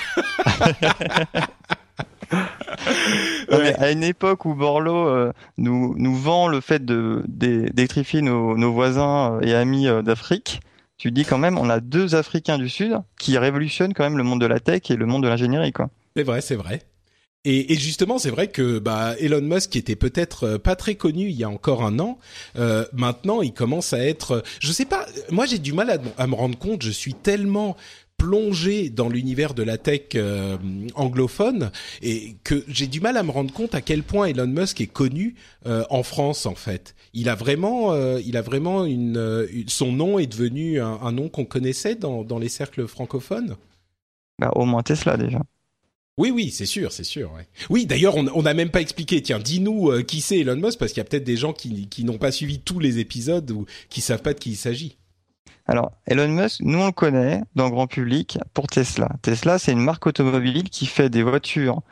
Non, 3.52 3.58
mais 3.60 3.76
à 3.80 3.92
une 3.92 4.04
époque 4.04 4.46
où 4.46 4.54
Borloo 4.54 5.08
euh, 5.08 5.34
nous, 5.58 5.96
nous 5.98 6.16
vend 6.16 6.48
le 6.48 6.62
fait 6.62 6.86
de 6.86 7.24
d'é- 7.28 7.70
d'électrifier 7.72 8.22
nos, 8.22 8.56
nos 8.56 8.72
voisins 8.72 9.34
euh, 9.38 9.42
et 9.42 9.56
amis 9.56 9.88
d'Afrique, 10.04 10.60
tu 10.98 11.12
dis 11.12 11.26
quand 11.26 11.40
même, 11.40 11.58
on 11.58 11.70
a 11.70 11.80
deux 11.80 12.14
Africains 12.16 12.58
du 12.60 12.70
Sud 12.70 12.98
qui 13.20 13.38
révolutionnent 13.38 13.94
quand 13.94 14.04
même 14.04 14.18
le 14.18 14.24
monde 14.24 14.42
de 14.42 14.46
la 14.46 14.60
tech 14.60 14.82
et 14.92 14.96
le 14.96 15.06
monde 15.08 15.24
de 15.24 15.28
l'ingénierie, 15.28 15.72
quoi. 15.74 15.90
C'est 16.16 16.24
vrai, 16.24 16.42
c'est 16.42 16.56
vrai. 16.56 16.82
Et, 17.46 17.72
et 17.74 17.76
justement, 17.78 18.18
c'est 18.18 18.32
vrai 18.32 18.48
que 18.50 18.80
bah, 18.80 19.16
Elon 19.20 19.42
Musk, 19.42 19.76
était 19.78 19.96
peut-être 19.96 20.44
euh, 20.44 20.58
pas 20.58 20.76
très 20.76 20.96
connu 20.96 21.30
il 21.30 21.36
y 21.38 21.44
a 21.46 21.50
encore 21.50 21.84
un 21.84 21.98
an, 22.00 22.20
euh, 22.58 22.86
maintenant 22.92 23.42
il 23.42 23.54
commence 23.54 23.94
à 23.94 24.00
être. 24.00 24.32
euh, 24.32 24.42
Je 24.60 24.72
sais 24.74 24.86
pas. 24.86 25.06
Moi, 25.32 25.46
j'ai 25.46 25.58
du 25.60 25.72
mal 25.72 26.02
à, 26.18 26.28
me 26.28 26.36
rendre 26.36 26.58
compte. 26.58 26.82
Je 26.84 26.92
suis 26.92 27.14
tellement 27.14 27.78
plongé 28.18 28.90
dans 28.90 29.08
l'univers 29.08 29.54
de 29.54 29.64
la 29.64 29.78
tech 29.78 30.02
euh, 30.16 30.58
anglophone 30.96 31.72
et 32.02 32.36
que 32.44 32.66
j'ai 32.68 32.88
du 32.88 33.00
mal 33.00 33.16
à 33.16 33.24
me 33.24 33.32
rendre 33.32 33.54
compte 33.54 33.74
à 33.74 33.80
quel 33.80 34.04
point 34.04 34.26
Elon 34.26 34.46
Musk 34.48 34.82
est 34.82 34.88
connu 34.88 35.36
euh, 35.66 35.86
en 35.90 36.04
France 36.04 36.46
en 36.46 36.56
fait. 36.56 36.96
Il 37.14 37.30
a 37.30 37.36
vraiment, 37.36 37.94
euh, 37.94 38.20
il 38.26 38.36
a 38.36 38.42
vraiment 38.42 38.84
une, 38.84 39.16
euh, 39.16 39.48
une- 39.54 39.70
son 39.70 39.94
nom 39.94 40.20
est 40.20 40.28
devenu 40.28 40.82
un, 40.82 41.00
un 41.02 41.14
nom 41.14 41.30
qu'on 41.30 41.46
connaissait 41.46 41.96
dans, 41.96 42.26
dans 42.26 42.40
les 42.40 42.50
cercles 42.50 42.86
francophones? 42.88 43.56
Bah, 44.38 44.52
au 44.56 44.66
moins 44.66 44.84
Tesla 44.84 45.16
déjà. 45.16 45.40
Oui, 46.20 46.32
oui, 46.32 46.52
c'est 46.52 46.66
sûr, 46.66 46.92
c'est 46.92 47.06
sûr. 47.06 47.32
Oui, 47.70 47.86
d'ailleurs, 47.86 48.18
on 48.18 48.44
n'a 48.44 48.54
même 48.54 48.72
pas 48.72 48.82
expliqué. 48.82 49.22
Tiens, 49.22 49.40
dis-nous 49.40 49.90
euh, 49.90 50.04
qui 50.04 50.20
c'est 50.20 50.40
Elon 50.40 50.58
Musk, 50.58 50.78
parce 50.78 50.92
qu'il 50.92 51.00
y 51.00 51.06
a 51.06 51.06
peut-être 51.06 51.24
des 51.24 51.38
gens 51.38 51.54
qui, 51.54 52.04
n'ont 52.04 52.18
pas 52.18 52.34
suivi 52.34 52.60
tous 52.60 52.80
les 52.80 53.00
épisodes 53.00 53.50
ou 53.52 53.66
qui 53.90 54.02
savent 54.02 54.22
pas 54.22 54.34
de 54.34 54.40
qui 54.40 54.52
il 54.52 54.58
s'agit. 54.58 54.98
Alors, 55.66 55.94
Elon 56.08 56.28
Musk, 56.28 56.60
nous 56.60 56.78
on 56.78 56.88
le 56.88 56.92
connaît 56.92 57.42
dans 57.56 57.66
le 57.66 57.72
grand 57.72 57.88
public 57.88 58.38
pour 58.54 58.68
Tesla. 58.68 59.10
Tesla, 59.22 59.60
c'est 59.60 59.72
une 59.72 59.80
marque 59.80 60.08
automobile 60.08 60.70
qui 60.70 60.88
fait 60.88 61.10
des 61.10 61.24
voitures 61.24 61.84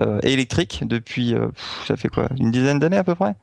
euh, 0.00 0.18
électriques 0.24 0.82
depuis, 0.84 1.34
euh, 1.34 1.46
ça 1.86 1.96
fait 1.96 2.08
quoi, 2.08 2.28
une 2.36 2.50
dizaine 2.50 2.80
d'années 2.80 2.96
à 2.96 3.04
peu 3.04 3.14
près? 3.14 3.36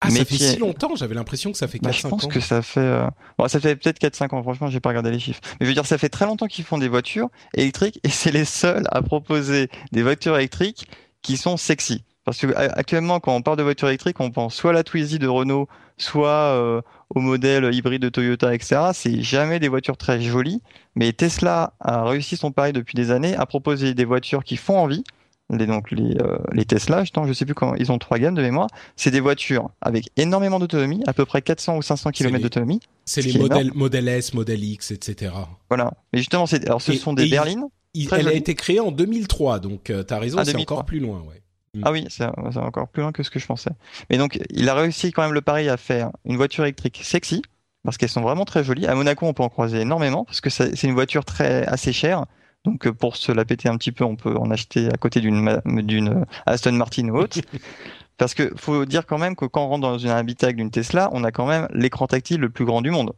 Ah, 0.00 0.08
Mais 0.12 0.20
ça 0.20 0.24
fait 0.26 0.34
est- 0.36 0.52
si 0.54 0.58
longtemps. 0.58 0.94
J'avais 0.94 1.14
l'impression 1.14 1.50
que 1.50 1.58
ça 1.58 1.66
fait 1.66 1.78
Bah, 1.82 1.90
4-5 1.90 2.02
je 2.02 2.08
pense 2.08 2.24
ans. 2.24 2.28
que 2.28 2.40
ça 2.40 2.62
fait, 2.62 2.78
euh, 2.80 3.06
bon, 3.36 3.48
ça 3.48 3.58
fait 3.58 3.74
peut-être 3.74 3.98
4-5 3.98 4.32
ans. 4.32 4.42
Franchement, 4.42 4.68
j'ai 4.68 4.78
pas 4.80 4.90
regardé 4.90 5.10
les 5.10 5.18
chiffres. 5.18 5.40
Mais 5.58 5.66
je 5.66 5.70
veux 5.70 5.74
dire, 5.74 5.86
ça 5.86 5.98
fait 5.98 6.08
très 6.08 6.24
longtemps 6.24 6.46
qu'ils 6.46 6.64
font 6.64 6.78
des 6.78 6.88
voitures 6.88 7.28
électriques 7.54 7.98
et 8.04 8.08
c'est 8.08 8.30
les 8.30 8.44
seuls 8.44 8.84
à 8.92 9.02
proposer 9.02 9.68
des 9.92 10.02
voitures 10.02 10.36
électriques 10.36 10.86
qui 11.22 11.36
sont 11.36 11.56
sexy. 11.56 12.04
Parce 12.24 12.38
que 12.38 12.46
a- 12.54 12.72
actuellement, 12.78 13.18
quand 13.20 13.34
on 13.34 13.42
parle 13.42 13.56
de 13.56 13.62
voitures 13.64 13.88
électriques, 13.88 14.20
on 14.20 14.30
pense 14.30 14.54
soit 14.54 14.70
à 14.70 14.74
la 14.74 14.84
Twizy 14.84 15.18
de 15.18 15.26
Renault, 15.26 15.66
soit 15.96 16.28
euh, 16.28 16.80
au 17.10 17.20
modèle 17.20 17.74
hybride 17.74 18.02
de 18.02 18.08
Toyota, 18.08 18.54
etc. 18.54 18.90
C'est 18.92 19.20
jamais 19.22 19.58
des 19.58 19.68
voitures 19.68 19.96
très 19.96 20.20
jolies. 20.20 20.62
Mais 20.94 21.12
Tesla 21.12 21.72
a 21.80 22.04
réussi 22.04 22.36
son 22.36 22.52
pari 22.52 22.72
depuis 22.72 22.94
des 22.94 23.10
années 23.10 23.34
à 23.34 23.46
proposer 23.46 23.94
des 23.94 24.04
voitures 24.04 24.44
qui 24.44 24.56
font 24.56 24.78
envie. 24.78 25.02
Les, 25.50 25.66
donc 25.66 25.90
les, 25.90 26.14
euh, 26.20 26.36
les 26.52 26.64
Tesla, 26.66 27.04
je, 27.04 27.10
je 27.26 27.32
sais 27.32 27.46
plus 27.46 27.54
quand 27.54 27.74
ils 27.76 27.90
ont 27.90 27.98
trois 27.98 28.18
gammes 28.18 28.34
de 28.34 28.42
mémoire. 28.42 28.68
C'est 28.96 29.10
des 29.10 29.20
voitures 29.20 29.70
avec 29.80 30.10
énormément 30.16 30.58
d'autonomie, 30.58 31.02
à 31.06 31.14
peu 31.14 31.24
près 31.24 31.40
400 31.40 31.78
ou 31.78 31.82
500 31.82 32.10
km 32.10 32.42
d'autonomie. 32.42 32.80
C'est 33.06 33.22
ce 33.22 33.28
les 33.28 33.38
modèles, 33.38 33.72
modèle 33.74 34.08
S, 34.08 34.34
modèle 34.34 34.62
X, 34.62 34.90
etc. 34.90 35.32
Voilà. 35.70 35.92
Mais 36.12 36.18
justement, 36.18 36.44
alors 36.66 36.82
ce 36.82 36.92
Et- 36.92 36.96
sont 36.96 37.14
des 37.14 37.28
berlines. 37.28 37.64
il- 37.94 38.08
elle 38.12 38.28
a 38.28 38.32
été 38.34 38.54
créée 38.54 38.80
en 38.80 38.90
2003, 38.92 39.58
donc 39.58 39.88
euh, 39.88 40.02
t'as 40.02 40.18
raison, 40.18 40.36
Ah, 40.38 40.44
c'est 40.44 40.52
2003. 40.52 40.76
encore 40.78 40.84
plus 40.86 41.00
loin. 41.00 41.20
Ouais. 41.26 41.40
Mm. 41.74 41.82
Ah 41.84 41.92
oui, 41.92 42.04
c'est 42.10 42.24
encore 42.58 42.88
plus 42.88 43.00
loin 43.02 43.12
que 43.12 43.22
ce 43.22 43.30
que 43.30 43.38
je 43.38 43.46
pensais. 43.46 43.70
Mais 44.10 44.18
donc, 44.18 44.38
il 44.50 44.68
a 44.68 44.74
réussi 44.74 45.12
quand 45.12 45.22
même 45.22 45.32
le 45.34 45.40
pari 45.40 45.68
à 45.70 45.76
faire 45.78 46.10
une 46.26 46.36
voiture 46.36 46.64
électrique 46.64 47.00
sexy, 47.02 47.40
parce 47.84 47.96
qu'elles 47.96 48.08
sont 48.10 48.20
vraiment 48.22 48.44
très 48.44 48.64
jolies. 48.64 48.86
À 48.86 48.94
Monaco, 48.94 49.24
on 49.26 49.32
peut 49.32 49.42
en 49.42 49.48
croiser 49.48 49.80
énormément, 49.80 50.24
parce 50.24 50.42
que 50.42 50.50
c'est 50.50 50.76
c'est 50.76 50.86
une 50.88 50.94
voiture 50.94 51.24
très 51.24 51.64
assez 51.66 51.92
chère. 51.94 52.26
Donc, 52.64 52.86
euh, 52.86 52.92
pour 52.92 53.16
se 53.16 53.32
la 53.32 53.44
péter 53.44 53.68
un 53.68 53.76
petit 53.76 53.92
peu, 53.92 54.04
on 54.04 54.16
peut 54.16 54.36
en 54.36 54.50
acheter 54.50 54.88
à 54.88 54.96
côté 54.96 55.20
d'une 55.20 55.48
euh, 55.48 56.24
Aston 56.46 56.72
Martin 56.72 57.08
ou 57.08 57.16
autre. 57.18 57.38
Parce 58.18 58.34
que 58.34 58.52
faut 58.56 58.84
dire 58.84 59.06
quand 59.06 59.18
même 59.18 59.36
que 59.36 59.44
quand 59.44 59.64
on 59.64 59.68
rentre 59.68 59.82
dans 59.82 59.98
une 59.98 60.10
habitacle 60.10 60.56
d'une 60.56 60.70
Tesla, 60.72 61.08
on 61.12 61.22
a 61.22 61.30
quand 61.30 61.46
même 61.46 61.68
l'écran 61.72 62.06
tactile 62.08 62.40
le 62.40 62.50
plus 62.50 62.64
grand 62.64 62.82
du 62.82 62.90
monde. 62.90 63.12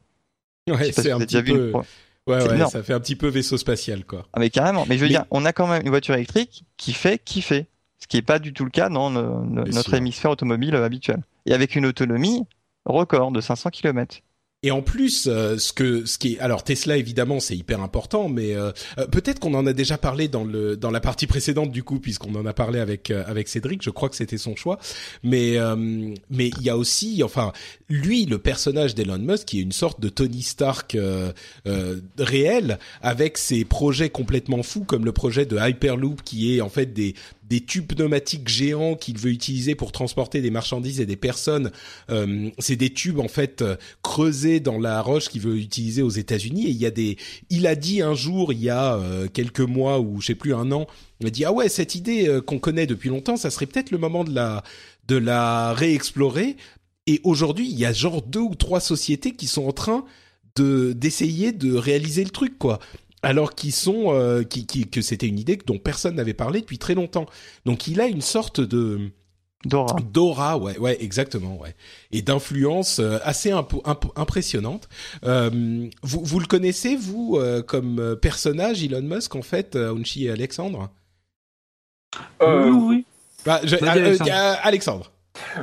Ouais, 0.68 0.92
c'est 0.92 1.02
si 1.02 1.10
un 1.10 1.18
petit 1.18 1.42
peu. 1.42 1.70
une 1.70 1.82
Ouais, 2.26 2.36
ouais, 2.46 2.66
ça 2.68 2.82
fait 2.82 2.92
un 2.92 3.00
petit 3.00 3.16
peu 3.16 3.28
vaisseau 3.28 3.56
spatial, 3.56 4.04
quoi. 4.04 4.26
Ah 4.34 4.40
mais 4.40 4.50
carrément. 4.50 4.84
Mais 4.88 4.96
je 4.96 5.00
veux 5.00 5.06
Mais- 5.06 5.14
dire, 5.14 5.24
on 5.30 5.44
a 5.46 5.52
quand 5.54 5.66
même 5.66 5.82
une 5.82 5.88
voiture 5.88 6.14
électrique 6.14 6.64
qui 6.76 6.92
fait 6.92 7.18
kiffer, 7.18 7.66
ce 7.98 8.06
qui 8.06 8.18
n'est 8.18 8.22
pas 8.22 8.38
du 8.38 8.52
tout 8.52 8.64
le 8.64 8.70
cas 8.70 8.88
dans 8.90 9.10
notre 9.10 9.82
sûr. 9.88 9.94
hémisphère 9.94 10.30
automobile 10.30 10.74
euh, 10.74 10.84
habituel. 10.84 11.22
Et 11.46 11.54
avec 11.54 11.74
une 11.76 11.86
autonomie 11.86 12.44
record 12.84 13.32
de 13.32 13.40
500 13.40 13.70
km. 13.70 14.18
Et 14.62 14.70
en 14.72 14.82
plus, 14.82 15.26
euh, 15.26 15.56
ce 15.56 15.72
que 15.72 16.04
ce 16.04 16.18
qui 16.18 16.34
est 16.34 16.38
alors 16.38 16.62
Tesla 16.64 16.98
évidemment 16.98 17.40
c'est 17.40 17.56
hyper 17.56 17.80
important, 17.80 18.28
mais 18.28 18.54
euh, 18.54 18.72
euh, 18.98 19.06
peut-être 19.06 19.38
qu'on 19.38 19.54
en 19.54 19.66
a 19.66 19.72
déjà 19.72 19.96
parlé 19.96 20.28
dans 20.28 20.44
le 20.44 20.76
dans 20.76 20.90
la 20.90 21.00
partie 21.00 21.26
précédente 21.26 21.70
du 21.70 21.82
coup 21.82 21.98
puisqu'on 21.98 22.34
en 22.34 22.44
a 22.44 22.52
parlé 22.52 22.78
avec 22.78 23.10
euh, 23.10 23.24
avec 23.26 23.48
Cédric. 23.48 23.80
Je 23.80 23.88
crois 23.88 24.10
que 24.10 24.16
c'était 24.16 24.36
son 24.36 24.56
choix, 24.56 24.78
mais 25.22 25.56
euh, 25.56 25.76
mais 26.28 26.48
il 26.48 26.62
y 26.62 26.68
a 26.68 26.76
aussi 26.76 27.22
enfin 27.24 27.54
lui 27.88 28.26
le 28.26 28.36
personnage 28.36 28.94
d'Elon 28.94 29.18
Musk 29.18 29.46
qui 29.46 29.60
est 29.60 29.62
une 29.62 29.72
sorte 29.72 29.98
de 29.98 30.10
Tony 30.10 30.42
Stark 30.42 30.94
euh, 30.94 31.32
réel 32.18 32.78
avec 33.00 33.38
ses 33.38 33.64
projets 33.64 34.10
complètement 34.10 34.62
fous 34.62 34.84
comme 34.84 35.06
le 35.06 35.12
projet 35.12 35.46
de 35.46 35.56
Hyperloop 35.56 36.20
qui 36.22 36.54
est 36.54 36.60
en 36.60 36.68
fait 36.68 36.92
des 36.92 37.14
des 37.50 37.60
tubes 37.60 37.86
pneumatiques 37.86 38.48
géants 38.48 38.94
qu'il 38.94 39.18
veut 39.18 39.30
utiliser 39.30 39.74
pour 39.74 39.90
transporter 39.90 40.40
des 40.40 40.50
marchandises 40.50 41.00
et 41.00 41.06
des 41.06 41.16
personnes. 41.16 41.72
Euh, 42.08 42.48
c'est 42.58 42.76
des 42.76 42.90
tubes 42.90 43.18
en 43.18 43.28
fait 43.28 43.60
euh, 43.60 43.76
creusés 44.02 44.60
dans 44.60 44.78
la 44.78 45.02
roche 45.02 45.28
qu'il 45.28 45.42
veut 45.42 45.58
utiliser 45.58 46.02
aux 46.02 46.10
États-Unis. 46.10 46.66
Et 46.66 46.70
il 46.70 46.76
y 46.76 46.86
a 46.86 46.92
des, 46.92 47.18
il 47.50 47.66
a 47.66 47.74
dit 47.74 48.02
un 48.02 48.14
jour, 48.14 48.52
il 48.52 48.62
y 48.62 48.70
a 48.70 48.94
euh, 48.94 49.26
quelques 49.26 49.60
mois 49.60 49.98
ou 49.98 50.20
je 50.20 50.28
sais 50.28 50.34
plus 50.36 50.54
un 50.54 50.70
an, 50.70 50.86
il 51.18 51.26
a 51.26 51.30
dit 51.30 51.44
ah 51.44 51.52
ouais 51.52 51.68
cette 51.68 51.96
idée 51.96 52.28
euh, 52.28 52.40
qu'on 52.40 52.60
connaît 52.60 52.86
depuis 52.86 53.08
longtemps, 53.08 53.36
ça 53.36 53.50
serait 53.50 53.66
peut-être 53.66 53.90
le 53.90 53.98
moment 53.98 54.22
de 54.22 54.32
la 54.34 54.62
de 55.08 55.16
la 55.16 55.74
réexplorer. 55.74 56.56
Et 57.08 57.20
aujourd'hui, 57.24 57.68
il 57.68 57.76
y 57.76 57.84
a 57.84 57.92
genre 57.92 58.22
deux 58.22 58.40
ou 58.40 58.54
trois 58.54 58.78
sociétés 58.78 59.32
qui 59.32 59.48
sont 59.48 59.66
en 59.66 59.72
train 59.72 60.04
de 60.54 60.92
d'essayer 60.92 61.50
de 61.50 61.74
réaliser 61.74 62.22
le 62.22 62.30
truc 62.30 62.58
quoi 62.58 62.78
alors 63.22 63.54
qu'ils 63.54 63.72
sont 63.74 64.14
euh, 64.14 64.42
qui, 64.42 64.66
qui, 64.66 64.88
que 64.88 65.02
c'était 65.02 65.26
une 65.28 65.38
idée 65.38 65.58
dont 65.66 65.78
personne 65.78 66.14
n'avait 66.14 66.34
parlé 66.34 66.60
depuis 66.60 66.78
très 66.78 66.94
longtemps. 66.94 67.26
Donc 67.66 67.86
il 67.86 68.00
a 68.00 68.06
une 68.06 68.22
sorte 68.22 68.60
de 68.60 69.10
Dora. 69.66 69.96
d'aura, 70.00 70.56
ouais, 70.56 70.78
ouais, 70.78 70.96
exactement, 71.04 71.58
ouais, 71.58 71.74
et 72.12 72.22
d'influence 72.22 72.98
euh, 72.98 73.18
assez 73.24 73.50
impo- 73.50 73.82
imp- 73.84 74.10
impressionnante. 74.16 74.88
Euh, 75.24 75.86
vous, 76.02 76.24
vous 76.24 76.40
le 76.40 76.46
connaissez 76.46 76.96
vous 76.96 77.36
euh, 77.38 77.62
comme 77.62 78.16
personnage 78.22 78.82
Elon 78.82 79.02
Musk 79.02 79.34
en 79.36 79.42
fait, 79.42 79.76
euh, 79.76 79.90
Aounchi 79.90 80.24
et 80.24 80.30
Alexandre? 80.30 80.88
Euh, 82.42 82.70
oui, 82.70 82.78
oui. 82.88 83.04
Bah, 83.44 83.60
je- 83.64 83.76
Vas-y, 83.76 83.98
euh, 83.98 84.06
Alexandre. 84.06 84.30
euh, 84.32 84.54
Alexandre. 84.62 85.12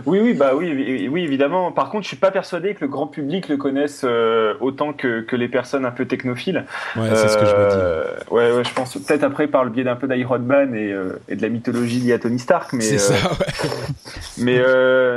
Oui, 0.05 0.19
oui, 0.19 0.33
bah 0.33 0.51
oui, 0.55 1.07
oui, 1.11 1.23
évidemment. 1.23 1.71
Par 1.71 1.89
contre, 1.89 2.03
je 2.03 2.09
suis 2.09 2.17
pas 2.17 2.31
persuadé 2.31 2.73
que 2.73 2.81
le 2.81 2.87
grand 2.87 3.07
public 3.07 3.47
le 3.49 3.57
connaisse 3.57 4.01
euh, 4.03 4.53
autant 4.59 4.93
que, 4.93 5.21
que 5.21 5.35
les 5.35 5.47
personnes 5.47 5.85
un 5.85 5.91
peu 5.91 6.05
technophiles. 6.05 6.65
Ouais, 6.95 7.09
c'est 7.13 7.27
ce 7.27 7.37
que 7.37 7.45
je 7.45 7.55
me 7.55 7.69
dis. 7.69 7.75
Euh, 7.77 8.13
ouais, 8.31 8.51
ouais, 8.51 8.63
je 8.63 8.73
pense 8.73 8.97
peut-être 8.97 9.23
après 9.23 9.47
par 9.47 9.63
le 9.63 9.69
biais 9.69 9.83
d'un 9.83 9.95
peu 9.95 10.07
d'Iron 10.07 10.39
Man 10.39 10.75
et, 10.75 10.91
euh, 10.91 11.19
et 11.27 11.35
de 11.35 11.41
la 11.41 11.49
mythologie 11.49 11.99
liée 11.99 12.13
à 12.13 12.19
Tony 12.19 12.39
Stark, 12.39 12.73
mais 12.73 12.81
C'est 12.81 12.97
ça, 12.97 13.13
ouais. 13.13 13.69
mais 14.37 14.59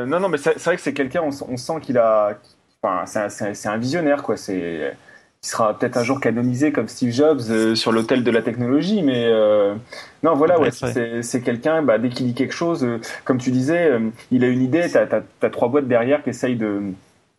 non, 0.07 0.21
non, 0.21 0.29
mais 0.29 0.39
c'est 0.39 0.59
vrai 0.63 0.77
que 0.77 0.83
c'est 0.83 0.95
quelqu'un, 0.95 1.23
on, 1.23 1.57
sent 1.57 1.81
qu'il 1.83 1.99
a, 1.99 2.39
enfin, 2.83 3.05
c'est 3.07 3.67
un, 3.69 3.73
un 3.73 3.79
visionnaire, 3.79 4.23
quoi. 4.23 4.37
C'est, 4.37 4.95
il 5.43 5.47
sera 5.47 5.79
peut-être 5.79 5.97
un 5.97 6.05
jour 6.05 6.21
canonisé 6.21 6.71
comme 6.71 6.87
Steve 6.87 7.13
Jobs 7.13 7.41
euh, 7.49 7.75
sur 7.75 7.93
l'autel 7.93 8.23
de 8.23 8.31
la 8.31 8.43
technologie, 8.43 9.03
mais 9.03 9.25
euh, 9.25 9.75
non, 10.23 10.35
voilà, 10.35 10.61
Ouais, 10.61 10.71
ouais, 10.83 11.23
c'est 11.23 11.41
quelqu'un, 11.41 11.83
bah, 11.83 11.99
dès 11.99 12.11
qu'il 12.11 12.27
dit 12.27 12.35
quelque 12.35 12.53
chose, 12.53 12.85
euh, 12.85 13.01
comme 13.25 13.39
tu 13.39 13.51
disais, 13.51 13.91
il 14.31 14.45
a 14.45 14.49
une 14.49 14.63
idée, 14.63 14.87
t'as 14.93 15.07
as, 15.43 15.51
trois 15.51 15.69
boîtes 15.69 15.89
derrière 15.89 16.23
qui 16.23 16.31
essayent 16.31 16.57
de 16.57 16.83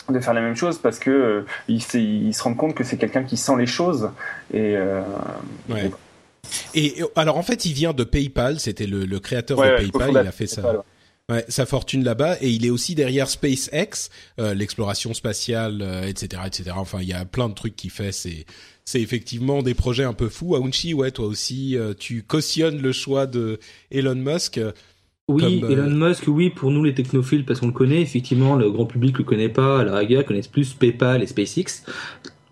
de 0.10 0.20
faire 0.20 0.34
la 0.34 0.42
même 0.42 0.56
chose 0.56 0.80
parce 0.80 0.98
que 0.98 1.12
euh, 1.12 1.46
il, 1.68 1.82
se 1.82 2.44
rend 2.44 2.56
compte 2.56 2.74
que 2.74 2.84
c'est 2.84 2.98
quelqu'un 2.98 3.24
qui 3.24 3.38
sent 3.38 3.56
les 3.58 3.68
choses 3.68 4.10
et 4.54 4.76
Ouais. 5.70 5.92
Et 6.74 7.02
alors 7.16 7.38
en 7.38 7.44
fait, 7.44 7.66
il 7.66 7.74
vient 7.74 7.94
de 7.94 8.04
PayPal. 8.04 8.60
C'était 8.60 8.88
le, 8.88 9.06
le 9.06 9.20
créateur 9.20 9.60
ouais, 9.60 9.72
de 9.72 9.78
PayPal. 9.78 10.10
Il 10.10 10.18
a 10.18 10.32
fait 10.32 10.48
ça. 10.48 10.84
Ouais. 11.30 11.46
Sa 11.48 11.66
fortune 11.66 12.04
là-bas 12.04 12.38
et 12.42 12.50
il 12.50 12.66
est 12.66 12.70
aussi 12.70 12.96
derrière 12.96 13.30
SpaceX, 13.30 14.10
euh, 14.40 14.54
l'exploration 14.54 15.14
spatiale, 15.14 15.82
euh, 15.82 16.04
etc., 16.04 16.42
etc. 16.46 16.72
Enfin, 16.76 17.00
il 17.02 17.08
y 17.08 17.14
a 17.14 17.26
plein 17.26 17.48
de 17.48 17.54
trucs 17.54 17.76
qu'il 17.76 17.92
fait. 17.92 18.12
C'est 18.12 18.46
c'est 18.84 19.02
effectivement 19.02 19.62
des 19.62 19.74
projets 19.74 20.04
un 20.04 20.14
peu 20.14 20.28
fous. 20.28 20.56
Aounchi, 20.56 20.94
ouais, 20.94 21.12
toi 21.12 21.28
aussi, 21.28 21.78
euh, 21.78 21.94
tu 21.98 22.24
cautionnes 22.24 22.82
le 22.82 22.92
choix 22.92 23.28
de 23.28 23.60
Elon 23.92 24.16
Musk. 24.16 24.60
Oui, 25.30 25.62
Comme, 25.62 25.72
Elon 25.72 26.08
Musk, 26.08 26.24
oui, 26.28 26.50
pour 26.50 26.72
nous 26.72 26.84
les 26.84 26.94
technophiles, 26.94 27.46
parce 27.46 27.62
qu'on 27.62 27.68
le 27.68 27.74
connaît, 27.74 28.02
effectivement, 28.02 28.56
le 28.56 28.70
grand 28.70 28.86
public 28.86 29.18
le 29.20 29.24
connaît 29.24 29.50
pas, 29.50 29.84
la 29.84 29.96
rigueur, 30.00 30.26
connaissent 30.26 30.48
plus 30.48 30.74
PayPal 30.74 31.24
et 31.24 31.28
SpaceX. 31.28 31.86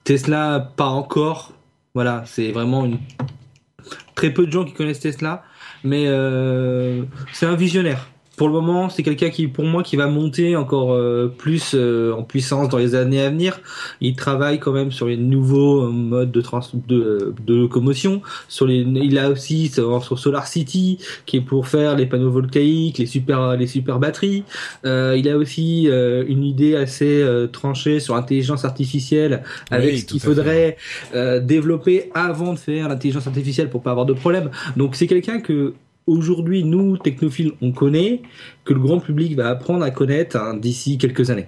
Tesla, 0.05 0.71
pas 0.77 0.87
encore. 0.87 1.53
Voilà, 1.95 2.23
c'est 2.27 2.51
vraiment 2.51 2.85
une... 2.85 2.99
très 4.15 4.31
peu 4.31 4.45
de 4.45 4.51
gens 4.51 4.63
qui 4.63 4.73
connaissent 4.73 5.01
Tesla, 5.01 5.43
mais 5.83 6.05
c'est 7.33 7.47
un 7.47 7.55
visionnaire. 7.55 8.07
Pour 8.39 8.47
le 8.47 8.53
moment, 8.53 8.87
c'est 8.87 9.03
quelqu'un 9.03 9.31
qui, 9.31 9.49
pour 9.49 9.65
moi, 9.65 9.83
qui 9.83 9.97
va 9.97 10.07
monter 10.07 10.55
encore 10.55 10.93
euh, 10.93 11.27
plus 11.27 11.73
euh, 11.75 12.13
en 12.13 12.23
puissance 12.23 12.69
dans 12.69 12.77
les 12.77 12.95
années 12.95 13.21
à 13.21 13.29
venir. 13.29 13.59
Il 13.99 14.15
travaille 14.15 14.59
quand 14.59 14.71
même 14.71 14.93
sur 14.93 15.07
les 15.07 15.17
nouveaux 15.17 15.83
euh, 15.83 15.89
modes 15.89 16.31
de, 16.31 16.39
trans 16.39 16.61
de, 16.87 17.35
de 17.45 17.53
locomotion. 17.53 18.21
Sur 18.47 18.65
les, 18.65 18.77
il 18.77 19.17
a 19.17 19.29
aussi 19.29 19.67
sur, 19.67 20.01
sur 20.05 20.17
Solar 20.17 20.47
City, 20.47 20.99
qui 21.25 21.35
est 21.35 21.41
pour 21.41 21.67
faire 21.67 21.97
les 21.97 22.05
panneaux 22.05 22.31
voltaïques, 22.31 22.99
les 22.99 23.07
super, 23.07 23.57
les 23.57 23.67
super 23.67 23.99
batteries. 23.99 24.45
Euh, 24.85 25.17
il 25.17 25.27
a 25.27 25.35
aussi 25.35 25.89
une 25.89 26.45
idée 26.45 26.77
assez 26.77 27.21
tranchée 27.51 27.99
sur 27.99 28.15
l'intelligence 28.15 28.63
artificielle, 28.63 29.43
avec 29.69 29.91
Oui, 29.91 29.99
ce 29.99 30.05
qu'il 30.05 30.21
faudrait 30.21 30.77
développer 31.41 32.09
avant 32.13 32.53
de 32.53 32.59
faire 32.59 32.87
l'intelligence 32.87 33.27
artificielle 33.27 33.69
pour 33.69 33.81
pas 33.81 33.91
avoir 33.91 34.05
de 34.05 34.13
problème. 34.13 34.49
Donc 34.77 34.95
c'est 34.95 35.07
quelqu'un 35.07 35.41
que 35.41 35.73
aujourd'hui 36.09 36.63
nous 36.63 36.97
technophiles 36.97 37.53
on 37.61 37.71
connaît, 37.71 38.21
que 38.65 38.73
le 38.73 38.79
grand 38.79 38.99
public 38.99 39.35
va 39.35 39.49
apprendre 39.49 39.83
à 39.83 39.91
connaître 39.91 40.35
hein, 40.37 40.55
d'ici 40.55 40.97
quelques 40.97 41.29
années. 41.29 41.47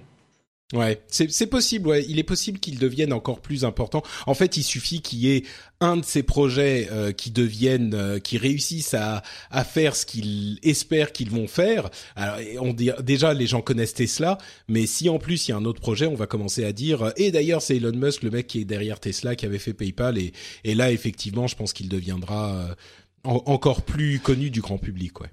Ouais, 0.74 1.02
c'est 1.10 1.48
possible. 1.48 1.90
Ouais, 1.90 2.06
il 2.08 2.18
est 2.18 2.24
possible 2.24 2.58
qu'il 2.58 2.80
devienne 2.80 3.12
encore 3.12 3.42
plus 3.42 3.66
important. 3.66 4.04
En 4.26 4.34
fait, 4.34 4.56
il 4.56 4.64
suffit 4.64 5.02
qu'il 5.02 5.20
y 5.20 5.36
ait 5.36 5.44
un 5.82 5.98
de 5.98 6.06
ces 6.06 6.24
projets 6.24 6.88
euh, 6.94 7.12
qui 7.12 7.30
deviennent, 7.30 7.94
euh, 7.94 8.20
qui 8.20 8.38
réussissent 8.38 8.94
à 8.94 9.22
faire 9.66 9.98
ce 9.98 10.06
qu'ils 10.06 10.60
espèrent 10.64 11.12
qu'ils 11.12 11.30
vont 11.30 11.48
faire. 11.48 11.90
Alors, 12.16 12.38
on 12.62 12.72
dit 12.72 12.90
déjà 13.04 13.34
les 13.34 13.48
gens 13.48 13.62
connaissent 13.62 13.96
Tesla, 13.96 14.38
mais 14.70 14.86
si 14.86 15.10
en 15.10 15.20
plus 15.20 15.48
il 15.48 15.52
y 15.52 15.54
a 15.54 15.58
un 15.58 15.66
autre 15.66 15.82
projet, 15.82 16.06
on 16.06 16.16
va 16.16 16.28
commencer 16.28 16.64
à 16.64 16.72
dire. 16.72 17.02
euh, 17.02 17.12
Et 17.18 17.32
d'ailleurs, 17.32 17.62
c'est 17.62 17.76
Elon 17.76 17.92
Musk, 17.92 18.24
le 18.24 18.30
mec 18.30 18.48
qui 18.48 18.62
est 18.62 18.66
derrière 18.66 19.02
Tesla, 19.02 19.36
qui 19.36 19.46
avait 19.46 19.60
fait 19.60 19.74
PayPal, 19.74 20.18
et 20.18 20.76
là 20.76 20.90
effectivement, 20.90 21.48
je 21.48 21.58
pense 21.58 21.74
qu'il 21.74 21.90
deviendra 21.90 22.78
en- 23.24 23.44
encore 23.46 23.82
plus 23.82 24.20
connu 24.20 24.50
du 24.50 24.62
grand 24.62 24.78
public. 24.78 25.20
Ouais. 25.22 25.30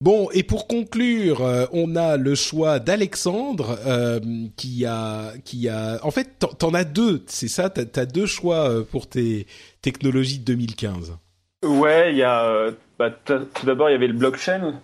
Bon, 0.00 0.30
et 0.32 0.42
pour 0.42 0.66
conclure, 0.66 1.42
euh, 1.42 1.66
on 1.72 1.94
a 1.94 2.16
le 2.16 2.34
choix 2.34 2.78
d'Alexandre 2.78 3.78
euh, 3.86 4.18
qui 4.56 4.86
a, 4.86 5.32
qui 5.44 5.68
a, 5.68 5.98
en 6.02 6.10
fait, 6.10 6.38
t'en- 6.58 6.72
as 6.72 6.84
deux, 6.84 7.22
c'est 7.26 7.48
ça, 7.48 7.68
t'as 7.68 8.00
as 8.00 8.06
deux 8.06 8.24
choix 8.24 8.70
euh, 8.70 8.82
pour 8.82 9.08
tes 9.08 9.46
technologies 9.82 10.38
de 10.38 10.44
2015. 10.44 11.16
Ouais, 11.64 12.12
il 12.12 12.16
y 12.16 12.22
a. 12.22 12.70
bah, 12.98 13.10
tout 13.10 13.66
d'abord, 13.66 13.90
il 13.90 13.92
y 13.92 13.96
avait 13.96 14.06
le 14.06 14.14
blockchain. 14.14 14.80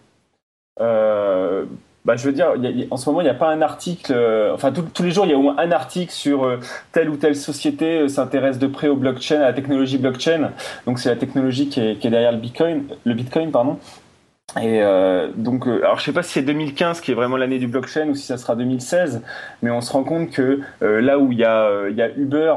Euh, 0.81 1.65
bah, 2.07 2.15
je 2.15 2.25
veux 2.25 2.33
dire, 2.33 2.55
en 2.93 2.97
ce 2.97 3.11
moment, 3.11 3.21
il 3.21 3.25
n'y 3.25 3.31
a 3.31 3.35
pas 3.35 3.51
un 3.51 3.61
article. 3.63 4.13
euh, 4.15 4.55
enfin, 4.55 4.73
tous 4.73 5.03
les 5.03 5.11
jours, 5.11 5.27
il 5.27 5.33
y 5.33 5.35
a 5.35 5.37
au 5.37 5.43
moins 5.43 5.57
un 5.59 5.73
article 5.73 6.13
sur 6.13 6.45
euh, 6.45 6.61
telle 6.93 7.11
ou 7.11 7.17
telle 7.17 7.35
société 7.35 7.99
euh, 7.99 8.09
s'intéresse 8.09 8.61
de 8.61 8.69
près 8.69 8.87
au 8.87 8.95
blockchain, 8.95 9.41
à 9.41 9.47
la 9.47 9.53
technologie 9.53 9.99
blockchain. 9.99 10.53
Donc, 10.87 11.01
c'est 11.01 11.09
la 11.09 11.17
technologie 11.17 11.69
qui 11.69 11.81
est, 11.81 12.09
derrière 12.09 12.31
le 12.31 12.39
Bitcoin, 12.39 12.85
le 13.05 13.15
Bitcoin, 13.15 13.51
pardon. 13.51 13.79
Et 14.63 14.81
donc, 15.37 15.67
alors 15.67 15.99
je 15.99 16.05
sais 16.05 16.13
pas 16.13 16.23
si 16.23 16.35
c'est 16.35 16.43
2015 16.43 17.01
qui 17.01 17.11
est 17.11 17.15
vraiment 17.15 17.37
l'année 17.37 17.59
du 17.59 17.67
blockchain 17.67 18.09
ou 18.09 18.15
si 18.15 18.25
ça 18.25 18.39
sera 18.39 18.55
2016, 18.55 19.21
mais 19.61 19.73
on 19.73 19.81
se 19.81 19.93
rend 19.93 20.05
compte 20.05 20.31
que 20.31 20.61
là 20.81 21.19
où 21.19 21.33
il 21.33 21.39
y 21.39 21.43
y 21.43 21.45
a 21.45 22.11
Uber 22.17 22.55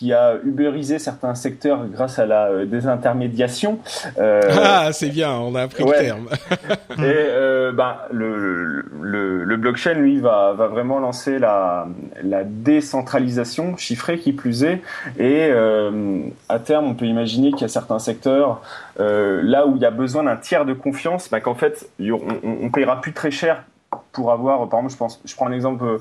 qui 0.00 0.14
a 0.14 0.36
uberisé 0.46 0.98
certains 0.98 1.34
secteurs 1.34 1.84
grâce 1.86 2.18
à 2.18 2.24
la 2.24 2.46
euh, 2.46 2.64
désintermédiation. 2.64 3.80
euh, 4.18 4.40
Ah, 4.50 4.88
c'est 4.94 5.10
bien, 5.10 5.30
on 5.32 5.54
a 5.54 5.60
appris 5.64 5.82
ouais. 5.82 5.98
le 5.98 6.04
terme. 6.06 6.28
et 6.92 7.02
euh, 7.02 7.66
le, 7.66 7.72
bah, 7.76 8.08
le, 8.10 8.82
le, 9.02 9.44
le, 9.44 9.56
blockchain, 9.58 9.92
lui, 9.92 10.18
va, 10.18 10.54
va 10.54 10.68
vraiment 10.68 11.00
lancer 11.00 11.38
la, 11.38 11.86
la 12.22 12.44
décentralisation 12.44 13.76
chiffrée 13.76 14.18
qui 14.18 14.32
plus 14.32 14.64
est. 14.64 14.80
Et 15.18 15.50
euh, 15.50 16.22
à 16.48 16.58
terme, 16.60 16.86
on 16.86 16.94
peut 16.94 17.04
imaginer 17.04 17.50
qu'il 17.52 17.60
y 17.60 17.64
a 17.64 17.68
certains 17.68 17.98
secteurs, 17.98 18.62
euh, 19.00 19.42
là 19.44 19.66
où 19.66 19.76
il 19.76 19.82
y 19.82 19.86
a 19.86 19.90
besoin 19.90 20.22
d'un 20.22 20.36
tiers 20.36 20.64
de 20.64 20.72
confiance, 20.72 21.28
bah, 21.28 21.40
qu'en 21.40 21.54
fait, 21.54 21.90
on, 22.00 22.20
on, 22.42 22.70
payera 22.70 23.02
plus 23.02 23.12
très 23.12 23.30
cher 23.30 23.64
pour 24.12 24.32
avoir, 24.32 24.66
par 24.70 24.78
exemple, 24.80 24.92
je, 24.94 24.96
pense, 24.96 25.20
je 25.26 25.34
prends 25.34 25.48
un 25.48 25.52
exemple 25.52 25.98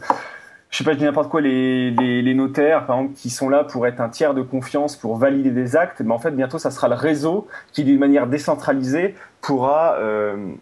je 0.70 0.78
sais 0.78 0.84
pas, 0.84 0.94
je 0.94 0.98
dis 0.98 1.04
n'importe 1.04 1.30
quoi, 1.30 1.42
les, 1.42 1.92
les, 1.92 2.22
les, 2.22 2.34
notaires, 2.36 2.86
par 2.86 3.00
exemple, 3.00 3.16
qui 3.16 3.30
sont 3.30 3.50
là 3.50 3.64
pour 3.64 3.88
être 3.88 4.02
un 4.02 4.10
tiers 4.10 4.34
de 4.34 4.42
confiance, 4.42 4.96
pour 4.96 5.18
valider 5.18 5.50
des 5.50 5.76
actes, 5.76 6.02
mais 6.02 6.14
en 6.14 6.20
fait, 6.20 6.32
bientôt, 6.32 6.60
ça 6.60 6.70
sera 6.70 6.88
le 6.88 6.96
réseau 6.96 7.48
qui, 7.72 7.84
d'une 7.84 7.98
manière 7.98 8.28
décentralisée, 8.28 9.16
pourra 9.42 9.96
euh, 9.96 10.54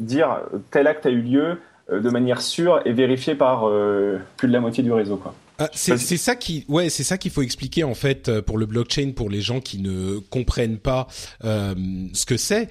dire 0.00 0.40
tel 0.70 0.86
acte 0.86 1.06
a 1.06 1.10
eu 1.10 1.20
lieu 1.20 1.58
euh, 1.92 2.00
de 2.00 2.10
manière 2.10 2.40
sûre 2.40 2.80
et 2.84 2.92
vérifiée 2.92 3.34
par 3.34 3.68
euh, 3.68 4.18
plus 4.36 4.48
de 4.48 4.52
la 4.52 4.60
moitié 4.60 4.82
du 4.82 4.92
réseau, 4.92 5.16
quoi. 5.16 5.34
Ah, 5.58 5.68
c'est 5.74 5.98
ça 5.98 6.36
qui, 6.36 6.64
ouais, 6.68 6.88
c'est 6.88 7.02
ça 7.02 7.18
qu'il 7.18 7.30
faut 7.30 7.42
expliquer 7.42 7.84
en 7.84 7.92
fait 7.92 8.40
pour 8.40 8.56
le 8.56 8.64
blockchain 8.64 9.12
pour 9.14 9.28
les 9.28 9.42
gens 9.42 9.60
qui 9.60 9.78
ne 9.78 10.18
comprennent 10.18 10.78
pas 10.78 11.06
euh, 11.44 11.74
ce 12.14 12.24
que 12.24 12.38
c'est 12.38 12.70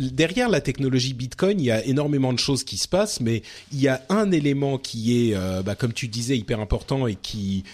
derrière 0.00 0.48
la 0.48 0.60
technologie 0.60 1.14
Bitcoin, 1.14 1.60
il 1.60 1.66
y 1.66 1.70
a 1.70 1.84
énormément 1.84 2.32
de 2.32 2.38
choses 2.38 2.64
qui 2.64 2.78
se 2.78 2.88
passent, 2.88 3.20
mais 3.20 3.42
il 3.72 3.80
y 3.80 3.88
a 3.88 4.02
un 4.08 4.30
élément 4.32 4.78
qui 4.78 5.30
est, 5.30 5.36
euh, 5.36 5.62
bah, 5.62 5.74
comme 5.74 5.92
tu 5.92 6.08
disais, 6.08 6.36
hyper 6.36 6.60
important 6.60 7.06
et 7.06 7.16
qui 7.16 7.64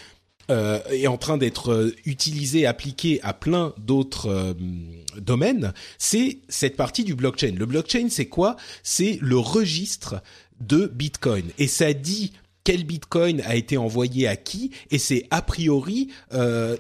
euh, 0.51 0.81
est 0.91 1.07
en 1.07 1.17
train 1.17 1.39
d'être 1.39 1.73
euh, 1.73 1.95
utilisé, 2.05 2.67
appliqué 2.67 3.21
à 3.23 3.33
plein 3.33 3.75
d'autres 3.79 4.57
domaines, 5.17 5.73
c'est 5.99 6.39
cette 6.49 6.77
partie 6.77 7.05
du 7.05 7.15
blockchain. 7.15 7.55
Le 7.57 7.67
blockchain, 7.67 8.09
c'est 8.11 8.27
quoi? 8.27 8.57
C'est 8.83 9.19
le 9.23 9.39
registre 9.39 10.23
de 10.61 10.87
Bitcoin. 10.87 11.45
Et 11.59 11.69
ça 11.69 11.93
dit 11.93 12.33
quel 12.65 12.85
Bitcoin 12.85 13.43
a 13.43 13.55
été 13.55 13.77
envoyé 13.77 14.27
à 14.27 14.37
qui, 14.37 14.73
et 14.91 14.99
c'est 14.99 15.27
a 15.31 15.41
priori 15.41 16.09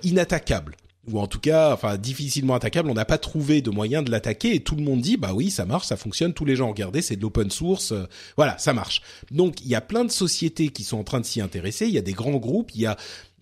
inattaquable 0.02 0.76
ou 1.10 1.20
en 1.20 1.26
tout 1.26 1.40
cas, 1.40 1.72
enfin 1.72 1.96
difficilement 1.96 2.54
attaquable. 2.54 2.90
On 2.90 2.94
n'a 2.94 3.04
pas 3.04 3.18
trouvé 3.18 3.62
de 3.62 3.70
moyen 3.70 4.02
de 4.02 4.10
l'attaquer 4.10 4.54
et 4.54 4.60
tout 4.60 4.76
le 4.76 4.82
monde 4.82 5.00
dit 5.00 5.16
bah 5.16 5.32
oui, 5.34 5.50
ça 5.50 5.64
marche, 5.64 5.86
ça 5.86 5.96
fonctionne. 5.96 6.34
Tous 6.34 6.44
les 6.44 6.56
gens 6.56 6.68
regardez, 6.68 7.02
c'est 7.02 7.16
de 7.16 7.22
l'open 7.22 7.50
source, 7.50 7.92
euh, 7.92 8.04
voilà, 8.36 8.58
ça 8.58 8.72
marche. 8.72 9.02
Donc 9.30 9.60
il 9.60 9.68
y 9.68 9.74
a 9.74 9.80
plein 9.80 10.04
de 10.04 10.10
sociétés 10.10 10.68
qui 10.68 10.84
sont 10.84 10.98
en 10.98 11.04
train 11.04 11.20
de 11.20 11.26
s'y 11.26 11.40
intéresser. 11.40 11.86
Il 11.86 11.94
y 11.94 11.98
a 11.98 12.02
des 12.02 12.12
grands 12.12 12.36
groupes, 12.36 12.70
il 12.74 12.80
y 12.80 12.86
a 12.86 12.96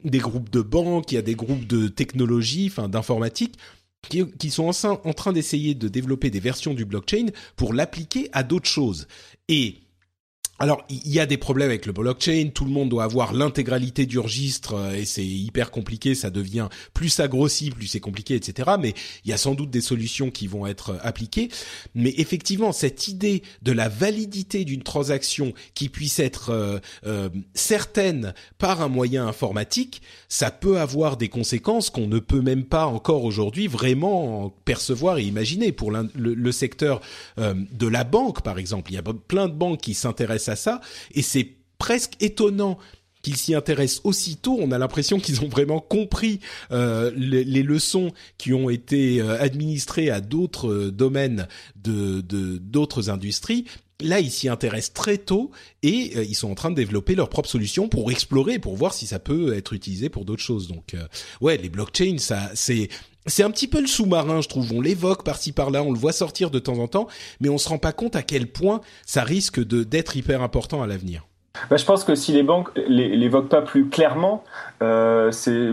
des 0.04 0.18
groupes 0.18 0.50
de 0.50 0.60
banques, 0.60 1.12
il 1.12 1.16
y 1.16 1.18
a 1.18 1.22
des 1.22 1.34
groupes 1.34 1.66
de 1.66 1.88
technologie, 1.88 2.68
enfin 2.70 2.88
d'informatique. 2.88 3.56
Qui, 4.10 4.50
sont 4.50 4.64
en, 4.64 5.00
en 5.02 5.14
train 5.14 5.32
d'essayer 5.32 5.74
de 5.74 5.88
développer 5.88 6.28
des 6.28 6.38
versions 6.38 6.74
du 6.74 6.84
blockchain 6.84 7.28
pour 7.56 7.72
l'appliquer 7.72 8.28
à 8.34 8.42
d'autres 8.42 8.68
choses. 8.68 9.08
Et 9.48 9.78
alors, 10.60 10.84
il 10.88 11.10
y 11.10 11.18
a 11.18 11.26
des 11.26 11.36
problèmes 11.36 11.68
avec 11.68 11.84
le 11.84 11.92
blockchain. 11.92 12.50
Tout 12.54 12.64
le 12.64 12.70
monde 12.70 12.88
doit 12.88 13.02
avoir 13.02 13.32
l'intégralité 13.32 14.06
du 14.06 14.20
registre 14.20 14.74
euh, 14.74 14.92
et 14.92 15.04
c'est 15.04 15.26
hyper 15.26 15.72
compliqué. 15.72 16.14
Ça 16.14 16.30
devient 16.30 16.68
plus 16.92 17.08
ça 17.08 17.26
grossit, 17.26 17.74
plus 17.74 17.88
c'est 17.88 18.00
compliqué, 18.00 18.36
etc. 18.36 18.70
Mais 18.78 18.94
il 19.24 19.30
y 19.30 19.32
a 19.32 19.36
sans 19.36 19.54
doute 19.54 19.70
des 19.70 19.80
solutions 19.80 20.30
qui 20.30 20.46
vont 20.46 20.64
être 20.64 20.90
euh, 20.90 20.98
appliquées. 21.02 21.48
Mais 21.96 22.14
effectivement, 22.18 22.70
cette 22.70 23.08
idée 23.08 23.42
de 23.62 23.72
la 23.72 23.88
validité 23.88 24.64
d'une 24.64 24.84
transaction 24.84 25.54
qui 25.74 25.88
puisse 25.88 26.20
être 26.20 26.80
euh, 27.04 27.28
certaine 27.54 28.32
par 28.58 28.80
un 28.80 28.88
moyen 28.88 29.26
informatique, 29.26 30.02
ça 30.28 30.52
peut 30.52 30.78
avoir 30.78 31.16
des 31.16 31.28
conséquences 31.28 31.90
qu'on 31.90 32.06
ne 32.06 32.20
peut 32.20 32.42
même 32.42 32.64
pas 32.64 32.86
encore 32.86 33.24
aujourd'hui 33.24 33.66
vraiment 33.66 34.54
percevoir 34.64 35.18
et 35.18 35.24
imaginer. 35.24 35.72
Pour 35.72 35.90
le, 35.90 36.08
le, 36.14 36.52
secteur 36.52 37.00
de 37.36 37.86
la 37.86 38.04
banque, 38.04 38.42
par 38.42 38.58
exemple, 38.58 38.92
il 38.92 38.94
y 38.94 38.98
a 38.98 39.02
plein 39.02 39.48
de 39.48 39.54
banques 39.54 39.80
qui 39.80 39.94
s'intéressent 39.94 40.43
à 40.48 40.56
ça, 40.56 40.80
et 41.14 41.22
c'est 41.22 41.48
presque 41.78 42.14
étonnant 42.20 42.78
qu'ils 43.24 43.36
s'y 43.36 43.54
intéressent 43.54 44.02
aussitôt. 44.04 44.56
On 44.60 44.70
a 44.70 44.78
l'impression 44.78 45.18
qu'ils 45.18 45.42
ont 45.42 45.48
vraiment 45.48 45.80
compris 45.80 46.38
euh, 46.70 47.10
les, 47.16 47.62
leçons 47.62 48.12
qui 48.38 48.52
ont 48.52 48.68
été 48.70 49.20
euh, 49.20 49.40
administrées 49.40 50.10
à 50.10 50.20
d'autres 50.20 50.70
euh, 50.70 50.90
domaines 50.92 51.48
de 51.76 52.20
d'autres 52.20 53.10
industries. 53.10 53.64
Là, 54.00 54.20
ils 54.20 54.30
s'y 54.30 54.48
intéressent 54.48 54.92
très 54.92 55.18
tôt 55.18 55.50
et 55.82 56.20
ils 56.22 56.34
sont 56.34 56.50
en 56.50 56.54
train 56.54 56.70
de 56.70 56.76
développer 56.76 57.14
leurs 57.14 57.28
propres 57.28 57.48
solutions 57.48 57.88
pour 57.88 58.10
explorer, 58.10 58.58
pour 58.58 58.76
voir 58.76 58.92
si 58.92 59.06
ça 59.06 59.18
peut 59.18 59.54
être 59.54 59.72
utilisé 59.72 60.08
pour 60.08 60.24
d'autres 60.24 60.42
choses. 60.42 60.66
Donc, 60.66 60.96
ouais, 61.40 61.56
les 61.56 61.68
blockchains, 61.68 62.18
ça, 62.18 62.50
c'est 62.54 62.88
c'est 63.26 63.42
un 63.42 63.50
petit 63.50 63.68
peu 63.68 63.80
le 63.80 63.86
sous-marin, 63.86 64.40
je 64.40 64.48
trouve. 64.48 64.72
On 64.72 64.80
l'évoque 64.80 65.24
par-ci 65.24 65.52
par-là, 65.52 65.82
on 65.82 65.92
le 65.92 65.98
voit 65.98 66.12
sortir 66.12 66.50
de 66.50 66.58
temps 66.58 66.78
en 66.78 66.88
temps, 66.88 67.06
mais 67.40 67.48
on 67.48 67.58
se 67.58 67.68
rend 67.68 67.78
pas 67.78 67.92
compte 67.92 68.16
à 68.16 68.22
quel 68.22 68.46
point 68.46 68.80
ça 69.06 69.22
risque 69.22 69.64
de 69.64 69.82
d'être 69.82 70.16
hyper 70.16 70.42
important 70.42 70.82
à 70.82 70.86
l'avenir. 70.86 71.26
Bah, 71.70 71.76
je 71.76 71.84
pense 71.84 72.04
que 72.04 72.14
si 72.14 72.32
les 72.32 72.42
banques 72.42 72.68
l'évoquent 72.88 73.48
pas 73.48 73.62
plus 73.62 73.88
clairement, 73.88 74.42
euh, 74.82 75.30
c'est 75.30 75.70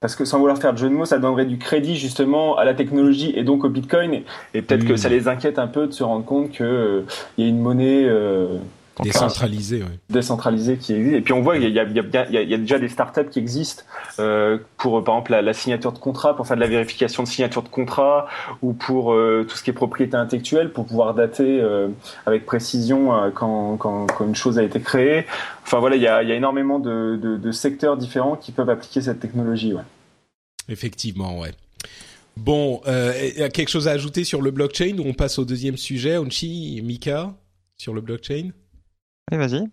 parce 0.00 0.14
que 0.14 0.24
sans 0.24 0.38
vouloir 0.38 0.58
faire 0.58 0.72
de 0.72 0.78
jeu 0.78 0.88
de 0.88 0.94
mots, 0.94 1.04
ça 1.04 1.18
donnerait 1.18 1.46
du 1.46 1.58
crédit 1.58 1.96
justement 1.96 2.56
à 2.56 2.64
la 2.64 2.74
technologie 2.74 3.32
et 3.34 3.42
donc 3.42 3.64
au 3.64 3.68
Bitcoin. 3.68 4.22
Et, 4.54 4.62
peut-être 4.62 4.86
que 4.86 4.96
ça 4.96 5.08
les 5.08 5.26
inquiète 5.26 5.58
un 5.58 5.66
peu 5.66 5.86
de 5.86 5.92
se 5.92 6.04
rendre 6.04 6.24
compte 6.24 6.52
qu'il 6.52 6.66
euh, 6.66 7.02
y 7.38 7.44
a 7.44 7.46
une 7.46 7.60
monnaie 7.60 8.04
euh, 8.04 8.58
Décentralisé, 9.02 9.82
oui. 9.82 9.98
Décentralisé 10.08 10.78
qui 10.78 10.94
existe. 10.94 11.16
Et 11.16 11.20
puis 11.20 11.32
on 11.34 11.42
voit 11.42 11.58
qu'il 11.58 11.68
y, 11.68 11.72
y, 11.72 11.74
y, 11.74 12.48
y 12.48 12.54
a, 12.54 12.58
déjà 12.58 12.78
des 12.78 12.88
startups 12.88 13.28
qui 13.30 13.38
existent 13.38 13.82
euh, 14.18 14.58
pour, 14.78 15.04
par 15.04 15.16
exemple, 15.16 15.32
la, 15.32 15.42
la, 15.42 15.52
signature 15.52 15.92
de 15.92 15.98
contrat, 15.98 16.34
pour 16.34 16.46
faire 16.46 16.56
de 16.56 16.62
la 16.62 16.66
vérification 16.66 17.22
de 17.22 17.28
signature 17.28 17.62
de 17.62 17.68
contrat, 17.68 18.26
ou 18.62 18.72
pour 18.72 19.12
euh, 19.12 19.46
tout 19.48 19.56
ce 19.56 19.62
qui 19.62 19.70
est 19.70 19.74
propriété 19.74 20.16
intellectuelle, 20.16 20.72
pour 20.72 20.86
pouvoir 20.86 21.14
dater 21.14 21.60
euh, 21.60 21.88
avec 22.24 22.46
précision 22.46 23.30
quand, 23.34 23.76
quand, 23.76 24.06
quand, 24.06 24.26
une 24.26 24.34
chose 24.34 24.58
a 24.58 24.62
été 24.62 24.80
créée. 24.80 25.26
Enfin 25.62 25.78
voilà, 25.78 25.96
il 25.96 26.02
y 26.02 26.08
a, 26.08 26.22
y 26.22 26.32
a 26.32 26.34
énormément 26.34 26.78
de, 26.78 27.18
de, 27.20 27.36
de, 27.36 27.52
secteurs 27.52 27.96
différents 27.96 28.36
qui 28.36 28.52
peuvent 28.52 28.70
appliquer 28.70 29.02
cette 29.02 29.20
technologie. 29.20 29.74
Ouais. 29.74 29.82
Effectivement, 30.68 31.38
ouais. 31.38 31.52
Bon, 32.36 32.80
euh, 32.86 33.12
quelque 33.50 33.68
chose 33.68 33.88
à 33.88 33.92
ajouter 33.92 34.24
sur 34.24 34.42
le 34.42 34.50
blockchain 34.50 34.98
ou 34.98 35.02
on 35.06 35.14
passe 35.14 35.38
au 35.38 35.44
deuxième 35.44 35.76
sujet, 35.76 36.18
Onchi, 36.18 36.80
Mika, 36.82 37.34
sur 37.76 37.94
le 37.94 38.00
blockchain? 38.00 38.50
Oui, 39.30 39.38
vas-y. 39.38 39.64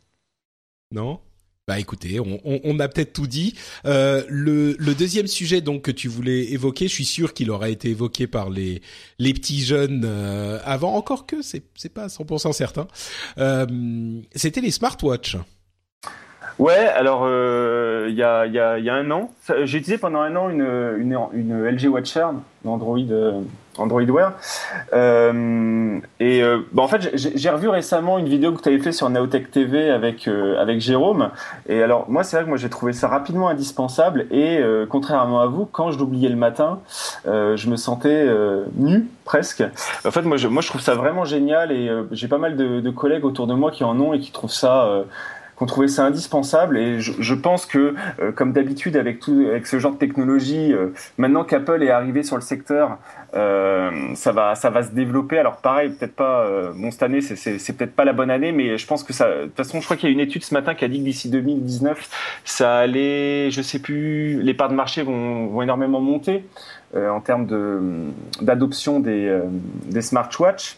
Non? 0.92 1.20
Bah 1.66 1.80
écoutez, 1.80 2.20
on, 2.20 2.42
on, 2.44 2.80
a 2.80 2.90
peut-être 2.90 3.14
tout 3.14 3.26
dit. 3.26 3.56
Euh, 3.86 4.24
le, 4.28 4.76
le, 4.78 4.94
deuxième 4.94 5.28
sujet 5.28 5.62
donc 5.62 5.84
que 5.84 5.92
tu 5.92 6.10
voulais 6.10 6.52
évoquer, 6.52 6.90
je 6.90 6.94
suis 6.94 7.06
sûr 7.06 7.34
qu'il 7.34 7.52
aura 7.52 7.70
été 7.70 7.90
évoqué 7.90 8.28
par 8.28 8.50
les 8.50 8.82
les 9.18 9.34
petits 9.34 9.62
jeunes 9.62 10.04
euh, 10.06 10.60
avant, 10.66 10.94
encore 10.96 11.26
que 11.26 11.42
c'est 11.42 11.64
c'est 11.76 11.94
pas 11.94 12.08
100% 12.08 12.52
certain. 12.52 12.86
Euh, 13.38 13.66
C'était 14.36 14.60
les 14.60 14.72
smartwatches. 14.72 15.38
Ouais, 16.60 16.74
alors 16.74 17.22
euh, 17.24 18.08
il 18.10 18.16
y, 18.16 18.24
a, 18.24 18.46
y, 18.46 18.60
a, 18.60 18.78
y, 18.78 18.90
a, 18.90 18.94
un 18.96 19.10
an, 19.10 19.32
j'ai 19.64 19.78
utilisé 19.80 19.98
pendant 19.98 20.22
un 20.22 20.36
an 20.36 20.50
une, 20.50 20.62
une, 20.62 21.18
une 21.34 21.66
LG 21.66 21.88
Watcher 21.88 22.28
Android 22.66 23.00
euh, 23.00 23.42
Android 23.78 24.04
Wear. 24.04 24.34
Euh, 24.94 26.00
et 26.20 26.44
euh, 26.44 26.60
bah 26.72 26.84
en 26.84 26.88
fait, 26.88 27.12
j'ai 27.16 27.50
revu 27.50 27.68
récemment 27.70 28.20
une 28.20 28.28
vidéo 28.28 28.52
que 28.52 28.62
tu 28.62 28.70
avais 28.70 28.80
fait 28.80 28.92
sur 28.92 29.10
Naotech 29.10 29.52
TV 29.52 29.90
avec 29.90 30.28
euh, 30.28 30.60
avec 30.62 30.80
Jérôme. 30.80 31.30
Et 31.68 31.82
alors 31.82 32.10
moi, 32.10 32.24
c'est 32.24 32.36
vrai 32.36 32.46
que 32.46 32.50
moi 32.50 32.58
j'ai 32.58 32.70
trouvé 32.70 32.94
ça 32.94 33.08
rapidement 33.08 33.50
indispensable. 33.50 34.28
Et 34.32 34.60
euh, 34.60 34.86
contrairement 34.88 35.42
à 35.42 35.48
vous, 35.48 35.66
quand 35.66 35.92
je 35.92 36.00
l'oubliais 36.00 36.30
le 36.30 36.36
matin, 36.36 36.80
je 37.26 37.70
me 37.70 37.76
sentais 37.76 38.28
nu 38.76 39.08
presque. 39.26 39.64
En 40.06 40.12
fait, 40.12 40.22
moi 40.24 40.38
je, 40.38 40.48
moi 40.48 40.62
je 40.62 40.68
trouve 40.68 40.82
ça 40.82 40.96
vraiment 40.96 41.26
génial. 41.26 41.72
Et 41.72 41.90
j'ai 42.12 42.28
pas 42.28 42.38
mal 42.38 42.56
de, 42.56 42.80
de, 42.80 42.90
collègues 42.90 43.26
autour 43.26 43.48
de 43.48 43.54
moi 43.54 43.72
qui 43.72 43.84
en 43.84 44.00
ont 44.00 44.14
et 44.14 44.20
qui 44.20 44.32
trouvent 44.32 44.52
ça 44.52 45.04
qu'on 45.56 45.66
trouvait 45.66 45.88
ça 45.88 46.06
indispensable. 46.06 46.78
Et 46.78 47.00
je, 47.00 47.14
je 47.20 47.34
pense 47.34 47.66
que 47.66 47.96
euh, 48.20 48.32
comme 48.32 48.54
d'habitude 48.54 48.98
avec 48.98 49.20
tout 49.20 49.46
avec 49.50 49.68
ce 49.68 49.80
genre 49.80 49.94
de 49.94 49.98
technologie 49.98 50.74
euh, 50.74 50.88
maintenant 51.18 51.44
qu'Apple 51.44 51.84
est 51.84 51.92
arrivé 51.92 52.24
sur 52.24 52.36
le 52.36 52.42
secteur 52.42 52.98
euh, 53.36 53.90
ça 54.16 54.32
va 54.32 54.56
ça 54.56 54.70
va 54.70 54.84
se 54.84 54.92
développer. 54.92 55.38
Alors 55.40 55.58
pareil 55.58 55.90
peut-être 55.90 56.16
pas 56.16 56.48
bon 56.76 56.92
cette 56.92 57.04
année 57.04 57.22
c'est 57.22 57.78
peut-être 57.78 57.96
pas 57.96 58.06
la 58.06 58.14
bonne 58.14 58.30
année 58.30 58.52
mais 58.52 58.78
je 58.78 58.88
pense 58.88 59.04
que 59.04 59.14
ça 59.14 59.30
de 59.30 59.44
toute 59.46 59.58
façon 59.58 59.80
je 59.80 59.86
crois 59.86 59.98
qu'il 59.98 60.10
y 60.10 60.12
a 60.12 60.14
une 60.14 60.20
étude 60.20 60.44
ce 60.44 60.54
matin 60.54 60.76
qui 60.76 60.86
a 60.86 60.88
dit 60.88 61.00
que 61.00 61.04
d'ici 61.04 61.30
2019 61.30 62.10
ça 62.46 62.78
allait 62.78 63.50
je 63.52 63.62
sais 63.62 63.80
plus 63.80 64.42
les 64.42 64.54
parts 64.54 64.70
de 64.70 64.76
marché 64.76 65.04
vont 65.04 65.48
vont 65.48 65.62
énormément 65.62 66.00
monter 66.00 66.46
en 66.96 67.22
termes 67.22 67.48
d'adoption 68.42 69.00
des 69.00 69.40
des 69.86 70.02
smartwatches 70.02 70.78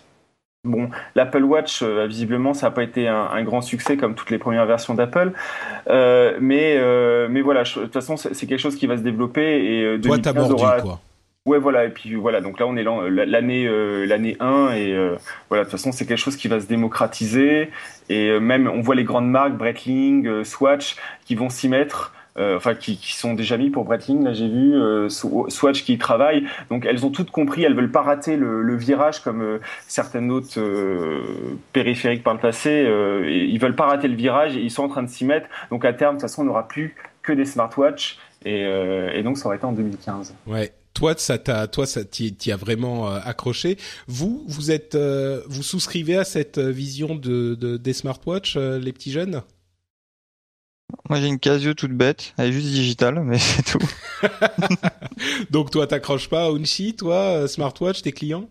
Bon, 0.65 0.89
l'Apple 1.15 1.43
Watch, 1.43 1.81
euh, 1.81 2.07
visiblement, 2.07 2.53
ça 2.53 2.67
n'a 2.67 2.71
pas 2.71 2.83
été 2.83 3.07
un, 3.07 3.29
un, 3.31 3.43
grand 3.43 3.61
succès 3.61 3.97
comme 3.97 4.15
toutes 4.15 4.31
les 4.31 4.37
premières 4.37 4.65
versions 4.65 4.93
d'Apple, 4.93 5.31
euh, 5.89 6.37
mais 6.41 6.75
euh, 6.77 7.27
mais 7.29 7.41
voilà, 7.41 7.63
de 7.63 7.69
toute 7.69 7.93
façon, 7.93 8.17
c'est 8.17 8.47
quelque 8.47 8.59
chose 8.59 8.75
qui 8.75 8.87
va 8.87 8.97
se 8.97 9.03
développer 9.03 9.93
et 9.93 10.01
Toi, 10.01 10.17
t'as 10.19 10.33
mordu, 10.33 10.53
aura... 10.53 10.81
quoi. 10.81 10.99
Ouais, 11.45 11.59
voilà, 11.59 11.85
et 11.85 11.89
puis 11.89 12.15
voilà, 12.15 12.41
donc 12.41 12.59
là 12.59 12.65
on 12.65 12.75
est 12.75 12.83
l'année 12.83 13.69
l'année 14.07 14.35
1 14.39 14.71
et 14.71 14.95
voilà, 15.47 15.63
de 15.63 15.69
toute 15.69 15.77
façon 15.77 15.91
c'est 15.91 16.07
quelque 16.07 16.17
chose 16.17 16.37
qui 16.37 16.47
va 16.47 16.59
se 16.59 16.65
démocratiser. 16.65 17.69
Et 18.09 18.39
même 18.39 18.67
on 18.67 18.81
voit 18.81 18.95
les 18.95 19.03
grandes 19.03 19.29
marques, 19.29 19.53
Breitling, 19.53 20.43
Swatch, 20.43 20.95
qui 21.25 21.35
vont 21.35 21.49
s'y 21.49 21.69
mettre 21.69 22.13
euh, 22.37 22.57
enfin 22.57 22.75
qui, 22.75 22.97
qui, 22.97 23.13
sont 23.13 23.33
déjà 23.33 23.57
mis 23.57 23.69
pour 23.69 23.85
Breitling. 23.85 24.23
Là, 24.23 24.33
j'ai 24.33 24.47
vu 24.47 24.75
euh, 24.75 25.09
Swatch 25.09 25.83
qui 25.83 25.93
y 25.93 25.97
travaille. 25.97 26.45
Donc, 26.69 26.85
elles 26.85 27.05
ont 27.05 27.09
toutes 27.09 27.31
compris. 27.31 27.63
Elles 27.63 27.75
veulent 27.75 27.91
pas 27.91 28.01
rater 28.01 28.35
le, 28.35 28.61
le 28.61 28.75
virage 28.75 29.21
comme 29.21 29.41
euh, 29.41 29.59
certaines 29.87 30.31
autres 30.31 30.59
euh, 30.59 31.57
périphériques 31.73 32.23
par 32.23 32.33
le 32.33 32.39
passé. 32.39 32.85
Euh, 32.85 33.29
ils 33.29 33.59
veulent 33.59 33.75
pas 33.75 33.85
rater 33.85 34.07
le 34.07 34.15
virage 34.15 34.57
et 34.57 34.61
ils 34.61 34.71
sont 34.71 34.83
en 34.83 34.89
train 34.89 35.03
de 35.03 35.09
s'y 35.09 35.25
mettre. 35.25 35.47
Donc, 35.71 35.85
à 35.85 35.93
terme, 35.93 36.15
de 36.15 36.19
toute 36.19 36.29
façon, 36.29 36.41
on 36.41 36.45
n'aura 36.45 36.67
plus 36.67 36.95
que 37.21 37.31
des 37.31 37.45
smartwatches. 37.45 38.17
Et, 38.43 38.61
et 38.61 39.23
donc, 39.23 39.39
ça 39.39 39.47
aurait 39.47 39.57
été 39.57 39.65
en 39.65 39.71
2015. 39.71 40.35
Ouais 40.45 40.71
toi 40.95 41.13
ça 41.17 41.37
t'a 41.37 41.67
toi 41.67 41.85
ça 41.85 42.03
t'y 42.03 42.51
as 42.51 42.55
vraiment 42.55 43.11
euh, 43.11 43.19
accroché 43.23 43.77
vous 44.07 44.43
vous 44.47 44.71
êtes 44.71 44.95
euh, 44.95 45.41
vous 45.47 45.61
souscrivez 45.61 46.15
à 46.15 46.23
cette 46.23 46.57
vision 46.57 47.15
de, 47.15 47.53
de 47.55 47.77
des 47.77 47.93
smartwatches 47.93 48.55
euh, 48.55 48.79
les 48.79 48.93
petits 48.93 49.11
jeunes? 49.11 49.43
Moi 51.09 51.19
j'ai 51.19 51.27
une 51.27 51.39
Casio 51.39 51.73
toute 51.73 51.91
bête, 51.91 52.33
elle 52.37 52.49
est 52.49 52.51
juste 52.51 52.67
digitale, 52.67 53.21
mais 53.23 53.37
c'est 53.39 53.63
tout. 53.63 53.79
Donc 55.51 55.71
toi 55.71 55.87
t'accroches 55.87 56.29
pas 56.29 56.45
à 56.45 56.49
Unshi, 56.49 56.95
toi 56.95 57.47
smartwatch, 57.47 58.01
tes 58.01 58.11
clients? 58.11 58.49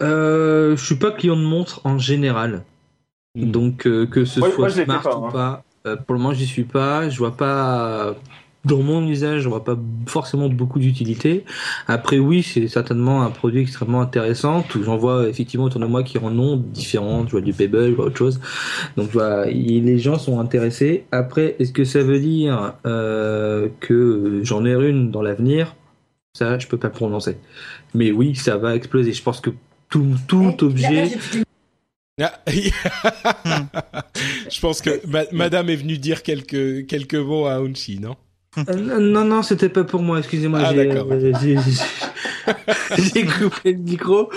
Euh, 0.00 0.76
Je 0.76 0.84
suis 0.84 0.96
pas 0.96 1.10
client 1.10 1.36
de 1.36 1.42
montre 1.42 1.80
en 1.84 1.98
général, 1.98 2.64
mm. 3.34 3.50
donc 3.50 3.86
euh, 3.86 4.06
que 4.06 4.24
ce 4.24 4.40
ouais, 4.40 4.50
soit 4.50 4.68
moi, 4.68 4.70
smart 4.70 5.02
pas, 5.02 5.16
ou 5.16 5.26
hein. 5.26 5.30
pas, 5.32 5.64
euh, 5.86 5.96
pour 5.96 6.14
le 6.14 6.20
moment 6.20 6.34
j'y 6.34 6.46
suis 6.46 6.64
pas, 6.64 7.08
je 7.08 7.18
vois 7.18 7.36
pas 7.36 8.14
dans 8.64 8.82
mon 8.82 9.06
usage, 9.08 9.42
je 9.42 9.48
vois 9.48 9.64
pas 9.64 9.76
forcément 10.06 10.48
beaucoup 10.48 10.78
d'utilité. 10.78 11.44
Après, 11.88 12.18
oui, 12.18 12.42
c'est 12.42 12.68
certainement 12.68 13.22
un 13.22 13.30
produit 13.30 13.60
extrêmement 13.60 14.00
intéressant. 14.00 14.64
J'en 14.84 14.96
vois 14.96 15.28
effectivement 15.28 15.66
autour 15.66 15.80
de 15.80 15.86
moi 15.86 16.04
qui 16.04 16.18
en 16.18 16.38
ont 16.38 16.56
différents. 16.56 17.26
Je 17.26 17.32
vois 17.32 17.40
du 17.40 17.52
Pebble, 17.52 17.90
je 17.90 17.94
vois 17.94 18.06
autre 18.06 18.16
chose. 18.16 18.40
Donc, 18.96 19.08
je 19.08 19.14
vois, 19.14 19.46
les 19.46 19.98
gens 19.98 20.18
sont 20.18 20.38
intéressés. 20.38 21.04
Après, 21.10 21.56
est-ce 21.58 21.72
que 21.72 21.84
ça 21.84 22.02
veut 22.02 22.20
dire 22.20 22.74
euh, 22.86 23.68
que 23.80 24.40
j'en 24.44 24.64
ai 24.64 24.72
une 24.72 25.10
dans 25.10 25.22
l'avenir? 25.22 25.74
Ça, 26.34 26.58
je 26.58 26.66
peux 26.68 26.78
pas 26.78 26.90
prononcer. 26.90 27.36
Mais 27.94 28.12
oui, 28.12 28.36
ça 28.36 28.56
va 28.56 28.76
exploser. 28.76 29.12
Je 29.12 29.22
pense 29.22 29.40
que 29.40 29.50
tout, 29.88 30.14
tout 30.28 30.64
objet. 30.64 31.10
Ah, 32.20 32.40
je 32.46 32.70
pense 34.60 34.82
que 34.82 35.04
ma 35.06 35.24
Madame 35.32 35.70
est 35.70 35.76
venue 35.76 35.98
dire 35.98 36.22
quelques 36.22 36.86
quelques 36.86 37.14
mots 37.14 37.46
à 37.46 37.56
Unchi, 37.56 37.98
non? 37.98 38.16
Euh, 38.58 39.00
non, 39.00 39.24
non, 39.24 39.42
c'était 39.42 39.68
pas 39.68 39.84
pour 39.84 40.02
moi, 40.02 40.18
excusez-moi. 40.18 40.60
Ah, 40.62 40.72
j'ai, 40.72 40.86
d'accord. 40.86 41.08
euh, 41.10 41.32
coupé 43.40 43.72
le 43.72 43.78
micro. 43.78 44.30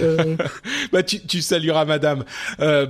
Euh... 0.00 0.36
bah, 0.92 1.02
tu, 1.02 1.20
tu 1.20 1.42
salueras 1.42 1.84
madame. 1.84 2.24
Euh, 2.60 2.86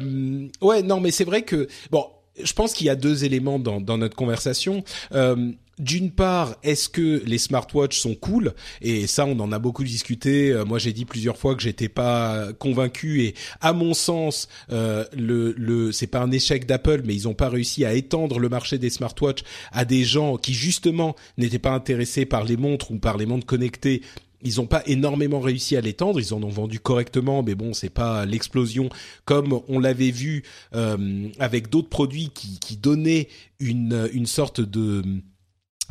ouais, 0.61 0.83
non, 0.83 1.01
mais 1.01 1.11
c'est 1.11 1.25
vrai 1.25 1.43
que, 1.43 1.69
bon, 1.91 2.07
je 2.43 2.53
pense 2.53 2.73
qu'il 2.73 2.87
y 2.87 2.91
a 2.91 2.97
deux 2.97 3.25
éléments 3.25 3.59
dans, 3.59 3.81
dans 3.81 3.99
notre 3.99 4.17
conversation. 4.17 4.85
Euh, 5.13 5.53
d'une 5.79 6.11
part, 6.11 6.57
est-ce 6.63 6.89
que 6.89 7.23
les 7.25 7.39
smartwatches 7.39 7.99
sont 7.99 8.15
cool? 8.15 8.55
Et 8.83 9.07
ça, 9.07 9.27
on 9.27 9.39
en 9.41 9.53
a 9.53 9.59
beaucoup 9.59 9.85
discuté. 9.85 10.51
Euh, 10.51 10.65
moi, 10.65 10.79
j'ai 10.79 10.93
dit 10.93 11.05
plusieurs 11.05 11.37
fois 11.37 11.55
que 11.55 11.63
j'étais 11.63 11.89
pas 11.89 12.53
convaincu. 12.59 13.23
Et 13.23 13.35
à 13.61 13.73
mon 13.73 13.95
sens, 13.95 14.49
euh, 14.73 15.05
le, 15.17 15.93
c'est 15.93 16.07
pas 16.07 16.21
un 16.21 16.31
échec 16.31 16.67
d'Apple, 16.67 17.03
mais 17.05 17.15
ils 17.15 17.29
ont 17.29 17.35
pas 17.35 17.49
réussi 17.49 17.85
à 17.85 17.95
étendre 17.95 18.39
le 18.39 18.49
marché 18.49 18.79
des 18.79 18.91
smartwatches 18.91 19.45
à 19.73 19.85
des 19.85 20.05
gens 20.05 20.37
qui 20.37 20.55
justement 20.55 21.17
n'étaient 21.37 21.59
pas 21.59 21.73
intéressés 21.73 22.27
par 22.27 22.45
les 22.45 22.57
montres 22.57 22.91
ou 22.91 22.99
par 22.99 23.17
les 23.17 23.27
montres 23.27 23.47
connectées. 23.47 24.03
Ils 24.43 24.57
n'ont 24.57 24.67
pas 24.67 24.83
énormément 24.87 25.41
réussi 25.41 25.77
à 25.77 25.81
l'étendre. 25.81 26.21
Ils 26.21 26.33
en 26.33 26.43
ont 26.43 26.49
vendu 26.49 26.79
correctement, 26.79 27.43
mais 27.43 27.55
bon, 27.55 27.73
c'est 27.73 27.91
pas 27.91 28.25
l'explosion 28.25 28.89
comme 29.25 29.61
on 29.69 29.81
l'avait 29.81 30.13
vu 30.13 30.45
euh, 30.75 31.29
avec 31.41 31.71
d'autres 31.71 31.89
produits 31.89 32.31
qui, 32.33 32.61
qui 32.61 32.77
donnaient 32.77 33.29
une, 33.59 34.09
une 34.13 34.27
sorte 34.27 34.61
de 34.61 35.03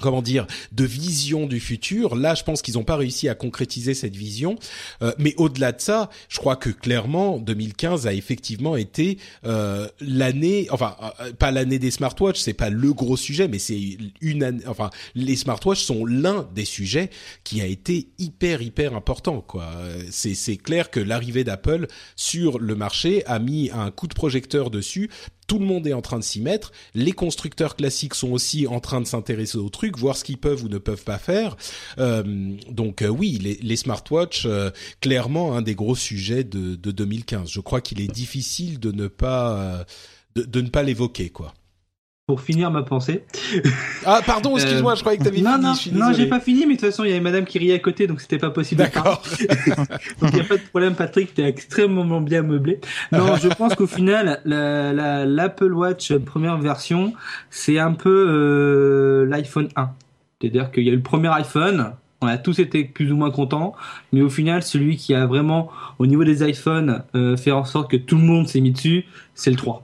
comment 0.01 0.21
dire 0.21 0.45
de 0.71 0.85
vision 0.85 1.47
du 1.47 1.59
futur. 1.59 2.15
Là 2.15 2.35
je 2.35 2.43
pense 2.43 2.61
qu'ils 2.61 2.75
n'ont 2.75 2.83
pas 2.83 2.95
réussi 2.95 3.29
à 3.29 3.35
concrétiser 3.35 3.93
cette 3.93 4.15
vision. 4.15 4.57
Euh, 5.01 5.11
mais 5.17 5.33
au-delà 5.37 5.71
de 5.71 5.81
ça 5.81 6.09
je 6.29 6.37
crois 6.37 6.55
que 6.55 6.69
clairement 6.69 7.39
2015 7.39 8.07
a 8.07 8.13
effectivement 8.13 8.75
été 8.75 9.17
euh, 9.45 9.87
l'année 9.99 10.67
enfin 10.71 10.95
euh, 11.21 11.33
pas 11.33 11.51
l'année 11.51 11.79
des 11.79 11.91
smartwatches 11.91 12.39
c'est 12.39 12.53
pas 12.53 12.69
le 12.69 12.93
gros 12.93 13.17
sujet 13.17 13.47
mais 13.47 13.59
c'est 13.59 13.97
une 14.21 14.43
année 14.43 14.63
enfin 14.67 14.89
les 15.15 15.35
smartwatches 15.35 15.83
sont 15.83 16.05
l'un 16.05 16.47
des 16.53 16.65
sujets 16.65 17.09
qui 17.43 17.61
a 17.61 17.65
été 17.65 18.09
hyper 18.17 18.61
hyper 18.61 18.95
important 18.95 19.41
quoi. 19.41 19.67
C'est 20.11 20.57
clair 20.57 20.89
que 20.89 20.99
l'arrivée 20.99 21.43
d'Apple 21.43 21.87
sur 22.15 22.59
le 22.59 22.75
marché 22.75 23.25
a 23.25 23.39
mis 23.39 23.69
un 23.71 23.91
coup 23.91 24.07
de 24.07 24.13
projecteur 24.13 24.69
dessus 24.69 25.09
tout 25.47 25.59
le 25.59 25.65
monde 25.65 25.87
est 25.87 25.93
en 25.93 26.01
train 26.01 26.19
de 26.19 26.23
s'y 26.23 26.41
mettre. 26.41 26.71
Les 26.93 27.13
constructeurs 27.13 27.75
classiques 27.75 28.15
sont 28.15 28.31
aussi 28.31 28.67
en 28.67 28.79
train 28.79 29.01
de 29.01 29.07
s'intéresser 29.07 29.57
au 29.57 29.69
truc, 29.69 29.97
voir 29.97 30.17
ce 30.17 30.23
qu'ils 30.23 30.37
peuvent 30.37 30.63
ou 30.63 30.67
ne 30.67 30.77
peuvent 30.77 31.03
pas 31.03 31.17
faire. 31.17 31.55
Euh, 31.97 32.23
donc 32.69 33.01
euh, 33.01 33.07
oui, 33.07 33.39
les, 33.41 33.55
les 33.55 33.75
smartwatches, 33.77 34.45
euh, 34.45 34.69
clairement 35.01 35.55
un 35.55 35.61
des 35.61 35.75
gros 35.75 35.95
sujets 35.95 36.43
de, 36.43 36.75
de 36.75 36.91
2015. 36.91 37.49
Je 37.49 37.61
crois 37.61 37.81
qu'il 37.81 38.01
est 38.01 38.11
difficile 38.11 38.79
de 38.79 38.91
ne 38.91 39.07
pas 39.07 39.85
de, 40.35 40.43
de 40.43 40.61
ne 40.61 40.69
pas 40.69 40.83
l'évoquer, 40.83 41.29
quoi. 41.29 41.53
Pour 42.27 42.41
finir 42.41 42.69
ma 42.71 42.83
pensée. 42.83 43.23
Ah 44.05 44.19
pardon, 44.25 44.57
excuse-moi, 44.57 44.95
je 44.95 44.99
croyais 44.99 45.17
que 45.17 45.23
t'avais 45.23 45.37
fini. 45.37 45.47
Non, 45.47 45.73
non, 45.93 46.11
j'ai 46.11 46.25
pas 46.25 46.41
fini, 46.41 46.65
mais 46.65 46.75
de 46.75 46.79
toute 46.81 46.89
façon, 46.89 47.05
il 47.05 47.07
y 47.07 47.11
avait 47.11 47.21
madame 47.21 47.45
qui 47.45 47.57
riait 47.57 47.75
à 47.75 47.79
côté, 47.79 48.05
donc 48.05 48.19
c'était 48.19 48.37
pas 48.37 48.49
possible. 48.49 48.79
D'accord. 48.79 49.23
donc 50.19 50.31
il 50.33 50.35
n'y 50.35 50.41
a 50.41 50.43
pas 50.43 50.57
de 50.57 50.67
problème, 50.69 50.93
Patrick, 50.93 51.33
t'es 51.33 51.43
extrêmement 51.43 52.19
bien 52.19 52.41
meublé. 52.41 52.81
Non, 53.13 53.35
je 53.41 53.47
pense 53.47 53.75
qu'au 53.75 53.87
final, 53.87 54.41
la, 54.43 54.91
la, 54.91 55.25
l'Apple 55.25 55.71
Watch 55.71 56.11
première 56.17 56.57
version, 56.57 57.13
c'est 57.49 57.79
un 57.79 57.93
peu 57.93 58.25
euh, 58.27 59.25
l'iPhone 59.25 59.69
1. 59.77 59.91
C'est-à-dire 60.41 60.69
qu'il 60.71 60.83
y 60.83 60.89
a 60.89 60.91
eu 60.91 60.97
le 60.97 61.01
premier 61.01 61.29
iPhone, 61.29 61.93
on 62.19 62.27
a 62.27 62.37
tous 62.37 62.59
été 62.59 62.83
plus 62.83 63.09
ou 63.09 63.15
moins 63.15 63.31
contents, 63.31 63.73
mais 64.11 64.21
au 64.21 64.29
final, 64.29 64.63
celui 64.63 64.97
qui 64.97 65.13
a 65.13 65.25
vraiment, 65.27 65.69
au 65.97 66.05
niveau 66.05 66.25
des 66.25 66.43
iPhones, 66.45 67.03
euh, 67.15 67.37
fait 67.37 67.51
en 67.51 67.63
sorte 67.63 67.89
que 67.89 67.95
tout 67.95 68.17
le 68.17 68.23
monde 68.23 68.49
s'est 68.49 68.59
mis 68.59 68.71
dessus, 68.71 69.05
c'est 69.33 69.49
le 69.49 69.55
3. 69.55 69.81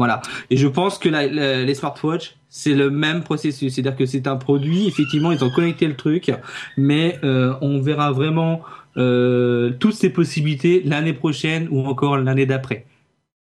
Voilà. 0.00 0.22
Et 0.48 0.56
je 0.56 0.66
pense 0.66 0.96
que 0.96 1.10
la, 1.10 1.26
les 1.26 1.74
smartwatches, 1.74 2.36
c'est 2.48 2.72
le 2.72 2.88
même 2.88 3.22
processus. 3.22 3.74
C'est-à-dire 3.74 3.96
que 3.96 4.06
c'est 4.06 4.26
un 4.26 4.36
produit, 4.36 4.88
effectivement, 4.88 5.30
ils 5.30 5.44
ont 5.44 5.50
connecté 5.50 5.86
le 5.86 5.94
truc, 5.94 6.32
mais 6.78 7.18
euh, 7.22 7.52
on 7.60 7.82
verra 7.82 8.10
vraiment 8.10 8.62
euh, 8.96 9.72
toutes 9.78 9.92
ces 9.92 10.08
possibilités 10.08 10.80
l'année 10.86 11.12
prochaine 11.12 11.68
ou 11.70 11.86
encore 11.86 12.16
l'année 12.16 12.46
d'après. 12.46 12.86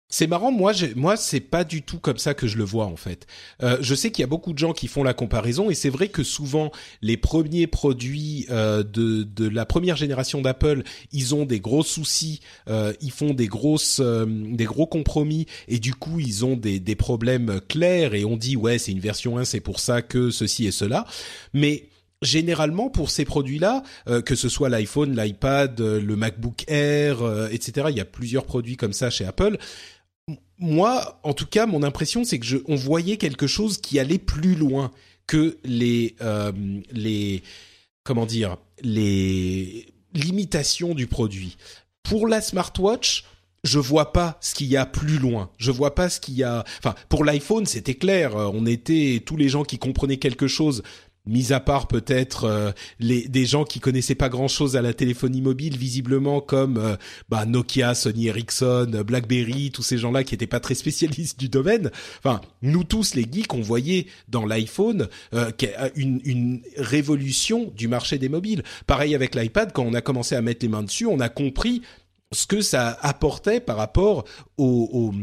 C'est 0.09 0.29
marrant, 0.29 0.53
moi, 0.53 0.73
moi, 0.95 1.17
c'est 1.17 1.41
pas 1.41 1.65
du 1.65 1.83
tout 1.83 1.99
comme 1.99 2.19
ça 2.19 2.33
que 2.33 2.47
je 2.47 2.57
le 2.59 2.63
vois 2.63 2.87
en 2.87 2.95
fait. 2.95 3.27
Euh, 3.65 3.77
je 3.81 3.93
sais 3.97 4.13
qu'il 4.13 4.23
y 4.23 4.25
a 4.25 4.29
beaucoup 4.29 4.53
de 4.53 4.59
gens 4.59 4.73
qui 4.73 4.87
font 4.87 5.03
la 5.03 5.15
comparaison, 5.15 5.69
et 5.69 5.75
c'est 5.75 5.91
vrai 5.91 6.09
que 6.09 6.23
souvent 6.23 6.71
les 7.03 7.17
premiers 7.17 7.67
produits 7.67 8.47
euh, 8.51 8.85
de 8.85 9.25
de 9.25 9.49
la 9.49 9.67
première 9.67 9.97
génération 9.97 10.41
d'Apple, 10.41 10.85
ils 11.11 11.35
ont 11.35 11.45
des 11.45 11.59
gros 11.59 11.83
soucis, 11.83 12.41
euh, 12.69 12.93
ils 13.01 13.11
font 13.11 13.35
des 13.35 13.49
grosses, 13.49 13.99
euh, 14.01 14.27
des 14.29 14.65
gros 14.65 14.87
compromis, 14.87 15.47
et 15.67 15.81
du 15.81 15.93
coup 15.93 16.21
ils 16.21 16.45
ont 16.45 16.57
des 16.57 16.79
des 16.79 16.95
problèmes 16.95 17.61
clairs, 17.69 18.15
et 18.15 18.25
on 18.25 18.37
dit 18.37 18.55
ouais 18.55 18.79
c'est 18.79 18.93
une 18.93 19.01
version 19.01 19.39
1, 19.39 19.45
c'est 19.45 19.61
pour 19.61 19.81
ça 19.81 20.03
que 20.03 20.31
ceci 20.31 20.67
et 20.67 20.73
cela, 20.73 21.05
mais 21.53 21.89
généralement 22.23 22.91
pour 22.91 23.11
ces 23.11 23.25
produits-là, 23.25 23.83
euh, 24.09 24.23
que 24.23 24.35
ce 24.35 24.49
soit 24.49 24.69
l'iPhone, 24.69 25.17
l'iPad, 25.17 25.81
euh, 25.81 26.01
le 26.01 26.17
MacBook 26.17 26.65
Air, 26.69 27.23
euh, 27.23 27.49
etc. 27.51 27.89
Il 27.91 27.97
y 27.97 28.01
a 28.01 28.05
plusieurs 28.05 28.45
produits 28.45 28.77
comme 28.77 28.93
ça 28.93 29.11
chez 29.11 29.25
Apple. 29.25 29.59
Moi, 30.59 31.21
en 31.23 31.35
tout 31.35 31.47
cas, 31.47 31.67
mon 31.67 31.83
impression, 31.83 32.25
c'est 32.25 32.39
que 32.39 32.63
on 32.67 32.77
voyait 32.77 33.17
quelque 33.17 33.47
chose 33.47 33.79
qui 33.79 33.99
allait 33.99 34.19
plus 34.19 34.55
loin 34.55 34.91
que 35.27 35.59
les 35.65 36.17
euh, 36.23 36.53
les 36.93 37.43
comment 38.05 38.27
dire 38.27 38.57
les 38.81 39.87
limitations 40.15 40.95
du 40.95 41.07
produit. 41.07 41.57
Pour 42.03 42.29
la 42.29 42.41
smartwatch, 42.41 43.25
je 43.65 43.79
vois 43.79 44.13
pas 44.13 44.39
ce 44.41 44.55
qu'il 44.55 44.69
y 44.69 44.77
a 44.77 44.87
plus 44.87 45.19
loin. 45.19 45.51
Je 45.59 45.71
vois 45.71 45.95
pas 45.95 46.09
ce 46.09 46.21
qu'il 46.21 46.35
y 46.35 46.45
a. 46.45 46.65
Enfin, 46.79 46.95
pour 47.09 47.25
l'iPhone, 47.25 47.67
c'était 47.67 47.95
clair. 47.95 48.37
On 48.37 48.65
était 48.65 49.23
tous 49.25 49.37
les 49.37 49.49
gens 49.49 49.65
qui 49.65 49.79
comprenaient 49.79 50.19
quelque 50.19 50.47
chose 50.47 50.83
mis 51.27 51.53
à 51.53 51.61
part 51.61 51.89
peut-être 51.89 52.45
euh, 52.45 52.73
les 52.99 53.29
des 53.29 53.47
gens 53.47 53.65
qui 53.65 53.81
connaissaient 53.81 54.15
pas 54.15 54.29
grand-chose 54.29 54.77
à 54.77 54.83
la 54.83 54.95
téléphonie 54.95 55.41
mobile 55.41 55.77
visiblement 55.77 56.41
comme 56.41 56.77
euh, 56.77 56.97
bah, 57.29 57.47
Nokia, 57.47 57.95
Sony 57.95 58.29
Ericsson, 58.29 58.91
euh, 58.95 59.05
BlackBerry, 59.05 59.71
tous 59.71 59.83
ces 59.83 59.99
gens-là 59.99 60.25
qui 60.25 60.35
étaient 60.35 60.47
pas 60.47 60.61
très 60.61 60.75
spécialistes 60.75 61.39
du 61.39 61.49
domaine. 61.49 61.91
Enfin, 62.19 62.41
nous 62.63 62.85
tous 62.85 63.15
les 63.15 63.27
geeks, 63.31 63.55
on 63.55 63.61
voyait 63.61 64.07
dans 64.29 64.47
l'iPhone 64.47 65.09
euh, 65.35 65.51
une, 65.95 66.21
une 66.25 66.63
révolution 66.77 67.73
du 67.77 67.89
marché 67.89 68.19
des 68.19 68.29
mobiles. 68.29 68.63
Pareil 68.87 69.15
avec 69.15 69.35
l'iPad, 69.35 69.73
quand 69.73 69.85
on 69.85 69.95
a 69.95 70.01
commencé 70.01 70.35
à 70.35 70.43
mettre 70.43 70.65
les 70.65 70.69
mains 70.69 70.83
dessus, 70.83 71.07
on 71.07 71.21
a 71.21 71.29
compris 71.29 71.83
ce 72.33 72.47
que 72.47 72.61
ça 72.61 72.99
apportait 73.03 73.61
par 73.61 73.77
rapport 73.77 74.25
au, 74.57 74.89
au 74.93 75.15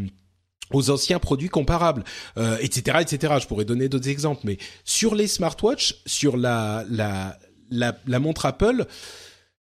aux 0.74 0.90
anciens 0.90 1.20
produits 1.20 1.50
comparables, 1.50 2.04
euh, 2.38 2.58
etc., 2.60 3.00
etc. 3.02 3.36
Je 3.42 3.48
pourrais 3.48 3.66
donner 3.66 3.90
d'autres 3.90 4.10
exemples, 4.10 4.42
mais 4.44 4.58
sur 4.84 5.16
les 5.16 5.28
smartwatches, 5.28 5.96
sur 6.06 6.38
la 6.38 6.86
la 6.90 7.38
la, 7.70 7.98
la 8.06 8.20
montre 8.20 8.46
Apple, 8.46 8.86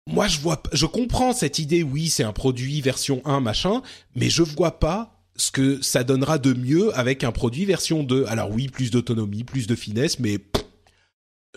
moi 0.08 0.28
je 0.28 0.40
vois, 0.40 0.62
je 0.74 0.86
comprends 0.86 1.34
cette 1.34 1.60
idée. 1.60 1.84
Oui, 1.84 2.10
c'est 2.10 2.24
un 2.24 2.34
produit 2.34 2.82
version 2.82 3.22
1 3.26 3.42
machin, 3.42 3.82
mais 4.16 4.30
je 4.30 4.44
vois 4.44 4.80
pas 4.80 5.20
ce 5.36 5.52
que 5.52 5.82
ça 5.82 6.04
donnera 6.04 6.38
de 6.38 6.54
mieux 6.54 6.98
avec 6.98 7.24
un 7.24 7.32
produit 7.32 7.66
version 7.66 8.04
2. 8.04 8.26
Alors 8.28 8.52
oui, 8.52 8.68
plus 8.68 8.92
d'autonomie, 8.92 9.44
plus 9.44 9.68
de 9.68 9.76
finesse, 9.76 10.20
mais 10.20 10.38
pff, 10.38 10.66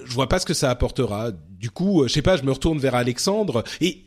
je 0.05 0.13
vois 0.13 0.29
pas 0.29 0.39
ce 0.39 0.47
que 0.47 0.55
ça 0.55 0.71
apportera. 0.71 1.31
Du 1.33 1.71
coup, 1.71 2.03
euh, 2.03 2.09
je 2.09 2.13
sais 2.13 2.23
pas, 2.23 2.37
je 2.37 2.43
me 2.43 2.53
retourne 2.53 2.79
vers 2.79 2.95
Alexandre 2.95 3.65
et 3.81 4.05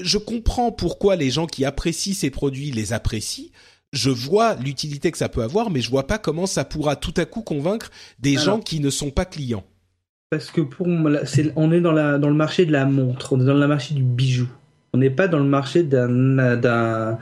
je 0.00 0.18
comprends 0.18 0.72
pourquoi 0.72 1.16
les 1.16 1.30
gens 1.30 1.46
qui 1.46 1.64
apprécient 1.64 2.14
ces 2.14 2.30
produits 2.30 2.70
les 2.70 2.92
apprécient. 2.92 3.50
Je 3.94 4.10
vois 4.10 4.56
l'utilité 4.56 5.10
que 5.10 5.18
ça 5.18 5.28
peut 5.28 5.42
avoir, 5.42 5.70
mais 5.70 5.80
je 5.80 5.88
vois 5.88 6.06
pas 6.06 6.18
comment 6.18 6.46
ça 6.46 6.64
pourra 6.64 6.96
tout 6.96 7.14
à 7.16 7.24
coup 7.24 7.42
convaincre 7.42 7.90
des 8.18 8.32
Alors. 8.36 8.56
gens 8.56 8.60
qui 8.60 8.80
ne 8.80 8.90
sont 8.90 9.10
pas 9.10 9.24
clients. 9.24 9.64
Parce 10.30 10.50
que 10.50 10.60
pour 10.60 10.88
c'est- 11.26 11.52
on 11.54 11.70
est 11.72 11.80
dans, 11.80 11.92
la, 11.92 12.18
dans 12.18 12.28
le 12.28 12.34
marché 12.34 12.66
de 12.66 12.72
la 12.72 12.86
montre, 12.86 13.32
on 13.34 13.40
est 13.40 13.44
dans 13.44 13.54
le 13.54 13.66
marché 13.68 13.94
du 13.94 14.02
bijou. 14.02 14.48
On 14.92 14.98
n'est 14.98 15.10
pas 15.10 15.28
dans 15.28 15.38
le 15.38 15.44
marché 15.44 15.82
d'un 15.82 17.16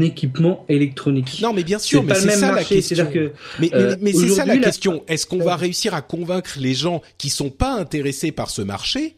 équipement 0.00 0.64
électronique. 0.68 1.40
Non, 1.42 1.52
mais 1.52 1.64
bien 1.64 1.78
sûr, 1.78 2.00
C'est 2.00 2.06
mais 2.06 2.14
c'est 2.14 2.26
même 2.26 2.38
ça 2.38 2.46
la 2.48 2.52
marché, 2.54 2.74
question. 2.76 2.96
c'est-à-dire 2.96 3.12
que, 3.12 3.32
mais 3.60 3.70
euh, 3.74 3.96
mais, 4.00 4.12
mais 4.12 4.18
c'est 4.18 4.28
ça 4.28 4.44
la 4.44 4.54
la- 4.56 4.60
question. 4.62 5.04
Est-ce 5.08 5.26
qu'on 5.26 5.38
va 5.42 5.56
réussir 5.56 5.94
à 5.94 6.02
convaincre 6.02 6.56
les 6.58 6.74
gens 6.74 7.02
qui 7.16 7.30
sont 7.30 7.50
pas 7.50 7.74
intéressés 7.78 8.32
par 8.32 8.50
ce 8.50 8.62
marché 8.62 9.16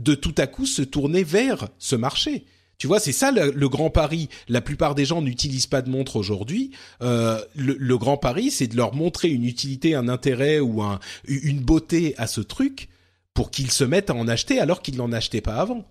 de 0.00 0.14
tout 0.14 0.34
à 0.38 0.46
coup 0.46 0.66
se 0.66 0.82
tourner 0.82 1.22
vers 1.22 1.68
ce 1.78 1.96
marché? 1.96 2.44
Tu 2.82 2.88
vois, 2.88 2.98
c'est 2.98 3.12
ça 3.12 3.30
le, 3.30 3.52
le 3.54 3.68
grand 3.68 3.90
pari. 3.90 4.28
La 4.48 4.60
plupart 4.60 4.96
des 4.96 5.04
gens 5.04 5.22
n'utilisent 5.22 5.68
pas 5.68 5.82
de 5.82 5.88
montre 5.88 6.16
aujourd'hui. 6.16 6.72
Euh, 7.00 7.38
le, 7.54 7.76
le 7.78 7.96
grand 7.96 8.16
pari, 8.16 8.50
c'est 8.50 8.66
de 8.66 8.76
leur 8.76 8.92
montrer 8.92 9.28
une 9.28 9.44
utilité, 9.44 9.94
un 9.94 10.08
intérêt 10.08 10.58
ou 10.58 10.82
un, 10.82 10.98
une 11.28 11.60
beauté 11.60 12.16
à 12.18 12.26
ce 12.26 12.40
truc 12.40 12.88
pour 13.34 13.52
qu'ils 13.52 13.70
se 13.70 13.84
mettent 13.84 14.10
à 14.10 14.16
en 14.16 14.26
acheter 14.26 14.58
alors 14.58 14.82
qu'ils 14.82 14.96
n'en 14.96 15.12
achetaient 15.12 15.40
pas 15.40 15.58
avant. 15.58 15.86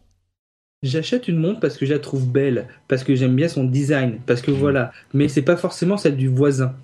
J'achète 0.84 1.30
une 1.30 1.38
montre 1.38 1.62
parce 1.62 1.78
que 1.78 1.86
je 1.86 1.94
la 1.94 2.00
trouve 2.00 2.28
belle, 2.28 2.68
parce 2.90 3.06
que 3.06 3.16
j'aime 3.16 3.38
bien 3.38 3.48
son 3.48 3.64
design, 3.64 4.20
parce 4.26 4.42
que 4.42 4.52
voilà. 4.52 4.92
Mais 5.14 5.30
c'est 5.30 5.44
pas 5.44 5.56
forcément 5.56 5.96
celle 5.96 6.18
du 6.18 6.28
voisin. 6.28 6.76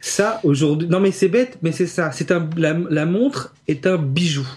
Ça, 0.00 0.40
aujourd'hui. 0.42 0.88
Non, 0.88 0.98
mais 0.98 1.12
c'est 1.12 1.28
bête, 1.28 1.56
mais 1.62 1.70
c'est 1.70 1.86
ça. 1.86 2.10
C'est 2.10 2.32
un, 2.32 2.50
la, 2.56 2.76
la 2.90 3.06
montre 3.06 3.54
est 3.68 3.86
un 3.86 3.96
bijou. 3.96 4.48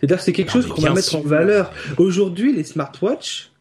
C'est-à-dire, 0.00 0.20
c'est 0.20 0.32
quelque 0.32 0.48
Non, 0.48 0.62
chose 0.62 0.66
qu'on 0.66 0.82
va 0.82 0.94
mettre 0.94 1.14
en 1.14 1.20
valeur. 1.20 1.72
Aujourd'hui, 1.96 2.52
les 2.52 2.64
smartwatches, 2.64 3.52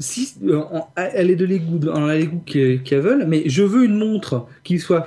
si, 0.00 0.34
euh, 0.48 0.62
elle 0.96 1.30
est 1.30 1.36
de 1.36 1.44
l'égout, 1.44 1.78
dans 1.78 2.06
l'égout 2.06 2.42
qu'elles 2.44 2.82
qu'elles 2.82 3.00
veulent, 3.02 3.26
mais 3.28 3.44
je 3.46 3.62
veux 3.62 3.84
une 3.84 3.96
montre 3.98 4.46
qui 4.64 4.78
soit 4.80 5.06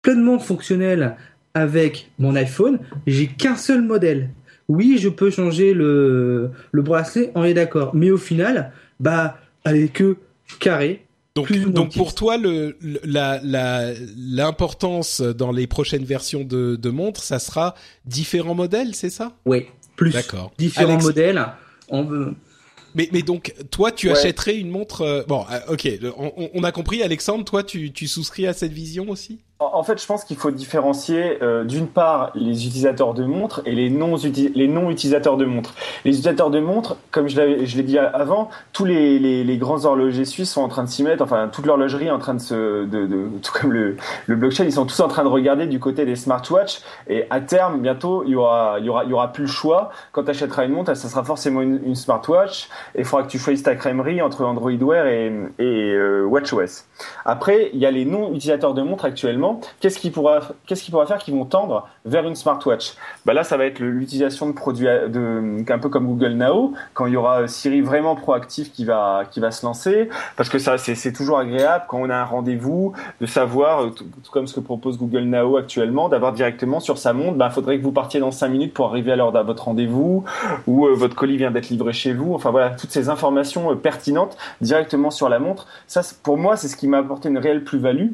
pleinement 0.00 0.38
fonctionnelle 0.38 1.16
avec 1.52 2.10
mon 2.18 2.34
iPhone. 2.36 2.78
J'ai 3.06 3.26
qu'un 3.26 3.56
seul 3.56 3.82
modèle. 3.82 4.30
Oui, 4.68 4.96
je 4.98 5.08
peux 5.08 5.30
changer 5.30 5.74
le, 5.74 6.50
le 6.72 6.82
bracelet, 6.82 7.32
on 7.34 7.44
est 7.44 7.54
d'accord. 7.54 7.94
Mais 7.94 8.10
au 8.10 8.16
final, 8.16 8.72
bah, 9.00 9.36
elle 9.64 9.76
est 9.76 9.88
que 9.92 10.16
carrée. 10.60 11.04
Donc, 11.34 11.52
donc 11.52 11.94
pour 11.94 12.14
toi, 12.14 12.36
le, 12.36 12.76
le- 12.80 13.00
la, 13.04 13.40
la, 13.42 13.92
l'importance 14.16 15.20
dans 15.20 15.52
les 15.52 15.66
prochaines 15.66 16.04
versions 16.04 16.44
de, 16.44 16.76
de 16.76 16.90
montres, 16.90 17.22
ça 17.22 17.38
sera 17.38 17.74
différents 18.04 18.54
modèles, 18.54 18.94
c'est 18.94 19.10
ça? 19.10 19.32
Oui, 19.46 19.66
plus 19.96 20.12
D'accord. 20.12 20.52
différents 20.58 20.92
Alex- 20.94 21.04
modèles. 21.04 21.44
On 21.88 22.04
veut- 22.04 22.34
Mais, 22.94 23.08
mais 23.12 23.22
donc, 23.22 23.54
toi, 23.70 23.92
tu 23.92 24.08
Ouais. 24.08 24.12
achèterais 24.18 24.56
une 24.56 24.70
montre. 24.70 25.02
euh, 25.02 25.22
bon, 25.28 25.44
euh, 25.50 25.60
ok, 25.74 25.88
on, 26.16 26.50
on- 26.54 26.64
a 26.64 26.72
compris, 26.72 27.02
Alexandre. 27.02 27.44
Toi, 27.44 27.62
tu, 27.62 27.92
tu 27.92 28.08
souscris 28.08 28.46
à 28.46 28.52
cette 28.52 28.72
vision 28.72 29.08
aussi? 29.10 29.40
En 29.62 29.82
fait, 29.82 30.00
je 30.00 30.06
pense 30.06 30.24
qu'il 30.24 30.38
faut 30.38 30.50
différencier 30.50 31.36
euh, 31.42 31.64
d'une 31.64 31.86
part 31.86 32.30
les 32.34 32.66
utilisateurs 32.66 33.12
de 33.12 33.24
montres 33.26 33.60
et 33.66 33.72
les 33.72 33.90
non 33.90 34.16
utilisateurs 34.16 35.36
de 35.36 35.44
montres. 35.44 35.74
Les 36.06 36.12
utilisateurs 36.12 36.48
de 36.48 36.60
montres, 36.60 36.96
comme 37.10 37.28
je 37.28 37.36
l'ai 37.38 37.82
dit 37.82 37.98
avant, 37.98 38.48
tous 38.72 38.86
les, 38.86 39.58
grands 39.58 39.84
horlogers 39.84 40.24
suisses 40.24 40.50
sont 40.50 40.62
en 40.62 40.68
train 40.68 40.84
de 40.84 40.88
s'y 40.88 41.02
mettre. 41.02 41.22
Enfin, 41.22 41.50
toute 41.52 41.66
l'horlogerie 41.66 42.06
est 42.06 42.10
en 42.10 42.18
train 42.18 42.32
de 42.32 42.40
se 42.40 42.86
de, 42.86 43.06
de 43.06 43.28
tout 43.42 43.52
comme 43.52 43.70
le 43.70 43.96
blockchain, 44.28 44.64
ils 44.64 44.72
sont 44.72 44.86
tous 44.86 44.98
en 45.00 45.08
train 45.08 45.24
de 45.24 45.28
regarder 45.28 45.66
du 45.66 45.78
côté 45.78 46.06
des 46.06 46.16
smartwatches. 46.16 46.80
Et 47.06 47.26
à 47.28 47.42
terme, 47.42 47.82
bientôt, 47.82 48.24
il 48.24 48.30
y 48.30 48.36
aura 48.36 48.78
y 48.80 48.88
aura 48.88 49.28
plus 49.30 49.44
le 49.44 49.50
choix. 49.50 49.90
Quand 50.12 50.24
tu 50.24 50.30
achèteras 50.30 50.64
une 50.64 50.72
montre, 50.72 50.94
ça 50.94 51.08
sera 51.10 51.22
forcément 51.22 51.60
une, 51.60 51.94
smartwatch. 51.94 52.70
Et 52.94 53.00
il 53.00 53.04
faudra 53.04 53.26
que 53.26 53.30
tu 53.30 53.38
choisisses 53.38 53.64
ta 53.64 53.74
crèmerie 53.74 54.22
entre 54.22 54.42
Android 54.42 54.72
Wear 54.72 55.06
et, 55.06 55.30
et 55.58 55.92
euh, 55.92 56.24
WatchOS. 56.24 56.84
Après, 57.26 57.68
il 57.74 57.78
y 57.78 57.84
a 57.84 57.90
les 57.90 58.06
non 58.06 58.28
utilisateurs 58.28 58.72
de 58.72 58.80
montres 58.80 59.04
actuellement. 59.04 59.49
Qu'est-ce 59.80 59.98
qui 59.98 60.10
pourra, 60.10 60.40
qu'est-ce 60.66 60.82
qui 60.82 60.90
faire 60.90 61.18
qu'ils 61.18 61.34
vont 61.34 61.44
tendre 61.44 61.88
vers 62.04 62.26
une 62.26 62.34
smartwatch? 62.34 62.94
Bah 63.24 63.32
Là, 63.32 63.44
ça 63.44 63.56
va 63.56 63.64
être 63.66 63.80
l'utilisation 63.80 64.46
de 64.46 64.52
produits, 64.52 64.86
de, 64.86 65.64
un 65.68 65.78
peu 65.78 65.88
comme 65.88 66.06
Google 66.06 66.32
Now, 66.32 66.72
quand 66.94 67.06
il 67.06 67.14
y 67.14 67.16
aura 67.16 67.48
Siri 67.48 67.80
vraiment 67.80 68.16
proactif 68.16 68.72
qui 68.72 68.84
va, 68.84 69.24
se 69.32 69.64
lancer, 69.64 70.08
parce 70.36 70.48
que 70.48 70.58
ça, 70.58 70.78
c'est 70.78 71.12
toujours 71.12 71.38
agréable 71.38 71.84
quand 71.88 71.98
on 71.98 72.10
a 72.10 72.16
un 72.16 72.24
rendez-vous 72.24 72.92
de 73.20 73.26
savoir, 73.26 73.82
euh, 73.82 73.90
tout, 73.90 74.04
comme 74.30 74.46
ce 74.46 74.54
que 74.54 74.60
propose 74.60 74.98
Google 74.98 75.24
Now 75.24 75.56
actuellement, 75.56 76.08
d'avoir 76.08 76.32
directement 76.32 76.80
sur 76.80 76.98
sa 76.98 77.12
montre, 77.12 77.36
bah, 77.36 77.50
faudrait 77.50 77.78
que 77.78 77.82
vous 77.82 77.92
partiez 77.92 78.20
dans 78.20 78.30
5 78.30 78.48
minutes 78.48 78.74
pour 78.74 78.86
arriver 78.86 79.12
à 79.12 79.16
l'heure 79.16 79.32
de 79.32 79.40
votre 79.40 79.64
rendez-vous, 79.64 80.24
ou 80.66 80.86
euh, 80.86 80.94
votre 80.94 81.14
colis 81.14 81.36
vient 81.36 81.50
d'être 81.50 81.70
livré 81.70 81.92
chez 81.92 82.12
vous. 82.12 82.34
Enfin 82.34 82.50
voilà, 82.50 82.70
toutes 82.70 82.90
ces 82.90 83.08
informations 83.08 83.72
euh, 83.72 83.74
pertinentes 83.74 84.36
directement 84.60 85.10
sur 85.10 85.28
la 85.28 85.38
montre. 85.38 85.66
Ça, 85.86 86.02
pour 86.22 86.36
moi, 86.36 86.56
c'est 86.56 86.68
ce 86.68 86.76
qui 86.76 86.88
m'a 86.88 86.98
apporté 86.98 87.28
une 87.28 87.38
réelle 87.38 87.64
plus-value. 87.64 88.10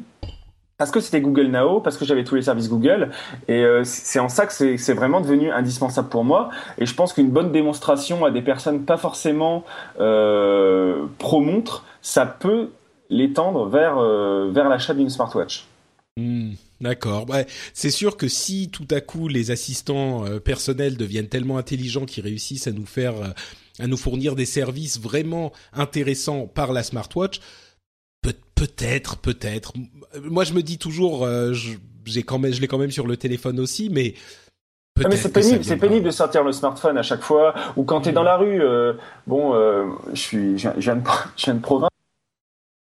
Parce 0.77 0.91
que 0.91 0.99
c'était 0.99 1.21
Google 1.21 1.47
Now, 1.47 1.81
parce 1.81 1.97
que 1.97 2.05
j'avais 2.05 2.23
tous 2.23 2.35
les 2.35 2.43
services 2.43 2.69
Google, 2.69 3.09
et 3.47 3.63
euh, 3.63 3.83
c'est 3.83 4.19
en 4.19 4.29
ça 4.29 4.45
que 4.45 4.77
c'est 4.77 4.93
vraiment 4.93 5.21
devenu 5.21 5.49
indispensable 5.49 6.07
pour 6.07 6.23
moi. 6.23 6.51
Et 6.77 6.85
je 6.85 6.93
pense 6.93 7.13
qu'une 7.13 7.31
bonne 7.31 7.51
démonstration 7.51 8.23
à 8.25 8.29
des 8.29 8.43
personnes 8.43 8.85
pas 8.85 8.97
forcément 8.97 9.65
euh, 9.99 11.07
pro-montre, 11.17 11.83
ça 12.03 12.27
peut 12.27 12.69
l'étendre 13.09 13.67
vers, 13.67 13.97
euh, 13.97 14.51
l'achat 14.53 14.93
d'une 14.93 15.09
smartwatch. 15.09 15.65
Hmm, 16.15 16.51
D'accord. 16.79 17.25
C'est 17.73 17.89
sûr 17.89 18.15
que 18.15 18.27
si 18.27 18.69
tout 18.69 18.87
à 18.91 19.01
coup 19.01 19.27
les 19.27 19.49
assistants 19.49 20.25
personnels 20.45 20.95
deviennent 20.95 21.27
tellement 21.27 21.57
intelligents 21.57 22.05
qu'ils 22.05 22.23
réussissent 22.23 22.67
à 22.67 22.71
nous 22.71 22.85
faire, 22.85 23.15
à 23.79 23.87
nous 23.87 23.97
fournir 23.97 24.35
des 24.35 24.45
services 24.45 24.99
vraiment 24.99 25.51
intéressants 25.73 26.45
par 26.45 26.71
la 26.71 26.83
smartwatch, 26.83 27.39
peut-être, 28.57 29.17
peut-être. 29.17 29.73
Moi, 30.23 30.43
je 30.43 30.53
me 30.53 30.61
dis 30.61 30.77
toujours, 30.77 31.23
euh, 31.25 31.53
je- 31.53 31.77
j'ai 32.05 32.23
quand 32.23 32.39
même, 32.39 32.51
je 32.53 32.59
l'ai 32.61 32.67
quand 32.67 32.77
même 32.77 32.91
sur 32.91 33.07
le 33.07 33.15
téléphone 33.17 33.59
aussi, 33.59 33.89
mais 33.89 34.13
Ah, 35.05 35.09
mais 35.09 35.15
c'est 35.17 35.31
pénible, 35.31 35.63
c'est 35.63 35.77
pénible 35.77 36.05
de 36.05 36.11
sortir 36.11 36.43
le 36.43 36.51
smartphone 36.51 36.97
à 36.97 37.03
chaque 37.03 37.21
fois. 37.21 37.53
Ou 37.75 37.83
quand 37.83 38.01
tu 38.01 38.09
es 38.09 38.11
dans 38.13 38.23
la 38.23 38.35
rue, 38.37 38.61
euh, 38.63 38.93
bon, 39.27 39.53
euh, 39.53 39.85
je 40.13 40.19
suis, 40.19 40.57
je 40.57 40.63
viens, 40.69 40.73
je 40.75 40.81
viens 40.81 40.95
de, 40.95 41.01
je 41.37 41.45
viens 41.45 41.53
de 41.53 41.59
province. 41.61 41.89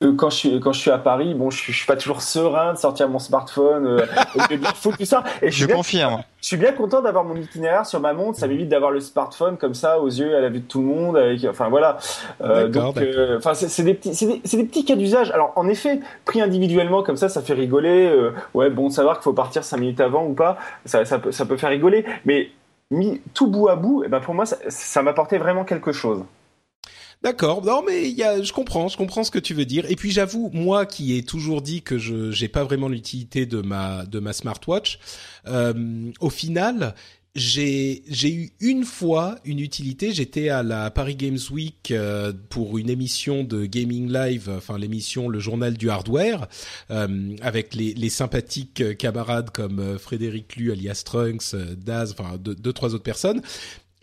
Euh, 0.04 0.14
Quand 0.16 0.30
je, 0.32 0.36
suis, 0.36 0.60
quand 0.60 0.74
je 0.74 0.80
suis 0.80 0.92
à 0.92 0.98
Paris, 0.98 1.34
bon, 1.36 1.50
je 1.52 1.58
suis, 1.58 1.74
je 1.74 1.78
suis 1.78 1.86
pas 1.88 1.96
toujours 1.96 2.22
serein 2.22 2.74
de 2.74 2.78
sortir 2.78 3.08
mon 3.10 3.20
smartphone, 3.20 3.86
euh, 3.86 4.06
tout 4.82 5.06
ça. 5.06 5.24
Et 5.42 5.52
je 5.52 5.52
Je 5.52 5.58
suis 5.58 5.66
bien, 5.68 5.76
confirme. 5.76 6.24
je 6.42 6.48
suis 6.48 6.58
bien 6.58 6.72
content 6.72 7.02
d'avoir 7.02 7.24
mon 7.24 7.36
itinéraire 7.36 7.86
sur 7.86 8.00
ma 8.00 8.14
montre. 8.14 8.40
Ça 8.40 8.48
m'évite 8.48 8.68
d'avoir 8.70 8.92
le 8.92 9.00
smartphone 9.00 9.58
comme 9.58 9.74
ça 9.76 10.00
aux 10.00 10.08
yeux, 10.08 10.36
à 10.36 10.42
la 10.42 10.50
vue 10.50 10.60
de 10.62 10.68
tout 10.68 10.80
le 10.80 10.88
monde. 10.88 11.18
Avec, 11.18 11.46
enfin 11.46 11.70
voilà. 11.70 11.98
Euh, 12.42 12.68
donc, 12.68 12.98
euh, 12.98 13.38
enfin, 13.38 13.54
c'est 13.54 13.70
c'est 13.70 13.84
des 13.84 13.94
petits, 13.94 14.16
c'est 14.16 14.26
des, 14.26 14.42
c'est 14.44 14.58
des 14.58 14.64
petits 14.66 14.86
cas 14.86 14.96
d'usage. 14.96 15.30
Alors, 15.32 15.54
en 15.56 15.68
effet, 15.68 16.00
pris 16.26 16.42
individuellement 16.42 17.04
comme 17.04 17.18
ça, 17.18 17.30
ça 17.30 17.42
fait 17.42 17.54
rigoler. 17.54 18.08
euh, 18.08 18.32
ouais, 18.56 18.70
bon, 18.72 18.90
savoir 18.90 19.18
qu'il 19.18 19.24
faut 19.24 19.34
partir 19.34 19.64
cinq 19.64 19.78
minutes 19.78 20.02
avant 20.02 20.26
ou 20.26 20.34
pas, 20.34 20.58
ça, 20.86 21.06
ça 21.06 21.20
peut, 21.20 21.32
ça 21.32 21.46
peut 21.46 21.58
faire 21.58 21.70
rigoler. 21.70 22.06
Mais 22.26 22.50
mis 22.90 23.22
tout 23.34 23.48
bout 23.48 23.70
à 23.70 23.76
bout, 23.76 24.04
eh 24.06 24.10
ben 24.10 24.20
pour 24.20 24.34
moi, 24.34 24.46
ça, 24.46 24.58
ça 24.68 25.02
m'apportait 25.04 25.38
vraiment 25.38 25.64
quelque 25.64 25.92
chose. 25.92 26.24
D'accord. 27.24 27.64
Non, 27.64 27.84
mais 27.86 28.10
y 28.10 28.24
a, 28.24 28.42
je 28.42 28.52
comprends, 28.52 28.88
je 28.88 28.98
comprends 28.98 29.24
ce 29.24 29.30
que 29.30 29.38
tu 29.38 29.54
veux 29.54 29.66
dire. 29.66 29.86
Et 29.90 29.96
puis 29.96 30.10
j'avoue, 30.10 30.50
moi 30.54 30.88
qui 30.88 31.16
ai 31.16 31.24
toujours 31.24 31.62
dit 31.62 31.84
que 31.84 32.00
je 32.00 32.32
j'ai 32.32 32.48
pas 32.48 32.64
vraiment 32.64 32.88
l'utilité 32.88 33.46
de 33.46 33.62
ma 33.62 34.06
de 34.06 34.20
ma 34.20 34.34
smartwatch, 34.34 34.98
euh, 35.48 36.12
au 36.20 36.32
final, 36.32 36.96
j'ai 37.36 38.02
j'ai 38.10 38.34
eu 38.34 38.52
une 38.60 38.86
fois 38.86 39.36
une 39.46 39.60
utilité. 39.60 40.14
J'étais 40.14 40.50
à 40.50 40.64
la 40.64 40.90
Paris 40.90 41.16
Games 41.16 41.38
Week 41.52 41.92
euh, 41.92 42.34
pour 42.50 42.80
une 42.80 42.90
émission 42.90 43.44
de 43.44 43.66
gaming 43.66 44.12
live, 44.12 44.52
enfin 44.58 44.80
l'émission 44.80 45.30
le 45.30 45.40
journal 45.40 45.78
du 45.78 45.92
hardware, 45.92 46.48
euh, 46.90 47.36
avec 47.44 47.76
les 47.76 47.94
les 47.94 48.10
sympathiques 48.10 48.98
camarades 48.98 49.52
comme 49.52 49.80
euh, 49.80 50.00
Frédéric 50.00 50.56
Lu 50.56 50.72
alias 50.72 51.04
Trunks, 51.06 51.54
euh, 51.54 51.76
Daz, 51.76 52.16
enfin 52.18 52.38
deux, 52.38 52.56
deux 52.56 52.74
trois 52.74 52.96
autres 52.96 53.04
personnes. 53.04 53.44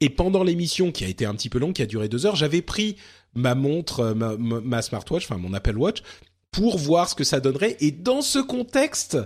Et 0.01 0.11
pendant 0.11 0.45
l'émission, 0.45 0.93
qui 0.93 1.05
a 1.05 1.09
été 1.09 1.27
un 1.27 1.35
petit 1.35 1.49
peu 1.49 1.59
longue, 1.59 1.73
qui 1.75 1.83
a 1.83 1.87
duré 1.87 2.09
deux 2.09 2.25
heures, 2.27 2.37
j'avais 2.37 2.63
pris 2.63 2.97
ma 3.35 3.55
montre, 3.55 4.01
euh, 4.01 4.15
ma, 4.15 4.37
ma- 4.37 4.61
ma 4.61 4.83
smartwatch, 4.83 5.25
enfin 5.25 5.39
mon 5.39 5.53
Apple 5.55 5.77
Watch, 5.77 6.03
pour 6.51 6.79
voir 6.79 7.09
ce 7.09 7.15
que 7.15 7.25
ça 7.25 7.41
donnerait. 7.41 7.77
Et 7.81 7.91
dans 7.91 8.23
ce 8.23 8.39
contexte 8.39 9.19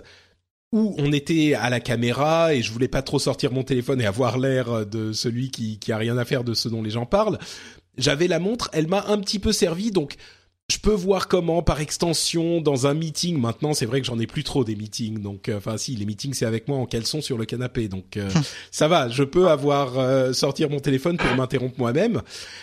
où 0.71 0.95
on 0.97 1.11
était 1.11 1.53
à 1.53 1.69
la 1.69 1.79
caméra 1.79 2.55
et 2.55 2.63
je 2.63 2.71
voulais 2.71 2.87
pas 2.87 3.03
trop 3.03 3.19
sortir 3.19 3.51
mon 3.51 3.63
téléphone 3.63 4.01
et 4.01 4.05
avoir 4.07 4.39
l'air 4.39 4.85
de 4.87 5.13
celui 5.13 5.51
qui, 5.51 5.77
qui 5.77 5.91
a 5.91 5.97
rien 5.97 6.17
à 6.17 6.25
faire 6.25 6.43
de 6.43 6.55
ce 6.55 6.67
dont 6.67 6.81
les 6.81 6.89
gens 6.89 7.05
parlent, 7.05 7.37
j'avais 7.97 8.27
la 8.27 8.39
montre, 8.39 8.71
elle 8.73 8.87
m'a 8.87 9.05
un 9.07 9.19
petit 9.19 9.37
peu 9.37 9.51
servi, 9.51 9.91
donc 9.91 10.15
je 10.73 10.79
peux 10.79 10.93
voir 10.93 11.27
comment, 11.27 11.61
par 11.61 11.81
extension, 11.81 12.59
dans 12.59 12.87
un 12.87 12.93
meeting. 12.93 13.39
Maintenant, 13.39 13.73
c'est 13.73 13.85
vrai 13.85 14.01
que 14.01 14.07
j'en 14.07 14.19
ai 14.19 14.25
plus 14.25 14.43
trop 14.43 14.63
des 14.63 14.75
meetings. 14.75 15.21
Donc, 15.21 15.47
euh, 15.47 15.57
enfin, 15.57 15.77
si 15.77 15.95
les 15.95 16.05
meetings, 16.05 16.33
c'est 16.33 16.45
avec 16.45 16.67
moi 16.67 16.77
en 16.77 16.85
caleçon 16.85 17.21
sur 17.21 17.37
le 17.37 17.45
canapé. 17.45 17.87
Donc, 17.87 18.17
euh, 18.17 18.29
ça 18.71 18.87
va. 18.87 19.07
Je 19.07 19.23
peux 19.23 19.49
avoir 19.49 19.99
euh, 19.99 20.33
sortir 20.33 20.69
mon 20.71 20.79
téléphone 20.79 21.17
pour 21.17 21.35
m'interrompre 21.35 21.75
moi-même. 21.77 22.21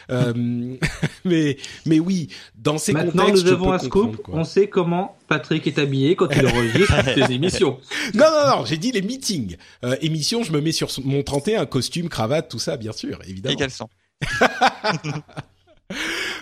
mais, 1.24 1.57
mais 1.87 2.01
oui, 2.01 2.28
dans 2.57 2.78
ces 2.78 2.93
Maintenant, 2.93 3.27
contextes, 3.27 3.45
nous 3.45 3.53
avons 3.53 3.73
un 3.73 3.78
scoop. 3.78 4.16
quoi. 4.16 4.35
On 4.37 4.45
sait 4.45 4.69
comment 4.69 5.16
Patrick 5.28 5.66
est 5.69 5.78
habillé 5.78 6.16
quand 6.16 6.27
il 6.35 6.45
enregistre 6.45 7.05
ses 7.15 7.32
émissions. 7.32 7.78
Non, 8.15 8.27
non, 8.27 8.57
non. 8.57 8.65
J'ai 8.65 8.78
dit 8.78 8.91
les 8.91 9.03
meetings. 9.03 9.57
Euh, 9.85 9.97
émission, 10.01 10.43
je 10.43 10.51
me 10.51 10.61
mets 10.61 10.73
sur 10.73 10.89
mon 11.05 11.23
31 11.23 11.66
costume, 11.66 12.09
cravate, 12.09 12.51
tout 12.51 12.59
ça, 12.59 12.77
bien 12.77 12.93
sûr, 12.93 13.20
évidemment. 13.28 13.55
Et 13.55 13.57
quels 13.57 13.70
sont 13.70 13.89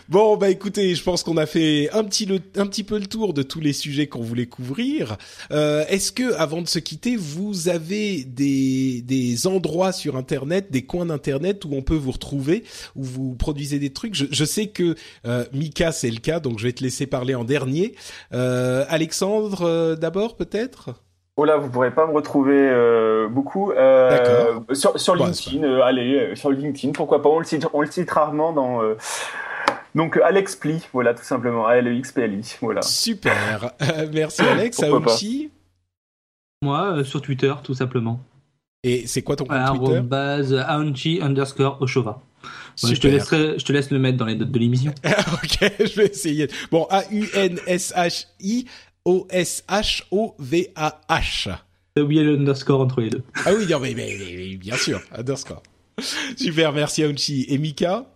Bon, 0.08 0.38
bah 0.38 0.48
écoutez, 0.48 0.94
je 0.94 1.02
pense 1.02 1.22
qu'on 1.22 1.36
a 1.36 1.44
fait 1.44 1.90
un 1.92 2.02
petit, 2.02 2.24
le, 2.24 2.38
un 2.56 2.66
petit 2.66 2.82
peu 2.82 2.98
le 2.98 3.04
tour 3.04 3.34
de 3.34 3.42
tous 3.42 3.60
les 3.60 3.74
sujets 3.74 4.06
qu'on 4.06 4.22
voulait 4.22 4.46
couvrir. 4.46 5.18
Euh, 5.50 5.84
Est-ce 5.90 6.12
que, 6.12 6.32
avant 6.36 6.62
de 6.62 6.66
se 6.66 6.78
quitter, 6.78 7.14
vous 7.14 7.68
avez 7.68 8.24
des, 8.24 9.02
des 9.02 9.46
endroits 9.46 9.92
sur 9.92 10.16
Internet, 10.16 10.70
des 10.70 10.86
coins 10.86 11.04
d'Internet 11.04 11.66
où 11.66 11.74
on 11.74 11.82
peut 11.82 11.94
vous 11.94 12.12
retrouver, 12.12 12.64
où 12.96 13.02
vous 13.02 13.34
produisez 13.34 13.78
des 13.78 13.92
trucs? 13.92 14.14
Je, 14.14 14.24
je 14.30 14.44
sais 14.46 14.68
que 14.68 14.94
euh, 15.26 15.44
Mika, 15.52 15.92
c'est 15.92 16.10
le 16.10 16.20
cas, 16.20 16.40
donc 16.40 16.58
je 16.58 16.64
vais 16.64 16.72
te 16.72 16.82
laisser 16.82 17.06
parler 17.06 17.34
en 17.34 17.44
dernier. 17.44 17.94
Euh, 18.32 18.86
Alexandre, 18.88 19.60
euh, 19.60 19.94
d'abord, 19.94 20.36
peut-être? 20.36 20.94
Oh 21.36 21.44
là, 21.44 21.58
vous 21.58 21.68
pourrez 21.68 21.94
pas 21.94 22.06
me 22.06 22.14
retrouver 22.14 22.56
euh, 22.58 23.28
beaucoup. 23.28 23.72
Euh. 23.72 24.58
Sur, 24.72 24.98
sur 24.98 25.14
LinkedIn, 25.16 25.64
euh, 25.64 25.82
allez, 25.82 26.14
euh, 26.14 26.34
sur 26.34 26.50
LinkedIn, 26.50 26.92
pourquoi 26.92 27.20
pas? 27.20 27.28
On 27.28 27.40
le 27.40 27.44
cite, 27.44 27.66
on 27.74 27.82
le 27.82 27.90
cite 27.90 28.10
rarement 28.10 28.54
dans. 28.54 28.80
Donc 29.98 30.16
Alex 30.16 30.54
Pli, 30.54 30.80
voilà, 30.92 31.12
tout 31.12 31.24
simplement. 31.24 31.66
A-L-E-X-P-L-I, 31.66 32.56
voilà. 32.60 32.82
Super. 32.82 33.72
Euh, 33.82 34.06
merci 34.12 34.42
Alex. 34.48 34.80
Aouchi 34.80 35.50
Moi, 36.62 36.98
euh, 36.98 37.02
sur 37.02 37.20
Twitter, 37.20 37.52
tout 37.64 37.74
simplement. 37.74 38.20
Et 38.84 39.08
c'est 39.08 39.22
quoi 39.22 39.34
ton 39.34 39.44
compte 39.44 39.56
Twitter 39.66 39.96
Arrobase 39.96 40.54
Aunchi 40.54 41.18
underscore 41.20 41.82
Oshova. 41.82 42.22
Ouais, 42.84 42.94
je, 42.94 43.00
te 43.00 43.08
laisserai, 43.08 43.58
je 43.58 43.64
te 43.64 43.72
laisse 43.72 43.90
le 43.90 43.98
mettre 43.98 44.18
dans 44.18 44.26
les 44.26 44.36
notes 44.36 44.52
de 44.52 44.58
l'émission. 44.60 44.94
ok, 45.32 45.72
je 45.80 45.96
vais 45.96 46.06
essayer. 46.06 46.48
Bon, 46.70 46.86
A-U-N-S-H-I 46.90 48.66
O-S-H-O-V-A-H. 49.04 49.48
T'as 51.96 52.02
oublié 52.02 52.22
le 52.22 52.36
underscore 52.36 52.80
entre 52.80 53.00
les 53.00 53.10
deux. 53.10 53.24
Ah 53.44 53.50
oui, 53.52 53.66
non, 53.68 53.80
mais, 53.80 53.94
mais, 53.94 54.16
mais- 54.16 54.36
mais 54.36 54.56
bien 54.58 54.76
sûr, 54.76 55.00
underscore. 55.10 55.64
Super, 56.36 56.72
merci 56.72 57.02
Aunchi. 57.02 57.46
Et 57.48 57.58
Mika 57.58 58.06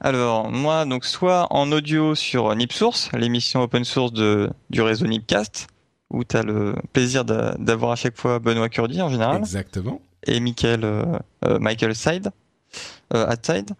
Alors, 0.00 0.50
moi, 0.50 0.84
donc, 0.84 1.04
soit 1.04 1.46
en 1.50 1.72
audio 1.72 2.14
sur 2.14 2.54
NipSource, 2.54 3.10
l'émission 3.12 3.62
open 3.62 3.84
source 3.84 4.12
de, 4.12 4.50
du 4.70 4.82
réseau 4.82 5.06
Nipcast, 5.06 5.68
où 6.10 6.22
tu 6.24 6.36
as 6.36 6.42
le 6.42 6.74
plaisir 6.92 7.24
d'a- 7.24 7.54
d'avoir 7.58 7.92
à 7.92 7.96
chaque 7.96 8.16
fois 8.16 8.38
Benoît 8.38 8.68
Curdy 8.68 9.00
en 9.02 9.08
général, 9.08 9.38
Exactement. 9.38 10.00
et 10.26 10.38
Michael, 10.40 10.84
euh, 10.84 11.04
euh, 11.44 11.58
Michael 11.58 11.94
Side, 11.94 12.30
euh, 13.14 13.26
Side. 13.42 13.70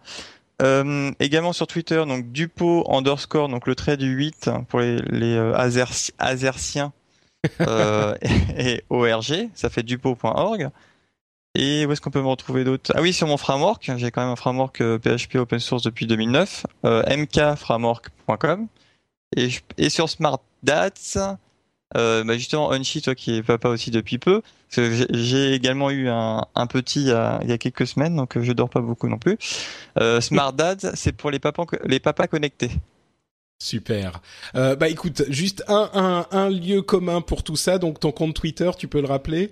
Euh, 0.63 1.11
également 1.19 1.53
sur 1.53 1.67
Twitter, 1.67 2.03
donc 2.07 2.31
Dupo 2.31 2.83
underscore, 2.91 3.47
donc 3.47 3.67
le 3.67 3.75
trait 3.75 3.95
du 3.95 4.07
8 4.07 4.49
pour 4.69 4.79
les, 4.79 4.95
les 5.09 5.35
euh, 5.35 5.53
et, 8.57 8.71
et 8.73 8.83
ORG, 8.89 9.49
ça 9.53 9.69
fait 9.69 9.83
dupo.org. 9.83 10.69
Et 11.59 11.87
où 11.87 11.91
est-ce 11.91 12.01
qu'on 12.01 12.11
peut 12.11 12.21
me 12.21 12.27
retrouver 12.27 12.63
d'autres? 12.63 12.91
Ah 12.95 13.01
oui, 13.01 13.13
sur 13.13 13.25
mon 13.25 13.37
framework, 13.37 13.89
j'ai 13.97 14.11
quand 14.11 14.21
même 14.21 14.29
un 14.29 14.35
framework 14.35 14.79
euh, 14.81 14.99
PHP 14.99 15.37
open 15.37 15.57
source 15.59 15.81
depuis 15.81 16.05
2009, 16.05 16.67
euh, 16.85 17.01
mkframework.com. 17.17 18.67
Et, 19.35 19.49
je- 19.49 19.61
et 19.79 19.89
sur 19.89 20.07
SmartDats, 20.07 21.37
euh, 21.97 22.23
bah 22.23 22.37
justement, 22.37 22.71
Unshi, 22.71 23.01
toi 23.01 23.15
qui 23.15 23.35
es 23.37 23.41
papa 23.43 23.69
aussi 23.69 23.89
depuis 23.89 24.19
peu, 24.19 24.43
j'ai- 24.69 25.53
également 25.53 25.89
eu 25.89 26.09
un, 26.09 26.45
un 26.53 26.67
petit 26.67 27.01
il 27.01 27.07
y, 27.07 27.11
a, 27.11 27.39
il 27.43 27.49
y 27.49 27.53
a 27.53 27.57
quelques 27.57 27.87
semaines, 27.87 28.15
donc 28.15 28.37
euh, 28.37 28.43
je 28.43 28.51
dors 28.53 28.69
pas 28.69 28.81
beaucoup 28.81 29.07
non 29.07 29.17
plus. 29.17 29.37
Euh, 29.99 30.21
SmartDads, 30.21 30.91
c'est 30.95 31.11
pour 31.11 31.31
les 31.31 31.39
papas, 31.39 31.65
les 31.85 31.99
papas 31.99 32.27
connectés. 32.27 32.71
Super. 33.59 34.21
Euh, 34.55 34.75
bah 34.75 34.89
écoute, 34.89 35.23
juste 35.29 35.63
un, 35.67 35.89
un, 35.95 36.27
un 36.37 36.49
lieu 36.51 36.83
commun 36.83 37.21
pour 37.21 37.41
tout 37.43 37.55
ça, 37.55 37.79
donc 37.79 37.99
ton 37.99 38.11
compte 38.11 38.35
Twitter, 38.35 38.69
tu 38.77 38.87
peux 38.87 39.01
le 39.01 39.07
rappeler? 39.07 39.49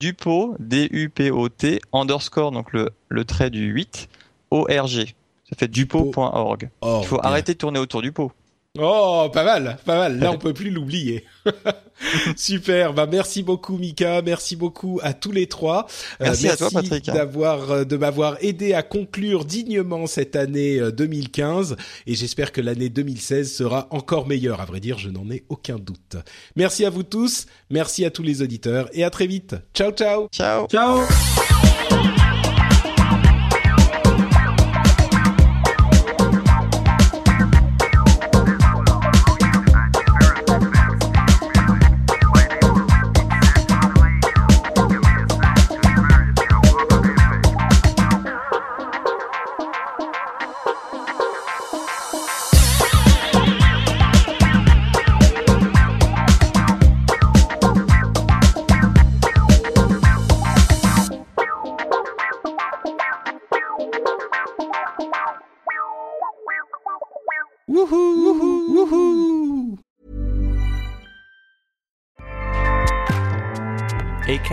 Dupo, 0.00 0.56
D-U-P-O-T, 0.58 1.80
underscore, 1.92 2.52
donc 2.52 2.72
le, 2.72 2.90
le 3.08 3.24
trait 3.24 3.50
du 3.50 3.66
8, 3.66 4.08
O-R-G. 4.50 5.14
Ça 5.48 5.56
fait 5.56 5.68
dupo.org. 5.68 6.70
Oh, 6.80 7.00
Il 7.02 7.06
faut 7.06 7.20
arrêter 7.22 7.52
de 7.52 7.58
tourner 7.58 7.78
autour 7.78 8.00
du 8.02 8.10
pot. 8.12 8.32
Oh, 8.78 9.28
pas 9.32 9.42
mal, 9.42 9.78
pas 9.84 9.96
mal. 9.96 10.18
Là, 10.20 10.30
on 10.30 10.38
peut 10.38 10.54
plus 10.54 10.70
l'oublier. 10.70 11.24
Super. 12.36 12.94
Bah, 12.94 13.08
merci 13.10 13.42
beaucoup, 13.42 13.76
Mika. 13.76 14.22
Merci 14.22 14.54
beaucoup 14.54 15.00
à 15.02 15.12
tous 15.12 15.32
les 15.32 15.48
trois. 15.48 15.86
Euh, 16.20 16.26
Merci 16.26 16.48
à 16.48 16.56
toi, 16.56 16.68
Patrick. 16.72 17.06
D'avoir, 17.06 17.70
euh, 17.72 17.84
de 17.84 17.96
m'avoir 17.96 18.36
aidé 18.40 18.72
à 18.72 18.84
conclure 18.84 19.44
dignement 19.44 20.06
cette 20.06 20.36
année 20.36 20.78
euh, 20.78 20.92
2015. 20.92 21.76
Et 22.06 22.14
j'espère 22.14 22.52
que 22.52 22.60
l'année 22.60 22.90
2016 22.90 23.52
sera 23.52 23.88
encore 23.90 24.28
meilleure. 24.28 24.60
À 24.60 24.66
vrai 24.66 24.78
dire, 24.78 24.98
je 24.98 25.08
n'en 25.08 25.28
ai 25.30 25.42
aucun 25.48 25.76
doute. 25.76 26.16
Merci 26.54 26.84
à 26.84 26.90
vous 26.90 27.02
tous. 27.02 27.46
Merci 27.70 28.04
à 28.04 28.10
tous 28.12 28.22
les 28.22 28.40
auditeurs. 28.40 28.88
Et 28.92 29.02
à 29.02 29.10
très 29.10 29.26
vite. 29.26 29.56
Ciao, 29.74 29.90
ciao. 29.90 30.28
Ciao. 30.30 30.68
Ciao 30.68 31.00